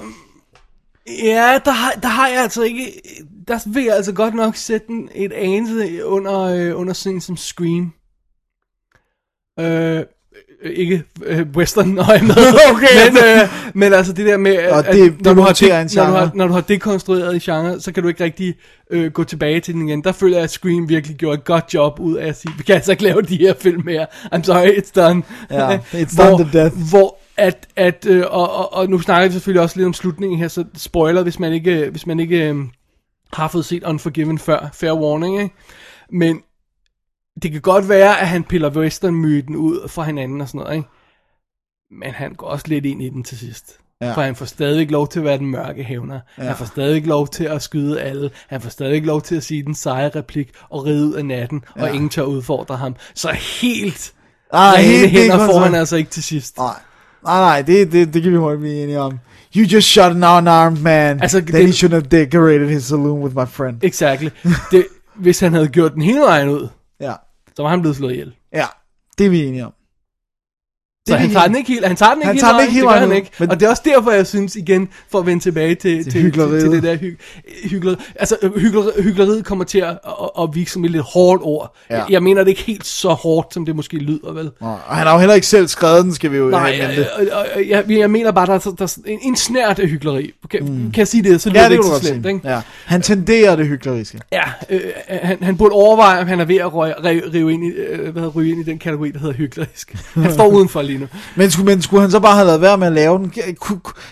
[1.24, 3.02] ja der, har, der har jeg altså ikke...
[3.48, 7.22] Der vil jeg altså godt nok sætte den et anelse under, øh, under sådan en
[7.22, 7.94] som Scream.
[9.60, 10.04] Øh,
[10.64, 12.36] ikke øh, western, når jeg er med.
[12.72, 13.12] Okay.
[13.12, 15.66] men, øh, men altså det der med, at, Og det- at når, du har de,
[15.96, 18.56] når, du har, når du har dekonstrueret en genre, så kan du ikke rigtig
[18.92, 20.04] øh, gå tilbage til den igen.
[20.04, 22.64] Der føler jeg, at Scream virkelig gjorde et godt job ud af at sige, vi
[22.64, 24.06] kan altså ikke lave de her film mere.
[24.36, 25.24] I'm sorry, it's done.
[25.52, 26.76] Ja, it's hvor, done to death.
[26.90, 30.40] Hvor at, at øh, og, og, og nu snakker vi selvfølgelig også lidt om slutningen
[30.40, 32.56] her, så spoiler, hvis man ikke, hvis man ikke øh,
[33.34, 35.56] har fået set Unforgiven før, fair warning, ikke?
[36.12, 36.40] Men
[37.42, 40.88] det kan godt være, at han piller western-myten ud fra hinanden og sådan noget, ikke?
[42.02, 43.78] Men han går også lidt ind i den til sidst.
[44.02, 44.14] Ja.
[44.14, 46.20] For han får stadigvæk lov til at være den mørke hævner.
[46.38, 46.44] Ja.
[46.44, 48.32] Han får stadigvæk lov til at skyde alle.
[48.48, 51.64] Han får stadigvæk lov til at sige den seje replik og ride ud af natten,
[51.78, 51.82] ja.
[51.84, 52.96] Og ingen tør udfordre ham.
[53.16, 53.32] Så
[53.62, 54.14] helt
[54.54, 56.58] Ah, helt- hænder får han altså ikke til sidst.
[56.58, 56.74] Nej,
[57.24, 59.20] nej, nej det, det, det kan vi hurtigt blive enige om.
[59.58, 61.22] You just shot an unarmed man.
[61.22, 63.84] Altså, Then det- he shouldn't have decorated his saloon with my friend.
[63.84, 64.30] Exactly.
[64.72, 64.86] Det,
[65.16, 66.68] hvis han havde gjort den hele vejen ud,
[67.00, 67.16] Ja.
[67.56, 68.36] så var han blevet slået ihjel.
[68.54, 68.66] Ja,
[69.18, 69.74] det er vi enige om.
[71.08, 72.74] Så han tager den ikke helt, han tager den ikke Han helt tager den ikke
[72.74, 73.32] helt det gør han ikke.
[73.40, 76.12] men- Og det er også derfor, jeg synes igen, for at vende tilbage til, til,
[76.12, 77.18] til, til det der hy,
[77.64, 77.96] hyggeleri.
[78.16, 81.76] Altså, hyggeleri, hykleriet kommer til at, at, at virke som et lidt hårdt ord.
[81.90, 81.96] Ja.
[81.98, 84.52] Jeg, jeg mener det ikke helt så hårdt, som det måske lyder, vel?
[84.60, 87.08] Og han har jo heller ikke selv skrevet den, skal vi jo Nej, have jeg,
[87.70, 90.32] jeg, jeg, jeg mener bare, der er, der er en, en snært af hykleri.
[90.52, 90.68] Kan, mm.
[90.92, 92.40] kan jeg sige det, så lyder Ja, det det ikke så slemt, ikke?
[92.50, 92.62] Ja.
[92.86, 94.20] Han tenderer det hykleriske.
[94.32, 97.64] Ja, øh, han, han burde overveje, om han er ved at røge, rive, rive ind
[97.66, 99.96] i, øh, hvad hedder, ryge ind i den kategori, der hedder hyklerisk.
[100.14, 101.08] Han står udenfor lige nu.
[101.36, 103.34] Men skulle, men skulle han så bare have lavet være med at lave den?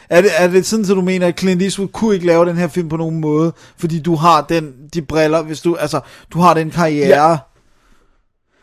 [0.10, 2.58] Er det, er det sådan, at du mener, at Clint Eastwood kunne ikke lave den
[2.58, 6.00] her film på nogen måde, fordi du har den, de briller, hvis du, altså,
[6.34, 7.30] du har den karriere.
[7.30, 7.38] Ja.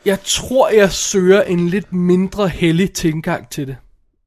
[0.05, 3.77] Jeg tror, jeg søger en lidt mindre hellig tilgang til det.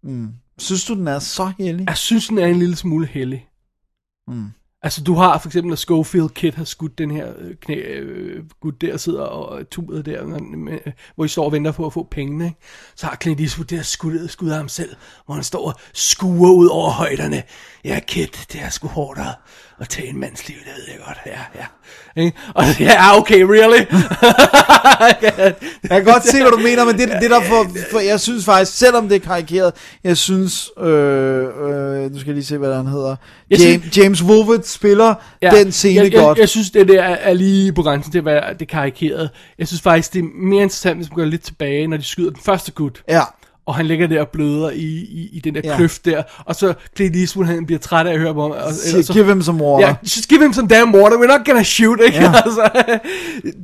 [0.03, 0.29] Mm.
[0.57, 1.85] Synes du, den er så heldig?
[1.87, 3.47] Jeg synes, den er en lille smule hellig.
[4.27, 4.45] Mm.
[4.83, 8.43] Altså, du har for eksempel, at Schofield Kid har skudt den her øh, knæ, øh,
[8.59, 11.85] gut der, sidder og øh, turet der, med, øh, hvor I står og venter på
[11.85, 12.57] at få pengene, ikke?
[12.95, 14.95] Så har Clint Eastwood der skudt, øh, skudt af ham selv,
[15.25, 17.43] hvor han står og skuer ud over højderne.
[17.85, 19.19] Ja, Kid, det er sgu hårdt
[19.81, 21.17] at, tage en mands liv, det ved jeg godt.
[21.25, 21.65] Ja, ja.
[22.23, 22.37] Ikke?
[22.55, 23.85] Og ja, okay, really?
[25.89, 28.45] Jeg kan godt se, hvad du mener, men det, det der for, for, jeg synes
[28.45, 32.75] faktisk, selvom det er karikeret, jeg synes, øh, øh, nu skal jeg lige se, hvad
[32.75, 33.15] han hedder,
[33.49, 36.37] Jeg James, synes- James Woolworth spiller ja, den scene jeg, godt.
[36.37, 39.29] Jeg, jeg synes, det der er, lige på grænsen til at være det karikerede.
[39.59, 42.29] Jeg synes faktisk, det er mere interessant, hvis man går lidt tilbage, når de skyder
[42.29, 43.03] den første gut.
[43.09, 43.21] Ja.
[43.65, 45.75] Og han ligger der og bløder i, i, i den der Ja.
[45.77, 46.23] kløft der.
[46.45, 48.51] Og så Clint Eastwood, han bliver træt af at høre på ham.
[48.51, 49.87] Og, Siger, give him some water.
[49.87, 51.17] Ja, just give him some damn water.
[51.17, 52.17] We're not gonna shoot, ikke?
[52.17, 52.33] Ja.
[52.45, 52.69] altså,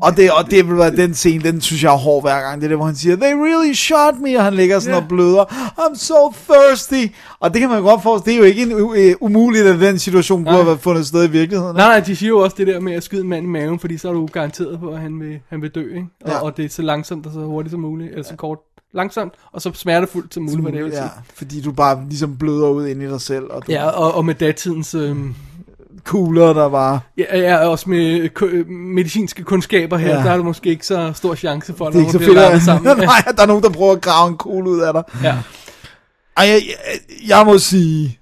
[0.02, 2.62] Og det, og det vil være den scene, den synes jeg er hård hver gang.
[2.62, 5.02] Det er det, hvor han siger, they really shot me, og han ligger sådan Ja.
[5.02, 5.44] og bløder.
[5.80, 7.06] I'm so thirsty.
[7.40, 8.92] Og det kan man godt forstå, det er jo ikke en, uh,
[9.22, 11.76] umuligt, at den situation kunne have fundet sted i virkeligheden.
[11.76, 13.80] nej, nej, de siger jo også det der med at skyde en mand i maven,
[13.80, 16.08] fordi så er du garanteret på, at han vil, han vil dø, ikke?
[16.26, 16.38] Og, Ja.
[16.44, 18.58] og det er så langsomt og så hurtigt som muligt, eller så kort.
[18.94, 21.04] Langsomt, og så smertefuldt som muligt, hvad det vil sige.
[21.04, 23.44] ja, fordi du bare ligesom bløder ud ind i dig selv.
[23.50, 25.36] Og du, Ja, og, og med datidens øhm,
[26.04, 27.02] kugler, der var...
[27.18, 30.24] Ja, ja også med ku- medicinske kundskaber her, Ja.
[30.24, 32.62] der er der måske ikke så stor chance for, at Det er nogen bliver at,
[32.62, 32.98] sammen.
[33.06, 35.04] nej, der er nogen, der prøver at grave en kugle ud af dig.
[35.24, 35.38] Ja.
[36.38, 38.20] Ej, jeg, jeg, jeg må sige,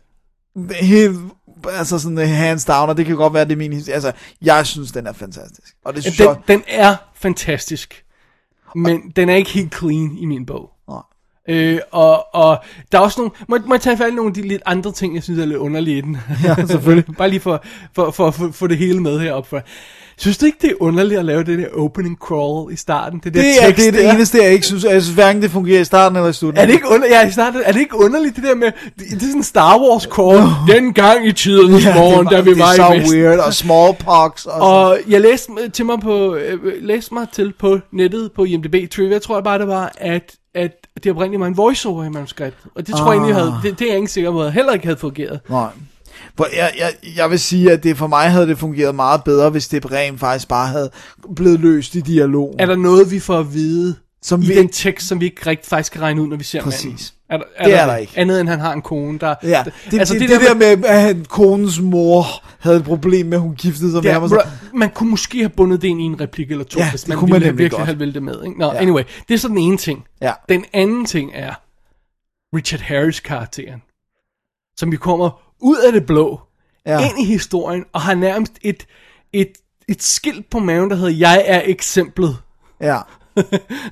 [0.82, 1.18] helt,
[1.74, 4.12] altså sådan øh, hands down, og det kan godt være, det er min, his- altså,
[4.42, 5.76] jeg synes, den er fantastisk.
[5.86, 8.04] Og det synes Den, jeg, den er fantastisk,
[8.76, 10.72] men den er ikke helt clean i min bog.
[10.90, 11.02] Nej.
[11.50, 12.58] Øh, og, og
[12.92, 14.92] der er også nogle, må, må jeg tage fat i nogle af de lidt andre
[14.92, 16.18] ting, jeg synes er lidt underlige i den?
[16.44, 17.16] Ja, selvfølgelig.
[17.18, 19.62] Bare lige for, for, for, for, for det hele med heroppe for.
[20.18, 23.22] Synes du ikke, det er underligt at lave det der opening crawl i starten?
[23.24, 24.84] Det, der det, er, tekst det er det eneste, jeg ikke synes.
[24.84, 26.62] Jeg synes hverken det fungerer i starten eller i slutningen.
[26.62, 28.94] Er det ikke, under, ja, i starten, er det ikke underligt, det der med, det,
[29.10, 32.42] det er sådan en Star Wars crawl, den gang i tidernes Ja, morgen, det da
[32.42, 33.20] vi det var er så i Vesten.
[33.22, 34.46] weird, og smallpox.
[34.46, 38.76] Og, Og jeg læste til mig på, øh, læste mig til på nettet på IMDb
[38.92, 40.72] Trivia, tror jeg bare det var, at, at
[41.04, 42.72] det oprindeligt var en voiceover i manuskriptet.
[42.76, 43.42] Og det tror jeg egentlig Ah.
[43.42, 45.40] havde, det, det er jeg ikke sikker på, heller ikke havde fungeret.
[45.50, 45.68] Nej.
[46.38, 49.50] For jeg, jeg, jeg vil sige, at det for mig havde det fungeret meget bedre,
[49.50, 50.90] hvis det rent faktisk bare havde
[51.36, 52.60] blevet løst i dialogen.
[52.60, 55.46] Er der noget, vi får at vide Som i vi- den tekst, som vi ikke
[55.50, 56.84] rigtig faktisk kan regne ud, når vi ser Præcis.
[56.86, 57.00] manden?
[57.30, 58.14] Er der, Det er der ikke.
[58.16, 59.36] Andet end han har en kone, der...
[59.44, 62.26] Ja, det, altså, det, det, det der med, at han, konens mor
[62.60, 64.22] havde et problem med, at hun giftede sig med ham.
[64.22, 64.42] Ja, Og så,
[64.74, 67.18] man kunne måske have bundet det ind i en replik eller to, Ja, hvis man
[67.18, 67.86] man ville, nemlig virkelig godt.
[67.86, 68.44] have ville det med.
[68.46, 68.60] Ikke?
[68.60, 68.82] Nå, Ja.
[68.82, 70.04] anyway, det er så den ene ting.
[70.22, 70.32] Ja.
[70.50, 71.54] Den anden ting er
[72.56, 73.82] Richard Harris karakteren,
[74.78, 76.40] som vi kommer ud af det blå,
[76.86, 77.00] Ja.
[77.10, 78.86] ind i historien, og har nærmest et,
[79.34, 79.52] et,
[79.88, 82.38] et skilt på maven, der hedder, jeg er eksemplet.
[82.82, 82.98] ja.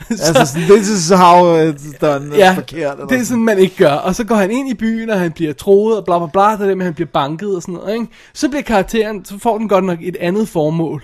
[0.09, 2.35] altså, sådan, this is how it's done.
[2.35, 3.91] Ja, forkert, eller det er sådan, man ikke gør.
[3.91, 6.51] Og så går han ind i byen, og han bliver troet, og bla bla bla,
[6.51, 7.93] det der med, han bliver banket og sådan noget.
[7.93, 8.07] Ikke?
[8.33, 11.03] Så bliver karakteren, så får den godt nok et andet formål.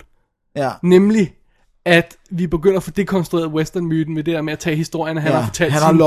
[0.56, 0.70] Ja.
[0.84, 1.34] Nemlig,
[1.86, 5.32] at vi begynder at få dekonstrueret westernmyten med det der med at tage historierne, han
[5.32, 5.98] Ja, har fortalt han har sin,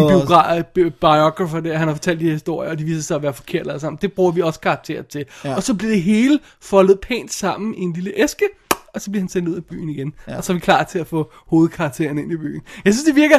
[0.00, 3.14] sin og- biogra- bi- biographer der, han har fortalt de historier, og de viser sig
[3.14, 3.98] at være forkerte alle sammen.
[4.02, 5.24] Det bruger vi også karakter til.
[5.44, 5.54] Ja.
[5.56, 8.44] Og så bliver det hele foldet pænt sammen i en lille æske,
[8.94, 10.14] og så bliver han sendt ud af byen igen.
[10.28, 10.36] Ja.
[10.36, 12.60] Og så er vi klar til at få hovedkarakteren ind i byen.
[12.84, 13.38] Jeg synes, det virker...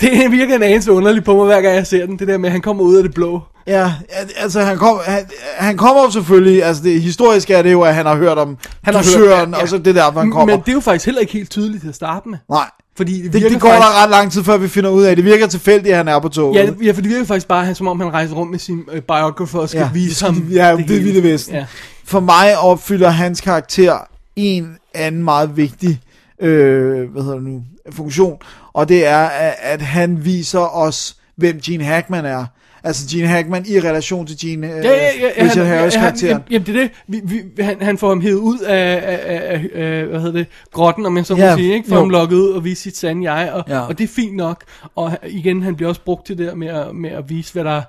[0.00, 2.18] Det virker en anelse underligt på mig, hver gang jeg ser den.
[2.18, 3.40] Det der med, at han kommer ud af det blå.
[3.66, 3.92] Ja,
[4.36, 5.26] altså han, kom, han,
[5.56, 8.58] han kommer jo selvfølgelig, altså det historiske er det jo, at han har hørt om
[8.82, 9.62] han dusøren, ja, ja.
[9.62, 10.54] og så det er derfor han kommer.
[10.54, 12.38] Men det er jo faktisk heller ikke helt tydeligt til at starte med.
[12.50, 15.02] Nej, Fordi det, det, det går faktisk, der ret lang tid, før vi finder ud
[15.02, 15.16] af.
[15.16, 16.58] Det virker tilfældigt, at han er på toget.
[16.60, 18.82] Ja, det, ja, for det virker faktisk bare, som om han rejser rundt med sin
[18.92, 21.54] øh, biographer og skal Ja, vise ham Ja, det, det vilde vesten.
[21.54, 21.66] Ja.
[22.04, 23.98] For mig opfylder hans karakter
[24.36, 26.00] en anden meget vigtig
[26.40, 27.62] øh, hvad hedder det nu,
[27.92, 28.38] funktion,
[28.72, 32.44] og det er, at, at han viser os, hvem Gene Hackman er.
[32.86, 36.42] Altså Gene Hackman i relation til Gene øh, Ja, ja, ja, ja, Richard Harris karakteren.
[36.50, 36.90] jamen, det er det.
[37.08, 40.46] Vi, vi, han, han får ham hævet ud af, af, af, af hvad hedder det,
[40.72, 41.88] grotten, om man så må Ja, sige, ikke?
[41.88, 42.00] Får jo.
[42.00, 43.80] ham lukket ud og vise sit sande jeg, og, Ja.
[43.80, 44.64] og det er fint nok.
[44.96, 47.64] Og igen, han bliver også brugt til det der med at, med at vise, hvad
[47.64, 47.82] der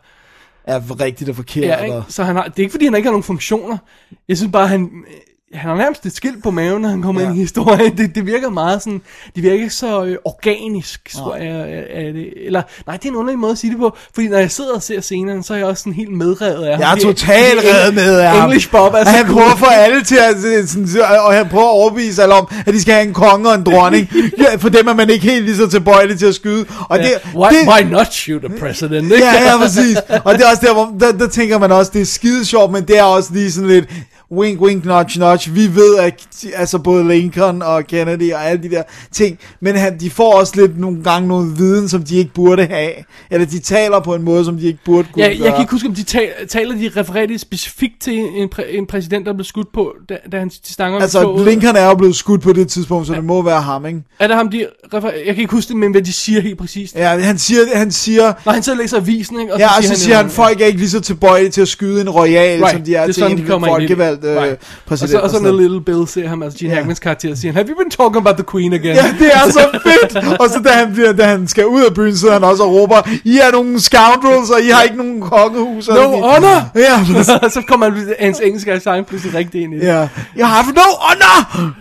[0.63, 1.63] er rigtigt og forkert.
[1.65, 2.01] Ja, ikke?
[2.07, 3.77] Så han har, det er ikke fordi, han ikke har nogen funktioner.
[4.27, 4.89] Jeg synes bare, han,
[5.53, 7.27] han har nærmest et skilt på maven, når han kommer Ja.
[7.27, 7.97] ind i historien.
[7.97, 9.01] Det, det virker meget sådan,
[9.35, 12.34] det virker ikke så øh, organisk, tror jeg, er, er det.
[12.45, 14.73] Eller, nej, det er en underlig måde at sige det på, fordi når jeg sidder
[14.76, 16.81] og ser scenerne, så er jeg også sådan helt medrevet af ham.
[16.81, 18.43] Jeg er totalt reddet med af ham.
[18.43, 20.88] English Bob er så han prøver få alle til at, sådan,
[21.26, 23.63] og han prøver at overbevise alle om, at de skal have en konge og en
[23.63, 24.09] dronning.
[24.41, 26.65] Ja, For dem er man ikke helt lige så tilbøjelig til at skyde.
[26.89, 27.03] Og Ja.
[27.03, 29.11] det, why, det, why not shoot a president?
[29.11, 29.26] ikke?
[29.26, 29.97] Ja, ja, præcis.
[30.23, 32.72] Og det er også der, hvor der, der tænker man også, det er skide sjovt,
[32.72, 33.85] men det er også lige sådan lidt
[34.31, 35.52] wink, wink, nudge, nudge.
[35.52, 39.99] Vi ved, at altså både Lincoln og Kennedy og alle de der ting, men han,
[39.99, 42.91] de får også lidt nogle gange noget viden, som de ikke burde have.
[43.31, 45.52] Eller de taler på en måde, som de ikke burde kunne Ja, jeg gøre.
[45.52, 49.26] kan ikke huske, om de taler, taler de refererer specifikt til en, præ, en præsident,
[49.26, 52.53] der blev skudt på, da, da han stanger Altså, Lincoln er jo blevet skudt på
[52.53, 54.02] det tidspunkt, så det må være ham, ikke?
[54.19, 55.18] Er det ham, de refererer?
[55.26, 56.95] Jeg kan ikke huske det, men hvad de siger helt præcist.
[56.95, 58.34] Ja, han siger, han siger...
[58.45, 59.53] Når han så læser avisen, ikke?
[59.60, 62.10] ja, og så siger han, folk er ikke lige så tilbøjelige til at skyde en
[62.10, 64.58] royal, Right, som de er, det er til sådan, en de kommer folkevalgt øh, Right.
[64.86, 65.22] præsident.
[65.22, 66.76] Og så, og så når Little Bill ser ham, altså Gene Ja.
[66.76, 68.96] Hackmans karakter, siger han, have you been talking about the queen again?
[68.96, 70.40] Ja, det er så fedt.
[70.40, 72.72] Og så da han, bliver, da han skal ud af byen, sidder han også og
[72.72, 75.88] råber, I er nogle scoundrels, og I har ikke nogen kongehus.
[75.88, 76.70] No honor!
[76.76, 77.04] Ja,
[77.56, 79.84] så kommer han, hans engelske accent pludselig rigtig ind i det.
[79.86, 80.08] ja.
[80.40, 81.72] You have no honor!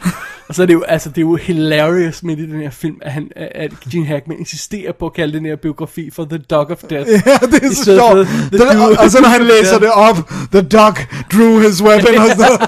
[0.49, 2.97] Og så er det jo, altså, det er jo hilarious midt i den her film,
[3.03, 6.71] at, han, at Gene Hackman insisterer på at kalde den her biografi for The Dog
[6.71, 7.11] of Death.
[7.11, 8.29] Ja, det er så sjovt.
[8.53, 10.17] Det, og, og så når han læser det op,
[10.53, 10.95] The dog
[11.33, 12.15] drew his weapon.
[12.15, 12.67] Og så.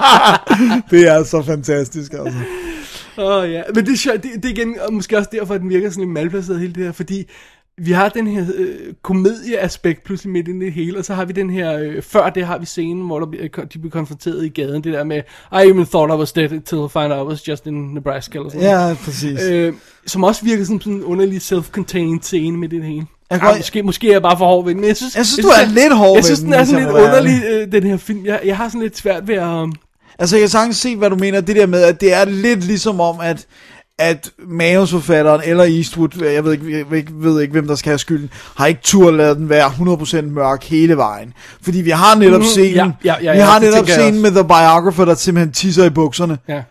[0.90, 2.38] det er så fantastisk, altså.
[3.18, 5.54] Åh oh, ja, men det er, sjovt, det, det er igen, og måske også derfor,
[5.54, 7.28] at den virker sådan lidt malplaceret hele det her, fordi
[7.80, 8.68] vi har den her øh,
[9.02, 12.46] komedieaspekt pludselig midt i det hele, og så har vi den her, øh, før det
[12.46, 15.16] har vi scenen, hvor der, bliver- de bliver konfronteret i gaden, det der med,
[15.52, 18.38] I even thought I was dead until I found out I was just in Nebraska,
[18.38, 18.88] eller sådan noget.
[18.90, 19.42] Ja, præcis.
[19.42, 19.72] Øh,
[20.06, 22.96] som også virker som sådan en underlig self-contained scene med det hele.
[22.98, 25.16] Jeg Jeg godt- måske, måske er jeg bare for hård ved den, men jeg synes...
[25.16, 27.72] Jeg synes, du er lidt hård Jeg synes, den, er sådan jeg lidt underlig, øh,
[27.72, 28.26] den her film.
[28.26, 29.46] Jeg, jeg har sådan lidt svært ved at...
[29.62, 29.72] Um...
[30.20, 31.40] Altså, jeg kan sagtens se, hvad du mener.
[31.40, 33.46] Det der med, at det er lidt ligesom om, at
[33.98, 37.90] at manusforfatteren eller Eastwood, jeg ved ikke, jeg ved ikke, ved ikke hvem der skal
[37.90, 41.32] have skylden, har ikke tur lade den være 100% mørk hele vejen.
[41.62, 44.22] Fordi vi har netop Mhm, scenen, ja, ja, ja, vi ja, har det netop scenen
[44.22, 46.38] med The Biographer, der simpelthen tisser i bukserne.
[46.48, 46.62] Ja.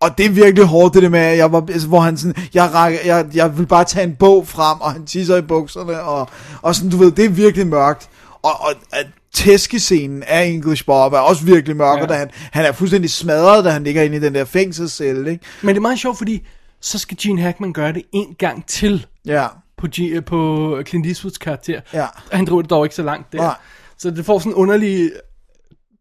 [0.00, 2.74] Og det er virkelig hårdt, det der med, jeg var, altså, hvor han sådan, jeg,
[2.74, 6.28] rækker, jeg, jeg vil bare tage en bog frem, og han tisser i bukserne, og,
[6.62, 8.08] og sådan, du ved, det er virkelig mørkt.
[8.42, 11.98] Og, og at tæskescenen af English Bob er også virkelig mørk.
[11.98, 12.02] Ja.
[12.02, 15.30] og da han, han er fuldstændig smadret, da han ligger inde i den der fængselscelle,
[15.30, 15.44] ikke?
[15.62, 16.46] Men det er meget sjovt, fordi
[16.80, 19.46] så skal Gene Hackman gøre det en gang til Ja.
[19.78, 21.80] på, G, på Clint Eastwoods karakter.
[21.92, 22.06] Ja.
[22.32, 23.38] Han driver det dog ikke så langt der.
[23.38, 23.54] Nej.
[23.98, 25.10] Så det får sådan en underlig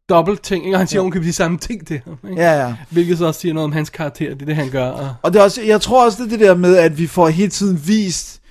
[0.10, 0.76] dobbelt ting, ikke?
[0.76, 1.06] Og han siger, Ja.
[1.06, 1.12] ja.
[1.12, 2.42] kan de samme ting til ham, ikke?
[2.42, 2.76] Ja, ja.
[2.90, 4.88] Hvilket så også siger noget om hans karakter, det er det, han gør.
[4.90, 5.16] Og...
[5.22, 7.28] Og det er også, jeg tror også, det er det der med, at vi får
[7.28, 8.42] hele tiden vist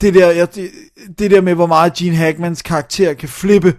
[0.00, 0.70] det der, jeg, det,
[1.18, 3.74] det der med, hvor meget Gene Hackmans karakter kan flippe.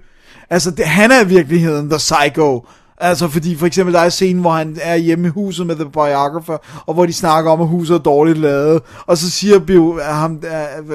[0.50, 2.66] Altså, det, han er i virkeligheden the psycho.
[3.04, 5.86] Altså, fordi for eksempel, der er scenen, hvor han er hjemme i huset med The
[5.86, 8.82] Biographer, og hvor de snakker om, at huset er dårligt lavet.
[9.06, 10.42] Og så siger bio, ham,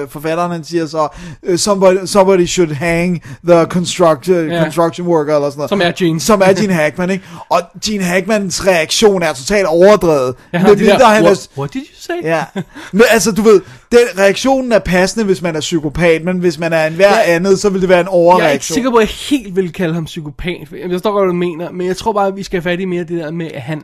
[0.09, 1.07] forfatteren, han siger så,
[1.43, 4.63] øh, somebody, somebody should hang the construct, Ja.
[4.63, 5.69] construction worker, eller sådan noget.
[5.69, 6.19] Som er Gene.
[6.19, 7.23] Som er Gene Hackman, ikke?
[7.49, 10.35] Og Gene Hackmans reaktion er totalt overdrevet.
[10.53, 12.13] Ja, Med det der, han what, what did you say?
[12.23, 12.43] Ja.
[12.91, 13.61] Men altså, du ved,
[13.91, 17.35] den reaktionen er passende, hvis man er psykopat, men hvis man er en hver Ja.
[17.35, 18.73] andet, så vil det være en Jeg er ikke overreaktion.
[18.73, 20.67] sikker på, at jeg helt vil kalde ham psykopat.
[20.71, 22.79] Jeg forstår godt, hvad du mener, men jeg tror bare, at vi skal have fat
[22.79, 23.81] i mere det der med, at han,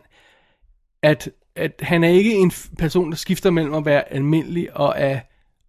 [1.04, 5.20] at, at han er ikke en person, der skifter mellem at være almindelig og at,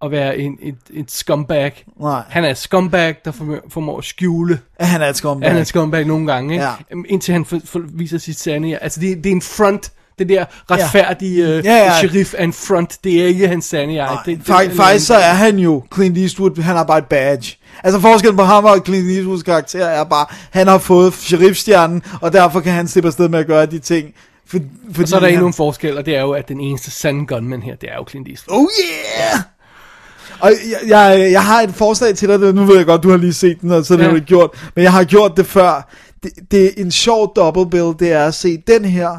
[0.02, 1.84] at være en, et, et scumbag.
[2.00, 2.22] Nej.
[2.28, 4.60] Han er et scumbag, der formår, formår at skjule.
[4.78, 5.48] At han er et scumbag.
[5.48, 6.64] Han er et scumbag nogle gange, ikke?
[6.64, 6.72] Ja.
[7.08, 8.78] Indtil han for, for, viser sit sande.
[8.78, 9.92] Altså, det, det er en front.
[10.18, 11.60] Det der retfærdige ja.
[11.64, 11.98] Ja, ja.
[11.98, 12.98] sheriff er en front.
[13.04, 14.18] Det er ikke hans sande jeg.
[14.26, 17.56] Det, det, Fak- faktisk så er han jo Clint Eastwood, han har bare et badge.
[17.84, 22.32] Altså forskellen på ham og Clint Eastwoods karakter er bare, han har fået sheriffstjernen, og
[22.32, 24.06] derfor kan han slippe afsted med at gøre de ting.
[24.48, 24.58] For,
[24.90, 25.34] fordi Og så er der han...
[25.34, 27.96] endnu en forskel, og det er jo, at den eneste sande gunman her, det er
[27.96, 28.58] jo Clint Eastwood.
[28.60, 29.40] Oh yeah!
[30.40, 33.16] Og jeg, jeg, jeg har et forslag til dig, nu ved jeg godt, du har
[33.16, 34.08] lige set den, og så er det Ja.
[34.10, 35.90] jo ikke gjort, men jeg har gjort det før.
[36.22, 39.10] Det, det er en sjov double bill, det er at se den her,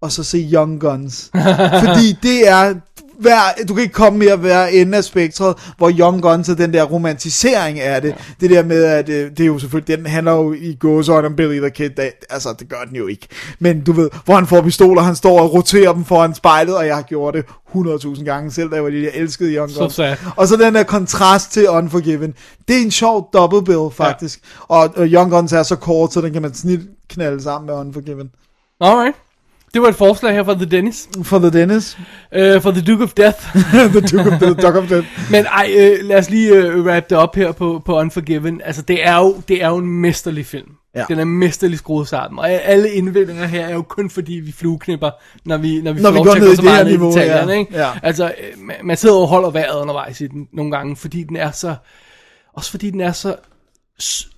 [0.00, 1.30] og så se Young Guns.
[1.84, 2.74] Fordi det er,
[3.20, 6.72] hver, du kan ikke komme mere hver ende af spektret, hvor Young Guns er den
[6.72, 8.08] der romantisering af det.
[8.08, 8.14] Ja.
[8.40, 11.36] Det der med, at øh, det er jo selvfølgelig, den handler jo i gåsøjne om
[11.36, 13.28] Billy the Kid, der, altså det gør den jo ikke.
[13.58, 16.86] Men du ved, hvor han får pistoler, han står og roterer dem foran spejlet, og
[16.86, 17.44] jeg har gjort det
[17.76, 19.94] 100.000 gange selv, da jeg var lille, jeg elskede Young Så Guns.
[19.94, 20.16] sad.
[20.36, 22.34] Og så den der kontrast til Unforgiven.
[22.68, 24.40] Det er en sjov double bill, faktisk.
[24.70, 24.74] Ja.
[24.76, 27.74] Og, og Young Guns er så kort, så den kan man snit knalde sammen med
[27.74, 28.30] Unforgiven.
[28.80, 29.16] Alright.
[29.74, 31.08] Det var et forslag her fra The Dennis.
[31.22, 31.98] For The Dennis.
[32.36, 33.38] Uh, for The Duke of Death.
[33.96, 35.06] the Duke of, the Duke of Death.
[35.30, 38.60] Men ej, øh, lad os lige øh, wrap det op her på, på Unforgiven.
[38.64, 40.68] Altså, det er jo, det er jo en mesterlig film.
[40.94, 41.04] Ja.
[41.08, 42.38] Den er mesterligt skruet sammen.
[42.38, 45.10] Og alle indvendinger her er jo kun fordi, vi flueknipper,
[45.44, 47.48] når vi, når vi Når får vi går ned i så det her niveau, ja.
[47.48, 47.78] Ikke?
[47.78, 47.90] Ja.
[48.02, 51.36] Altså, øh, man, man sidder og holder vejret undervejs i den nogle gange, fordi den
[51.36, 51.74] er så...
[52.54, 54.35] Også fordi den er så øh,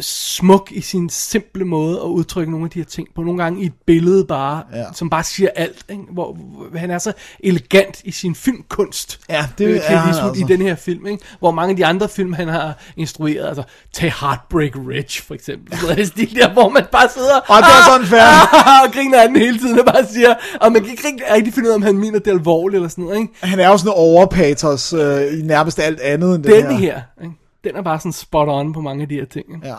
[0.00, 3.22] smuk i sin simple måde at udtrykke nogle af de her ting på.
[3.22, 4.84] Nogle gange i et billede bare, Ja.
[4.94, 5.84] som bare siger alt.
[5.90, 6.02] Ikke?
[6.12, 7.12] Hvor, hvor han er så
[7.44, 9.20] elegant i sin filmkunst.
[9.28, 10.32] Ja, det øh, er han altså.
[10.36, 11.06] i den her film.
[11.06, 11.24] Ikke?
[11.38, 13.62] Hvor mange af de andre film, han har instrueret, altså
[13.92, 15.78] tag Heartbreak Ridge for eksempel.
[15.88, 15.94] Ja.
[15.94, 18.84] Det de der, hvor man bare sidder Og det er sådan fair.
[18.86, 21.54] og griner af den hele tiden og bare siger, og man kan ikke rigtig, rigtig
[21.54, 23.18] finde ud af, om han mener det alvorligt eller sådan noget.
[23.18, 23.32] Ikke?
[23.40, 26.78] Han er jo sådan en overpatos øh, i nærmest alt andet end den Denne her.
[26.94, 27.34] her, ikke?
[27.64, 29.46] Den er bare sådan spot on på mange af de her ting.
[29.64, 29.74] Ja.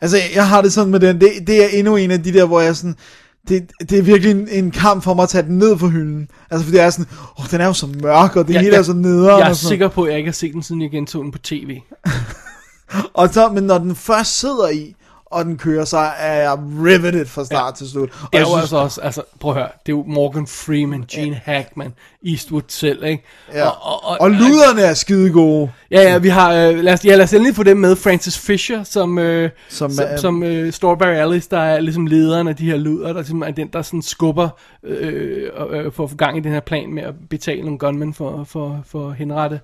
[0.00, 1.20] Altså, jeg har det sådan med den.
[1.20, 2.96] Det, det er endnu en af de der, hvor jeg sådan...
[3.48, 6.28] Det, det er virkelig en, en kamp for mig at tage den ned for hylden.
[6.50, 7.06] Altså, for det er sådan,
[7.38, 9.40] åh, den er jo så mørk, og det Jeg- hele er jeg- så nederen.
[9.40, 11.38] Jeg er sikker på, at jeg ikke har set den, siden jeg gentog den på
[11.38, 11.78] tv.
[13.14, 14.94] Og så, men når den først sidder i,
[15.30, 17.76] og den kører, så er jeg riveted fra start ja.
[17.76, 18.10] til slut.
[18.22, 20.46] Og Det er jo synes- altså også, altså, prøv at høre, det er jo Morgan
[20.46, 21.94] Freeman, Gene Hackman,
[22.26, 23.24] Eastwood selv, ikke?
[23.54, 23.68] Ja.
[23.68, 25.70] Og, og, og luderne er skide gode.
[25.90, 28.38] Ja, ja, vi har, øh, lad os, ja, lad os endelig få dem med, Francis
[28.38, 32.56] Fisher, som, øh, Som, som, øh, som, øh, Strawberry Alice, der er ligesom lederen af
[32.56, 34.48] de her luder, der ligesom er den, der sådan skubber
[34.84, 38.14] øh, øh, for at få gang i den her plan med at betale nogle gunmen
[38.14, 39.60] for, for, for at henrette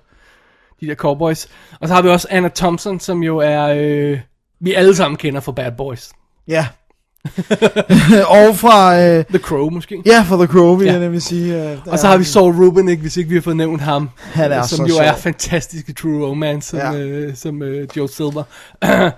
[0.81, 1.47] de der cowboys.
[1.81, 4.19] Og så har vi også Anna Thompson, som jo er, øh,
[4.63, 6.09] vi alle sammen kender fra Bad Boys.
[6.47, 6.67] Ja.
[8.27, 8.99] og fra...
[9.01, 10.01] Øh, The Crow måske.
[10.05, 10.91] ja, fra The Crow, vil Ja.
[10.91, 11.71] jeg nemlig sige.
[11.71, 14.09] Øh, Og så har vi Saul Rubinik, hvis ikke vi har fået nævnt ham.
[14.17, 15.19] Han er som så jo er sjov.
[15.19, 16.93] fantastisk i True Romance, som, Ja.
[16.93, 18.43] øh, som øh, Joe Silver.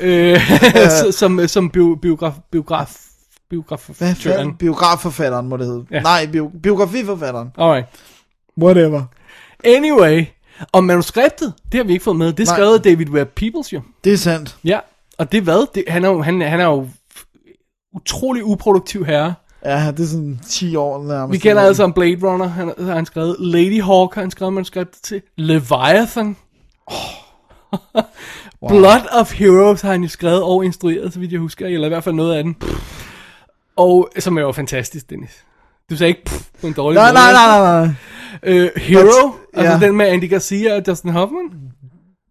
[0.00, 0.40] øh,
[1.20, 2.96] som, som bio, biograf, biograf,
[3.50, 4.54] biograf, Hvad fanden?
[4.54, 5.84] Biografforfatteren må det hedde.
[5.90, 6.00] Ja.
[6.00, 7.48] Nej, bio, biografiforfatteren.
[7.58, 7.86] Alright.
[8.62, 9.02] Whatever.
[9.64, 10.24] Anyway,
[10.72, 12.32] Og manuskriptet, det har vi ikke fået med.
[12.32, 12.74] Det Nej.
[12.74, 13.80] af David Webb Peoples jo.
[14.04, 14.56] Det er sandt.
[14.64, 14.78] Ja,
[15.18, 15.66] og det hvad?
[15.74, 16.88] Det, han, er jo, han, han er jo
[17.94, 19.34] utrolig uproduktiv herre.
[19.64, 21.32] Ja, det er sådan 10 år nærmest.
[21.32, 23.36] Vi kender altså om Blade Runner, han har han skrevet.
[23.38, 25.22] Lady Hawk har han skrevet manuskriptet til.
[25.36, 26.36] Leviathan.
[28.62, 28.68] wow.
[28.68, 31.88] Blood of Heroes har han jo skrevet og instrueret, så vidt jeg husker, eller i
[31.88, 32.56] hvert fald noget af den.
[33.76, 35.44] Og som er jo fantastisk, Dennis.
[35.90, 37.14] Du sagde ikke pff, på en dårlig Nej, måde.
[37.14, 37.94] nej, nej, nej, nej.
[38.42, 39.86] Øh, Hero, But- altså ja.
[39.86, 41.50] den med Andy Garcia og Justin Hoffman.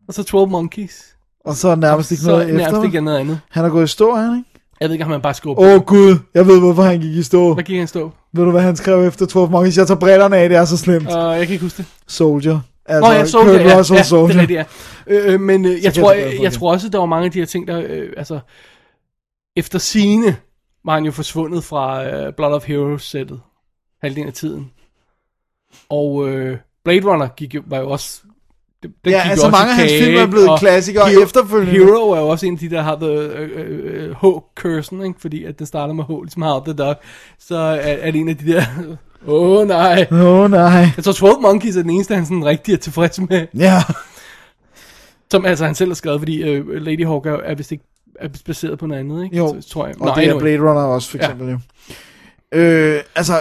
[0.07, 1.03] Og så 12 Monkeys.
[1.45, 2.83] Og så nærmest ikke så noget nærmest efter.
[2.83, 3.39] ikke noget andet.
[3.49, 4.49] Han er gået i stå, han ikke?
[4.81, 5.63] Jeg ved ikke, om han bare skubber.
[5.63, 7.53] Åh oh, gud, jeg ved hvorfor han gik i stå.
[7.53, 8.11] Hvad gik han i stå?
[8.33, 9.77] Ved du hvad han skrev efter 12 Monkeys?
[9.77, 11.07] Jeg tager brillerne af, det er så slemt.
[11.07, 11.85] Uh, jeg kan ikke huske det.
[12.07, 12.59] Soldier.
[12.85, 14.27] Altså, Nå ja, Soldier, Kurt ja, Russell ja, Soldier.
[14.27, 14.57] det er rigtigt,
[15.07, 15.27] ja.
[15.27, 16.59] Øh, øh, men øh, jeg, Så tror, jeg jeg, jeg, det.
[16.59, 18.39] tror også, der var mange af de her ting, der, øh, altså,
[19.55, 20.35] efter sine
[20.85, 23.39] var han jo forsvundet fra øh, Blood of Heroes-sættet,
[24.01, 24.71] halvdelen af tiden.
[25.89, 28.21] Og øh, Blade Runner gik jo, var jo også,
[28.83, 31.23] det, den Ja, gik jo altså også mange af hans film er blevet klassikere Hero,
[31.23, 31.71] efterfølgende.
[31.71, 35.21] Hero er jo også en af de, der har the øh, øh, H-cursen, ikke?
[35.21, 36.95] fordi at den starter med H, ligesom How the Dog,
[37.39, 38.63] så er, er det en af de der,
[39.27, 40.07] åh oh, nej.
[40.11, 40.87] Åh oh, nej.
[40.95, 43.47] Jeg tror 12 Monkeys er den eneste, han sådan rigtig er tilfreds med.
[43.57, 43.83] Ja.
[45.31, 47.83] Som altså han selv har skrevet, fordi øh, Lady Hawk er, er vist ikke
[48.19, 49.37] er baseret på noget andet, ikke?
[49.37, 49.95] Jo, Så, tror jeg.
[50.01, 50.39] og Nå, det er.
[50.39, 51.59] Blade Runner også, for eksempel.
[52.53, 52.59] Ja.
[52.59, 53.33] Øh, altså,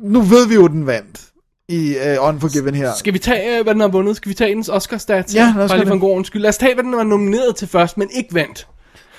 [0.00, 1.26] nu ved vi jo, den vandt
[1.68, 2.94] i uh, Unforgiven her.
[2.94, 4.16] Skal vi tage, øh, hvad den har vundet?
[4.16, 5.34] Skal vi tage dens Oscar-stats?
[5.34, 6.42] Ja, lad os Bare lige for en god ordens skyld.
[6.42, 8.68] Lad os tage, hvad den var nomineret til først, men ikke vandt.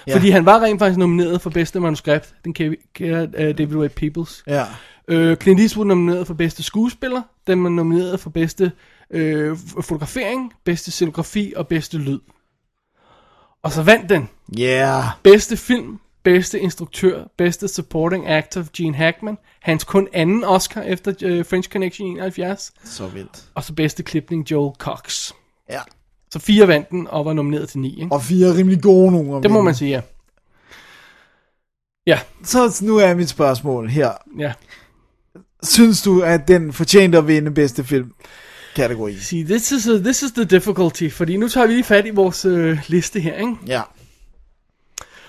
[0.08, 0.16] Ja.
[0.16, 4.44] Fordi han var rent faktisk nomineret for bedste manuskript, den kære uh, David Wade Peoples.
[4.48, 4.66] Ja.
[5.08, 8.72] Øh, Clint Eastwood nomineret for bedste skuespiller, den var nomineret for bedste
[9.14, 12.20] f- fotografering, bedste scenografi og bedste lyd.
[13.64, 15.04] Og så vandt den Yeah.
[15.24, 21.46] bedste film, bedste instruktør, bedste supporting actor Gene Hackman, hans kun anden Oscar efter øh,
[21.46, 23.44] French Connection i 71, Så vildt.
[23.56, 25.32] og så bedste klipning Joel Cox.
[25.70, 25.80] Ja.
[26.32, 28.12] Så fire vandt den og var nomineret til ni, ikke?
[28.16, 29.44] Og fire rimelig gode nogle.
[29.44, 30.02] Det må man sige, ja.
[32.08, 34.12] Ja, Så nu er mit spørgsmål her.
[34.40, 34.54] ja.
[35.64, 38.14] Synes du, at den fortjente at vinde bedste film?
[38.76, 39.18] Kategori.
[39.20, 42.10] See, this is, a, this is the difficulty, fordi nu tager vi lige fat i
[42.10, 43.56] vores øh, liste her, ikke?
[43.68, 43.82] Ja.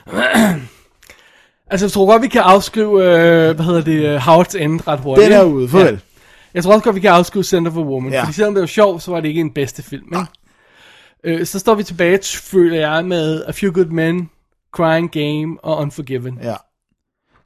[1.70, 5.00] Altså, jeg tror godt, vi kan afskrive, øh, hvad hedder det, øh, Howard's End ret
[5.00, 5.24] hurtigt.
[5.24, 5.86] Den er ude, farvel.
[5.92, 5.98] Ja.
[6.54, 8.22] Jeg tror også godt, vi kan afskrive Center for Woman, Ja.
[8.22, 10.04] fordi selvom det var sjovt, så var det ikke en bedste film,
[11.24, 11.40] ikke?
[11.40, 14.30] Øh, så står vi tilbage, føler jeg, med A Few Good Men,
[14.72, 16.38] Crying Game og Unforgiven.
[16.42, 16.54] Ja.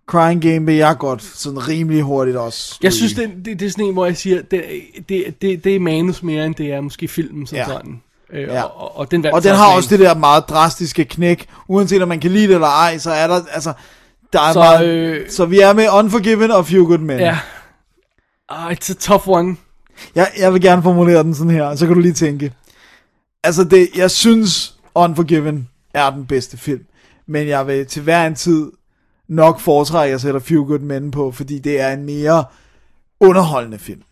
[0.07, 2.79] Crying Game vil jeg godt sådan rimelig hurtigt også.
[2.83, 4.65] Jeg synes, det, det, det er sådan en, hvor jeg siger, det,
[5.09, 7.65] det, det, det er manus mere, end det er måske filmen som Ja.
[7.67, 8.03] sådan.
[8.33, 8.63] Øh, Ja.
[8.63, 11.47] og, og, den, Og den har også det der meget drastiske knæk.
[11.69, 13.73] Uanset om man kan lide det eller ej, så er der, altså,
[14.33, 17.19] der er Så, meget, øh, så vi er med Unforgiven og Few Good Men.
[17.19, 17.39] Ja.
[18.49, 19.57] Ah, it's a tough one.
[20.15, 22.53] Jeg, jeg vil gerne formulere den sådan her, så kan du lige tænke.
[23.45, 26.85] Altså, det, jeg synes, Unforgiven er den bedste film.
[27.27, 28.73] Men jeg vil til hver en tid
[29.29, 32.45] nok foretrække at sætte Few Good Men på, fordi det er en mere
[33.21, 34.03] underholdende film.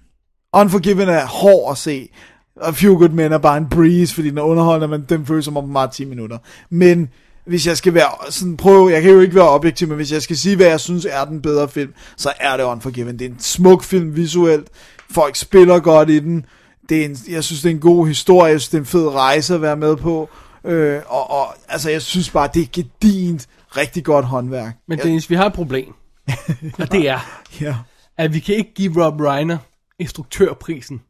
[0.52, 2.08] Unforgiven er hård at se,
[2.57, 5.44] og Few Good Men er bare en breeze, fordi den er underholdende, men den føles
[5.44, 6.39] som om bare 10 minutter.
[6.70, 7.08] Men
[7.46, 10.22] hvis jeg skal være sådan prøve, jeg kan jo ikke være objektiv, men hvis jeg
[10.22, 13.18] skal sige, hvad jeg synes er den bedre film, så er det Unforgiven.
[13.18, 14.68] Det er en smuk film visuelt,
[15.10, 16.44] folk spiller godt i den,
[16.88, 18.86] det er en, jeg synes, det er en god historie, jeg synes, det er en
[18.86, 20.28] fed rejse at være med på,
[20.64, 24.76] øh, og, og altså, jeg synes bare, det er gedint, rigtig godt håndværk.
[24.88, 25.94] Men Dennis, vi har et problem.
[26.80, 27.76] og det er, Ja.
[28.18, 29.58] at vi kan ikke give Rob Reiner
[29.98, 31.02] instruktørprisen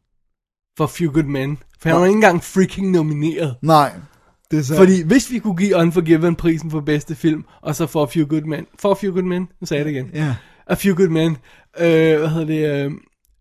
[0.76, 1.58] for Few Good Men.
[1.82, 3.56] For han var ikke engang freaking nomineret.
[3.62, 3.92] Nej,
[4.50, 4.76] det er så.
[4.76, 8.26] Fordi hvis vi kunne give Unforgiven prisen for bedste film, og så for A Few
[8.26, 10.34] Good Men, for A Few Good Men, nu sagde jeg det igen, Ja.
[10.66, 11.36] A Few Good Men,
[11.80, 12.90] øh, hvad hedder det, øh,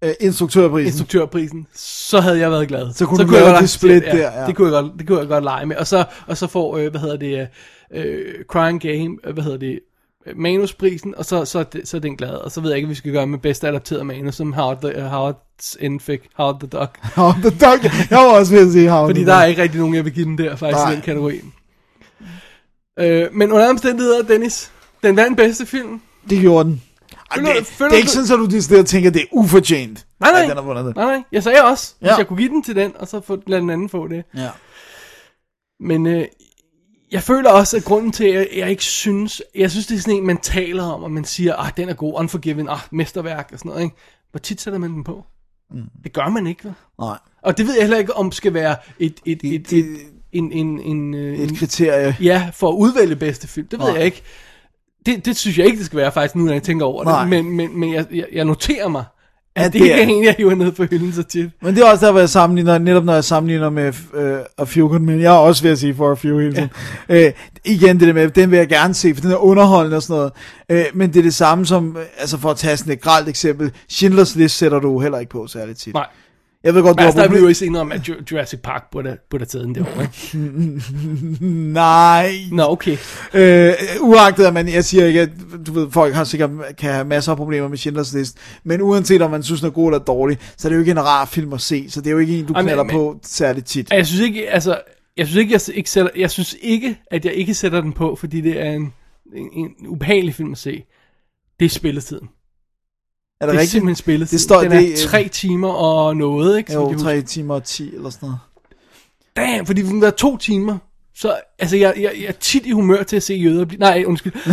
[0.03, 0.87] Øh, instruktørprisen.
[0.87, 2.93] instruktørprisen, så havde jeg været glad.
[2.93, 4.47] Så kunne du jeg lave godt det split der, ja.
[4.47, 5.75] Det kunne jeg godt, det kunne jeg godt lege med.
[5.75, 7.47] Og så, og så får, øh, hvad hedder det,
[7.93, 9.79] øh, Crying Game, øh, hvad hedder det, øh,
[10.35, 12.29] manusprisen, og så, så, er så er den glad.
[12.29, 14.81] Og så ved jeg ikke, hvad vi skal gøre med bedste adapteret manus, som Howard,
[14.81, 16.99] the, uh, Howard's End fik, Howard the Duck.
[17.15, 17.83] Howard the Duck.
[18.09, 19.49] Jeg var også ved at sige Howard Fordi the der er Duck.
[19.49, 20.91] ikke rigtig nogen, jeg vil give den der, faktisk, Nej.
[20.91, 21.41] i den kategori.
[22.99, 24.71] Øh, men under omstændigheder, Dennis,
[25.03, 26.01] den vandt bedste film.
[26.29, 26.81] Det gjorde den.
[27.31, 29.21] Ej, Føler- det, føler det er ikke du- sådan, at du decideret tænker, at det
[29.21, 30.05] er ufortjent.
[30.19, 30.41] Nej, nej.
[30.41, 30.95] At den har vundet det.
[30.95, 31.23] Nej, nej.
[31.31, 32.15] Jeg sagde også, hvis Ja.
[32.15, 34.23] jeg kunne give den til den, og så få, lade den anden få det.
[34.35, 34.49] Ja.
[35.79, 36.25] Men øh,
[37.11, 39.41] jeg føler også, at grunden til, at jeg ikke synes...
[39.55, 41.93] Jeg synes, det er sådan en, man taler om, og man siger, ah, den er
[41.93, 43.95] god, Unforgiven, ah, mesterværk og sådan noget, ikke?
[44.31, 45.25] Hvor tit sætter man den på?
[45.71, 45.83] Mm.
[46.03, 46.73] Det gør man ikke, vel?
[46.99, 47.17] Nej.
[47.41, 49.19] Og det ved jeg heller ikke, om skal være et...
[49.25, 49.97] et, et, et
[50.31, 52.15] en, en, en, øh, Et kriterie.
[52.21, 53.67] Ja, for at udvælge bedste film.
[53.67, 53.95] Det ved Nej.
[53.95, 54.21] jeg ikke.
[55.05, 57.19] Det, det synes jeg ikke, det skal være faktisk, nu når jeg tænker over Nej.
[57.21, 57.29] det.
[57.29, 59.03] Men, men, men jeg, jeg, jeg noterer mig,
[59.59, 61.49] Ja, det, det er- en, jeg hiver ned på hylden så tit.
[61.61, 64.63] Men det er også der, hvor jeg sammenligner, netop når jeg sammenligner med øh, A
[64.63, 65.19] Few Good Men.
[65.21, 66.69] Jeg er også ved at sige for A Few hele tiden.
[67.09, 67.25] Ja.
[67.27, 67.31] Øh,
[67.65, 70.15] igen, det der med, den vil jeg gerne se, for den er underholdende og sådan
[70.15, 70.31] noget.
[70.69, 73.71] Øh, men det er det samme som, altså for at tage sådan et gralt eksempel,
[73.89, 75.93] Schindlers List sætter du heller ikke på særligt tit.
[75.93, 76.05] Nej.
[76.63, 78.23] Jeg ved godt, du Men altså, har der er jo også enige om, at Ju-
[78.31, 81.45] Jurassic Park burde, burde have taget den derovre, ikke?
[81.73, 82.31] Nej.
[82.51, 82.97] Nå, okay.
[83.33, 85.29] Øh, uagtet at man, jeg siger ikke, at
[85.67, 89.21] du ved, folk har sikkert kan have masser af problemer med Schindlers List, men uanset
[89.21, 91.25] om man synes, den er god eller dårlig, så er det jo ikke en rar
[91.25, 93.19] film at se, så det er jo ikke en, du Ej, men- knaller men- på
[93.23, 93.91] særligt tit.
[93.91, 94.81] Jeg synes ikke, altså,
[95.17, 98.15] jeg synes ikke, jeg, ikke sætter, jeg synes ikke, at jeg ikke sætter den på,
[98.15, 98.93] fordi det er en,
[99.35, 100.83] en, en ubehagelig film at se.
[101.59, 102.27] Det er spilletiden.
[103.41, 103.71] Er det det er rigtigt?
[103.71, 104.37] simpelthen spilletid.
[104.37, 106.73] Det står- den det- er tre timer og noget, ikke?
[106.73, 106.97] Jo.
[106.97, 108.39] 3 timer og 10 eller sådan noget.
[109.37, 110.77] Damn, fordi den var to timer.
[111.15, 113.79] Så altså, jeg, jeg, jeg er tit i humør til at se jøder blive...
[113.79, 114.33] Nej, undskyld.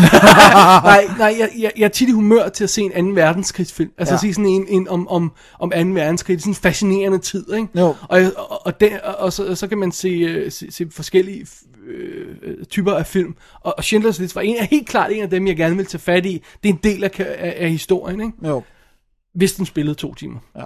[0.82, 3.90] nej, nej jeg, jeg, jeg er tit i humør til at se en anden verdenskrigsfilm.
[3.98, 4.16] Altså Ja.
[4.16, 4.20] ja.
[4.32, 6.34] se sådan en, en om, om, om anden verdenskrig.
[6.34, 7.68] Det er sådan en fascinerende tid, ikke?
[7.78, 7.94] Jo.
[8.08, 11.46] Og, og, og, den, og, så, og så kan man se, øh, se, se forskellige
[11.88, 13.34] øh, typer af film.
[13.60, 15.86] Og, og Schindlers List var en, er helt klart en af dem, jeg gerne vil
[15.86, 16.42] tage fat i.
[16.62, 18.32] Det er en del af, af, af historien, ikke?
[18.48, 18.62] Jo.
[19.36, 20.38] Hvis den spillede to timer.
[20.56, 20.64] Ja.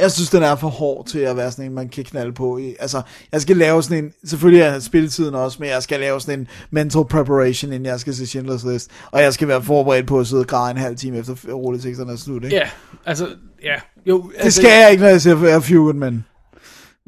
[0.00, 2.58] Jeg synes, den er for hård til at være sådan en, man kan knalde på.
[2.58, 2.74] i.
[2.80, 3.02] Altså,
[3.32, 6.48] jeg skal lave sådan en, selvfølgelig er spilletiden også, men jeg skal lave sådan en
[6.70, 8.90] mental preparation, inden jeg skal se Schindlers List.
[9.10, 12.12] Og jeg skal være forberedt på at sidde og græde en halv time efter rulleteksterne
[12.12, 12.56] er slut, ikke?
[12.56, 12.68] Ja,
[13.06, 13.28] altså,
[13.62, 13.74] ja.
[14.06, 16.24] Jo, Det skal jeg ikke, når jeg ser A Few Good Men.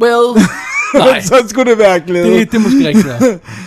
[0.03, 0.45] Well,
[0.95, 1.21] nej.
[1.31, 2.39] så skulle det være glæde.
[2.39, 3.07] Det, det er måske rigtigt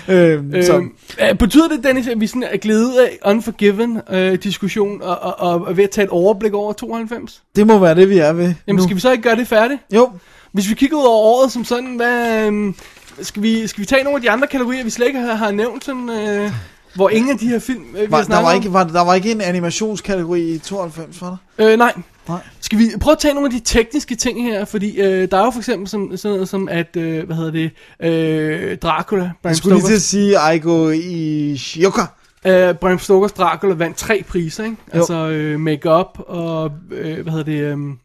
[0.08, 0.74] øhm, så.
[0.74, 5.70] Øhm, øh, betyder det, Dennis, at vi sådan er glædet af Unforgiven-diskussion og, og, og
[5.70, 7.42] er ved at tage et overblik over 92?
[7.56, 8.84] Det må være det, vi er ved Jamen, nu.
[8.84, 9.82] skal vi så ikke gøre det færdigt?
[9.94, 10.10] Jo.
[10.52, 12.76] Hvis vi kigger ud over året som sådan, hvad, øhm,
[13.22, 15.52] skal, vi, skal vi tage nogle af de andre kategorier, vi slet ikke har, har
[15.52, 16.52] nævnt, sådan, øh,
[16.96, 18.56] hvor ingen af de her film, øh, vi Var, der, var om?
[18.56, 21.72] ikke, var, der var ikke en animationskategori i 92, var der?
[21.72, 21.94] Øh, nej.
[22.28, 22.40] Nej.
[22.62, 25.46] Skal vi prøve at tage nogle af de tekniske ting her, fordi øh, der er
[25.46, 29.50] jo for eksempel som, sådan noget som, at, øh, hvad hedder det, øh, Dracula, Bram
[29.50, 32.02] Jeg skulle lige til at sige, Aigo i Shioka.
[32.46, 34.78] Uh, Bram Stokers Dracula vandt tre priser, ikke?
[34.94, 35.00] Jo.
[35.00, 38.00] Altså uh, make-up og, uh, hvad hedder det, um,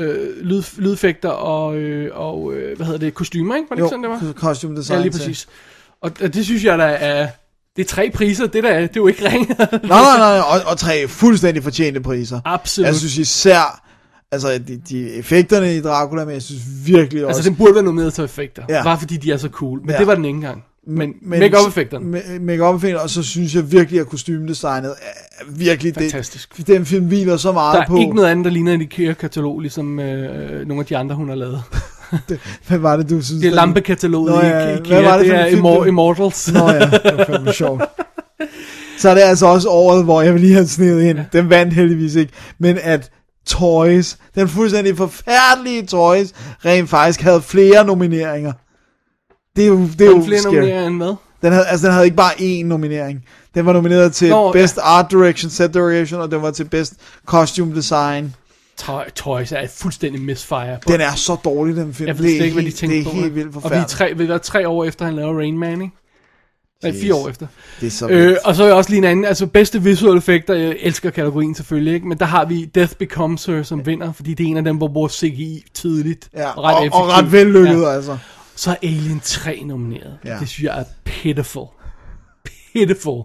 [0.00, 0.04] uh,
[0.42, 3.66] lyd, lydfægter og, uh, og uh, hvad hedder det, kostymer, ikke?
[3.70, 4.32] Var det Jo, ikke sådan, det var?
[4.32, 5.18] costume design Ja, lige til.
[5.18, 5.46] præcis.
[6.00, 7.28] Og, og det synes jeg, der er,
[7.78, 9.46] det er tre priser, det der er, det er jo ikke ringe.
[9.58, 12.40] Nej, nej, nej, og, og tre fuldstændig fortjente priser.
[12.44, 12.86] Absolut.
[12.86, 13.82] Jeg synes især,
[14.32, 17.38] altså de, de effekterne i Dracula, men jeg synes virkelig også...
[17.38, 18.82] Altså, den burde være nomineret til effekter, Ja.
[18.82, 19.80] bare fordi de er så cool.
[19.80, 19.98] Men Ja.
[19.98, 20.64] det var den ikke engang.
[20.86, 22.18] Men, men make-up-effekterne.
[22.18, 25.94] ma- Make-up-effekterne, og så synes jeg virkelig, at kostymedesignet er virkelig...
[25.94, 26.56] Fantastisk.
[26.56, 27.98] Det, den film hviler så meget Der er på...
[27.98, 31.36] ikke noget andet, der ligner en IKEA-katalog, ligesom øh, nogle af de andre, hun har
[31.36, 31.62] lavet.
[32.68, 33.40] Hvad var det, du synes?
[33.42, 34.86] Det er lampekataloget Nå i ja, IKEA.
[35.00, 36.52] hvad var det det er film, Immor- Immortals.
[36.52, 37.82] Nå ja, det var fandme sjovt.
[38.98, 41.18] Så er det altså også året, hvor jeg vil lige have snedet ind.
[41.32, 42.32] Den vandt heldigvis ikke.
[42.58, 43.10] Men at
[43.46, 46.32] Toys, den fuldstændig forfærdelige Toys,
[46.64, 48.52] rent faktisk havde flere nomineringer.
[49.56, 50.52] Det er jo, det er jo flere scary.
[50.54, 51.14] nomineringer end hvad?
[51.42, 53.24] Den havde, altså, den havde ikke bare én nominering.
[53.54, 56.94] Den var nomineret til Nå, Best Art Direction, Set Direction, og den var til Best
[57.26, 58.34] Costume Design.
[58.80, 60.78] Toy- Toys er et fuldstændig misfire.
[60.88, 62.06] Den er så dårlig, den film.
[62.06, 63.16] Jeg ved slet ikke, hvad de tænkte det er på.
[63.16, 65.82] helt vildt Og vi er, tre, vi er tre år efter, han laver Rain Man,
[65.82, 65.94] ikke?
[66.82, 67.46] Nej, fire år efter.
[67.80, 70.54] Det er så Øh, og så er også lige en anden, altså bedste visuelle effekter,
[70.54, 72.08] jeg elsker kategorien selvfølgelig, ikke?
[72.08, 74.76] Men der har vi Death Becomes Her som vinder, fordi det er en af dem,
[74.76, 76.28] hvor bruger CGI tidligt.
[76.36, 78.18] Ja, og ret, og- og ret vellykket, altså.
[78.56, 80.18] Så er Alien 3 nomineret.
[80.24, 80.36] Ja.
[80.40, 81.66] Det synes jeg er pitiful.
[82.72, 83.22] Pitiful.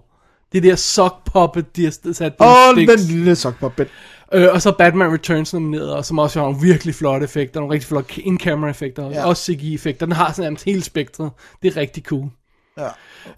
[0.54, 3.88] Det der sock puppet, de har sat på Åh, den lille sockpuppet.
[4.34, 7.74] Øh, og så Batman Returns nomineret, og som også har nogle virkelig flotte effekter, nogle
[7.74, 9.16] rigtig flotte in-camera effekter, Ja.
[9.16, 9.26] ja.
[9.26, 10.06] også CGI-effekter.
[10.06, 11.30] Den har sådan nærmest hele spektret.
[11.64, 12.30] Det er rigtig cool.
[12.78, 12.88] Ja.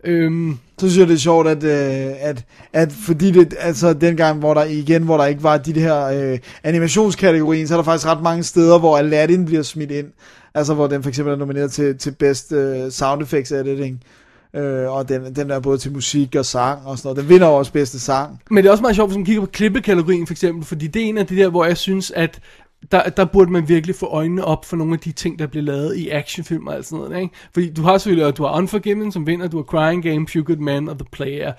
[0.04, 2.44] Øhm, Så synes jeg, det er sjovt, at, øh, at,
[2.74, 6.40] at fordi det, altså dengang, hvor der igen, hvor der ikke var de her øh,
[6.64, 10.08] animationskategorien, så er der faktisk ret mange steder, hvor Aladdin bliver smidt ind.
[10.54, 14.02] Altså, hvor den for eksempel er nomineret til, til Best øh, Sound Effects Editing.
[14.56, 17.24] Øh, og den, den er både til musik og sang og sådan noget.
[17.24, 18.42] Den vinder også bedste sang.
[18.52, 21.02] Men det er også meget sjovt, hvis man kigger på klippekategorien for eksempel, fordi det
[21.02, 22.40] er en af de der, hvor jeg synes, at
[22.92, 25.64] der, der burde man virkelig få øjnene op for nogle af de ting, der bliver
[25.64, 27.22] lavet i actionfilm og alt sådan noget.
[27.22, 27.36] Ikke?
[27.54, 30.58] Fordi du har selvfølgelig, du har Unforgiven som vinder, du har Crying Game, Few Good
[30.58, 31.54] Men og The Player.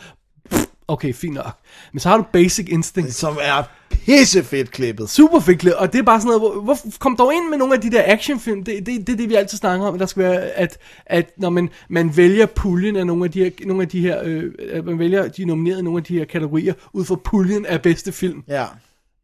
[0.50, 1.52] Pff, Okay, fint nok.
[1.92, 3.14] Men så har du Basic Instinct.
[3.14, 3.62] Som er
[4.06, 5.10] pissefedt klippet.
[5.10, 7.58] Super fedt klippet, og det er bare sådan noget, hvor, hvor kom dog ind med
[7.58, 10.06] nogle af de der actionfilm, det, det, det er det, vi altid snakker om, der
[10.06, 13.82] skal være, at, at når man, man vælger puljen af nogle af de her, nogle
[13.82, 17.04] af de her øh, at man vælger de nominerede nogle af de her kategorier, ud
[17.04, 18.42] fra puljen af bedste film.
[18.48, 18.64] Ja.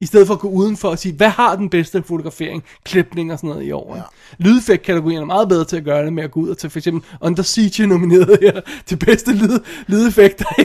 [0.02, 3.38] I stedet for at gå udenfor og sige, hvad har den bedste fotografering, klipning og
[3.38, 3.96] sådan noget i år.
[3.96, 4.02] Ja.
[4.38, 6.78] Lydeffekt-kategorien er meget bedre til at gøre det med at gå ud og tage for
[6.78, 10.44] eksempel Under Siege nomineret her til bedste lyd, lydeffekter.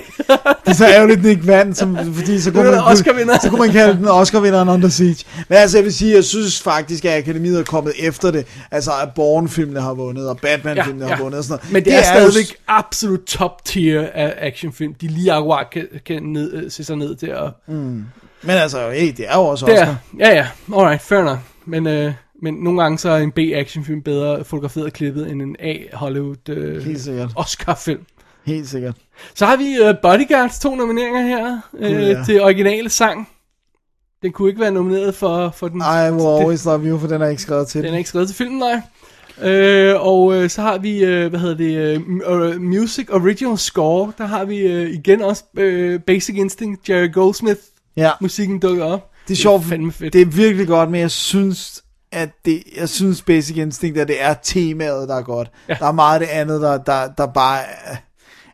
[0.66, 3.40] Det er så ærgerligt, den ikke vandt, som, fordi så kunne, man, Oscar-vinder.
[3.42, 5.26] så kunne man kalde den Oscar-vinderen Under Siege.
[5.50, 8.46] Men altså, jeg vil sige, jeg synes faktisk, at Akademiet er kommet efter det.
[8.72, 11.74] Altså, at Bourne-filmene har vundet, og Batman-filmene har vundet og sådan noget.
[11.74, 14.94] Men det, det er, er jo stadigvæk absolut top tier af actionfilm.
[14.94, 17.50] De lige akkurat kan, kan ned, øh, se sig ned til at...
[17.68, 18.06] Mm.
[18.42, 19.86] Men altså, hey, det er jo også Det Oscar.
[19.88, 21.40] er, ja, ja, alright, fair nok.
[21.66, 25.56] Men, øh, men nogle gange så er en B-actionfilm bedre fotograferet og klippet end en
[25.60, 27.30] A-Hollywood øh.
[27.36, 28.02] Oscar-film.
[28.46, 28.96] Helt sikkert.
[29.36, 32.24] Så har vi øh, Bodyguards to nomineringer her øh, Gud, ja.
[32.26, 33.30] til originale sang.
[34.22, 35.82] Den kunne ikke være nomineret for, for den...
[35.82, 38.28] I will always love you, for den er ikke skrevet til Den er ikke skrevet
[38.28, 38.82] til filmen, nej.
[39.52, 44.12] Øh, og øh, så har vi, øh, hvad hedder det, øh, øh, Music Original Score.
[44.18, 47.60] Der har vi øh, igen også øh, Basic Instinct, Jerry Goldsmith.
[47.98, 48.12] Ja.
[48.22, 49.12] Musikken dukker op.
[49.28, 50.14] Det er sjovt, fandme fedt.
[50.14, 54.24] det er virkelig godt, men jeg synes, at det, jeg synes Basic Instinct, at det
[54.24, 55.52] er temaet, der er godt.
[55.70, 55.74] Ja.
[55.80, 57.96] Der er meget af det andet, der, der, der bare er,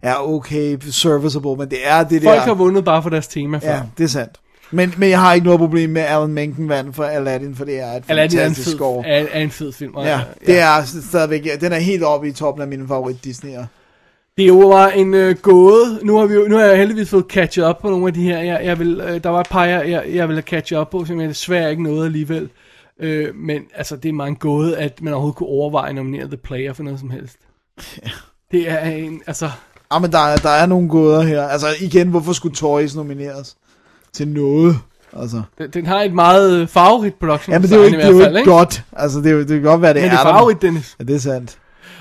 [0.02, 2.42] er okay, serviceable, men det er det Folk der...
[2.46, 3.70] har vundet bare for deres tema før.
[3.70, 4.40] Ja, det er sandt.
[4.72, 7.80] Men, men jeg har ikke noget problem med Alan Menken vandt for Aladdin, for det
[7.80, 9.08] er et Aladdin er en fantastisk fed, score.
[9.08, 9.96] er, er en fed film.
[9.96, 13.66] og, Ja, det er stadigvæk, den er helt oppe i toppen af mine favorit Disney'er.
[14.38, 16.00] Det jo var en øh, gåde.
[16.03, 18.24] Nu har, vi jo, nu har jeg heldigvis fået catchet op på nogle af de
[18.24, 18.40] her.
[18.40, 20.90] Jeg, jeg vil, øh, der var et par, jeg, jeg, jeg ville have catchet op
[20.90, 22.50] på, som jeg desværre ikke nåede alligevel.
[23.00, 26.28] Øh, men altså, det er meget en gåde, at man overhovedet kunne overveje at nominere
[26.28, 27.36] The Player for noget som helst.
[28.03, 28.10] Ja.
[28.52, 29.50] Det er en, altså...
[29.92, 31.44] Ah, men der, er- der er nogle gåder her.
[31.48, 33.56] Altså igen, hvorfor skulle Toys nomineres
[34.14, 34.76] til noget?
[35.20, 35.42] Altså.
[35.58, 38.06] Den, den har et meget øh, farverigt production Ja, men det er jo ikke, det
[38.06, 38.84] er jo fald, ikke godt.
[38.94, 40.95] Altså, det, er jo, det kan godt være, det Men er det er farverigt, Dennis.
[41.00, 41.58] Ja, det er sandt.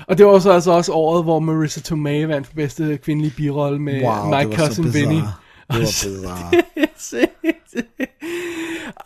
[0.07, 3.79] Og det var så altså også året, hvor Marissa Tomei vandt for bedste kvindelige birolle
[3.79, 4.93] med Wow, My Cousin.
[4.93, 5.15] Vinny.
[5.15, 5.23] Det
[5.69, 6.63] var bizarre.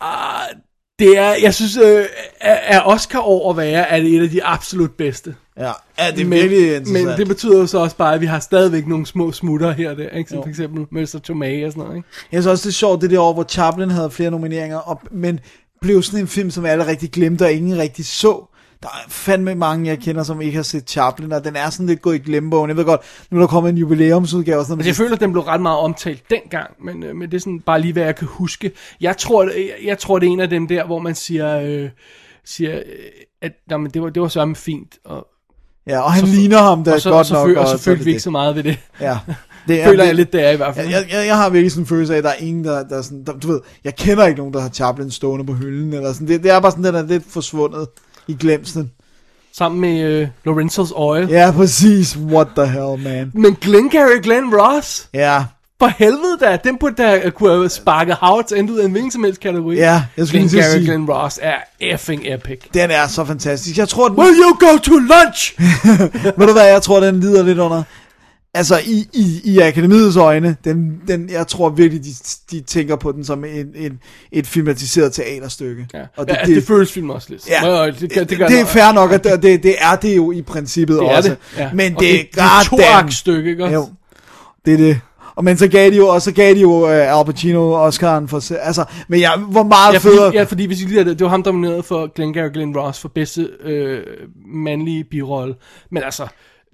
[0.00, 0.48] ah,
[0.98, 2.04] det er, jeg synes, øh,
[2.40, 5.34] er, Oscar over at være, er det et af de absolut bedste.
[5.56, 7.06] Ja, ja det er men, virkelig interessant.
[7.06, 9.94] Men det betyder jo så også bare, at vi har stadigvæk nogle små smutter her
[9.94, 10.28] der, ikke?
[10.28, 10.42] Som Jo.
[10.42, 12.08] for eksempel Marissa Tomei og sådan noget, ikke?
[12.32, 15.00] Jeg synes også, det er sjovt, det der år, hvor Chaplin havde flere nomineringer, og,
[15.10, 15.40] men
[15.80, 18.54] blev sådan en film, som alle rigtig glemte, og ingen rigtig så.
[18.82, 21.86] Der er fandme mange, jeg kender, som ikke har set Chaplin, og den er sådan
[21.86, 22.68] lidt gået i glemmebogen.
[22.68, 23.00] Jeg ved godt,
[23.30, 24.86] nu er der kommet en jubilæumsudgave og sådan noget.
[24.86, 27.40] Altså, jeg føler, at den blev ret meget omtalt dengang, men, øh, men det er
[27.40, 28.70] sådan bare lige, hvad jeg kan huske.
[29.00, 31.88] Jeg tror, jeg, jeg tror det er en af dem der, hvor man siger, øh,
[32.44, 32.82] siger øh,
[33.42, 34.98] at jamen, det, var, det var sørme fint.
[35.04, 35.26] Og,
[35.86, 37.68] Ja, og han så- ligner ham da og så, godt og så nok, og, og
[37.68, 38.78] så så er følte vi ikke så meget ved det.
[39.00, 39.18] Ja.
[39.68, 40.88] Det føler jeg lidt, det er i hvert fald.
[40.88, 42.98] Jeg, jeg, jeg har virkelig sådan en følelse af, at der er ingen, der, der
[42.98, 45.92] er sådan, der, du ved, jeg kender ikke nogen, der har Chaplin stående på hylden,
[45.92, 46.28] eller sådan.
[46.28, 47.86] Det, det er bare sådan, den er lidt forsvundet
[48.28, 48.90] i glemslen.
[49.56, 51.28] Sammen med øh, Lorenzo's Oil.
[51.28, 52.16] Ja, præcis.
[52.16, 53.30] What the hell, man.
[53.34, 55.44] Men Glengarry Glenn Ross, Ja,
[55.78, 59.10] for helvede da, den burde da kunne have sparket Howards end ud af en hvilken
[59.10, 59.76] som helst kategori.
[59.76, 60.84] Ja, jeg skulle at Glengarry sige.
[60.84, 62.58] Glenn Ross er effing epic.
[62.74, 63.78] den er så fantastisk.
[63.78, 65.60] Jeg tror, den, Will you go to lunch?
[66.38, 67.82] ved du hvad, jeg tror, den lider lidt under?
[68.54, 72.10] Altså, i, i, i akademiets øjne, den, den, jeg tror virkelig, de,
[72.50, 73.98] de tænker på den som en, en,
[74.32, 75.86] et filmatiseret teaterstykke.
[75.94, 76.00] Ja.
[76.16, 77.48] Og det, ja, det, det føles film også lidt.
[77.48, 80.16] Ja, Nå, det, det, det, det, er fair nok, og det, det, det er det
[80.16, 81.28] jo i princippet Det er også.
[81.30, 81.70] det, ja.
[81.74, 83.74] Men Og det, det- det er et goddamn- toaktstykke, ikke også?
[83.74, 83.88] Jo,
[84.64, 85.00] det er det.
[85.36, 88.26] Og men så gav de jo, og så gav de jo uh, Al Pacino Oscar'en
[88.26, 90.24] for, altså, men jeg, hvor meget Ja, federe.
[90.26, 93.00] fordi, ja, fordi hvis I lige det, det var ham, nomineret for Glengarry Glenn Ross
[93.00, 94.00] for bedste øh,
[94.54, 95.54] mandlige birolle.
[95.90, 96.26] Men altså,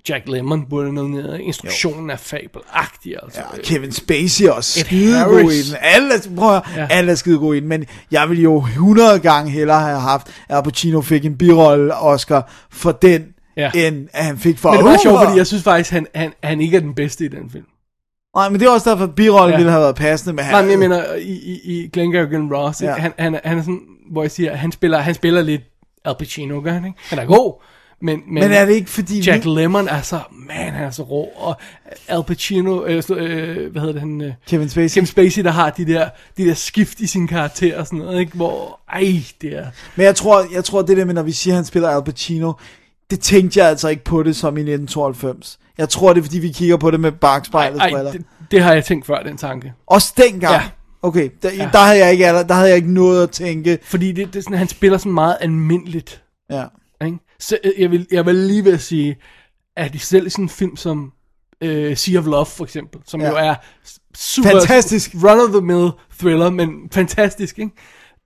[0.08, 1.40] Jack Lemmon burde nomineret.
[1.40, 3.40] Instruktionen er fabelagtig, altså.
[3.56, 5.76] Ja, Kevin Spacey er skidegod i den.
[5.80, 6.86] Alle, prøv at, Ja.
[6.90, 10.56] alle er skidegode i den, men jeg vil jo 100 gange hellere have haft, at
[10.56, 13.24] Al Pacino fik en birolle Oscar for den,
[13.56, 13.70] Ja.
[13.74, 16.32] end at han fik for Men det var sjovt, fordi jeg synes faktisk, han, han,
[16.42, 17.64] han ikke er den bedste i den film.
[18.36, 19.56] Nej, men det er også derfor, at birollen Ja.
[19.56, 22.82] ville have været passende med Nej, men jeg mener, i, i, i Glengarry Glenn Ross,
[22.82, 22.92] ja.
[22.94, 23.80] Han, han, han er sådan,
[24.12, 25.62] hvor jeg siger, han spiller, han spiller lidt
[26.04, 26.98] Al Pacino, gør han ikke?
[27.08, 27.62] Han er god,
[28.04, 29.20] men, men, Men er det ikke fordi...
[29.20, 31.56] Jack Lemmon er så, man, han er så rå, og
[32.08, 34.94] Al Pacino, øh, øh, hvad hedder det, han, øh, Kevin Spacey.
[34.94, 38.20] Kevin Spacey, der har de der, de der skift i sin karakter og sådan noget,
[38.20, 38.32] ikke?
[38.36, 39.66] Hvor, ej, det er...
[39.96, 42.04] Men jeg tror, jeg tror det der med, når vi siger, at han spiller Al
[42.04, 42.52] Pacino,
[43.10, 45.58] det tænkte jeg altså ikke på det som i 1992.
[45.78, 48.12] Jeg tror, det er, fordi vi kigger på det med bagspejlets Ej, briller.
[48.12, 49.72] det, det, har jeg tænkt før, den tanke.
[49.86, 50.54] Også dengang?
[50.54, 50.62] Ja.
[51.02, 51.68] Okay, der, Ja.
[51.72, 53.78] der, havde jeg ikke, der havde jeg ikke noget at tænke.
[53.82, 56.22] Fordi det, det er sådan, han spiller sådan meget almindeligt.
[56.50, 56.64] Ja.
[57.38, 59.16] Så øh, jeg vil, jeg vil lige ved at sige,
[59.76, 61.12] at selv i sådan en film som
[61.60, 63.28] øh, Sea of Love for eksempel, som Ja.
[63.28, 63.54] jo er
[64.14, 65.10] super Fantastisk.
[65.14, 65.90] run-of-the-mill
[66.20, 67.72] thriller, men fantastisk, ikke?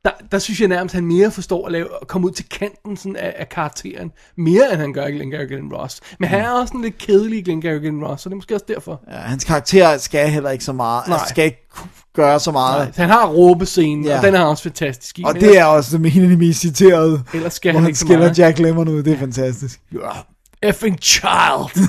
[0.04, 2.48] Der, der synes jeg nærmest, at han mere forstår at, lave, at komme ud til
[2.48, 6.00] kanten sådan af, af karakteren, mere end han gør i Glengarry Glenn Ross.
[6.20, 8.54] Men han er også en lidt kedelig i Glengarry Glenn Ross, så det er måske
[8.54, 9.00] også derfor.
[9.10, 11.08] Ja, hans karakter skal heller ikke så meget.
[11.08, 11.14] Nej.
[11.14, 11.66] Altså, skal ikke
[12.14, 12.78] gøre så meget.
[12.78, 14.10] Nej, han har råbescenen, ja.
[14.10, 14.16] Ja.
[14.18, 15.22] og den er også fantastisk i.
[15.26, 17.98] Og det er også en af de mest citerede, Ellers skal hvor han han ikke
[17.98, 18.34] skiller.
[18.38, 19.02] Jack Lemmon ud.
[19.02, 19.80] Det er fantastisk.
[19.94, 20.22] You're a
[20.62, 21.88] effing child.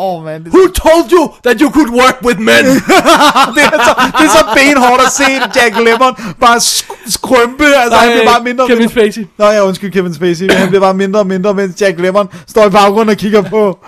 [0.00, 0.44] Åh, oh, man.
[0.44, 2.64] Det, Who told you that you could work with men?
[3.56, 7.64] det, er så, det er så benhårdt at se Jack Lemmon bare sk- skrømpe.
[7.64, 8.92] Altså, Nej, han bliver bare mindre og Kevin mindre.
[9.02, 9.26] Spacey.
[9.38, 10.50] Nå, ja, undskyld Kevin Spacey.
[10.52, 13.78] Han bliver bare mindre og mindre, mens Jack Lemmon står i baggrunden og kigger på.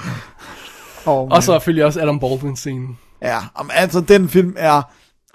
[1.06, 2.98] Oh, og så selvfølgelig også Adam Baldwin-scenen.
[3.22, 4.82] Ja, om, altså den film er...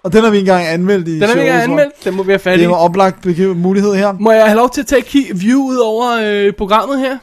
[0.04, 1.64] Og den har vi engang anmeldt i Den er vi jeg.
[1.64, 2.64] anmeldt, den må vi have fat Det i.
[2.64, 3.26] er en oplagt
[3.56, 4.12] mulighed her.
[4.20, 7.18] Må jeg have lov til at tage et view ud over øh, programmet her?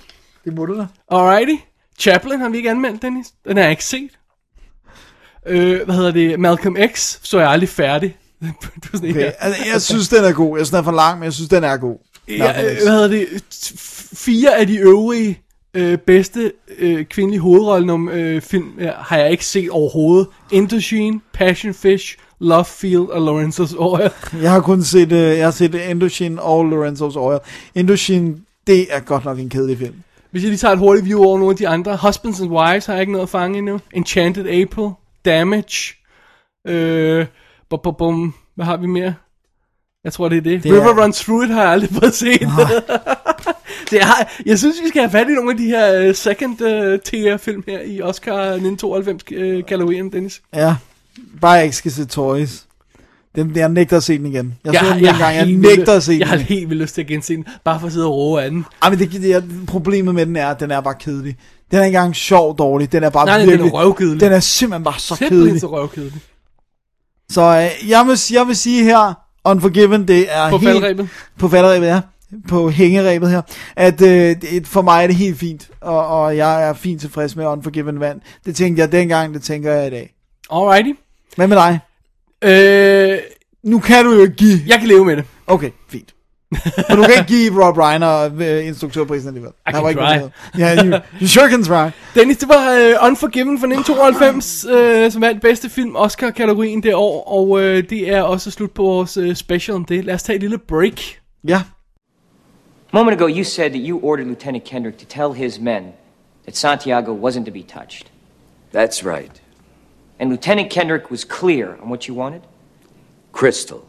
[0.45, 0.87] Det må du da.
[1.11, 1.55] Alrighty.
[1.99, 3.27] Chaplin har vi ikke anmeldt, Dennis.
[3.49, 4.11] Den har jeg ikke set.
[5.47, 6.41] Øh, hvad hedder det?
[6.41, 8.17] Malcolm X så jeg aldrig færdig.
[8.95, 9.15] Okay.
[9.15, 9.31] ja.
[9.39, 10.59] Altså, jeg synes, den er god.
[10.59, 11.99] Jeg synes, den er for lang, men jeg synes, den er god.
[12.29, 13.27] Ja, øh, hvad hedder det?
[14.15, 15.41] Fire af de øvrige
[15.75, 20.27] øh, bedste øh, kvindelige hovedrollernum øh, film øh, har jeg ikke set overhovedet.
[20.53, 24.11] Indochine, Passion Fish, Love Field og Lorenzo's Oil.
[24.43, 27.39] Jeg har kun set, uh, jeg har set Indochine og Lorenzo's Oil.
[27.75, 29.95] Indochine, det er godt nok en kedelig film.
[30.35, 31.97] Hvis jeg lige tager et hurtigt view over nogle af de andre.
[31.97, 33.81] Husbands and Wives har jeg ikke noget at fange endnu.
[33.93, 34.91] Enchanted April,
[35.25, 35.95] Damage,
[36.67, 37.27] øh,
[37.71, 38.35] bum, bum, bum.
[38.55, 39.15] hvad har vi mere?
[40.05, 40.63] Jeg tror, det er det.
[40.63, 42.41] Det River er- Runs Through It har jeg aldrig fået set.
[43.91, 46.61] det er, jeg synes, vi skal have fat i nogle af de her uh, second
[46.63, 50.43] uh, tier film her i Oscar 1992 uh, kategorien, Dennis.
[50.55, 50.77] Ja,
[51.41, 52.65] bare ikke skal se Toys.
[53.37, 54.55] Den, jeg nægter at se den igen.
[54.65, 56.45] Jeg, så den jeg, dengang, jeg nægter at se Jeg har den.
[56.45, 58.65] helt vildt lyst til at gense den, bare for at sidde og roe af den.
[58.83, 61.37] Ej, men det, det, problemet med den er, at den er bare kedelig.
[61.71, 62.93] Den er ikke engang sjov dårlig.
[62.93, 63.75] Den er bare Nej, nej, den er virkelig...
[63.75, 64.21] røvkedelig.
[64.21, 65.61] Den er simpelthen bare så Simpelthen kedelig.
[65.61, 66.21] så røvkedelig.
[67.31, 69.15] Så øh, jeg, vil, jeg vil sige her,
[69.45, 70.73] Unforgiven, det er På helt...
[70.73, 71.09] falderebet.
[71.39, 72.01] På falderebet, ja.
[72.49, 73.43] På hængerebet her.
[73.77, 77.37] At øh, det, for mig er det helt fint, og, og jeg er fint tilfreds
[77.37, 78.21] med Unforgiven vand.
[78.47, 80.15] Det tænkte jeg dengang, det tænker jeg i dag.
[80.51, 80.91] Alrighty.
[81.37, 81.81] Hvad med dig?
[82.45, 83.19] Øh,
[83.63, 84.59] nu kan du jo ikke give...
[84.67, 85.25] Jeg kan leve med det.
[85.47, 86.15] Okay, fint.
[86.89, 89.51] Men du kan ikke give Rob Reiner øh, instruktørprisen alligevel.
[89.51, 90.59] I Der can var ikke try.
[90.59, 91.91] Ja, you, you sure can try.
[92.15, 97.29] Dennis, det var uh, Unforgiven fra 1992, uh, som vandt bedste film Oscar-kategorien det år,
[97.29, 100.05] og uh, det er også slut på vores uh, special om det.
[100.05, 101.01] Lad os tage et lille break.
[101.49, 101.63] Ja.
[102.93, 105.83] A moment ago, you said that you ordered Lieutenant Kendrick to tell his men
[106.45, 108.07] that Santiago wasn't to be touched.
[108.75, 109.44] That's right.
[110.19, 112.43] And Lieutenant Kendrick was clear on what you wanted?
[113.33, 113.87] Crystal.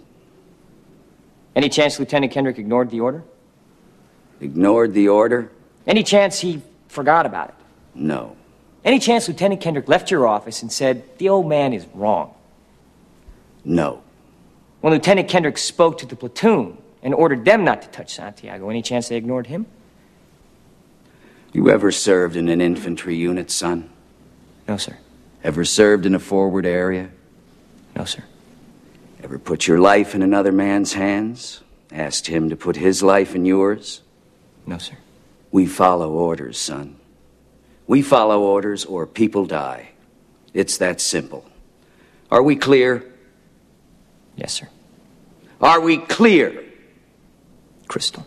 [1.56, 3.24] Any chance Lieutenant Kendrick ignored the order?
[4.42, 5.52] Ignored the order?
[5.88, 7.56] Any chance he forgot about it?
[7.94, 8.36] No.
[8.84, 12.34] Any chance Lieutenant Kendrick left your office and said, the old man is wrong?
[13.64, 14.02] No.
[14.82, 18.82] When Lieutenant Kendrick spoke to the platoon and ordered them not to touch Santiago, any
[18.82, 19.66] chance they ignored him?
[21.54, 23.90] You ever served in an infantry unit, son?
[24.68, 24.98] No, sir.
[25.46, 27.12] Ever served in a forward area?
[27.96, 28.24] No, sir.
[29.22, 31.62] Ever put your life in another man's hands?
[31.92, 34.02] Asked him to put his life in yours?
[34.66, 34.98] No, sir.
[35.52, 36.96] We follow orders, son.
[37.86, 39.90] We follow orders or people die.
[40.56, 41.46] It's that simple.
[42.32, 43.06] Are we clear?
[44.36, 44.68] Yes, sir.
[45.62, 46.64] Are we clear?
[47.88, 48.26] Crystal.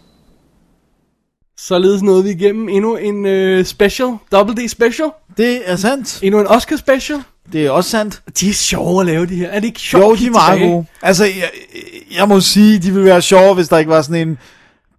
[1.60, 3.26] Således nåede vi igennem endnu en
[3.58, 5.08] uh, special, Double D special.
[5.36, 6.18] Det er sandt.
[6.22, 7.22] Endnu en Oscar special.
[7.52, 8.22] Det er også sandt.
[8.40, 9.48] De er sjove at lave de her.
[9.48, 10.04] Er det ikke sjovt?
[10.04, 10.72] Jo, de er meget tilbage?
[10.72, 10.86] gode.
[11.02, 11.50] Altså, jeg,
[12.16, 14.38] jeg må sige, de ville være sjove, hvis der ikke var sådan en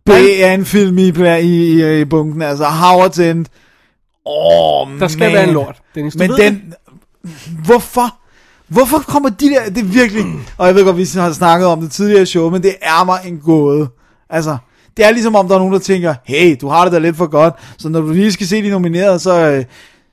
[0.06, 2.42] B af en film i, i, i, i bunken.
[2.42, 3.46] Altså, Howard's End.
[4.26, 5.34] Åh, oh, Der skal man.
[5.34, 6.74] være en lort, Dennis, Men den...
[7.66, 8.16] Hvorfor?
[8.68, 9.70] Hvorfor kommer de der...
[9.70, 10.26] Det er virkelig...
[10.58, 13.20] Og jeg ved godt, vi har snakket om det tidligere show, men det er mig
[13.26, 13.88] en gåde.
[14.30, 14.58] Altså,
[15.00, 17.18] det er ligesom om, der er nogen, der tænker, hey, du har det da lidt
[17.18, 19.66] for godt, så når du lige skal se de nominerede, så øh,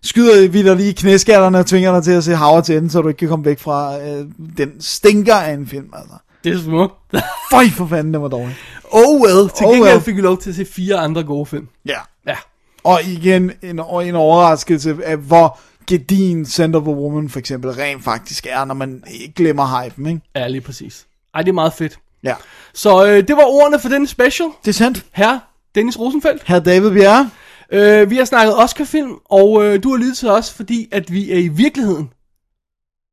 [0.03, 3.03] skyder vi dig lige i knæskallerne og tvinger dig til at se Howard End, så
[3.03, 4.27] du ikke kan komme væk fra øh,
[4.59, 6.15] den stinker af en film, altså.
[6.45, 6.95] Det er smukt.
[7.53, 8.57] Føj for fanden, det var dårligt.
[8.91, 9.51] oh well.
[9.57, 10.01] Til Oh gengæld well.
[10.05, 11.69] fik vi lov til at se fire andre gode film.
[11.87, 11.99] Ja.
[12.27, 12.37] Ja.
[12.85, 18.47] Og igen, en, en overraskelse af, hvor gedin Center for Woman for eksempel rent faktisk
[18.51, 20.21] er, når man ikke glemmer hypen, ikke?
[20.37, 21.07] Ja, lige præcis.
[21.35, 21.99] Ej, det er meget fedt.
[22.25, 22.35] Ja.
[22.75, 24.49] Så øh, det var ordene for denne special.
[24.65, 25.05] Det er sandt.
[25.13, 25.39] Her,
[25.75, 26.43] Dennis Rosenfeldt.
[26.47, 27.31] Herr David Bjerre.
[27.73, 31.33] Øh, vi har snakket Oscar-film, og øh, du har lyttet til os, fordi at vi
[31.33, 32.11] er i virkeligheden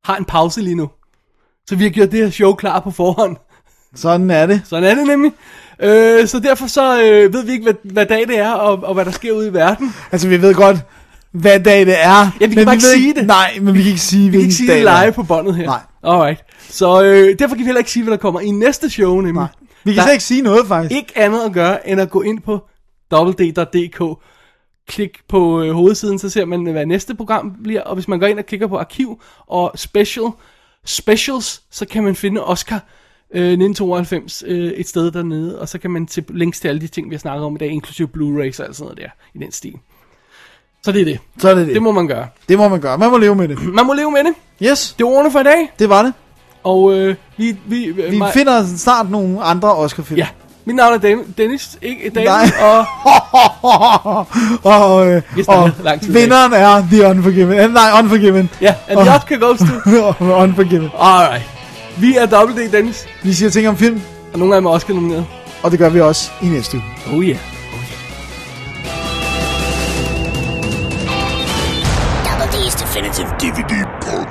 [0.05, 0.89] har en pause lige nu.
[1.69, 3.37] Så vi har gjort det her show klar på forhånd.
[3.95, 4.61] Sådan er det.
[4.65, 5.31] Sådan er det nemlig.
[5.79, 8.93] Øh, så derfor så øh, ved vi ikke, hvad, hvad dag det er, og, og
[8.93, 9.95] hvad der sker ude i verden.
[10.11, 10.77] Altså, vi ved godt,
[11.31, 12.31] hvad dag det er.
[12.41, 13.27] Ja, vi kan men bare ikke ved sige det.
[13.27, 15.65] Nej, men vi kan ikke sige, Vi kan ikke sige det live på båndet her.
[15.65, 15.79] Nej.
[16.03, 16.43] Alright.
[16.69, 19.33] Så øh, derfor kan vi heller ikke sige, hvad der kommer i næste show, nemlig.
[19.33, 19.47] Nej.
[19.83, 20.95] Vi kan slet ikke sige noget, faktisk.
[20.95, 22.59] Ikke andet at gøre, end at gå ind på
[23.13, 24.19] www.dk,
[24.87, 28.27] klik på øh, hovedsiden, så ser man, hvad næste program bliver, og hvis man går
[28.27, 30.25] ind og klikker på arkiv og special,
[30.85, 32.85] specials, så kan man finde Oscar
[33.33, 36.87] øh, 1992 øh, et sted dernede, og så kan man til links til alle de
[36.87, 39.37] ting, vi har snakket om i dag, inklusive Blu-rays og alt sådan noget der, i
[39.37, 39.75] den stil.
[40.83, 41.19] Så det er det.
[41.37, 41.73] Så er det det.
[41.73, 42.27] Det må man gøre.
[42.49, 42.97] Det må man gøre.
[42.97, 43.63] Man må leve med det.
[43.73, 44.33] Man må leve med det.
[44.69, 44.95] Yes.
[44.97, 45.73] Det var ordene for i dag.
[45.79, 46.13] Det var det.
[46.63, 47.57] Og øh, vi...
[47.65, 50.17] Vi, Vi finder snart nogle andre Oscar-film.
[50.17, 50.27] Ja.
[50.65, 52.51] Mit navn er Den- Dennis, ikke David, Nej.
[52.61, 52.85] og
[54.73, 57.59] og, øh, og lang tid vinderen er The Unforgiven.
[57.59, 58.49] Eh, nej, Unforgiven.
[58.61, 60.25] Ja, and the Oscar goes to...
[60.33, 60.89] Unforgiven.
[60.99, 61.43] Alright.
[61.97, 63.05] Vi er Double D, Dennis.
[63.23, 64.01] Vi siger ting om film.
[64.33, 65.25] Og nogle af dem er Oscar nomineret.
[65.63, 67.17] Og det gør vi også i næste uge.
[67.17, 67.37] Oh yeah.
[72.25, 74.22] Double D's Definitive DVD Podcast.